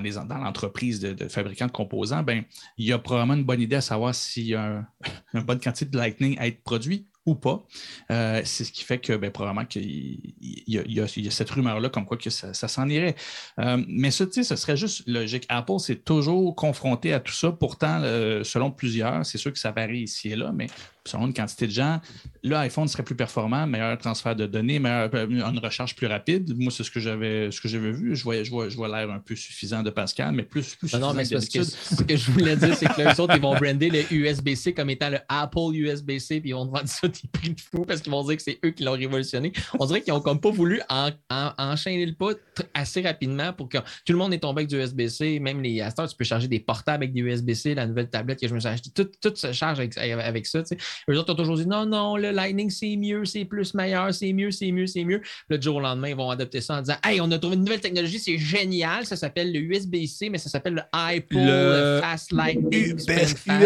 les- 0.00 0.12
dans 0.12 0.38
l'entreprise 0.38 1.00
de, 1.00 1.28
fabricants 1.28 1.66
de 1.66 1.72
composants, 1.72 2.22
ben, 2.22 2.44
il 2.76 2.86
y 2.86 2.92
a 2.92 2.98
probablement 2.98 3.34
une 3.34 3.44
bonne 3.44 3.60
idée 3.60 3.76
à 3.76 3.80
savoir 3.80 4.14
s'il 4.14 4.46
y 4.46 4.54
a 4.54 4.64
un- 4.64 4.86
une 5.34 5.42
bonne 5.42 5.60
quantité 5.60 5.90
de 5.90 5.96
Lightning 5.96 6.38
à 6.38 6.46
être 6.46 6.62
produit 6.62 7.08
ou 7.28 7.34
pas. 7.34 7.64
Euh, 8.10 8.40
c'est 8.44 8.64
ce 8.64 8.72
qui 8.72 8.84
fait 8.84 8.98
que 8.98 9.16
ben, 9.16 9.30
probablement 9.30 9.66
qu'il 9.66 10.18
il 10.40 10.62
y, 10.66 11.00
a- 11.00 11.30
cette 11.30 11.50
rumeur-là 11.50 11.88
comme 11.88 12.04
quoi 12.04 12.16
que 12.16 12.30
ça, 12.30 12.52
s'en 12.54 12.88
irait. 12.88 13.14
Euh, 13.60 13.82
mais 13.88 14.10
ça, 14.10 14.24
ce 14.30 14.56
serait 14.56 14.76
juste 14.76 15.02
logique. 15.06 15.44
Apple 15.48 15.78
s'est 15.78 15.96
toujours 15.96 16.54
confronté 16.54 17.12
à 17.12 17.20
tout 17.20 17.32
ça. 17.32 17.52
Pourtant, 17.52 18.00
selon 18.44 18.70
plusieurs, 18.70 19.24
c'est 19.24 19.38
sûr 19.38 19.52
que 19.52 19.58
ça 19.58 19.70
varie 19.70 20.00
ici 20.00 20.30
et 20.30 20.36
là, 20.36 20.52
mais 20.54 20.66
selon 21.08 21.26
une 21.26 21.34
quantité 21.34 21.66
de 21.66 21.72
gens, 21.72 22.00
l'iPhone 22.42 22.86
serait 22.88 23.02
plus 23.02 23.14
performant, 23.16 23.66
meilleur 23.66 23.96
transfert 23.98 24.36
de 24.36 24.46
données, 24.46 24.78
meilleur, 24.78 25.10
euh, 25.14 25.26
une 25.28 25.58
recherche 25.58 25.96
plus 25.96 26.06
rapide. 26.06 26.54
Moi, 26.56 26.70
c'est 26.70 26.84
ce 26.84 26.90
que 26.90 27.00
j'avais 27.00 27.50
ce 27.50 27.60
que 27.60 27.68
j'avais 27.68 27.90
vu. 27.92 28.14
Je 28.14 28.22
vois, 28.22 28.42
je 28.42 28.50
vois, 28.50 28.68
je 28.68 28.76
vois 28.76 28.88
l'air 28.88 29.10
un 29.10 29.18
peu 29.18 29.34
suffisant 29.34 29.82
de 29.82 29.90
Pascal, 29.90 30.32
mais 30.32 30.42
plus, 30.44 30.74
plus 30.76 30.92
Non, 30.94 31.00
non, 31.00 31.14
mais 31.14 31.24
parce 31.28 31.48
que 31.48 31.62
ce 31.64 32.02
que 32.04 32.16
je 32.16 32.30
voulais 32.30 32.56
dire, 32.56 32.74
c'est 32.76 32.86
que 32.86 33.02
eux 33.14 33.20
autres, 33.20 33.34
ils 33.34 33.42
vont 33.42 33.56
brander 33.56 33.90
le 33.90 34.02
USB-C 34.12 34.72
comme 34.74 34.90
étant 34.90 35.10
le 35.10 35.18
Apple 35.28 35.74
USB-C, 35.74 36.40
puis 36.40 36.50
ils 36.50 36.54
vont 36.54 36.66
vendre 36.66 36.86
ça 36.88 37.08
des 37.08 37.28
prix 37.32 37.50
de 37.54 37.60
fou 37.60 37.84
parce 37.84 38.00
qu'ils 38.00 38.12
vont 38.12 38.24
dire 38.24 38.36
que 38.36 38.42
c'est 38.42 38.58
eux 38.64 38.70
qui 38.70 38.84
l'ont 38.84 38.92
révolutionné. 38.92 39.52
On 39.78 39.86
dirait 39.86 40.02
qu'ils 40.02 40.12
n'ont 40.14 40.20
comme 40.20 40.40
pas 40.40 40.50
voulu 40.50 40.80
en- 40.88 41.10
en- 41.30 41.52
enchaîner 41.58 42.06
le 42.06 42.14
pas 42.14 42.32
assez 42.74 43.00
rapidement 43.02 43.52
pour 43.52 43.68
que 43.68 43.78
tout 43.78 44.12
le 44.12 44.16
monde 44.16 44.32
ait 44.34 44.38
tombé 44.38 44.60
avec 44.62 44.68
du 44.70 44.76
USB-C. 44.76 45.40
Même 45.40 45.62
les 45.62 45.80
heure, 45.80 45.92
tu 45.94 46.16
peux 46.16 46.24
charger 46.24 46.48
des 46.48 46.60
portables 46.60 47.04
avec 47.04 47.12
du 47.14 47.22
USB-C, 47.28 47.74
la 47.74 47.86
nouvelle 47.86 48.08
tablette 48.10 48.40
que 48.40 48.48
je 48.48 48.54
me 48.54 48.60
suis 48.60 48.68
acheté, 48.68 48.90
tout, 48.90 49.08
tout 49.20 49.34
se 49.34 49.52
charge 49.52 49.78
avec, 49.80 49.96
avec 49.98 50.46
ça. 50.46 50.62
tu 50.62 50.68
sais. 50.68 50.78
Eux 51.10 51.18
autres 51.18 51.32
ont 51.32 51.36
toujours 51.36 51.56
dit 51.56 51.66
non, 51.66 51.86
non, 51.86 52.16
le 52.16 52.30
Lightning, 52.30 52.70
c'est 52.70 52.96
mieux, 52.96 53.24
c'est 53.24 53.44
plus 53.44 53.74
meilleur, 53.74 54.12
c'est 54.14 54.32
mieux, 54.32 54.50
c'est 54.50 54.70
mieux, 54.72 54.86
c'est 54.86 55.04
mieux. 55.04 55.20
Le 55.48 55.60
jour 55.60 55.76
au 55.76 55.80
lendemain, 55.80 56.08
ils 56.08 56.16
vont 56.16 56.30
adopter 56.30 56.60
ça 56.60 56.76
en 56.76 56.80
disant 56.82 56.96
Hey, 57.04 57.20
on 57.20 57.30
a 57.30 57.38
trouvé 57.38 57.56
une 57.56 57.64
nouvelle 57.64 57.80
technologie, 57.80 58.18
c'est 58.18 58.38
génial, 58.38 59.06
ça 59.06 59.16
s'appelle 59.16 59.52
le 59.52 59.60
USB-C, 59.60 60.30
mais 60.30 60.38
ça 60.38 60.48
s'appelle 60.48 60.74
le 60.74 60.82
iPod 60.92 61.38
Le 61.38 62.00
Fast 62.02 62.32
Lightning. 62.32 62.96
puis- 62.96 63.14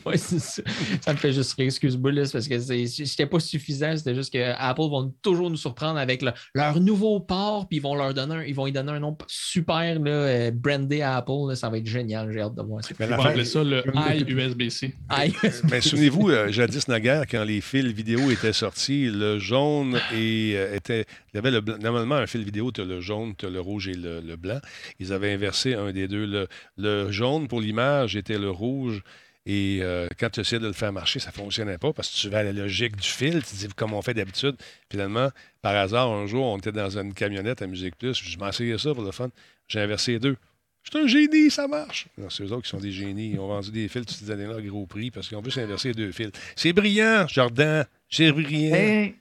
Ouais, 0.07 0.17
c'est 0.17 0.39
ça. 0.39 0.62
Ça 1.01 1.12
me 1.12 1.19
fait 1.19 1.33
juste 1.33 1.53
rire, 1.55 1.67
excuse-moi, 1.67 2.12
parce 2.33 2.49
que 2.49 2.59
c'était 2.59 3.27
pas 3.27 3.41
suffisant. 3.41 3.97
C'était 3.97 4.15
juste 4.15 4.33
que 4.33 4.53
Apple 4.57 4.81
vont 4.83 5.12
toujours 5.23 5.51
nous 5.51 5.57
surprendre 5.57 5.99
avec 5.99 6.23
le- 6.23 6.33
leur 6.55 6.81
nouveau 6.81 7.21
port, 7.21 7.69
puis 7.69 7.79
ils 7.79 7.83
vont 7.83 7.95
leur 7.95 8.15
donner 8.15 8.35
un, 8.35 8.43
ils 8.45 8.55
vont 8.55 8.67
y 8.67 8.73
donner 8.73 8.93
un 8.93 9.01
nom 9.01 9.17
super 9.27 9.99
là, 10.01 10.11
euh, 10.11 10.51
brandé 10.51 11.03
à 11.03 11.17
Apple. 11.17 11.33
là. 11.49 11.55
ça 11.57 11.69
va 11.69 11.79
être 11.79 11.87
génial, 11.87 12.31
j'ai 12.33 12.41
hâte 12.41 12.55
de 12.55 12.62
voir 12.62 12.81
appeler 13.29 13.45
ça 13.45 13.62
le 13.65 13.83
iUSB-C. 14.19 14.70
Ah, 15.09 15.25
Mais 15.71 15.81
souvenez-vous, 15.81 16.31
euh, 16.31 16.51
jadis 16.51 16.89
naguère, 16.89 17.27
quand 17.27 17.45
les 17.45 17.61
fils 17.61 17.87
vidéo 17.87 18.31
étaient 18.31 18.53
sortis, 18.53 19.07
le 19.07 19.39
jaune 19.39 20.01
et, 20.13 20.55
euh, 20.57 20.75
était. 20.77 21.05
Il 21.33 21.37
y 21.37 21.39
avait 21.39 21.51
le 21.51 21.61
blanc. 21.61 21.79
Normalement, 21.79 22.17
un 22.17 22.27
fil 22.27 22.45
vidéo, 22.45 22.73
tu 22.73 22.81
as 22.81 22.85
le 22.85 23.01
jaune, 23.01 23.35
tu 23.37 23.47
as 23.47 23.51
le 23.51 23.61
rouge 23.61 23.89
et 23.89 23.95
le, 23.95 24.21
le 24.21 24.37
blanc. 24.37 24.61
Ils 24.99 25.13
avaient 25.13 25.33
inversé 25.33 25.75
un 25.75 25.93
des 25.93 26.09
deux. 26.09 26.27
Le, 26.27 26.49
le 26.77 27.11
jaune 27.11 27.49
pour 27.49 27.61
l'image 27.61 28.17
était 28.17 28.39
le 28.39 28.51
rouge. 28.51 29.03
Et 29.47 29.79
euh, 29.83 30.07
quand 30.19 30.31
tu 30.31 30.41
essayais 30.41 30.61
de 30.61 30.67
le 30.67 30.73
faire 30.73 30.93
marcher, 30.93 31.19
ça 31.19 31.31
ne 31.31 31.35
fonctionnait 31.35 31.79
pas 31.79 31.93
parce 31.93 32.11
que 32.11 32.17
tu 32.17 32.29
vas 32.29 32.39
à 32.39 32.43
la 32.43 32.53
logique 32.53 32.97
du 32.97 33.09
fil, 33.09 33.43
tu 33.43 33.57
dis 33.57 33.69
comme 33.69 33.95
on 33.95 34.03
fait 34.03 34.15
d'habitude. 34.15 34.57
Finalement, 34.91 35.31
par 35.63 35.75
hasard, 35.75 36.11
un 36.11 36.27
jour, 36.27 36.45
on 36.45 36.59
était 36.59 36.73
dans 36.73 36.99
une 36.99 37.15
camionnette 37.15 37.63
à 37.63 37.67
Musique 37.67 37.97
Plus, 37.97 38.15
je 38.15 38.39
m'essayais 38.39 38.77
ça 38.79 38.95
pour 38.95 39.03
le 39.03 39.13
fun. 39.13 39.31
J'ai 39.67 39.81
inversé 39.81 40.13
les 40.13 40.19
deux. 40.19 40.37
Je 40.82 40.90
suis 40.90 41.05
un 41.05 41.07
génie, 41.07 41.51
ça 41.51 41.69
marche. 41.69 42.07
C'est 42.31 42.43
eux 42.43 42.52
autres 42.52 42.62
qui 42.62 42.69
sont 42.70 42.78
des 42.78 42.90
génies. 42.93 43.32
Ils 43.32 43.39
ont 43.39 43.48
vendu 43.48 43.70
des 43.70 43.86
fils 43.89 44.07
toutes 44.07 44.16
ces 44.16 44.31
années-là 44.31 44.57
à 44.57 44.61
gros 44.62 44.86
prix 44.86 45.11
parce 45.11 45.28
qu'ils 45.28 45.36
ont 45.36 45.43
pu 45.43 45.51
s'inverser 45.51 45.93
deux 45.93 46.11
fils. 46.12 46.31
C'est 46.57 46.73
brillant, 46.73 47.27
Jordan. 47.28 47.85
C'est 48.09 48.32
brillant. 48.32 48.74
Hey. 48.74 49.15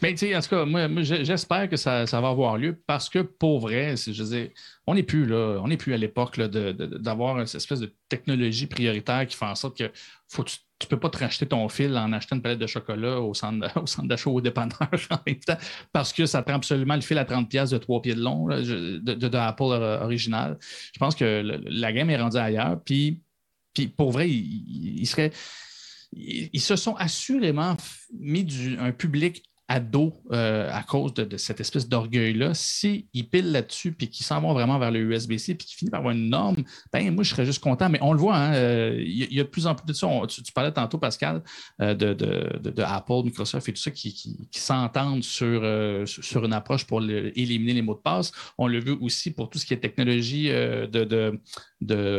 Mais 0.00 0.10
tu 0.12 0.18
sais, 0.18 0.36
en 0.36 0.40
tout 0.40 0.48
cas, 0.50 0.64
moi, 0.64 0.86
j'espère 1.02 1.68
que 1.68 1.76
ça, 1.76 2.06
ça 2.06 2.20
va 2.20 2.28
avoir 2.28 2.56
lieu 2.56 2.80
parce 2.86 3.08
que 3.08 3.18
pour 3.18 3.58
vrai, 3.60 3.96
c'est- 3.96 4.12
je 4.12 4.22
veux 4.22 4.28
dire, 4.38 4.48
on 4.86 4.94
n'est 4.94 5.02
plus 5.02 5.26
là, 5.26 5.58
on 5.62 5.66
n'est 5.66 5.76
plus 5.76 5.92
à 5.92 5.96
l'époque 5.96 6.36
là, 6.36 6.46
de- 6.46 6.70
de- 6.70 6.98
d'avoir 6.98 7.46
cette 7.48 7.60
espèce 7.60 7.80
de 7.80 7.92
technologie 8.08 8.66
prioritaire 8.66 9.26
qui 9.26 9.36
fait 9.36 9.46
en 9.46 9.56
sorte 9.56 9.76
que 9.78 9.90
faut 10.28 10.44
que 10.44 10.50
tu 10.50 10.58
ne 10.86 10.90
peux 10.90 10.98
pas 10.98 11.10
te 11.10 11.18
racheter 11.18 11.46
ton 11.46 11.68
fil 11.68 11.96
en 11.96 12.12
achetant 12.12 12.36
une 12.36 12.42
palette 12.42 12.58
de 12.58 12.66
chocolat 12.66 13.20
au 13.20 13.34
centre, 13.34 13.70
au 13.82 13.86
centre 13.86 14.08
d'achat 14.08 14.30
ou 14.30 14.36
au 14.36 14.40
dépanneur 14.40 14.78
en 15.10 15.18
même 15.26 15.40
temps 15.40 15.56
parce 15.92 16.12
que 16.12 16.26
ça 16.26 16.42
prend 16.42 16.54
absolument 16.54 16.94
le 16.94 17.00
fil 17.00 17.18
à 17.18 17.24
30$ 17.24 17.48
piastres 17.48 17.74
de 17.74 17.78
trois 17.82 18.00
pieds 18.02 18.14
de 18.14 18.20
long 18.22 18.46
là, 18.46 18.60
de, 18.60 19.36
Apple 19.36 19.62
original. 19.62 20.58
Je 20.60 20.98
pense 20.98 21.14
que 21.14 21.42
la 21.66 21.92
gamme 21.92 22.10
est 22.10 22.16
rendue 22.16 22.36
ailleurs. 22.38 22.80
Puis, 22.84 23.22
puis 23.74 23.88
pour 23.88 24.10
vrai, 24.12 24.30
il, 24.30 24.34
il- 24.36 25.00
il 25.00 25.06
serait 25.06 25.32
ils, 26.12 26.50
ils 26.52 26.60
se 26.60 26.76
sont 26.76 26.94
assurément 26.96 27.76
mis 28.18 28.44
du, 28.44 28.78
un 28.78 28.92
public 28.92 29.44
à 29.70 29.78
dos 29.78 30.20
euh, 30.32 30.68
à 30.72 30.82
cause 30.82 31.14
de, 31.14 31.36
cette 31.36 31.60
espèce 31.60 31.88
d'orgueil-là. 31.88 32.54
S'ils 32.54 33.04
pilent 33.30 33.52
là-dessus 33.52 33.92
puis 33.92 34.08
qu'ils 34.08 34.26
s'en 34.26 34.40
vont 34.40 34.52
vraiment 34.52 34.80
vers 34.80 34.90
le 34.90 34.98
USB-C 34.98 35.54
puis 35.54 35.64
qu'ils 35.64 35.76
finissent 35.76 35.92
par 35.92 36.00
avoir 36.00 36.12
une 36.12 36.28
norme, 36.28 36.56
ben 36.92 37.14
moi, 37.14 37.22
je 37.22 37.30
serais 37.30 37.46
juste 37.46 37.62
content. 37.62 37.88
Mais 37.88 38.00
on 38.02 38.12
le 38.12 38.18
voit, 38.18 38.36
hein, 38.36 38.54
euh, 38.54 38.96
il 38.98 39.32
y, 39.32 39.38
a- 39.38 39.44
de 39.44 39.48
plus 39.48 39.68
en 39.68 39.76
plus 39.76 39.86
de 39.86 39.92
ça. 39.92 40.08
Tu, 40.28 40.52
parlais 40.52 40.72
tantôt, 40.72 40.98
Pascal, 40.98 41.44
euh, 41.80 41.94
de, 41.94 42.82
Apple, 42.82 43.22
Microsoft 43.24 43.68
et 43.68 43.72
tout 43.72 43.80
ça 43.80 43.92
qui, 43.92 44.48
s'entendent 44.50 45.22
sur, 45.22 45.60
euh, 45.62 46.04
sur 46.04 46.24
sur 46.30 46.44
une 46.44 46.52
approche 46.52 46.84
pour 46.84 47.00
éliminer 47.02 47.74
les 47.74 47.82
mots 47.82 47.94
de 47.94 48.00
passe. 48.00 48.32
On 48.58 48.66
le 48.66 48.80
veut 48.80 48.96
aussi 49.00 49.32
pour 49.32 49.50
tout 49.50 49.58
ce 49.58 49.66
qui 49.66 49.74
est 49.74 49.78
technologie 49.78 50.48
de, 50.48 50.86
de, 50.86 51.40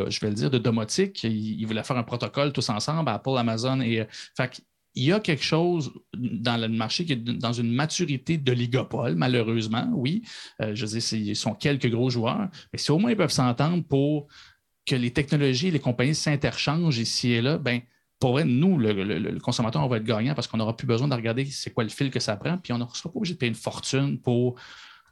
je 0.10 0.19
vais 0.22 0.30
le 0.30 0.34
dire, 0.34 0.49
de 0.49 0.57
domotique. 0.57 1.23
Ils, 1.23 1.65
voulaient 1.65 1.84
faire 1.84 1.98
un 1.98 2.03
protocole 2.03 2.52
tous 2.52 2.69
ensemble, 2.69 3.10
Apple, 3.10 3.38
Amazon 3.38 3.82
et. 3.82 4.07
fait 4.36 4.61
il 4.96 5.06
y 5.06 5.14
a 5.14 5.20
quelque 5.20 5.44
chose 5.44 5.94
dans 6.14 6.58
le 6.60 6.68
marché 6.68 7.06
qui 7.06 7.14
est 7.14 7.16
dans 7.16 7.54
une 7.54 7.72
maturité 7.72 8.38
de 8.38 8.52
ligopole, 8.52 9.16
malheureusement, 9.16 9.90
oui. 9.94 10.24
Euh, 10.62 10.76
je 10.76 10.86
veux 10.86 11.00
dire, 11.00 11.14
ils 11.20 11.36
sont 11.36 11.54
quelques 11.56 11.90
gros 11.90 12.10
joueurs, 12.10 12.50
mais 12.74 12.80
si 12.80 12.92
au 12.92 13.00
moins 13.00 13.12
ils 13.12 13.18
peuvent 13.18 13.32
s'entendre 13.32 13.84
pour 13.84 14.28
que 14.86 14.96
les 14.96 15.12
technologies 15.12 15.68
et 15.68 15.72
les 15.72 15.80
compagnies 15.80 16.16
s'interchangent 16.16 16.98
ici 17.00 17.32
et 17.32 17.42
là, 17.42 17.58
ben, 17.58 17.82
pour 18.20 18.34
vrai, 18.34 18.46
nous, 18.46 18.78
le- 18.78 18.92
le 18.94 19.40
consommateur, 19.40 19.82
on 19.84 19.88
va 19.88 19.98
être 19.98 20.04
gagnant 20.04 20.36
parce 20.36 20.48
qu'on 20.48 20.58
n'aura 20.58 20.76
plus 20.76 20.86
besoin 20.88 21.08
de 21.08 21.14
regarder 21.16 21.46
c'est 21.46 21.74
quoi 21.74 21.84
le 21.84 21.90
fil 21.90 22.12
que 22.12 22.20
ça 22.20 22.36
prend, 22.36 22.58
puis 22.58 22.72
on 22.74 22.78
ne 22.78 22.86
sera 22.94 23.10
pas 23.12 23.18
obligé 23.18 23.34
de 23.34 23.40
payer 23.40 23.50
une 23.50 23.56
fortune 23.56 24.20
pour, 24.20 24.56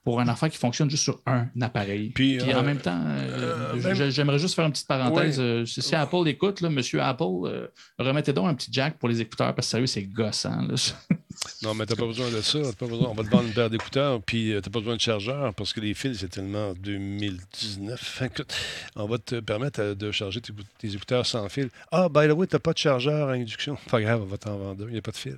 pour 0.03 0.19
une 0.21 0.29
affaire 0.29 0.49
qui 0.49 0.57
fonctionne 0.57 0.89
juste 0.89 1.03
sur 1.03 1.21
un 1.25 1.47
appareil. 1.61 2.09
Puis, 2.09 2.37
Puis, 2.37 2.51
euh, 2.51 2.59
en 2.59 2.63
même 2.63 2.79
temps, 2.79 3.01
euh, 3.05 3.75
euh, 3.75 4.09
j'aimerais 4.09 4.39
juste 4.39 4.55
faire 4.55 4.65
une 4.65 4.71
petite 4.71 4.87
parenthèse. 4.87 5.41
Si 5.65 5.95
Apple 5.95 6.27
écoute, 6.27 6.61
là, 6.61 6.69
monsieur 6.69 7.01
Apple, 7.01 7.69
remettez 7.97 8.33
donc 8.33 8.47
un 8.47 8.53
petit 8.53 8.69
jack 8.71 8.97
pour 8.97 9.09
les 9.09 9.21
écouteurs 9.21 9.53
parce 9.53 9.67
que 9.67 9.71
sérieux, 9.71 9.87
c'est 9.87 10.03
gossant. 10.03 10.61
là. 10.61 10.75
Non, 11.63 11.73
mais 11.73 11.85
t'as 11.85 11.95
pas 11.95 12.05
besoin 12.05 12.29
de 12.29 12.41
ça. 12.41 12.59
T'as 12.61 12.73
pas 12.73 12.87
besoin. 12.87 13.07
On 13.09 13.13
va 13.13 13.23
te 13.23 13.29
vendre 13.29 13.47
une 13.47 13.53
paire 13.53 13.69
d'écouteurs, 13.69 14.21
puis 14.21 14.53
t'as 14.61 14.69
pas 14.69 14.79
besoin 14.79 14.97
de 14.97 15.01
chargeur 15.01 15.53
parce 15.53 15.71
que 15.71 15.79
les 15.79 15.93
fils, 15.93 16.17
c'est 16.19 16.27
tellement 16.27 16.73
2019. 16.73 18.21
Écoute, 18.25 18.53
on 18.97 19.05
va 19.05 19.19
te 19.19 19.39
permettre 19.39 19.93
de 19.93 20.11
charger 20.11 20.41
tes, 20.41 20.51
tes 20.79 20.93
écouteurs 20.93 21.25
sans 21.25 21.47
fil. 21.47 21.69
Ah, 21.91 22.09
by 22.09 22.27
the 22.27 22.31
way, 22.31 22.45
t'as 22.45 22.59
pas 22.59 22.73
de 22.73 22.77
chargeur 22.77 23.29
à 23.29 23.33
induction. 23.33 23.77
Pas 23.89 24.01
grave, 24.01 24.21
on 24.21 24.25
va 24.25 24.37
t'en 24.37 24.57
vendre 24.57 24.83
un. 24.83 24.87
Il 24.87 24.93
n'y 24.93 24.97
a 24.97 25.01
pas 25.01 25.11
de 25.11 25.17
fil. 25.17 25.37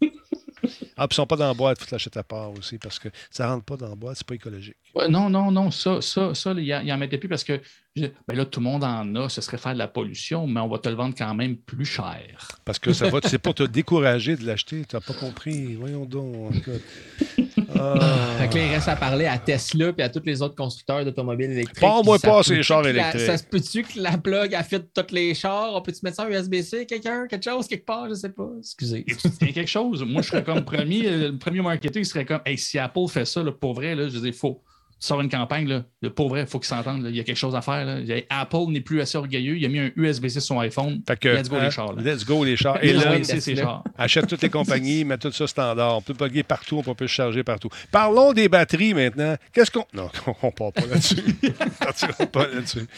Ah, 0.96 1.06
puis 1.06 1.14
ils 1.14 1.16
sont 1.16 1.26
pas 1.26 1.36
dans 1.36 1.46
la 1.46 1.54
boîte, 1.54 1.78
faut 1.78 1.86
te 1.86 1.94
l'acheter 1.94 2.18
à 2.18 2.22
part 2.22 2.50
aussi 2.52 2.78
parce 2.78 2.98
que 2.98 3.08
ça 3.30 3.48
rentre 3.48 3.64
pas 3.64 3.76
dans 3.76 3.88
la 3.88 3.94
boîte, 3.94 4.16
c'est 4.16 4.26
pas 4.26 4.34
écologique. 4.34 4.76
Ouais, 4.94 5.08
non, 5.08 5.28
non, 5.28 5.50
non, 5.50 5.70
ça, 5.70 6.00
ça, 6.00 6.34
ça, 6.34 6.52
il 6.52 6.86
n'en 6.86 6.96
mettait 6.96 7.18
plus 7.18 7.28
parce 7.28 7.44
que 7.44 7.60
ben 7.96 8.36
là, 8.36 8.44
tout 8.44 8.60
le 8.60 8.64
monde 8.64 8.84
en 8.84 9.14
a, 9.14 9.28
ce 9.28 9.40
serait 9.40 9.58
faire 9.58 9.72
de 9.72 9.78
la 9.78 9.88
pollution, 9.88 10.46
mais 10.46 10.60
on 10.60 10.68
va 10.68 10.78
te 10.78 10.88
le 10.88 10.94
vendre 10.94 11.14
quand 11.16 11.34
même 11.34 11.56
plus 11.56 11.86
cher. 11.86 12.58
Parce 12.64 12.78
que 12.78 12.92
ça 12.92 13.08
va, 13.08 13.20
c'est 13.24 13.38
pour 13.38 13.54
te 13.54 13.62
décourager 13.62 14.36
de 14.36 14.46
l'acheter. 14.46 14.84
T'as 14.86 15.00
pas 15.00 15.14
compris. 15.14 15.74
Voyons 15.76 16.04
donc. 16.04 16.52
Ah. 17.78 18.36
Fait 18.38 18.48
que 18.48 18.54
là, 18.56 18.64
il 18.64 18.74
reste 18.74 18.88
à 18.88 18.96
parler 18.96 19.26
à 19.26 19.38
Tesla 19.38 19.92
et 19.96 20.02
à 20.02 20.08
tous 20.08 20.22
les 20.24 20.42
autres 20.42 20.54
constructeurs 20.54 21.04
d'automobiles 21.04 21.52
électriques. 21.52 21.80
Parle-moi 21.80 22.18
pas 22.18 22.42
ces 22.42 22.62
chars 22.62 22.86
électriques. 22.86 23.22
Ça 23.22 23.38
se 23.38 23.44
peut-tu 23.44 23.82
que 23.82 23.98
la 24.00 24.18
plug 24.18 24.54
a 24.54 24.62
fait 24.62 24.80
tous 24.92 25.14
les 25.14 25.34
chars? 25.34 25.74
On 25.74 25.82
peut-tu 25.82 26.00
mettre 26.02 26.16
ça 26.16 26.24
en 26.24 26.30
USB-C? 26.30 26.86
Quelqu'un? 26.86 27.26
Quelque 27.26 27.44
chose? 27.44 27.66
Quelque 27.66 27.86
part? 27.86 28.08
Je 28.08 28.14
sais 28.14 28.30
pas. 28.30 28.48
Excusez. 28.58 29.04
Il 29.40 29.46
y 29.46 29.50
a 29.50 29.52
quelque 29.52 29.70
chose? 29.70 30.04
Moi, 30.06 30.22
je 30.22 30.28
serais 30.28 30.44
comme 30.44 30.64
premier, 30.64 31.06
euh, 31.06 31.30
le 31.32 31.38
premier 31.38 31.62
marketeur, 31.62 32.00
il 32.00 32.06
serait 32.06 32.24
comme 32.24 32.40
Hey, 32.44 32.58
si 32.58 32.78
Apple 32.78 33.08
fait 33.08 33.24
ça, 33.24 33.42
là, 33.42 33.52
pour 33.52 33.74
vrai, 33.74 33.94
là, 33.94 34.08
je 34.08 34.18
dis, 34.18 34.32
faut. 34.32 34.62
Sors 34.98 35.20
une 35.20 35.28
campagne, 35.28 35.68
là, 35.68 35.84
pour 36.10 36.28
vrai, 36.28 36.40
il 36.42 36.46
faut 36.46 36.58
qu'ils 36.58 36.68
s'entendent. 36.68 37.04
Il 37.08 37.14
y 37.16 37.20
a 37.20 37.24
quelque 37.24 37.36
chose 37.36 37.54
à 37.54 37.60
faire. 37.60 37.84
là. 37.84 37.98
Apple 38.30 38.70
n'est 38.70 38.80
plus 38.80 39.00
assez 39.00 39.18
orgueilleux. 39.18 39.56
Il 39.58 39.64
a 39.64 39.68
mis 39.68 39.78
un 39.78 39.90
USB-C 39.96 40.40
sur 40.40 40.42
son 40.42 40.60
iPhone. 40.60 41.02
Fait 41.06 41.18
que, 41.18 41.28
Let's 41.28 41.48
go, 41.48 41.56
hein, 41.56 41.64
les 41.64 41.70
chars. 41.70 41.92
là. 41.94 42.02
Let's 42.02 42.24
go, 42.24 42.44
les 42.44 42.56
chars. 42.56 42.82
Et 42.82 42.92
là, 42.92 43.22
c'est 43.22 43.56
chars. 43.56 43.84
achète 43.98 44.26
toutes 44.26 44.42
les 44.42 44.50
compagnies, 44.50 45.04
met 45.04 45.18
tout 45.18 45.30
ça 45.32 45.46
standard. 45.46 45.98
On 45.98 46.02
peut 46.02 46.14
plugger 46.14 46.42
partout, 46.42 46.82
on 46.86 46.94
peut 46.94 47.06
se 47.06 47.12
charger 47.12 47.42
partout. 47.44 47.68
Parlons 47.90 48.32
des 48.32 48.48
batteries 48.48 48.94
maintenant. 48.94 49.36
Qu'est-ce 49.52 49.70
qu'on. 49.70 49.84
Non, 49.92 50.08
on 50.42 50.46
ne 50.46 50.52
part 50.52 50.72
pas 50.72 50.86
là-dessus. 50.86 51.16
on 52.20 52.26
pas 52.26 52.46
là-dessus. 52.48 52.86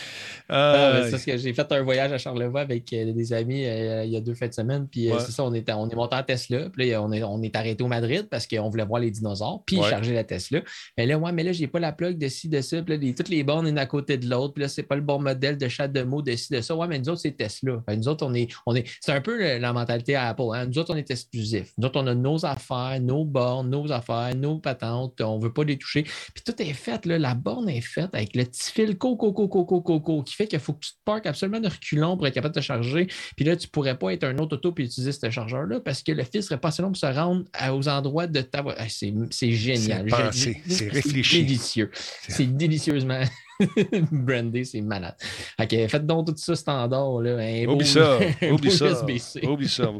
Ah, 0.50 0.54
Euh, 0.74 1.04
c'est 1.04 1.10
parce 1.10 1.24
que 1.26 1.36
j'ai 1.36 1.52
fait 1.52 1.70
un 1.72 1.82
voyage 1.82 2.10
à 2.10 2.16
Charlevoix 2.16 2.62
avec 2.62 2.90
euh, 2.94 3.12
des 3.12 3.32
amis 3.34 3.66
euh, 3.66 4.04
il 4.06 4.10
y 4.12 4.16
a 4.16 4.20
deux 4.22 4.32
fins 4.32 4.48
de 4.48 4.54
semaine. 4.54 4.88
Puis 4.90 5.12
Ouais. 5.12 5.18
c'est 5.20 5.30
ça, 5.30 5.44
on 5.44 5.52
est, 5.52 5.70
on 5.70 5.90
est 5.90 5.94
monté 5.94 6.16
en 6.16 6.22
Tesla. 6.22 6.70
Puis 6.70 6.88
là, 6.90 7.02
on 7.02 7.12
est, 7.12 7.22
on 7.22 7.42
est 7.42 7.54
arrêté 7.54 7.84
au 7.84 7.86
Madrid 7.86 8.26
parce 8.30 8.46
qu'on 8.46 8.70
voulait 8.70 8.86
voir 8.86 8.98
les 9.02 9.10
dinosaures. 9.10 9.62
Puis 9.66 9.78
Ouais. 9.78 9.90
charger 9.90 10.14
la 10.14 10.24
Tesla. 10.24 10.60
Mais 10.96 11.04
là, 11.04 11.18
ouais, 11.18 11.32
mais 11.32 11.42
là, 11.42 11.52
j'ai 11.52 11.66
pas 11.66 11.80
la 11.80 11.87
plug 11.92 12.18
de 12.18 12.28
ci, 12.28 12.48
de 12.48 12.60
ça. 12.60 12.82
Puis 12.82 12.94
là, 12.94 13.00
les- 13.00 13.14
toutes 13.14 13.28
les 13.28 13.42
bornes 13.42 13.66
une 13.66 13.78
à 13.78 13.86
côté 13.86 14.16
de 14.16 14.28
l'autre. 14.28 14.54
Puis 14.54 14.62
là, 14.62 14.68
c'est 14.68 14.82
pas 14.82 14.96
le 14.96 15.02
bon 15.02 15.20
modèle 15.20 15.56
de 15.56 15.68
chat 15.68 15.88
de 15.88 16.02
mots 16.02 16.22
de 16.22 16.34
ci, 16.36 16.52
de 16.52 16.60
ça. 16.60 16.74
Ouais, 16.76 16.86
mais 16.88 16.98
nous 16.98 17.08
autres, 17.08 17.20
c'est 17.20 17.36
Tesla. 17.36 17.82
Fait 17.88 17.94
que 17.94 17.98
nous 18.00 18.08
autres, 18.08 18.24
on 18.26 18.34
est. 18.34 18.48
On 18.66 18.74
est 18.74 18.84
c'est 19.00 19.12
un 19.12 19.20
peu 19.20 19.58
la 19.58 19.72
mentalité 19.72 20.14
à 20.14 20.28
Apple. 20.28 20.42
hein. 20.54 20.66
Nous 20.66 20.78
autres, 20.78 20.92
on 20.92 20.96
est 20.96 21.10
exclusifs. 21.10 21.72
Nous 21.78 21.86
autres, 21.86 22.00
on 22.00 22.06
a 22.06 22.14
nos 22.14 22.44
affaires, 22.44 22.98
nos 23.00 23.24
bornes, 23.24 23.70
nos 23.70 23.90
affaires, 23.92 24.34
nos 24.36 24.58
patentes. 24.58 25.20
On 25.20 25.38
veut 25.38 25.52
pas 25.52 25.64
les 25.64 25.76
toucher. 25.76 26.02
Puis 26.02 26.42
tout 26.44 26.54
est 26.62 26.72
fait, 26.72 27.04
là. 27.06 27.18
La 27.18 27.34
borne 27.34 27.68
est 27.68 27.80
faite 27.80 28.10
avec 28.14 28.34
le 28.36 28.44
petit 28.44 28.70
fil 28.72 28.96
coco, 28.96 29.32
coco, 29.32 29.64
coco, 29.64 29.80
coco, 29.80 30.22
qui 30.22 30.34
fait 30.34 30.46
qu'il 30.46 30.58
faut 30.60 30.72
que 30.74 30.80
tu 30.80 30.92
te 30.92 30.98
parques 31.04 31.26
absolument 31.26 31.60
de 31.60 31.68
reculons 31.68 32.16
pour 32.16 32.26
être 32.26 32.34
capable 32.34 32.54
de 32.54 32.60
te 32.60 32.64
charger. 32.64 33.06
Puis 33.36 33.44
là, 33.44 33.56
tu 33.56 33.68
pourrais 33.68 33.98
pas 33.98 34.12
être 34.12 34.24
un 34.24 34.36
autre 34.38 34.56
auto 34.56 34.74
et 34.78 34.82
utiliser 34.82 35.12
ce 35.12 35.30
chargeur-là 35.30 35.80
parce 35.80 36.02
que 36.02 36.12
le 36.12 36.24
fil 36.24 36.42
serait 36.42 36.58
pas 36.58 36.68
assez 36.68 36.82
long 36.82 36.88
pour 36.88 36.96
se 36.96 37.06
rendre 37.06 37.44
aux 37.72 37.88
endroits 37.88 38.26
de 38.26 38.40
ta 38.40 38.62
voiture. 38.62 38.86
C'est 39.30 39.52
génial. 39.52 40.06
C'est 40.32 40.88
réfléchi. 40.88 41.38
Délicieux. 41.86 41.90
C'est 42.28 42.46
délicieusement 42.56 43.20
brandé, 44.12 44.64
c'est 44.64 44.80
malade. 44.80 45.14
Ok, 45.60 45.70
faites 45.88 46.06
donc 46.06 46.26
tout 46.28 46.34
ça 46.36 46.54
standard. 46.56 47.20
Là. 47.20 47.36
Un 47.38 47.64
beau- 47.64 47.72
Oublie 47.74 47.86
ça, 47.86 48.18
un 48.42 48.50
oublie 48.50 48.68
beau 48.68 48.74
ça, 48.74 48.86
USB-C. 48.90 49.46
oublie 49.46 49.68
ça. 49.68 49.90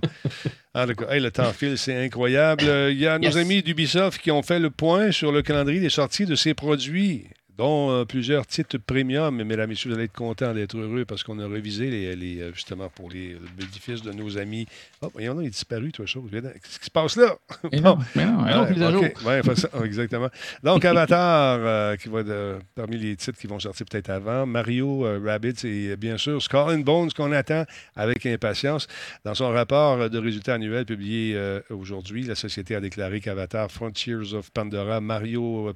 Ah. 0.75 0.87
Hey, 1.11 1.21
le 1.21 1.31
temps 1.31 1.53
file, 1.53 1.77
c'est 1.77 2.05
incroyable. 2.05 2.65
Euh, 2.67 2.93
Il 2.93 2.99
y 2.99 3.07
a 3.07 3.19
nos 3.19 3.37
amis 3.37 3.63
d'Ubisoft 3.63 4.21
qui 4.21 4.31
ont 4.31 4.43
fait 4.43 4.61
le 4.61 4.71
point 4.71 5.11
sur 5.11 5.33
le 5.33 5.43
calendrier 5.43 5.81
des 5.81 5.89
sorties 5.91 6.25
de 6.27 6.35
ces 6.37 6.55
produits, 6.55 7.27
dont 7.59 7.91
euh, 7.91 8.05
plusieurs 8.05 8.47
titres 8.47 8.79
premium. 8.79 9.35
Mesdames 9.43 9.65
et 9.65 9.67
messieurs, 9.67 9.91
vous 9.91 9.97
allez 9.97 10.05
être 10.05 10.13
contents 10.13 10.55
d'être 10.55 10.79
heureux 10.79 11.05
parce 11.05 11.25
qu'on 11.25 11.39
a 11.41 11.49
révisé 11.49 11.91
les, 11.91 12.15
les, 12.15 12.41
euh, 12.41 12.53
justement 12.55 12.89
pour 12.89 13.11
les, 13.11 13.31
le 13.31 13.41
bénéfice 13.57 14.01
de 14.03 14.13
nos 14.13 14.39
amis. 14.39 14.67
Oh, 15.03 15.11
voyons, 15.13 15.35
là, 15.35 15.43
il 15.43 15.47
est 15.49 15.51
disparu, 15.51 15.91
toi, 15.91 16.07
chose. 16.07 16.31
Qu'est-ce 16.31 16.79
qui 16.79 16.85
se 16.87 16.91
passe 16.91 17.17
là? 17.17 17.37
Mais 17.73 17.81
non, 17.81 17.99
mais 18.15 18.25
non, 18.25 18.39
autre 18.45 18.69
Ouais, 18.69 18.71
mise 18.75 18.83
à 18.83 18.93
jour. 18.93 19.05
OK. 19.05 19.27
Ouais, 19.27 19.43
ça, 19.57 19.69
exactement. 19.85 20.29
Donc, 20.63 20.85
Avatar, 20.85 21.59
euh, 21.61 21.97
qui 21.97 22.09
va 22.09 22.23
de- 22.23 22.59
parmi 22.77 22.97
les 22.97 23.17
titres 23.17 23.39
qui 23.39 23.49
vont 23.49 23.59
sortir 23.59 23.87
peut-être 23.91 24.11
avant. 24.11 24.47
Mario 24.47 25.05
euh, 25.05 25.21
Rabbids 25.25 25.65
et 25.67 25.97
bien 25.97 26.17
sûr 26.17 26.41
Skull 26.41 26.71
and 26.71 26.79
Bones 26.81 27.11
qu'on 27.11 27.33
attend 27.33 27.65
avec 27.97 28.25
impatience. 28.25 28.87
Dans 29.25 29.35
son 29.35 29.51
rapport 29.51 30.09
de 30.09 30.19
résultats 30.19 30.55
annuels 30.55 30.87
publié 30.87 31.37
aujourd'hui, 31.71 32.23
la 32.23 32.35
société 32.37 32.77
a 32.77 32.81
déclaré 32.81 33.21
qu'Avatar, 33.21 33.71
Frontiers 33.71 34.33
of 34.35 34.51
Pandora, 34.53 35.01
Mario 35.01 35.75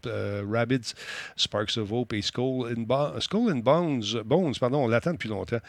Rabbids, 0.48 0.94
Sparks 1.36 1.71
Hope 1.78 2.12
et 2.12 2.22
Skull 2.22 2.74
and, 2.76 2.82
Bones, 3.62 4.02
Bones 4.24 4.54
pardon, 4.58 4.84
on 4.84 4.88
l'attend 4.88 5.12
depuis 5.12 5.28
longtemps, 5.28 5.60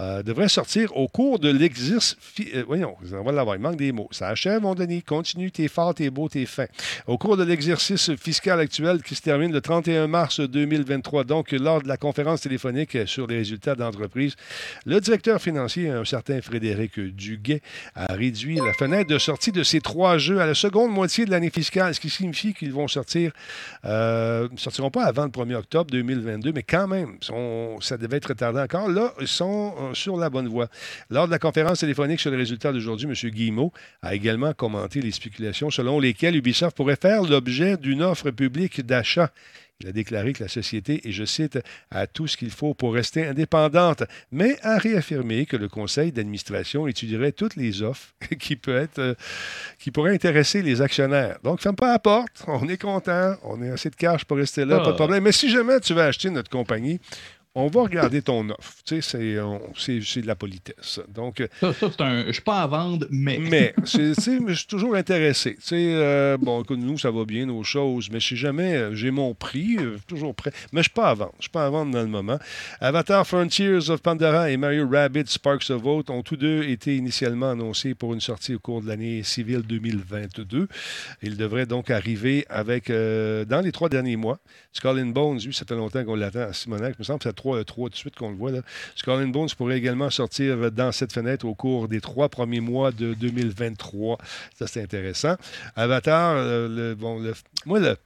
euh, 0.00 0.22
devraient 0.22 0.48
sortir 0.48 0.96
au 0.96 1.08
cours 1.08 1.38
de 1.38 1.50
l'exercice. 1.50 2.16
euh, 2.54 2.64
voyons, 2.66 2.96
on 3.12 3.22
va 3.22 3.32
l'avoir, 3.32 3.56
il 3.56 3.62
manque 3.62 3.76
des 3.76 3.92
mots. 3.92 4.08
Ça 4.10 4.28
achève, 4.28 4.62
mon 4.62 4.74
Denis. 4.74 5.02
Continue, 5.02 5.50
t'es 5.50 5.68
fort, 5.68 5.94
t'es 5.94 6.10
beau, 6.10 6.28
t'es 6.28 6.46
fin. 6.46 6.66
Au 7.06 7.18
cours 7.18 7.36
de 7.36 7.44
l'exercice 7.44 8.14
fiscal 8.16 8.60
actuel 8.60 9.02
qui 9.02 9.14
se 9.14 9.22
termine 9.22 9.52
le 9.52 9.60
31 9.60 10.06
mars 10.06 10.40
2023, 10.40 11.24
donc 11.24 11.52
lors 11.52 11.82
de 11.82 11.88
la 11.88 11.96
conférence 11.96 12.42
téléphonique 12.42 12.96
sur 13.06 13.26
les 13.26 13.38
résultats 13.38 13.74
d'entreprise, 13.74 14.34
le 14.86 15.00
directeur 15.00 15.40
financier, 15.40 15.90
un 15.90 16.04
certain 16.04 16.40
Frédéric 16.40 16.98
Duguay, 16.98 17.62
a 17.94 18.12
réduit 18.14 18.56
la 18.56 18.72
fenêtre 18.72 19.10
de 19.10 19.18
sortie 19.18 19.52
de 19.52 19.62
ces 19.62 19.80
trois 19.80 20.18
jeux 20.18 20.40
à 20.40 20.46
la 20.46 20.54
seconde 20.54 20.92
moitié 20.92 21.24
de 21.24 21.30
l'année 21.30 21.50
fiscale, 21.50 21.94
ce 21.94 22.00
qui 22.00 22.10
signifie 22.10 22.54
qu'ils 22.54 22.72
vont 22.72 22.88
sortir, 22.88 23.32
euh, 23.84 24.48
ne 24.50 24.56
sortiront 24.56 24.90
pas 24.90 25.04
avant 25.04 25.24
le 25.24 25.30
1er 25.30 25.47
octobre 25.54 25.90
2022, 25.90 26.52
mais 26.52 26.62
quand 26.62 26.88
même, 26.88 27.18
ça 27.80 27.96
devait 27.96 28.18
être 28.18 28.28
retardé 28.28 28.60
encore. 28.60 28.88
Là, 28.88 29.14
ils 29.20 29.28
sont 29.28 29.74
euh, 29.78 29.94
sur 29.94 30.16
la 30.16 30.30
bonne 30.30 30.48
voie. 30.48 30.68
Lors 31.10 31.26
de 31.26 31.30
la 31.30 31.38
conférence 31.38 31.80
téléphonique 31.80 32.20
sur 32.20 32.30
les 32.30 32.36
résultats 32.36 32.72
d'aujourd'hui, 32.72 33.06
M. 33.06 33.30
Guillemot 33.30 33.72
a 34.02 34.14
également 34.14 34.52
commenté 34.52 35.00
les 35.00 35.12
spéculations 35.12 35.70
selon 35.70 36.00
lesquelles 36.00 36.36
Ubisoft 36.36 36.76
pourrait 36.76 36.96
faire 36.96 37.22
l'objet 37.22 37.76
d'une 37.76 38.02
offre 38.02 38.30
publique 38.30 38.84
d'achat. 38.84 39.30
Il 39.80 39.88
a 39.88 39.92
déclaré 39.92 40.32
que 40.32 40.42
la 40.42 40.48
société, 40.48 41.06
et 41.08 41.12
je 41.12 41.24
cite, 41.24 41.60
a 41.92 42.08
tout 42.08 42.26
ce 42.26 42.36
qu'il 42.36 42.50
faut 42.50 42.74
pour 42.74 42.94
rester 42.94 43.24
indépendante, 43.28 44.02
mais 44.32 44.56
a 44.62 44.76
réaffirmé 44.76 45.46
que 45.46 45.56
le 45.56 45.68
conseil 45.68 46.10
d'administration 46.10 46.88
étudierait 46.88 47.30
toutes 47.30 47.54
les 47.54 47.80
offres 47.82 48.12
qui, 48.40 48.56
peut 48.56 48.76
être, 48.76 48.98
euh, 48.98 49.14
qui 49.78 49.92
pourraient 49.92 50.12
intéresser 50.14 50.62
les 50.62 50.80
actionnaires. 50.80 51.38
Donc, 51.44 51.60
ferme 51.60 51.76
pas 51.76 51.92
la 51.92 52.00
porte, 52.00 52.42
on 52.48 52.68
est 52.68 52.76
content, 52.80 53.36
on 53.44 53.62
a 53.62 53.74
assez 53.74 53.90
de 53.90 53.94
cash 53.94 54.24
pour 54.24 54.38
rester 54.38 54.64
là, 54.64 54.78
Ah. 54.80 54.84
pas 54.84 54.90
de 54.90 54.96
problème. 54.96 55.22
Mais 55.22 55.30
si 55.30 55.48
jamais 55.48 55.78
tu 55.78 55.94
veux 55.94 56.02
acheter 56.02 56.30
notre 56.30 56.50
compagnie, 56.50 56.98
on 57.58 57.66
va 57.66 57.82
regarder 57.82 58.22
ton 58.22 58.48
offre. 58.50 58.74
Tu 58.84 59.02
sais, 59.02 59.36
c'est, 59.76 60.00
c'est 60.04 60.20
de 60.20 60.26
la 60.26 60.36
politesse. 60.36 61.00
Donc, 61.08 61.40
euh, 61.40 61.48
Ça, 61.60 61.72
ça, 61.72 61.88
c'est 61.90 62.00
un. 62.00 62.26
Je 62.26 62.32
suis 62.32 62.42
pas 62.42 62.62
à 62.62 62.66
vendre, 62.66 63.06
mais. 63.10 63.38
mais, 63.38 63.74
tu 63.84 64.14
sais, 64.14 64.38
je 64.46 64.54
suis 64.54 64.66
toujours 64.66 64.94
intéressé. 64.94 65.56
Tu 65.56 65.62
sais, 65.62 65.90
euh, 65.94 66.36
bon, 66.40 66.62
écoute, 66.62 66.78
nous, 66.80 66.98
ça 66.98 67.10
va 67.10 67.24
bien, 67.24 67.46
nos 67.46 67.64
choses, 67.64 68.10
mais 68.10 68.20
je 68.20 68.28
sais 68.28 68.36
jamais, 68.36 68.76
euh, 68.76 68.94
j'ai 68.94 69.10
mon 69.10 69.34
prix, 69.34 69.76
euh, 69.78 69.96
toujours 70.06 70.34
prêt. 70.34 70.52
Mais 70.72 70.80
je 70.80 70.84
suis 70.84 70.94
pas 70.94 71.10
à 71.10 71.14
vendre. 71.14 71.34
Je 71.38 71.44
suis 71.44 71.50
pas 71.50 71.66
à 71.66 71.70
vendre 71.70 71.92
dans 71.92 72.02
le 72.02 72.08
moment. 72.08 72.38
Avatar 72.80 73.26
Frontiers 73.26 73.90
of 73.90 74.02
Pandora 74.02 74.50
et 74.50 74.56
Mario 74.56 74.88
Rabbit 74.88 75.26
Sparks 75.26 75.70
of 75.70 75.82
Vote 75.82 76.10
ont 76.10 76.22
tous 76.22 76.36
deux 76.36 76.62
été 76.62 76.96
initialement 76.96 77.50
annoncés 77.50 77.94
pour 77.94 78.14
une 78.14 78.20
sortie 78.20 78.54
au 78.54 78.58
cours 78.58 78.82
de 78.82 78.88
l'année 78.88 79.22
civile 79.22 79.62
2022. 79.62 80.68
Ils 81.22 81.36
devraient 81.36 81.66
donc 81.66 81.90
arriver 81.90 82.46
avec, 82.48 82.90
euh, 82.90 83.44
dans 83.44 83.60
les 83.60 83.72
trois 83.72 83.88
derniers 83.88 84.16
mois. 84.16 84.38
Skull 84.72 85.00
and 85.00 85.06
Bones, 85.08 85.40
lui, 85.44 85.52
ça 85.52 85.64
fait 85.66 85.74
longtemps 85.74 86.04
qu'on 86.04 86.14
l'attend 86.14 86.40
à 86.40 86.52
Simonac. 86.52 86.94
Il 86.98 87.00
me 87.00 87.04
semble 87.04 87.18
que 87.18 87.24
c'est 87.24 87.34
trois, 87.64 87.64
trois 87.64 87.88
de 87.88 87.94
suite 87.94 88.16
qu'on 88.16 88.30
le 88.30 88.36
voit. 88.36 88.50
Là. 88.50 88.60
Bones 89.32 89.48
pourrait 89.56 89.78
également 89.78 90.10
sortir 90.10 90.70
dans 90.70 90.92
cette 90.92 91.12
fenêtre 91.12 91.46
au 91.46 91.54
cours 91.54 91.88
des 91.88 92.00
trois 92.00 92.28
premiers 92.28 92.60
mois 92.60 92.90
de 92.92 93.14
2023. 93.14 94.18
Ça, 94.58 94.66
c'est 94.66 94.82
intéressant. 94.82 95.36
Avatar, 95.76 96.36
euh, 96.36 96.68
le, 96.68 96.94
bon, 96.94 97.18
le- 97.18 97.34
moi, 97.66 97.78
le, 97.80 97.96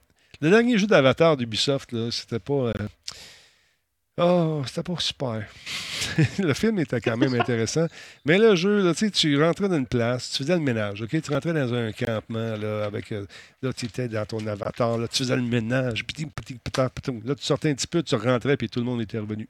dernier 0.49 0.77
jeu 0.77 0.87
d'Avatar 0.87 1.37
d'Ubisoft, 1.37 1.95
c'était 2.11 2.39
pas. 2.39 2.53
euh, 2.53 2.73
Oh, 4.17 4.61
c'était 4.67 4.83
pas 4.83 4.99
super. 4.99 5.47
le 6.39 6.53
film 6.53 6.77
était 6.77 7.01
quand 7.01 7.17
même 7.17 7.33
intéressant. 7.33 7.87
Mais 8.25 8.37
le 8.37 8.55
jeu, 8.55 8.83
là, 8.83 8.93
tu 8.93 9.43
rentrais 9.43 9.67
dans 9.67 9.77
une 9.77 9.87
place, 9.87 10.29
tu 10.29 10.37
faisais 10.43 10.53
le 10.53 10.61
ménage, 10.61 11.01
OK? 11.01 11.19
Tu 11.19 11.33
rentrais 11.33 11.53
dans 11.53 11.73
un 11.73 11.91
campement, 11.91 12.55
là, 12.55 12.85
avec... 12.85 13.11
euh, 13.11 13.25
là, 13.63 13.73
tu 13.73 13.85
étais 13.85 14.07
dans 14.07 14.23
ton 14.27 14.45
avatar, 14.45 14.99
là, 14.99 15.07
tu 15.07 15.17
faisais 15.17 15.35
le 15.35 15.41
ménage, 15.41 16.05
petit, 16.05 16.27
petit. 16.27 16.59
Là, 17.25 17.33
tu 17.33 17.43
sortais 17.43 17.71
un 17.71 17.73
petit 17.73 17.87
peu, 17.87 18.03
tu 18.03 18.13
rentrais, 18.15 18.55
puis 18.55 18.69
tout 18.69 18.79
le 18.79 18.85
monde 18.85 19.01
était 19.01 19.17
revenu. 19.17 19.49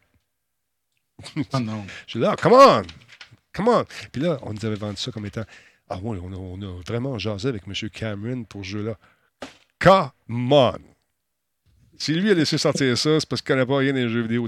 Ah 1.52 1.60
non. 1.60 1.84
Je 2.06 2.12
suis 2.12 2.20
là, 2.20 2.32
Ah, 2.32 2.36
come 2.42 2.54
on! 2.54 2.84
Come 3.54 3.68
on! 3.68 3.84
Puis 4.14 4.22
là, 4.22 4.40
on 4.44 4.54
nous 4.54 4.66
avait 4.66 4.76
vendu 4.76 4.98
ça 4.98 5.12
comme 5.12 5.26
étant. 5.26 5.44
Ah 5.90 6.00
oui, 6.02 6.18
on 6.24 6.32
a, 6.32 6.38
on 6.38 6.62
a 6.62 6.82
vraiment 6.88 7.20
jasé 7.20 7.50
avec 7.50 7.64
M. 7.68 7.74
Cameron 7.90 8.46
pour 8.46 8.64
ce 8.64 8.70
jeu-là. 8.70 8.98
Come 9.80 10.54
on! 10.54 10.93
Si 11.98 12.14
lui 12.14 12.30
a 12.32 12.34
laissé 12.34 12.58
sortir 12.58 12.98
ça, 12.98 13.20
c'est 13.20 13.30
parce 13.30 13.42
qu'il 13.42 13.54
connaît 13.54 13.66
pas 13.66 13.78
rien 13.78 13.94
des 13.94 14.10
jeux 14.10 14.22
vidéo! 14.22 14.48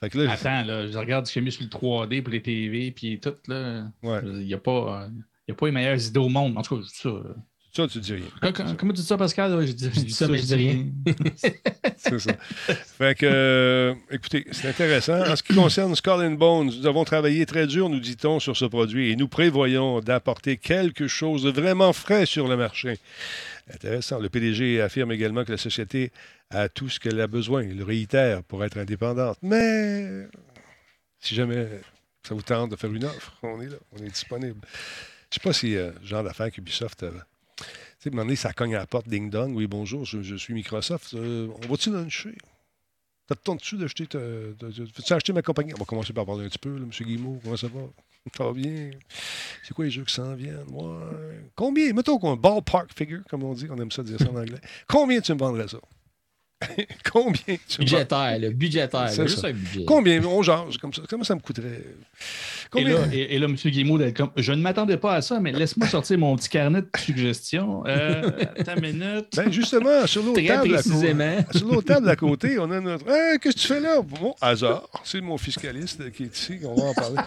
Fait 0.00 0.10
que 0.10 0.18
là, 0.18 0.32
Attends, 0.32 0.64
là, 0.64 0.86
je 0.90 0.98
regarde 0.98 1.26
ce 1.26 1.32
qu'il 1.32 1.42
y 1.42 1.44
a 1.44 1.46
mis 1.46 1.52
sur 1.52 1.62
le 1.62 1.68
3D 1.68 2.22
pour 2.22 2.32
les 2.32 2.42
TV, 2.42 2.90
puis 2.90 3.18
tout, 3.20 3.34
là. 3.46 3.84
ouais, 4.02 4.20
Il 4.24 4.46
n'y 4.46 4.54
a, 4.54 4.58
pas, 4.58 5.04
euh, 5.04 5.08
y 5.46 5.52
a 5.52 5.54
pas 5.54 5.66
les 5.66 5.72
meilleures 5.72 6.04
idées 6.04 6.18
au 6.20 6.28
monde. 6.28 6.56
En 6.58 6.62
tout 6.62 6.76
cas, 6.76 6.82
je 6.82 6.88
dis 6.88 6.96
ça. 6.96 7.08
euh. 7.08 7.22
ça, 7.72 7.86
tu 7.86 8.00
dis 8.00 8.14
rien. 8.14 8.24
Quand- 8.42 8.52
quand- 8.52 8.74
Comment 8.76 8.92
tu 8.92 9.00
dis 9.00 9.06
ça, 9.06 9.16
Pascal? 9.16 9.64
Je 9.66 9.72
dis, 9.72 9.84
je 9.92 10.00
dis 10.00 10.12
ça, 10.12 10.26
mais 10.28 10.38
je 10.38 10.44
dis 10.46 10.54
rien. 10.54 10.84
C'est 11.96 12.18
ça. 12.18 12.32
Fait 12.98 13.16
que, 13.18 13.26
euh, 13.26 13.94
écoutez, 14.10 14.46
c'est 14.52 14.68
intéressant. 14.68 15.20
En 15.30 15.36
ce 15.36 15.42
qui 15.42 15.54
concerne 15.54 15.94
Skull 15.94 16.22
and 16.24 16.32
Bones, 16.32 16.66
nous 16.78 16.86
avons 16.86 17.04
travaillé 17.04 17.44
très 17.46 17.66
dur, 17.66 17.88
nous 17.88 18.00
dit-on, 18.00 18.40
sur 18.40 18.56
ce 18.56 18.64
produit 18.64 19.10
et 19.10 19.16
nous 19.16 19.28
prévoyons 19.28 20.00
d'apporter 20.00 20.56
quelque 20.56 21.06
chose 21.08 21.42
de 21.42 21.50
vraiment 21.50 21.92
frais 21.92 22.24
sur 22.26 22.46
le 22.48 22.56
marché. 22.56 22.98
Intéressant. 23.72 24.18
Le 24.18 24.28
PDG 24.28 24.80
affirme 24.80 25.12
également 25.12 25.44
que 25.44 25.52
la 25.52 25.58
société 25.58 26.12
a 26.50 26.68
tout 26.68 26.88
ce 26.88 26.98
qu'elle 26.98 27.20
a 27.20 27.26
besoin, 27.26 27.62
il 27.62 27.76
le 27.76 27.84
réitère, 27.84 28.42
pour 28.42 28.64
être 28.64 28.78
indépendante. 28.78 29.38
Mais 29.42 30.26
si 31.20 31.34
jamais 31.34 31.68
ça 32.26 32.34
vous 32.34 32.42
tente 32.42 32.70
de 32.70 32.76
faire 32.76 32.92
une 32.92 33.04
offre, 33.04 33.36
on 33.42 33.60
est 33.60 33.68
là, 33.68 33.76
on 33.92 33.98
est 33.98 34.10
disponible. 34.10 34.60
Je 35.30 35.34
sais 35.34 35.40
pas 35.42 35.52
si 35.52 35.76
euh, 35.76 35.90
genre 36.02 36.24
d'affaires 36.24 36.50
qu'Ubisoft 36.50 37.02
euh, 37.02 37.12
tu 37.58 37.64
sais, 38.04 38.10
à 38.10 38.12
un 38.12 38.16
moment 38.16 38.24
donné, 38.26 38.36
ça 38.36 38.52
cogne 38.52 38.76
à 38.76 38.78
la 38.78 38.86
porte, 38.86 39.08
ding 39.08 39.28
dong. 39.28 39.56
Oui, 39.56 39.66
bonjour, 39.66 40.04
je, 40.04 40.36
suis 40.36 40.54
Microsoft. 40.54 41.14
Euh, 41.14 41.48
on 41.62 41.66
va-tu 41.66 41.90
luncher? 41.90 42.36
Ça 43.28 43.34
te 43.34 43.42
tente-tu 43.42 43.76
d'acheter 43.76 44.06
Veux-tu 44.14 45.12
acheter 45.12 45.32
ma 45.32 45.42
compagnie? 45.42 45.74
On 45.74 45.78
va 45.78 45.84
commencer 45.84 46.12
par 46.12 46.24
parler 46.24 46.44
un 46.44 46.48
petit 46.48 46.58
peu, 46.58 46.78
là, 46.78 46.84
M. 46.84 46.90
Guillemot. 46.90 47.40
Comment 47.42 47.56
ça 47.56 47.66
va? 47.66 47.80
Ça 48.36 48.44
va 48.44 48.52
bien? 48.52 48.90
C'est 49.64 49.74
quoi 49.74 49.84
les 49.84 49.90
jeux 49.90 50.04
qui 50.04 50.14
s'en 50.14 50.34
viennent? 50.34 50.64
Ouais. 50.72 51.40
Combien? 51.56 51.92
Mettons 51.92 52.18
qu'on 52.18 52.36
ballpark 52.36 52.90
figure, 52.96 53.22
comme 53.28 53.42
on 53.44 53.54
dit. 53.54 53.66
On 53.70 53.76
aime 53.80 53.90
ça 53.90 54.02
dire 54.02 54.18
ça 54.18 54.30
en 54.30 54.36
anglais. 54.36 54.60
Combien 54.88 55.20
tu 55.20 55.32
me 55.34 55.38
vendrais 55.38 55.68
ça? 55.68 55.78
Combien 57.12 57.56
tu 57.68 57.78
Budgétaire, 57.78 58.36
le 58.40 58.50
budgétaire. 58.50 59.08
C'est 59.10 59.28
juste 59.28 59.40
ça. 59.42 59.46
un 59.46 59.52
budget. 59.52 59.84
Combien? 59.84 60.24
On 60.24 60.42
jase 60.42 60.76
comme 60.78 60.92
ça. 60.92 61.02
Comment 61.08 61.22
ça 61.22 61.36
me 61.36 61.40
coûterait? 61.40 61.68
Et 61.68 62.68
Combien? 62.72 62.98
là, 62.98 63.06
et, 63.12 63.36
et 63.36 63.38
là, 63.38 63.46
M. 63.46 64.12
Comme, 64.12 64.30
je 64.36 64.52
ne 64.52 64.60
m'attendais 64.60 64.96
pas 64.96 65.14
à 65.14 65.22
ça, 65.22 65.38
mais 65.38 65.52
laisse-moi 65.52 65.86
sortir 65.86 66.18
mon 66.18 66.34
petit 66.36 66.48
carnet 66.48 66.82
de 66.82 66.88
suggestions. 66.98 67.84
Euh, 67.86 68.30
attends 68.58 68.74
une 68.74 68.80
minute. 68.98 69.28
Ben 69.36 69.52
justement, 69.52 70.04
sur 70.08 70.24
l'autre 70.24 70.44
table, 70.44 70.74
à 70.74 70.82
précisément. 70.82 71.36
côté, 71.36 71.46
sur 71.58 71.68
l'autre 71.68 71.86
table 71.86 72.08
à 72.08 72.16
côté, 72.16 72.58
on 72.58 72.70
a 72.72 72.80
notre. 72.80 73.08
Hein, 73.08 73.36
qu'est-ce 73.40 73.54
que 73.54 73.60
tu 73.60 73.66
fais 73.68 73.80
là? 73.80 74.02
Bon, 74.02 74.34
hasard. 74.40 74.88
C'est 75.04 75.20
mon 75.20 75.38
fiscaliste 75.38 76.10
qui 76.10 76.24
est 76.24 76.36
ici, 76.36 76.58
on 76.64 76.74
va 76.74 76.82
en 76.88 76.94
parler. 76.94 77.18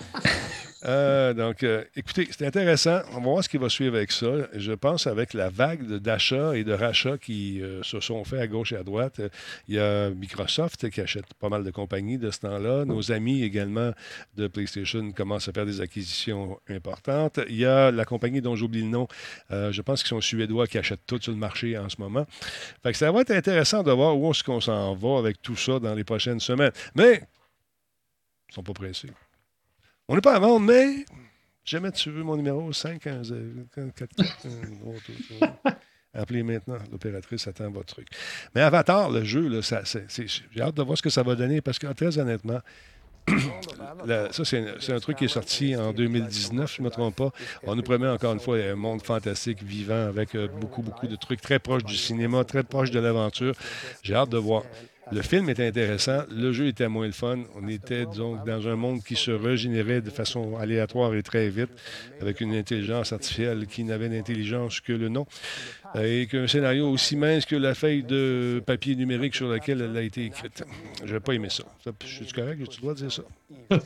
Euh, 0.85 1.33
donc, 1.33 1.63
euh, 1.63 1.83
écoutez, 1.95 2.27
c'est 2.31 2.45
intéressant. 2.45 3.01
On 3.11 3.15
va 3.15 3.19
voir 3.21 3.43
ce 3.43 3.49
qui 3.49 3.57
va 3.57 3.69
suivre 3.69 3.95
avec 3.95 4.11
ça. 4.11 4.31
Je 4.53 4.71
pense 4.71 5.05
avec 5.07 5.33
la 5.33 5.49
vague 5.49 5.83
d'achats 5.97 6.55
et 6.55 6.63
de 6.63 6.73
rachats 6.73 7.17
qui 7.17 7.61
euh, 7.61 7.83
se 7.83 7.99
sont 7.99 8.23
faits 8.23 8.39
à 8.39 8.47
gauche 8.47 8.71
et 8.71 8.77
à 8.77 8.83
droite. 8.83 9.21
Il 9.67 9.75
y 9.75 9.79
a 9.79 10.09
Microsoft 10.09 10.89
qui 10.89 11.01
achète 11.01 11.33
pas 11.35 11.49
mal 11.49 11.63
de 11.63 11.71
compagnies 11.71 12.17
de 12.17 12.31
ce 12.31 12.39
temps-là. 12.39 12.85
Nos 12.85 13.11
amis 13.11 13.43
également 13.43 13.91
de 14.35 14.47
PlayStation 14.47 15.11
commencent 15.11 15.47
à 15.47 15.51
faire 15.51 15.65
des 15.65 15.81
acquisitions 15.81 16.59
importantes. 16.67 17.39
Il 17.47 17.57
y 17.57 17.65
a 17.65 17.91
la 17.91 18.05
compagnie 18.05 18.41
dont 18.41 18.55
j'oublie 18.55 18.81
le 18.81 18.87
nom, 18.87 19.07
je 19.49 19.81
pense 19.81 20.01
qu'ils 20.01 20.09
sont 20.09 20.21
suédois 20.21 20.67
qui 20.67 20.77
achètent 20.77 21.05
tout 21.05 21.19
sur 21.21 21.31
le 21.31 21.37
marché 21.37 21.77
en 21.77 21.89
ce 21.89 21.97
moment. 21.99 22.25
Fait 22.83 22.91
que 22.91 22.97
ça 22.97 23.11
va 23.11 23.21
être 23.21 23.31
intéressant 23.31 23.83
de 23.83 23.91
voir 23.91 24.17
où 24.17 24.31
est-ce 24.31 24.43
qu'on 24.43 24.61
s'en 24.61 24.95
va 24.95 25.19
avec 25.19 25.41
tout 25.41 25.55
ça 25.55 25.79
dans 25.79 25.93
les 25.93 26.03
prochaines 26.03 26.39
semaines. 26.39 26.71
Mais, 26.95 27.15
ils 27.15 28.51
ne 28.51 28.53
sont 28.55 28.63
pas 28.63 28.73
pressés. 28.73 29.09
On 30.11 30.15
n'est 30.15 30.19
pas 30.19 30.35
à 30.35 30.39
vendre, 30.39 30.59
mais 30.59 31.05
jamais 31.63 31.89
tu 31.89 32.11
veux 32.11 32.21
mon 32.21 32.35
numéro 32.35 32.73
5 32.73 33.07
1 33.07 33.23
0 33.23 33.39
4 33.73 33.93
4 33.95 34.09
Appelez 36.13 36.43
maintenant, 36.43 36.75
l'opératrice 36.91 37.47
attend 37.47 37.71
votre 37.71 37.93
truc. 37.93 38.09
Mais 38.53 38.59
Avatar, 38.59 39.09
le 39.09 39.23
jeu, 39.23 39.47
là, 39.47 39.61
ça, 39.61 39.83
j'ai 39.85 40.61
hâte 40.61 40.75
de 40.75 40.83
voir 40.83 40.97
ce 40.97 41.01
que 41.01 41.09
ça 41.09 41.23
va 41.23 41.35
donner 41.35 41.61
parce 41.61 41.79
que 41.79 41.87
très 41.93 42.17
honnêtement, 42.17 42.59
ça, 43.29 44.43
c'est 44.43 44.59
un, 44.59 44.75
c'est 44.81 44.91
un 44.91 44.99
truc 44.99 45.17
qui 45.17 45.25
est 45.25 45.29
sorti 45.29 45.77
en 45.77 45.93
2019, 45.93 46.75
je 46.75 46.81
ne 46.81 46.87
me 46.87 46.91
trompe 46.91 47.15
pas. 47.15 47.31
On 47.63 47.73
nous 47.73 47.81
promet 47.81 48.09
encore 48.09 48.33
une 48.33 48.41
fois 48.41 48.57
un 48.57 48.75
monde 48.75 49.01
fantastique, 49.01 49.63
vivant, 49.63 50.07
avec 50.07 50.35
euh, 50.35 50.49
beaucoup, 50.49 50.81
beaucoup 50.81 51.07
de 51.07 51.15
trucs 51.15 51.39
très 51.39 51.59
proches 51.59 51.85
du 51.85 51.95
cinéma, 51.95 52.43
très 52.43 52.63
proches 52.63 52.91
de 52.91 52.99
l'aventure. 52.99 53.55
J'ai 54.03 54.15
hâte 54.15 54.29
de 54.29 54.37
voir. 54.37 54.63
Le 55.11 55.21
film 55.21 55.49
était 55.49 55.67
intéressant, 55.67 56.23
le 56.29 56.53
jeu 56.53 56.67
était 56.67 56.87
moins 56.87 57.05
le 57.05 57.11
fun. 57.11 57.39
On 57.55 57.67
était 57.67 58.05
donc 58.05 58.45
dans 58.45 58.67
un 58.69 58.77
monde 58.77 59.03
qui 59.03 59.17
se 59.17 59.31
régénérait 59.31 59.99
de 59.99 60.09
façon 60.09 60.55
aléatoire 60.55 61.13
et 61.15 61.21
très 61.21 61.49
vite, 61.49 61.69
avec 62.21 62.39
une 62.39 62.55
intelligence 62.55 63.11
artificielle 63.11 63.67
qui 63.67 63.83
n'avait 63.83 64.07
d'intelligence 64.07 64.79
que 64.79 64.93
le 64.93 65.09
nom, 65.09 65.25
et 66.01 66.27
qu'un 66.27 66.47
scénario 66.47 66.89
aussi 66.89 67.17
mince 67.17 67.45
que 67.45 67.57
la 67.57 67.75
feuille 67.75 68.03
de 68.03 68.63
papier 68.65 68.95
numérique 68.95 69.35
sur 69.35 69.49
laquelle 69.49 69.81
elle 69.81 69.97
a 69.97 70.01
été 70.01 70.23
écrite. 70.23 70.63
Je 71.03 71.13
n'ai 71.13 71.19
pas 71.19 71.33
aimé 71.33 71.49
ça. 71.49 71.65
je 72.05 72.23
suis 72.23 72.33
correct, 72.33 72.65
tu 72.69 72.79
dois 72.79 72.93
dire 72.93 73.11
ça? 73.11 73.23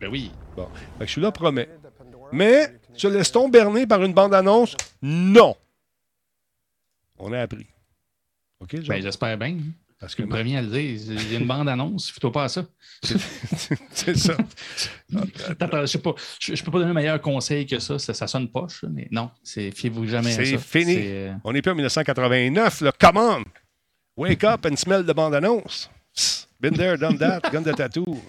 Ben 0.00 0.08
oui. 0.10 0.30
Bon. 0.56 0.68
Fait 0.98 1.06
que 1.06 1.10
celui-là 1.10 1.32
promet. 1.32 1.68
Mais, 2.32 2.68
se 2.94 3.08
laisse-t-on 3.08 3.48
berner 3.48 3.86
par 3.86 4.02
une 4.04 4.12
bande-annonce? 4.12 4.76
Non. 5.00 5.56
On 7.18 7.32
a 7.32 7.40
appris. 7.40 7.66
OK, 8.60 8.76
Jean? 8.82 8.88
Ben, 8.88 9.02
j'espère 9.02 9.38
bien. 9.38 9.56
Parce 10.00 10.14
que 10.14 10.22
me 10.22 10.28
préviens 10.28 10.60
à 10.60 10.62
le 10.62 10.68
dire. 10.68 10.80
Il 11.10 11.32
y 11.32 11.36
a 11.36 11.38
une 11.38 11.46
bande-annonce, 11.46 12.10
fais-toi 12.10 12.32
pas 12.32 12.44
à 12.44 12.48
ça. 12.48 12.64
c'est 13.92 14.16
ça. 14.16 14.34
Attends, 15.60 15.84
je 15.84 15.98
je 16.54 16.64
peux 16.64 16.70
pas 16.70 16.78
donner 16.78 16.90
un 16.90 16.94
meilleur 16.94 17.20
conseil 17.20 17.66
que 17.66 17.78
ça. 17.78 17.98
Ça, 17.98 18.14
ça 18.14 18.26
sonne 18.26 18.50
poche, 18.50 18.82
mais 18.90 19.08
non, 19.10 19.30
c'est 19.42 19.70
fiez-vous 19.70 20.06
jamais 20.06 20.32
à 20.32 20.36
ça. 20.36 20.44
C'est 20.44 20.58
fini. 20.58 20.96
Euh, 20.98 21.34
On 21.44 21.52
n'est 21.52 21.60
plus 21.60 21.70
en 21.70 21.74
1989, 21.74 22.80
là. 22.80 22.92
Come 22.98 23.16
on! 23.18 23.44
Wake 24.16 24.42
up 24.44 24.66
and 24.66 24.76
smell 24.76 25.04
de 25.04 25.12
bande-annonce. 25.12 25.90
Been 26.58 26.74
there, 26.74 26.96
done 26.96 27.18
that, 27.18 27.40
gun 27.52 27.62
de 27.62 27.72
tattoo. 27.72 28.22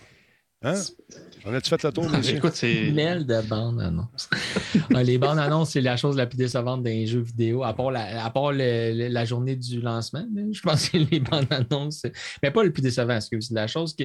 Hein? 0.64 0.76
On 1.45 1.53
a-tu 1.53 1.69
fait 1.69 1.84
le 1.84 1.91
tour, 1.91 2.09
monsieur? 2.09 2.38
Écoute, 2.38 2.53
c'est. 2.55 2.91
De 2.91 3.41
bande-annonce. 3.47 4.30
Ah, 4.93 5.03
les 5.03 5.18
bandes-annonces, 5.18 5.72
c'est 5.72 5.81
la 5.81 5.97
chose 5.97 6.15
la 6.15 6.27
plus 6.27 6.38
décevante 6.38 6.84
dans 6.84 6.89
les 6.89 7.07
jeux 7.07 7.22
vidéo, 7.22 7.63
à 7.63 7.73
part 7.73 7.89
la, 7.91 8.23
à 8.23 8.30
part 8.30 8.51
le- 8.51 8.93
le- 8.93 9.07
la 9.07 9.26
journée 9.26 9.55
du 9.55 9.81
lancement. 9.81 10.26
Je 10.51 10.61
pense 10.61 10.89
que 10.89 10.97
les 10.97 11.19
bandes-annonces, 11.19 12.03
mais 12.43 12.51
pas 12.51 12.63
le 12.63 12.72
plus 12.72 12.81
décevant, 12.81 13.19
c'est 13.19 13.39
la 13.51 13.68
chose 13.68 13.95
que. 13.95 14.03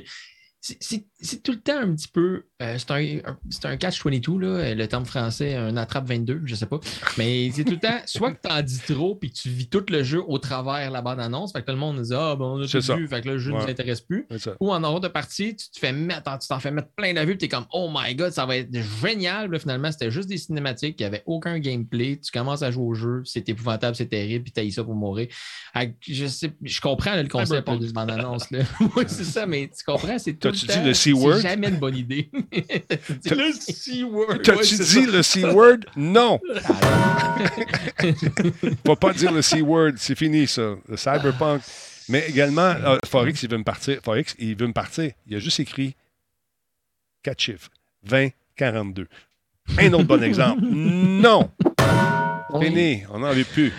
c'est 0.60 1.42
tout 1.42 1.52
le 1.52 1.60
temps 1.60 1.78
un 1.78 1.94
petit 1.94 2.08
peu. 2.08 2.44
Euh, 2.62 2.76
c'est 2.78 2.90
un, 2.90 3.30
un- 3.30 3.36
c'est 3.50 3.66
un 3.66 3.76
catch-22, 3.76 4.38
là, 4.38 4.74
le 4.74 4.88
terme 4.88 5.04
français, 5.04 5.54
un 5.56 5.76
attrape-22, 5.76 6.40
je 6.44 6.54
sais 6.54 6.66
pas. 6.66 6.80
Mais 7.18 7.50
c'est 7.52 7.64
tout 7.64 7.72
le 7.72 7.78
temps, 7.78 7.98
soit 8.06 8.32
que 8.32 8.38
tu 8.42 8.50
en 8.52 8.62
dis 8.62 8.80
trop 8.86 9.14
puis 9.14 9.30
que 9.30 9.36
tu 9.36 9.48
vis 9.50 9.68
tout 9.68 9.84
le 9.90 10.02
jeu 10.02 10.22
au 10.26 10.38
travers 10.38 10.90
la 10.90 11.02
bande-annonce, 11.02 11.52
fait 11.52 11.60
que 11.60 11.66
tout 11.66 11.72
le 11.72 11.78
monde 11.78 12.00
dit 12.00 12.14
Ah, 12.14 12.34
bon, 12.34 12.56
on 12.58 12.62
a 12.62 12.66
C'est 12.66 12.78
tout 12.78 12.84
ça. 12.84 12.96
vu, 12.96 13.06
fait 13.08 13.20
que 13.20 13.26
là, 13.28 13.32
le 13.34 13.38
jeu 13.38 13.50
ne 13.52 13.56
Ouais. 13.56 13.64
nous 13.64 13.70
intéresse 13.70 14.00
plus. 14.00 14.26
Ou 14.60 14.72
en 14.72 14.82
ordre 14.84 15.00
de 15.00 15.08
partie, 15.08 15.54
tu 15.56 15.70
te 15.70 15.78
fais 15.78 15.92
mettre, 15.92 16.22
tu 16.38 16.48
t'en 16.48 16.58
fais 16.60 16.70
mettre 16.70 16.88
plein 16.96 17.12
d'avis, 17.12 17.36
tu 17.36 17.44
es 17.44 17.48
comme 17.48 17.66
Oh 17.72 17.90
my 17.94 18.14
god, 18.14 18.32
ça 18.32 18.46
va 18.46 18.56
être 18.56 18.70
génial. 19.02 19.50
Là, 19.50 19.58
finalement, 19.58 19.92
c'était 19.92 20.10
juste 20.10 20.28
des 20.28 20.38
cinématiques, 20.38 20.96
il 20.98 21.02
n'y 21.02 21.06
avait 21.06 21.22
aucun 21.26 21.58
gameplay. 21.58 22.18
Tu 22.18 22.30
commences 22.32 22.62
à 22.62 22.70
jouer 22.70 22.84
au 22.84 22.94
jeu, 22.94 23.22
c'est 23.24 23.48
épouvantable, 23.48 23.94
c'est 23.96 24.06
terrible, 24.06 24.44
puis 24.44 24.52
tu 24.52 24.60
as 24.60 24.70
ça 24.70 24.82
pour 24.84 24.94
mourir. 24.94 25.28
Je, 26.08 26.26
sais, 26.26 26.50
je 26.62 26.80
comprends 26.80 27.12
là, 27.14 27.22
le 27.22 27.28
concept 27.28 27.68
de 27.68 27.92
bande-annonce. 27.92 28.46
oui, 28.96 29.04
c'est 29.06 29.24
ça, 29.24 29.46
mais 29.46 29.68
tu 29.68 29.84
comprends, 29.84 30.18
c'est 30.18 30.32
tout. 30.32 30.48
T'as-tu 30.50 30.66
le 30.66 30.72
dit 30.72 30.78
temps, 30.78 30.84
le 30.86 30.94
C-word? 30.94 31.36
C'est 31.36 31.42
jamais 31.48 31.68
une 31.68 31.76
bonne 31.78 31.96
idée. 31.96 32.30
Le 33.30 33.52
C-word. 33.52 34.42
T'as-tu 34.42 34.76
dit 34.76 35.06
le 35.06 35.22
C-word? 35.22 35.78
Non! 35.96 36.40
Faut 38.86 38.96
pas 38.96 39.12
dire 39.12 39.32
le 39.32 39.42
C-word, 39.42 39.92
c'est 39.96 40.16
fini 40.16 40.46
ça. 40.46 40.74
Le 40.88 40.96
cyberpunk. 40.96 41.62
Mais 42.08 42.24
également, 42.28 42.62
euh, 42.62 42.98
Forex, 43.06 43.42
il 43.42 43.50
veut 43.50 43.58
me 43.58 43.64
partir. 43.64 43.98
Forex, 44.04 44.34
il 44.38 44.56
veut 44.56 44.66
me 44.68 44.72
partir. 44.72 45.10
Il 45.26 45.36
a 45.36 45.40
juste 45.40 45.58
écrit 45.60 45.94
quatre 47.22 47.40
chiffres. 47.40 47.68
20, 48.04 48.28
42. 48.56 49.08
Un 49.78 49.92
autre 49.92 50.04
bon 50.04 50.22
exemple. 50.22 50.62
Non! 50.72 51.50
Fini. 52.62 53.02
On 53.10 53.18
n'en 53.18 53.32
veut 53.32 53.44
plus. 53.44 53.72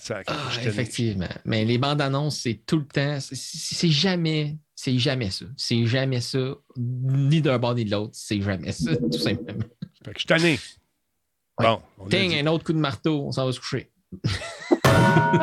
Ça, 0.00 0.20
Ah, 0.26 0.34
effectivement. 0.64 1.28
Mais 1.44 1.64
les 1.64 1.78
bandes 1.78 2.00
annonces, 2.00 2.40
c'est 2.40 2.58
tout 2.66 2.78
le 2.78 2.86
temps. 2.86 3.18
C'est 3.20 3.90
jamais. 3.90 4.56
C'est 4.86 5.00
jamais 5.00 5.30
ça. 5.30 5.46
C'est 5.56 5.84
jamais 5.84 6.20
ça. 6.20 6.38
Ni 6.76 7.42
d'un 7.42 7.58
bord 7.58 7.74
ni 7.74 7.84
de 7.84 7.90
l'autre. 7.90 8.12
C'est 8.12 8.40
jamais 8.40 8.70
ça, 8.70 8.94
tout 9.12 9.18
simplement. 9.18 9.64
Fait 10.04 10.12
que 10.12 10.14
je 10.14 10.18
suis 10.20 10.26
tanné. 10.28 10.60
Ouais. 11.58 11.66
Bon, 11.66 11.80
on 11.98 12.04
l'a 12.04 12.10
Ting, 12.10 12.34
un 12.34 12.46
autre 12.46 12.62
coup 12.62 12.72
de 12.72 12.78
marteau, 12.78 13.24
on 13.26 13.32
s'en 13.32 13.46
va 13.46 13.52
se 13.52 13.58
coucher. 13.58 13.90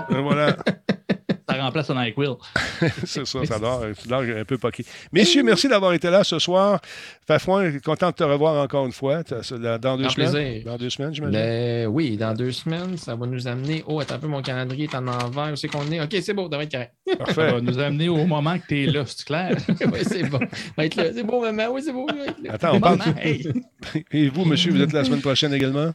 Voilà. 0.10 0.56
Ça 1.56 1.64
remplace 1.64 1.90
un 1.90 2.04
NyQuil. 2.04 2.30
C'est 3.06 3.26
ça, 3.26 3.46
ça 3.46 3.60
dort, 3.60 3.84
ça 3.98 4.08
dort 4.10 4.22
un 4.22 4.46
peu 4.46 4.58
poqué. 4.58 4.86
Messieurs, 5.12 5.44
merci 5.44 5.68
d'avoir 5.68 5.94
été 5.94 6.10
là 6.10 6.24
ce 6.24 6.40
soir. 6.40 6.80
Fafouin, 7.28 7.80
content 7.80 8.10
de 8.10 8.16
te 8.16 8.24
revoir 8.24 8.62
encore 8.64 8.86
une 8.86 8.92
fois. 8.92 9.22
Ça, 9.42 9.58
Dans 9.78 9.98
deux 9.98 10.10
semaines. 10.10 10.32
plaisir. 10.32 10.64
Dans 10.66 10.78
deux 10.78 10.90
semaines, 10.90 11.14
j'imagine. 11.14 11.38
Le- 11.40 11.88
Oui, 11.88 12.18
dans 12.18 12.34
deux 12.34 12.52
semaines, 12.52 12.98
ça 12.98 13.16
va 13.16 13.26
nous 13.26 13.48
amener. 13.48 13.84
Oh, 13.88 14.00
attends 14.00 14.16
un 14.16 14.20
peu, 14.20 14.28
mon 14.28 14.42
calendrier 14.42 14.86
est 14.92 14.96
en 14.96 15.08
envers. 15.08 15.54
Où 15.54 15.56
c'est 15.56 15.68
qu'on 15.68 15.90
est? 15.92 16.02
OK, 16.02 16.16
c'est 16.22 16.34
beau, 16.34 16.44
ça 16.44 16.50
devrait 16.50 16.66
être 16.66 16.72
correct. 16.72 16.94
Ça 17.08 17.16
Parfait. 17.18 17.52
va 17.52 17.62
nous 17.62 17.80
amener 17.80 18.10
au 18.10 18.26
moment 18.26 18.58
que 18.58 18.68
tu 18.68 18.84
es 18.84 18.86
là, 18.88 19.04
c'est 19.06 19.26
clair? 19.26 19.56
oui, 19.70 20.00
c'est 20.04 20.24
bon. 20.24 20.40
Va. 20.78 20.84
C'est 20.90 21.24
beau, 21.24 21.42
maman. 21.42 21.68
Oui, 21.72 21.82
c'est 21.84 21.94
beau. 21.94 22.08
Attends, 22.50 22.76
on 22.76 22.80
parle. 22.80 23.00
Hey! 23.22 23.48
Et 24.12 24.30
vous, 24.30 24.46
monsieur, 24.46 24.72
vous 24.72 24.82
êtes 24.82 24.94
la 24.94 25.04
semaine 25.04 25.22
prochaine 25.22 25.54
également? 25.54 25.92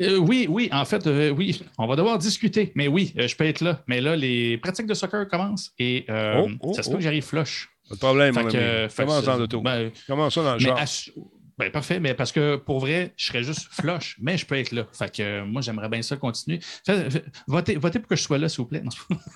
Euh, 0.00 0.16
oui, 0.18 0.46
oui, 0.48 0.68
en 0.72 0.84
fait, 0.84 1.06
euh, 1.06 1.30
oui, 1.30 1.60
on 1.76 1.86
va 1.86 1.96
devoir 1.96 2.18
discuter. 2.18 2.72
Mais 2.74 2.88
oui, 2.88 3.12
euh, 3.18 3.26
je 3.26 3.34
peux 3.36 3.44
être 3.44 3.60
là. 3.60 3.82
Mais 3.86 4.00
là, 4.00 4.14
les 4.16 4.56
pratiques 4.58 4.86
de 4.86 4.94
soccer 4.94 5.26
commencent 5.28 5.72
et 5.78 6.04
euh, 6.08 6.42
Oh, 6.44 6.48
oh, 6.60 6.74
ça 6.74 6.82
se 6.82 6.88
oh. 6.88 6.92
peut 6.92 6.98
que 6.98 7.04
j'arrive 7.04 7.24
flush. 7.24 7.68
Pas 7.88 7.94
de 7.94 8.00
problème, 8.00 8.34
mon 8.34 8.42
que, 8.42 8.56
ami. 8.56 8.90
c'est- 9.22 9.28
en 9.30 9.40
auto. 9.40 9.60
ben, 9.62 9.90
ça 10.30 10.42
dans 10.42 10.54
le 10.56 10.70
assu- 10.72 11.12
ben, 11.58 11.70
parfait, 11.70 11.98
mais 12.00 12.14
parce 12.14 12.30
que 12.32 12.56
pour 12.56 12.78
vrai, 12.80 13.12
je 13.16 13.26
serais 13.26 13.42
juste 13.42 13.68
flush, 13.70 14.16
mais 14.20 14.36
je 14.38 14.46
peux 14.46 14.56
être 14.56 14.72
là. 14.72 14.86
Fait 14.92 15.10
que 15.14 15.22
euh, 15.22 15.44
moi, 15.44 15.60
j'aimerais 15.60 15.88
bien 15.88 16.02
ça 16.02 16.16
continuer. 16.16 16.60
Fait- 16.86 17.10
fait- 17.10 17.24
votez, 17.46 17.76
votez 17.76 17.98
pour 17.98 18.08
que 18.08 18.16
je 18.16 18.22
sois 18.22 18.38
là, 18.38 18.48
s'il 18.48 18.58
vous 18.58 18.66
plaît. 18.66 18.82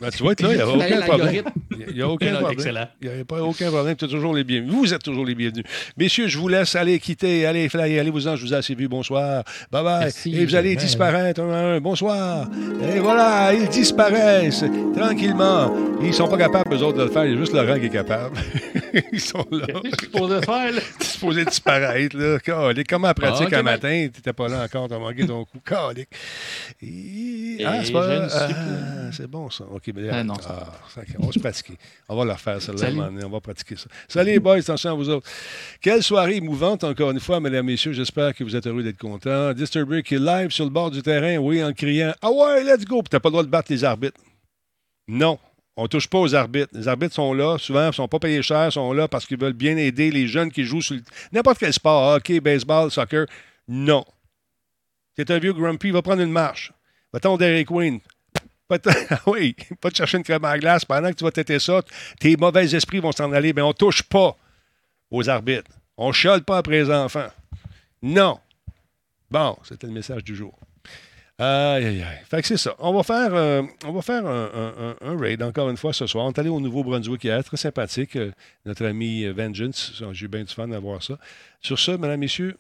Ben, 0.01 0.11
tu 0.11 0.23
vas 0.23 0.32
être 0.32 0.43
là, 0.43 0.51
il 0.53 0.57
n'y 0.57 0.61
a 0.62 0.69
aucun 0.69 1.01
problème. 1.03 1.44
Il 1.89 1.94
n'y 1.94 2.03
a 2.03 2.09
aucun 2.09 2.32
problème. 2.35 2.53
excellent. 2.53 2.89
Il 3.01 3.11
n'y 3.11 3.20
a 3.20 3.24
pas 3.24 3.43
aucun 3.43 3.70
problème. 3.70 3.97
Tu 3.97 4.05
es 4.05 4.09
toujours 4.09 4.35
les 4.35 4.44
bienvenus. 4.44 4.73
Vous 4.73 4.94
êtes 4.94 5.03
toujours 5.03 5.24
les 5.27 5.35
bienvenus. 5.35 5.65
Messieurs, 5.97 6.28
je 6.28 6.39
vous 6.39 6.49
laisse 6.49 6.74
aller 6.77 6.99
quitter. 7.01 7.47
Allez, 7.47 7.69
fly, 7.69 7.99
allez-vous-en. 7.99 8.36
Je 8.36 8.47
vous 8.47 8.55
ai 8.55 8.57
assez 8.57 8.74
vu. 8.74 8.89
Bonsoir. 8.89 9.43
Bye 9.70 9.82
bye. 9.82 10.01
Merci. 10.05 10.36
Et 10.36 10.44
vous 10.47 10.55
allez 10.55 10.77
disparaître 10.77 11.40
un 11.40 11.53
à 11.53 11.59
un. 11.74 11.81
Bonsoir. 11.81 12.49
Et 12.94 13.01
voilà, 13.01 13.53
ils 13.55 13.69
disparaissent 13.69 14.65
tranquillement. 14.97 15.73
Ils 16.03 16.12
sont 16.15 16.28
pas 16.28 16.36
capables, 16.39 16.74
eux 16.74 16.82
autres, 16.82 16.99
de 16.99 17.05
le 17.05 17.11
faire. 17.11 17.24
Il 17.24 17.32
y 17.32 17.35
a 17.35 17.39
juste 17.39 17.53
Laurent 17.55 17.78
qui 17.78 17.86
est 17.86 17.90
capable. 17.90 18.36
ils 19.12 19.20
sont 19.20 19.47
là. 19.51 19.66
Je 19.85 19.89
suis 19.89 19.97
supposé 20.07 20.40
faire, 20.43 20.73
là? 20.73 20.81
Supposé 21.01 21.44
disparaître, 21.44 22.11
là. 22.14 22.39
Calique. 22.39 22.89
Comment 22.89 23.09
en 23.09 23.14
pratique 23.14 23.48
Ah, 23.52 23.59
un 23.59 23.62
bye. 23.62 23.74
matin? 23.74 24.09
T'étais 24.12 24.32
pas 24.32 24.48
là 24.48 24.64
encore, 24.64 24.89
t'as 24.89 24.98
manqué 24.98 25.26
ton 25.26 25.44
coup. 25.44 25.59
Calique. 25.64 26.09
Et... 26.82 27.60
Et 27.60 27.64
Ah, 27.64 27.84
c'est 27.84 27.93
pas... 27.93 28.26
Ah, 28.30 29.10
c'est 29.12 29.26
bon, 29.26 29.51
ça. 29.51 29.64
OK, 29.64 29.82
mais... 29.94 30.09
Ah, 30.10 30.24
non, 30.24 30.34
sacré. 30.94 31.14
on 31.18 31.26
va 31.26 31.32
se 31.32 31.39
pratiquer. 31.39 31.74
On 32.09 32.16
va 32.16 32.24
le 32.24 32.32
refaire, 32.32 32.60
celle-là. 32.60 33.10
On 33.24 33.28
va 33.28 33.40
pratiquer 33.40 33.76
ça. 33.76 33.86
Salut, 34.09 34.32
les 34.32 34.40
boys. 34.40 34.59
Attention 34.59 34.90
à 34.90 34.94
vous 34.94 35.09
autres. 35.09 35.28
Quelle 35.80 36.02
soirée 36.02 36.36
émouvante, 36.36 36.84
encore 36.84 37.10
une 37.10 37.20
fois, 37.20 37.40
mesdames, 37.40 37.66
messieurs. 37.66 37.93
J'espère 37.93 38.34
que 38.34 38.44
vous 38.44 38.56
êtes 38.56 38.66
heureux 38.66 38.82
d'être 38.82 38.98
contents. 38.98 39.52
Disturber 39.52 40.02
qui 40.02 40.14
est 40.14 40.18
live 40.18 40.51
sur 40.51 40.64
le 40.64 40.70
bord 40.70 40.90
du 40.90 41.02
terrain, 41.02 41.36
oui, 41.39 41.62
en 41.62 41.72
criant 41.72 42.12
«Ah 42.22 42.30
ouais, 42.30 42.64
let's 42.64 42.84
go!» 42.84 43.02
Puis 43.02 43.10
t'as 43.10 43.20
pas 43.20 43.28
le 43.28 43.32
droit 43.32 43.43
de 43.44 43.48
battre 43.48 43.70
les 43.72 43.84
arbitres. 43.84 44.20
Non. 45.09 45.39
On 45.77 45.85
ne 45.85 45.89
touche 45.89 46.07
pas 46.09 46.19
aux 46.19 46.35
arbitres. 46.35 46.69
Les 46.73 46.86
arbitres 46.86 47.15
sont 47.15 47.32
là, 47.32 47.57
souvent, 47.59 47.85
ils 47.85 47.86
ne 47.86 47.93
sont 47.93 48.09
pas 48.09 48.19
payés 48.19 48.43
cher, 48.43 48.66
ils 48.66 48.73
sont 48.73 48.93
là 48.93 49.09
parce 49.09 49.24
qu'ils 49.27 49.39
veulent 49.39 49.53
bien 49.55 49.77
aider 49.77 50.11
les 50.11 50.27
jeunes 50.28 50.51
qui 50.53 50.65
jouent 50.65 50.82
sur 50.82 50.94
le- 50.97 51.03
n'importe 51.32 51.59
quel 51.59 51.73
sport, 51.73 52.15
hockey, 52.15 52.40
baseball, 52.40 52.90
soccer. 52.90 53.27
Non. 53.69 54.05
C'est 55.16 55.31
un 55.31 55.39
vieux 55.39 55.53
grumpy, 55.53 55.90
va 55.90 56.03
prendre 56.03 56.23
une 56.23 56.31
marche. 56.32 56.73
Au 57.24 57.36
Dairy 57.36 57.65
Queen. 57.65 58.01
Ah 59.11 59.20
oui, 59.27 59.55
pas 59.82 59.90
te 59.90 59.97
chercher 59.97 60.16
une 60.16 60.24
crème 60.24 60.47
à 60.47 60.59
glace 60.59 60.85
pendant 60.86 61.11
que 61.11 61.15
tu 61.16 61.24
vas 61.24 61.31
têter 61.31 61.59
ça. 61.59 61.82
Tes 62.19 62.39
mauvais 62.39 62.74
esprits 62.74 63.01
vont 63.01 63.12
s'en 63.12 63.31
aller. 63.32 63.53
Mais 63.53 63.61
on 63.61 63.69
ne 63.69 63.73
touche 63.74 64.03
pas 64.03 64.35
aux 65.11 65.28
arbitres. 65.28 65.70
On 65.99 66.09
ne 66.09 66.12
chiale 66.15 66.43
pas 66.43 66.57
après 66.57 66.82
les 66.82 66.90
enfants. 66.90 67.28
Non. 68.01 68.40
Bon, 69.31 69.59
c'était 69.62 69.86
le 69.89 69.93
message 69.93 70.24
du 70.24 70.35
jour. 70.35 70.59
Aïe, 71.39 71.85
aïe, 71.85 72.03
aïe. 72.03 72.21
Fait 72.29 72.41
que 72.43 72.49
c'est 72.49 72.57
ça. 72.57 72.77
On 72.79 72.93
va 72.93 73.03
faire, 73.03 73.35
euh, 73.35 73.63
on 73.85 73.93
va 73.93 74.03
faire 74.03 74.27
un, 74.27 74.95
raid 75.19 75.43
encore 75.43 75.71
une 75.71 75.77
fois 75.77 75.93
ce 75.93 76.07
soir. 76.07 76.27
On 76.27 76.31
est 76.31 76.39
allé 76.39 76.51
au 76.51 76.61
Nouveau-Brunswick 76.61 77.25
hier, 77.25 77.43
très 77.43 77.57
sympathique. 77.57 78.17
euh, 78.17 78.31
notre 78.65 78.85
ami 78.87 79.25
euh, 79.25 79.33
Vengeance, 79.33 80.03
j'ai 80.13 80.29
bien 80.29 80.45
du 80.45 80.53
fun 80.53 80.71
à 80.71 80.79
voir 80.79 81.03
ça. 81.03 81.19
Sur 81.61 81.79
ce, 81.79 81.93
mesdames, 81.93 82.21
messieurs, 82.21 82.57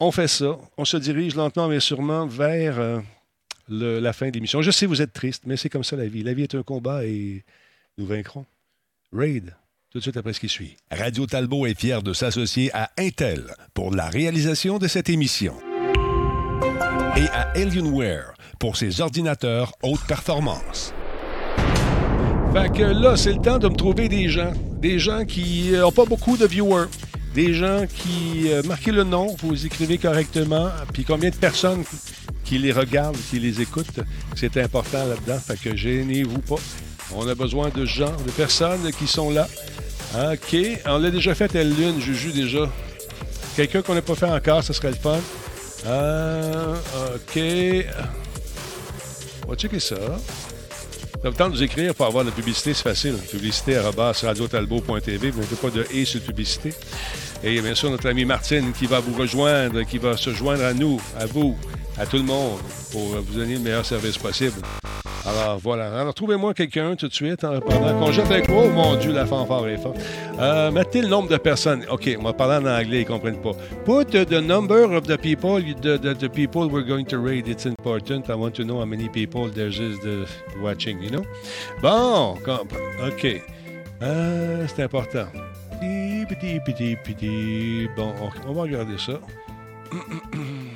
on 0.00 0.12
fait 0.12 0.28
ça. 0.28 0.56
On 0.76 0.84
se 0.84 0.96
dirige 0.96 1.34
lentement 1.34 1.68
mais 1.68 1.80
sûrement 1.80 2.26
vers 2.26 3.02
la 3.68 4.12
fin 4.12 4.28
de 4.28 4.32
l'émission. 4.32 4.62
Je 4.62 4.70
sais, 4.70 4.86
vous 4.86 5.02
êtes 5.02 5.12
triste, 5.12 5.42
mais 5.44 5.56
c'est 5.56 5.68
comme 5.68 5.84
ça 5.84 5.96
la 5.96 6.06
vie. 6.06 6.22
La 6.22 6.34
vie 6.34 6.44
est 6.44 6.54
un 6.54 6.62
combat 6.62 7.04
et 7.04 7.44
nous 7.98 8.06
vaincrons. 8.06 8.46
Raid, 9.12 9.54
tout 9.90 9.98
de 9.98 10.02
suite 10.02 10.16
après 10.16 10.32
ce 10.32 10.40
qui 10.40 10.48
suit. 10.48 10.76
Radio 10.90 11.26
Talbot 11.26 11.66
est 11.66 11.78
fier 11.78 12.02
de 12.02 12.12
s'associer 12.12 12.70
à 12.74 12.90
Intel 12.96 13.54
pour 13.74 13.94
la 13.94 14.08
réalisation 14.08 14.78
de 14.78 14.86
cette 14.86 15.08
émission. 15.08 15.54
Et 17.18 17.28
à 17.30 17.50
Alienware 17.56 18.34
pour 18.60 18.76
ses 18.76 19.00
ordinateurs 19.00 19.72
haute 19.82 20.06
performance. 20.06 20.94
Fait 22.52 22.72
que 22.72 22.84
là, 22.84 23.16
c'est 23.16 23.32
le 23.32 23.40
temps 23.40 23.58
de 23.58 23.66
me 23.66 23.74
trouver 23.74 24.08
des 24.08 24.28
gens. 24.28 24.52
Des 24.80 25.00
gens 25.00 25.24
qui 25.24 25.72
n'ont 25.72 25.90
pas 25.90 26.04
beaucoup 26.04 26.36
de 26.36 26.46
viewers. 26.46 26.86
Des 27.34 27.54
gens 27.54 27.86
qui 27.92 28.52
euh, 28.52 28.62
marquez 28.62 28.92
le 28.92 29.02
nom, 29.02 29.34
vous 29.42 29.66
écrivez 29.66 29.98
correctement, 29.98 30.68
puis 30.92 31.02
combien 31.02 31.30
de 31.30 31.34
personnes 31.34 31.82
qui 32.44 32.58
les 32.58 32.70
regardent, 32.70 33.18
qui 33.30 33.40
les 33.40 33.60
écoutent. 33.60 33.98
C'est 34.36 34.56
important 34.56 35.04
là-dedans. 35.04 35.40
Fait 35.40 35.58
que 35.58 35.76
gênez-vous 35.76 36.42
pas. 36.42 36.62
On 37.16 37.26
a 37.26 37.34
besoin 37.34 37.70
de 37.70 37.84
gens, 37.84 38.14
de 38.24 38.30
personnes 38.30 38.92
qui 38.96 39.08
sont 39.08 39.30
là. 39.30 39.48
OK. 40.14 40.56
On 40.86 40.98
l'a 40.98 41.10
déjà 41.10 41.34
fait, 41.34 41.52
elle 41.56 41.74
lune, 41.74 42.00
Juju 42.00 42.30
déjà. 42.30 42.70
Quelqu'un 43.56 43.82
qu'on 43.82 43.94
n'a 43.94 44.02
pas 44.02 44.14
fait 44.14 44.30
encore, 44.30 44.62
ce 44.62 44.72
serait 44.72 44.90
le 44.90 44.94
fun. 44.94 45.18
Euh, 45.86 46.76
OK. 47.14 47.40
On 49.46 49.50
va 49.50 49.56
checker 49.56 49.80
ça. 49.80 49.96
Vous 51.24 51.30
tente 51.32 51.52
de 51.52 51.56
nous 51.56 51.62
écrire 51.62 51.94
pour 51.94 52.06
avoir 52.06 52.22
la 52.22 52.30
publicité, 52.30 52.74
c'est 52.74 52.82
facile. 52.82 53.14
Publicité 53.14 53.76
à 53.76 53.90
radiotalbot.tv. 53.90 55.30
Vous 55.30 55.40
n'avez 55.40 55.56
pas 55.56 55.70
de 55.70 55.84
et 55.92 56.04
sur 56.04 56.20
publicité. 56.20 56.72
Et 57.42 57.60
bien 57.60 57.74
sûr, 57.74 57.90
notre 57.90 58.08
amie 58.08 58.24
Martine 58.24 58.72
qui 58.72 58.86
va 58.86 59.00
vous 59.00 59.14
rejoindre, 59.14 59.82
qui 59.82 59.98
va 59.98 60.16
se 60.16 60.30
joindre 60.30 60.64
à 60.64 60.74
nous, 60.74 61.00
à 61.18 61.26
vous, 61.26 61.56
à 61.98 62.06
tout 62.06 62.16
le 62.16 62.22
monde, 62.22 62.60
pour 62.92 63.02
vous 63.02 63.38
donner 63.38 63.54
le 63.54 63.60
meilleur 63.60 63.84
service 63.84 64.18
possible. 64.18 64.60
Alors 65.26 65.58
voilà. 65.58 66.00
Alors 66.00 66.14
trouvez-moi 66.14 66.54
quelqu'un 66.54 66.96
tout 66.96 67.08
de 67.08 67.12
suite 67.12 67.44
hein, 67.44 67.60
pendant 67.66 67.98
qu'on 67.98 68.12
jette 68.12 68.30
un 68.30 68.40
coup. 68.40 68.52
Oh 68.56 68.68
mon 68.68 68.96
Dieu, 68.96 69.12
la 69.12 69.26
fanfare 69.26 69.68
est 69.68 69.76
forte. 69.76 69.98
Euh, 70.38 70.70
mettez 70.70 71.02
le 71.02 71.08
nombre 71.08 71.28
de 71.28 71.36
personnes. 71.36 71.84
OK, 71.90 72.08
on 72.18 72.22
va 72.22 72.32
parler 72.32 72.66
en 72.66 72.70
anglais, 72.70 73.00
ils 73.00 73.04
ne 73.04 73.08
comprennent 73.08 73.40
pas. 73.40 73.52
Put 73.84 74.14
uh, 74.14 74.24
the 74.24 74.40
number 74.40 74.84
of 74.94 75.06
the 75.06 75.18
people, 75.18 75.60
the, 75.60 75.98
the, 75.98 76.14
the 76.14 76.28
people 76.28 76.68
we're 76.68 76.86
going 76.86 77.04
to 77.04 77.18
raid. 77.18 77.46
It's 77.48 77.66
important. 77.66 78.30
I 78.30 78.34
want 78.34 78.52
to 78.52 78.64
know 78.64 78.78
how 78.78 78.86
many 78.86 79.08
people 79.08 79.50
there 79.50 79.68
is 79.68 79.98
the 80.00 80.26
watching, 80.62 81.02
you 81.02 81.10
know? 81.10 81.24
Bon, 81.82 82.38
OK. 83.06 83.42
Euh, 84.00 84.66
c'est 84.74 84.82
important. 84.84 85.26
Bon, 87.96 88.14
on, 88.20 88.50
on 88.50 88.52
va 88.52 88.62
regarder 88.62 88.98
ça. 88.98 89.20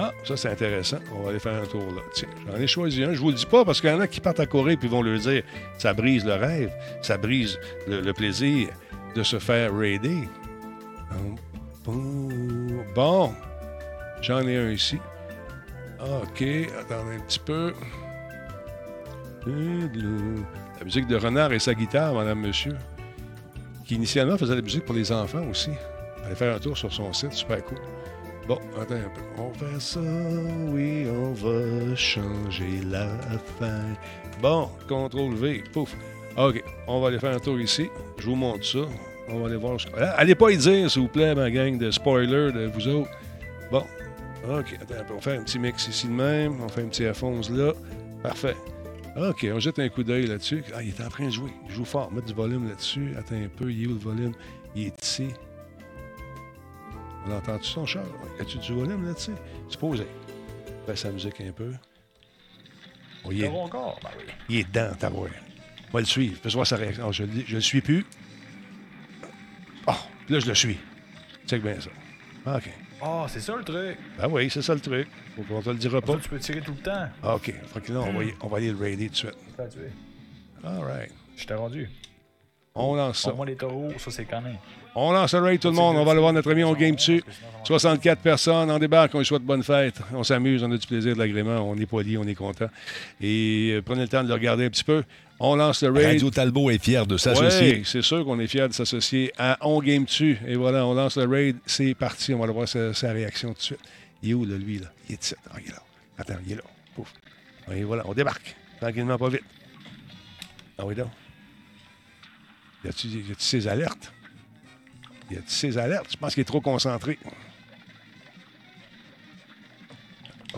Ah, 0.00 0.12
ça 0.22 0.36
c'est 0.36 0.48
intéressant. 0.48 0.98
On 1.12 1.22
va 1.24 1.30
aller 1.30 1.40
faire 1.40 1.60
un 1.60 1.66
tour 1.66 1.82
là. 1.92 2.02
Tiens, 2.14 2.28
j'en 2.46 2.56
ai 2.56 2.68
choisi 2.68 3.02
un. 3.02 3.12
Je 3.14 3.18
vous 3.18 3.30
le 3.30 3.34
dis 3.34 3.46
pas 3.46 3.64
parce 3.64 3.80
qu'il 3.80 3.90
y 3.90 3.92
en 3.92 3.98
a 3.98 4.06
qui 4.06 4.20
partent 4.20 4.38
à 4.38 4.46
courir 4.46 4.78
puis 4.78 4.88
vont 4.88 5.02
leur 5.02 5.18
dire 5.18 5.42
ça 5.76 5.92
brise 5.92 6.24
le 6.24 6.34
rêve, 6.34 6.70
ça 7.02 7.18
brise 7.18 7.58
le, 7.88 8.00
le 8.00 8.12
plaisir 8.12 8.68
de 9.16 9.22
se 9.24 9.40
faire 9.40 9.76
raider. 9.76 10.28
Bon, 12.94 13.32
j'en 14.20 14.46
ai 14.46 14.56
un 14.56 14.70
ici. 14.70 14.98
OK, 16.00 16.42
attendez 16.78 17.16
un 17.16 17.20
petit 17.26 17.40
peu. 17.40 17.72
La 19.46 20.84
musique 20.84 21.08
de 21.08 21.16
Renard 21.16 21.52
et 21.52 21.58
sa 21.58 21.74
guitare, 21.74 22.14
madame, 22.14 22.40
monsieur, 22.40 22.76
qui 23.84 23.96
initialement 23.96 24.38
faisait 24.38 24.54
la 24.54 24.62
musique 24.62 24.84
pour 24.84 24.94
les 24.94 25.10
enfants 25.10 25.44
aussi. 25.50 25.70
Allez 26.24 26.36
faire 26.36 26.54
un 26.54 26.58
tour 26.60 26.76
sur 26.76 26.92
son 26.92 27.12
site, 27.12 27.32
super 27.32 27.64
cool. 27.64 27.78
Bon, 28.48 28.58
attends 28.80 28.94
un 28.94 29.10
peu. 29.10 29.20
On 29.42 29.52
fait 29.52 29.78
ça, 29.80 30.00
oui, 30.68 31.06
on 31.10 31.32
va 31.34 31.94
changer 31.94 32.80
la 32.90 33.08
fin. 33.60 33.82
Bon, 34.40 34.70
contrôle 34.88 35.34
V, 35.34 35.62
pouf. 35.72 35.94
OK, 36.36 36.62
on 36.86 37.00
va 37.00 37.08
aller 37.08 37.18
faire 37.18 37.34
un 37.36 37.40
tour 37.40 37.60
ici. 37.60 37.88
Je 38.18 38.24
vous 38.26 38.36
montre 38.36 38.64
ça. 38.64 38.78
On 39.28 39.40
va 39.40 39.48
aller 39.48 39.56
voir. 39.56 39.78
ce- 39.78 39.86
Ah, 39.98 40.14
Allez 40.16 40.34
pas 40.34 40.50
y 40.50 40.56
dire, 40.56 40.90
s'il 40.90 41.02
vous 41.02 41.08
plaît, 41.08 41.34
ma 41.34 41.50
gang 41.50 41.76
de 41.76 41.90
spoilers 41.90 42.50
de 42.52 42.66
vous 42.72 42.88
autres. 42.88 43.10
Bon, 43.70 43.84
OK, 44.48 44.78
attends 44.80 45.00
un 45.00 45.04
peu. 45.04 45.14
On 45.14 45.20
fait 45.20 45.36
un 45.36 45.42
petit 45.42 45.58
mix 45.58 45.86
ici 45.88 46.06
de 46.06 46.12
même. 46.12 46.54
On 46.62 46.68
fait 46.68 46.82
un 46.82 46.86
petit 46.86 47.04
Alphonse 47.04 47.50
là. 47.50 47.72
Parfait. 48.22 48.56
OK, 49.16 49.46
on 49.52 49.58
jette 49.58 49.78
un 49.80 49.88
coup 49.90 50.04
d'œil 50.04 50.26
là-dessus. 50.26 50.64
Ah, 50.74 50.82
il 50.82 50.88
est 50.90 51.04
en 51.04 51.08
train 51.10 51.26
de 51.26 51.30
jouer. 51.32 51.50
Il 51.68 51.74
joue 51.74 51.84
fort. 51.84 52.10
Mettre 52.12 52.28
du 52.28 52.34
volume 52.34 52.68
là-dessus. 52.68 53.12
Attends 53.18 53.34
un 53.36 53.48
peu. 53.54 53.70
Il 53.70 53.82
est 53.82 53.86
où 53.86 53.94
le 53.94 53.98
volume? 53.98 54.32
Il 54.74 54.86
est 54.86 55.04
ici. 55.04 55.28
On 57.26 57.32
entend-tu 57.32 57.64
son 57.66 57.86
char? 57.86 58.04
Y 58.38 58.42
a-tu 58.42 58.58
du 58.58 58.72
volume 58.72 59.06
là-dessus? 59.06 59.34
Supposé. 59.68 60.06
Baisse 60.86 61.04
la 61.04 61.10
musique 61.10 61.40
un 61.40 61.52
peu. 61.52 61.72
Oh, 63.24 63.30
il, 63.32 63.44
est, 63.44 63.48
encore? 63.48 63.98
Ben 64.02 64.10
oui. 64.16 64.24
il 64.48 64.56
est 64.58 64.64
dedans, 64.64 64.94
ta 64.98 65.08
voix. 65.10 65.28
On 65.88 65.92
va 65.92 66.00
le 66.00 66.06
suivre. 66.06 66.38
Je 66.44 66.50
voir 66.54 66.66
sa 66.66 66.76
réaction. 66.76 67.04
Oh, 67.08 67.12
je, 67.12 67.24
le- 67.24 67.44
je 67.46 67.56
le 67.56 67.60
suis 67.60 67.80
plus. 67.80 68.06
Oh, 69.86 69.92
là, 70.28 70.38
je 70.40 70.46
le 70.46 70.54
suis. 70.54 70.78
Check 71.46 71.62
bien 71.62 71.80
ça. 71.80 71.90
Ah, 72.46 72.56
OK. 72.56 72.70
Ah, 73.02 73.26
c'est 73.28 73.40
ça 73.40 73.56
le 73.56 73.64
truc. 73.64 73.96
Ben 74.18 74.28
oui, 74.30 74.48
c'est 74.50 74.62
ça 74.62 74.74
le 74.74 74.80
truc. 74.80 75.08
Faut 75.36 75.42
qu'on 75.42 75.62
te 75.62 75.70
le 75.70 75.76
dira 75.76 76.00
pas. 76.00 76.14
Ça, 76.14 76.18
tu 76.20 76.28
peux 76.30 76.38
tirer 76.38 76.60
tout 76.60 76.72
le 76.72 76.82
temps. 76.82 77.08
Ah, 77.22 77.34
OK. 77.36 77.52
Fait 77.72 77.80
que 77.80 77.92
là, 77.92 78.00
on 78.00 78.12
va, 78.12 78.24
y- 78.24 78.34
on 78.40 78.48
va 78.48 78.56
aller 78.58 78.70
le 78.72 78.78
raider 78.78 79.06
tout 79.06 79.12
de 79.12 79.16
suite. 79.16 79.36
A. 80.64 80.68
All 80.68 80.82
right. 80.84 81.12
Je 81.36 81.46
t'ai 81.46 81.54
rendu. 81.54 81.88
On 82.74 82.94
lance 82.94 83.20
ça. 83.20 83.30
Pour 83.30 83.38
moi, 83.38 83.46
les 83.46 83.56
taureaux, 83.56 83.92
ça, 83.98 84.10
c'est 84.10 84.24
canin. 84.24 84.54
On 85.00 85.12
lance 85.12 85.32
le 85.32 85.40
raid, 85.40 85.60
tout 85.60 85.68
le 85.68 85.74
monde. 85.74 85.96
On 85.96 86.04
va 86.04 86.10
aller 86.10 86.20
voir 86.20 86.32
notre 86.32 86.50
ami, 86.50 86.64
on 86.64 86.74
game 86.74 86.96
dessus. 86.96 87.22
64 87.64 88.20
personnes, 88.20 88.70
on 88.70 88.78
débarque, 88.78 89.14
on 89.14 89.18
lui 89.18 89.26
souhaite 89.26 89.42
bonne 89.42 89.62
fête. 89.62 90.00
On 90.12 90.24
s'amuse, 90.24 90.62
on 90.64 90.72
a 90.72 90.76
du 90.76 90.86
plaisir, 90.86 91.14
de 91.14 91.18
l'agrément, 91.18 91.60
on 91.60 91.76
est 91.76 91.86
poli, 91.86 92.18
on 92.18 92.24
est 92.24 92.34
content. 92.34 92.68
Et 93.20 93.70
euh, 93.74 93.82
prenez 93.82 94.02
le 94.02 94.08
temps 94.08 94.22
de 94.24 94.28
le 94.28 94.34
regarder 94.34 94.64
un 94.64 94.70
petit 94.70 94.84
peu. 94.84 95.04
On 95.38 95.54
lance 95.54 95.82
le 95.84 95.90
raid. 95.90 96.06
Radio 96.06 96.30
Talbot 96.30 96.70
est 96.70 96.82
fier 96.82 97.06
de 97.06 97.16
s'associer. 97.16 97.76
Oui, 97.76 97.82
c'est 97.84 98.02
sûr 98.02 98.24
qu'on 98.24 98.40
est 98.40 98.48
fiers 98.48 98.66
de 98.66 98.72
s'associer 98.72 99.32
à 99.38 99.56
On 99.60 99.80
Game 99.80 100.04
Tu. 100.04 100.38
Et 100.46 100.56
voilà, 100.56 100.84
on 100.84 100.94
lance 100.94 101.16
le 101.16 101.26
raid, 101.26 101.56
c'est 101.64 101.94
parti. 101.94 102.34
On 102.34 102.38
va 102.38 102.44
aller 102.44 102.52
voir 102.52 102.66
sa, 102.66 102.92
sa 102.92 103.12
réaction 103.12 103.50
tout 103.50 103.58
de 103.58 103.62
suite. 103.62 103.80
Il 104.22 104.30
est 104.30 104.34
où, 104.34 104.44
là, 104.44 104.56
lui, 104.56 104.78
là? 104.78 104.86
Il 105.08 105.12
est 105.12 105.22
ici. 105.22 105.34
Ah, 105.48 105.56
il 105.60 105.68
est 105.68 105.72
là. 105.72 105.82
Attends, 106.18 106.34
il 106.44 106.52
est 106.52 106.56
là. 106.56 106.62
Pouf. 106.96 107.12
Et 107.72 107.84
voilà, 107.84 108.02
on 108.06 108.14
débarque. 108.14 108.56
Tranquillement, 108.80 109.16
pas 109.16 109.28
vite. 109.28 109.44
Ah 110.76 110.86
oui, 110.86 110.94
donc. 110.96 111.08
Y 112.84 112.88
a-tu 112.88 113.08
y 113.08 113.20
a-tu 113.30 113.34
ses 113.38 113.68
alertes? 113.68 114.12
Y 115.30 115.36
a-tu 115.36 115.48
ses 115.50 115.78
alertes? 115.78 116.10
Je 116.10 116.16
pense 116.16 116.34
qu'il 116.34 116.40
est 116.40 116.44
trop 116.44 116.60
concentré. 116.60 117.18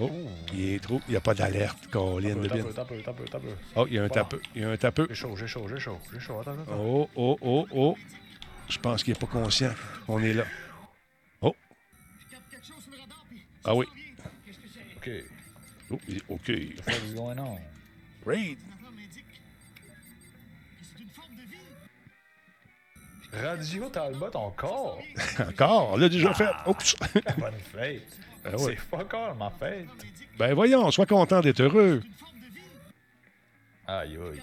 Oh, 0.01 0.11
il 0.55 0.75
est 0.75 0.79
trop. 0.83 1.01
Il 1.09 1.11
n'y 1.11 1.17
a 1.17 1.21
pas 1.21 1.35
d'alerte, 1.35 1.89
Colin 1.89 2.37
de 2.37 2.49
bien. 2.49 2.65
Oh, 3.75 3.87
il 3.89 3.95
y 3.95 3.99
a 3.99 4.05
un 4.05 4.09
tapeux. 4.09 4.41
Il 4.55 4.63
y 4.63 4.65
a 4.65 4.71
un 4.71 4.77
tapeux. 4.77 5.07
J'ai 5.11 5.15
chaud, 5.17 5.37
j'ai 5.37 5.47
chaud, 5.49 5.67
j'ai 5.69 5.81
chaud, 5.81 5.99
j'ai 6.13 6.21
chaud. 6.21 6.41
Attends, 6.41 6.53
attends. 6.53 6.79
Oh, 6.79 7.11
oh, 7.17 7.39
oh, 7.43 7.67
oh. 7.73 7.97
Je 8.69 8.79
pense 8.79 9.03
qu'il 9.03 9.13
n'est 9.13 9.19
pas 9.19 9.27
conscient 9.27 9.73
qu'on 10.07 10.23
est 10.23 10.33
là. 10.33 10.45
Oh. 11.43 11.55
Ah 13.65 13.75
oui. 13.75 13.87
OK. 14.97 15.11
Oh, 15.91 15.99
il- 16.09 16.23
OK. 16.29 16.49
What 16.87 16.95
is 17.09 17.15
going 17.15 17.39
on? 17.39 17.59
Raid. 18.25 18.59
Radio 23.33 23.89
Talbot 23.89 24.31
encore? 24.35 24.99
Encore? 25.39 25.93
On 25.93 25.97
l'a 25.97 26.09
déjà 26.09 26.35
fait. 26.35 26.49
Oups. 26.67 26.97
Bonne 27.39 27.53
fête. 27.73 28.03
Ben 28.43 28.55
ouais. 28.55 28.75
C'est 28.79 28.89
pas 28.89 28.97
encore 29.03 29.35
ma 29.35 29.51
fête. 29.51 29.85
Ben 30.39 30.55
voyons, 30.55 30.91
sois 30.91 31.05
content 31.05 31.43
d'être 31.43 31.61
heureux. 31.61 32.03
Aïe, 33.87 34.17
aïe. 34.17 34.41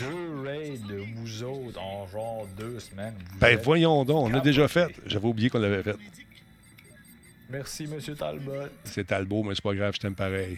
Deux 0.00 0.40
raids 0.42 0.78
de 0.88 1.04
vous 1.16 1.42
autres 1.42 1.78
en 1.78 2.06
genre 2.06 2.46
deux 2.56 2.80
semaines. 2.80 3.14
Ben 3.38 3.58
voyons 3.62 4.06
donc, 4.06 4.24
on 4.24 4.28
l'a 4.30 4.40
déjà 4.40 4.68
fait. 4.68 4.88
J'avais 5.04 5.26
oublié 5.28 5.50
qu'on 5.50 5.58
l'avait 5.58 5.82
fait. 5.82 5.96
Merci, 7.50 7.86
Monsieur 7.86 8.14
Talbot. 8.14 8.68
C'est 8.84 9.06
Talbot, 9.06 9.42
mais 9.42 9.54
c'est 9.54 9.62
pas 9.62 9.74
grave, 9.74 9.92
je 9.94 10.00
t'aime 10.00 10.14
pareil. 10.14 10.56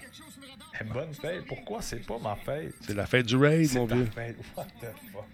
Bonne 0.94 1.12
fête. 1.12 1.44
Pourquoi 1.48 1.82
c'est 1.82 2.06
pas 2.06 2.18
ma 2.22 2.36
fête? 2.36 2.74
C'est 2.82 2.94
la 2.94 3.06
fête 3.06 3.26
du 3.26 3.34
raid, 3.34 3.74
mon 3.74 3.86
vieux. 3.86 4.08
fête. 4.14 4.36
What 4.56 4.66
the 4.80 4.86
fuck? 5.12 5.24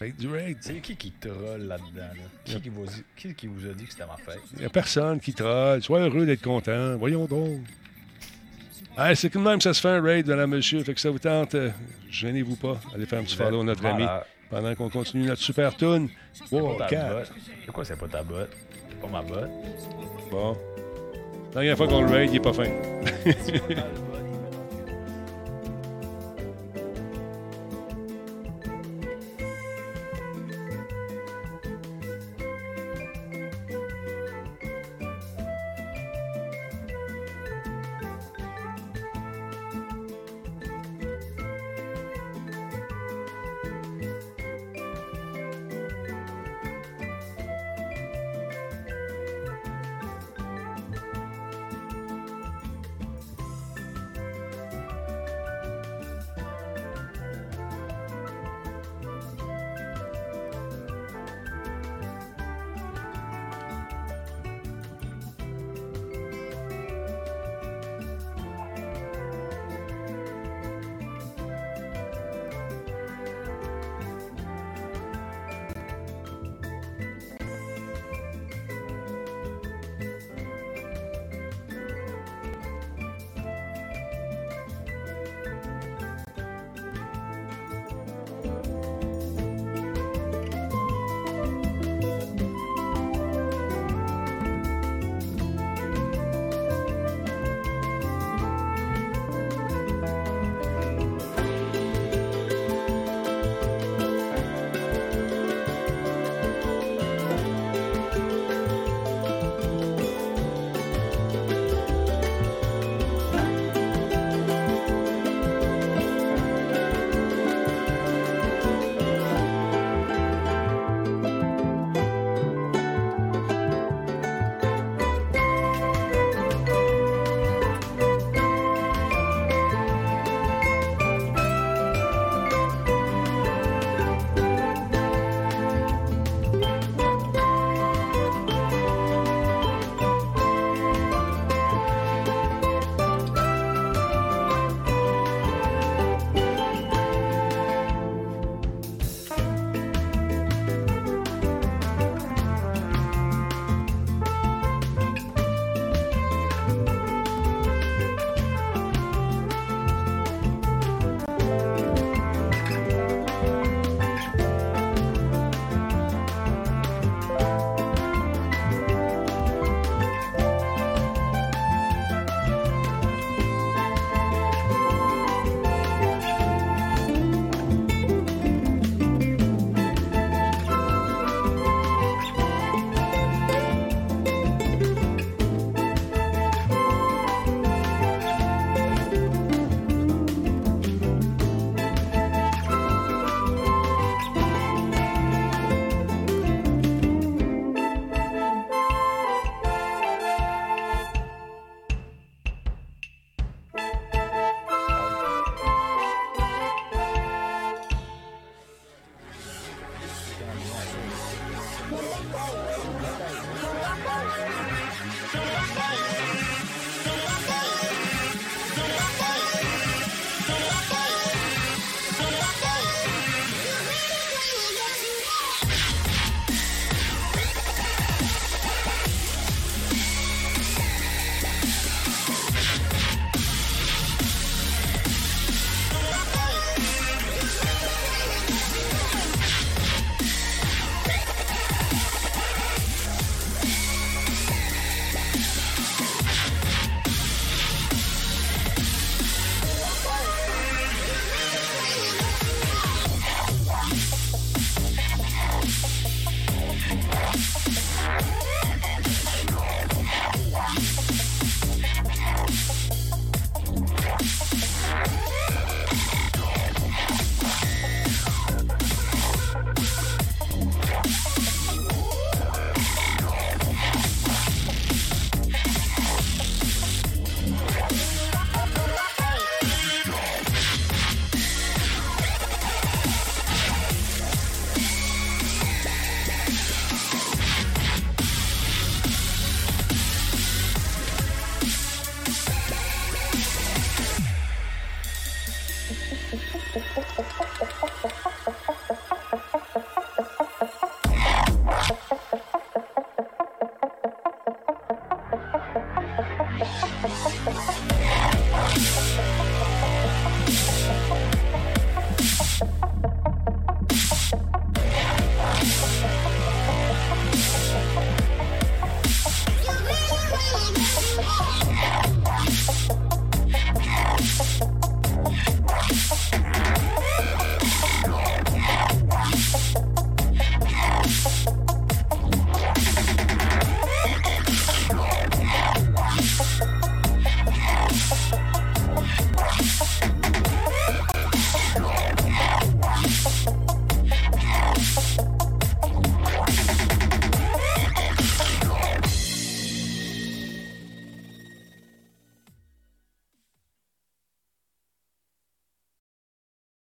Fête 0.00 0.16
du 0.16 0.28
raid. 0.28 0.56
C'est 0.62 0.80
qui 0.80 0.96
qui 0.96 1.12
troll 1.12 1.60
là-dedans? 1.68 1.92
Là? 1.94 2.22
Qui, 2.42 2.58
qui, 2.58 2.68
vous, 2.70 2.86
qui 3.14 3.34
qui 3.34 3.46
vous 3.46 3.68
a 3.68 3.74
dit 3.74 3.84
que 3.84 3.92
c'était 3.92 4.06
ma 4.06 4.16
fête? 4.16 4.40
Il 4.54 4.60
n'y 4.60 4.64
a 4.64 4.70
personne 4.70 5.20
qui 5.20 5.34
troll. 5.34 5.82
Sois 5.82 6.00
heureux 6.00 6.24
d'être 6.24 6.40
content. 6.40 6.96
Voyons 6.96 7.26
donc. 7.26 7.60
Ah, 8.96 9.14
c'est 9.14 9.28
quand 9.28 9.40
même 9.40 9.60
ça 9.60 9.74
se 9.74 9.80
fait 9.82 9.88
un 9.90 10.00
raid, 10.02 10.26
madame, 10.26 10.50
monsieur. 10.52 10.82
Fait 10.84 10.94
que 10.94 11.00
ça 11.00 11.10
vous 11.10 11.18
tente, 11.18 11.54
euh, 11.54 11.68
gênez-vous 12.10 12.56
pas. 12.56 12.80
Allez 12.94 13.04
faire 13.04 13.20
un 13.20 13.24
petit 13.24 13.36
follow 13.36 13.60
à 13.60 13.64
notre 13.64 13.84
ami. 13.84 14.06
Pendant 14.48 14.74
qu'on 14.74 14.88
continue 14.88 15.26
notre 15.26 15.42
super 15.42 15.76
tune. 15.76 16.08
C'est 16.32 16.50
Wow, 16.50 16.76
pas 16.78 16.84
ta 16.88 16.96
quatre. 16.96 17.14
botte. 17.18 17.32
C'est 17.66 17.70
quoi, 17.72 17.84
c'est 17.84 17.96
pas 17.98 18.08
ta 18.08 18.22
botte? 18.22 18.50
C'est 18.88 19.00
pas 19.00 19.06
ma 19.06 19.22
botte? 19.22 19.50
Bon. 20.30 20.56
La 21.48 21.60
dernière 21.60 21.76
fois 21.76 21.86
qu'on 21.88 22.00
le 22.00 22.08
raid, 22.08 22.30
il 22.30 22.36
est 22.36 22.40
pas 22.40 22.52
fin. 22.54 22.64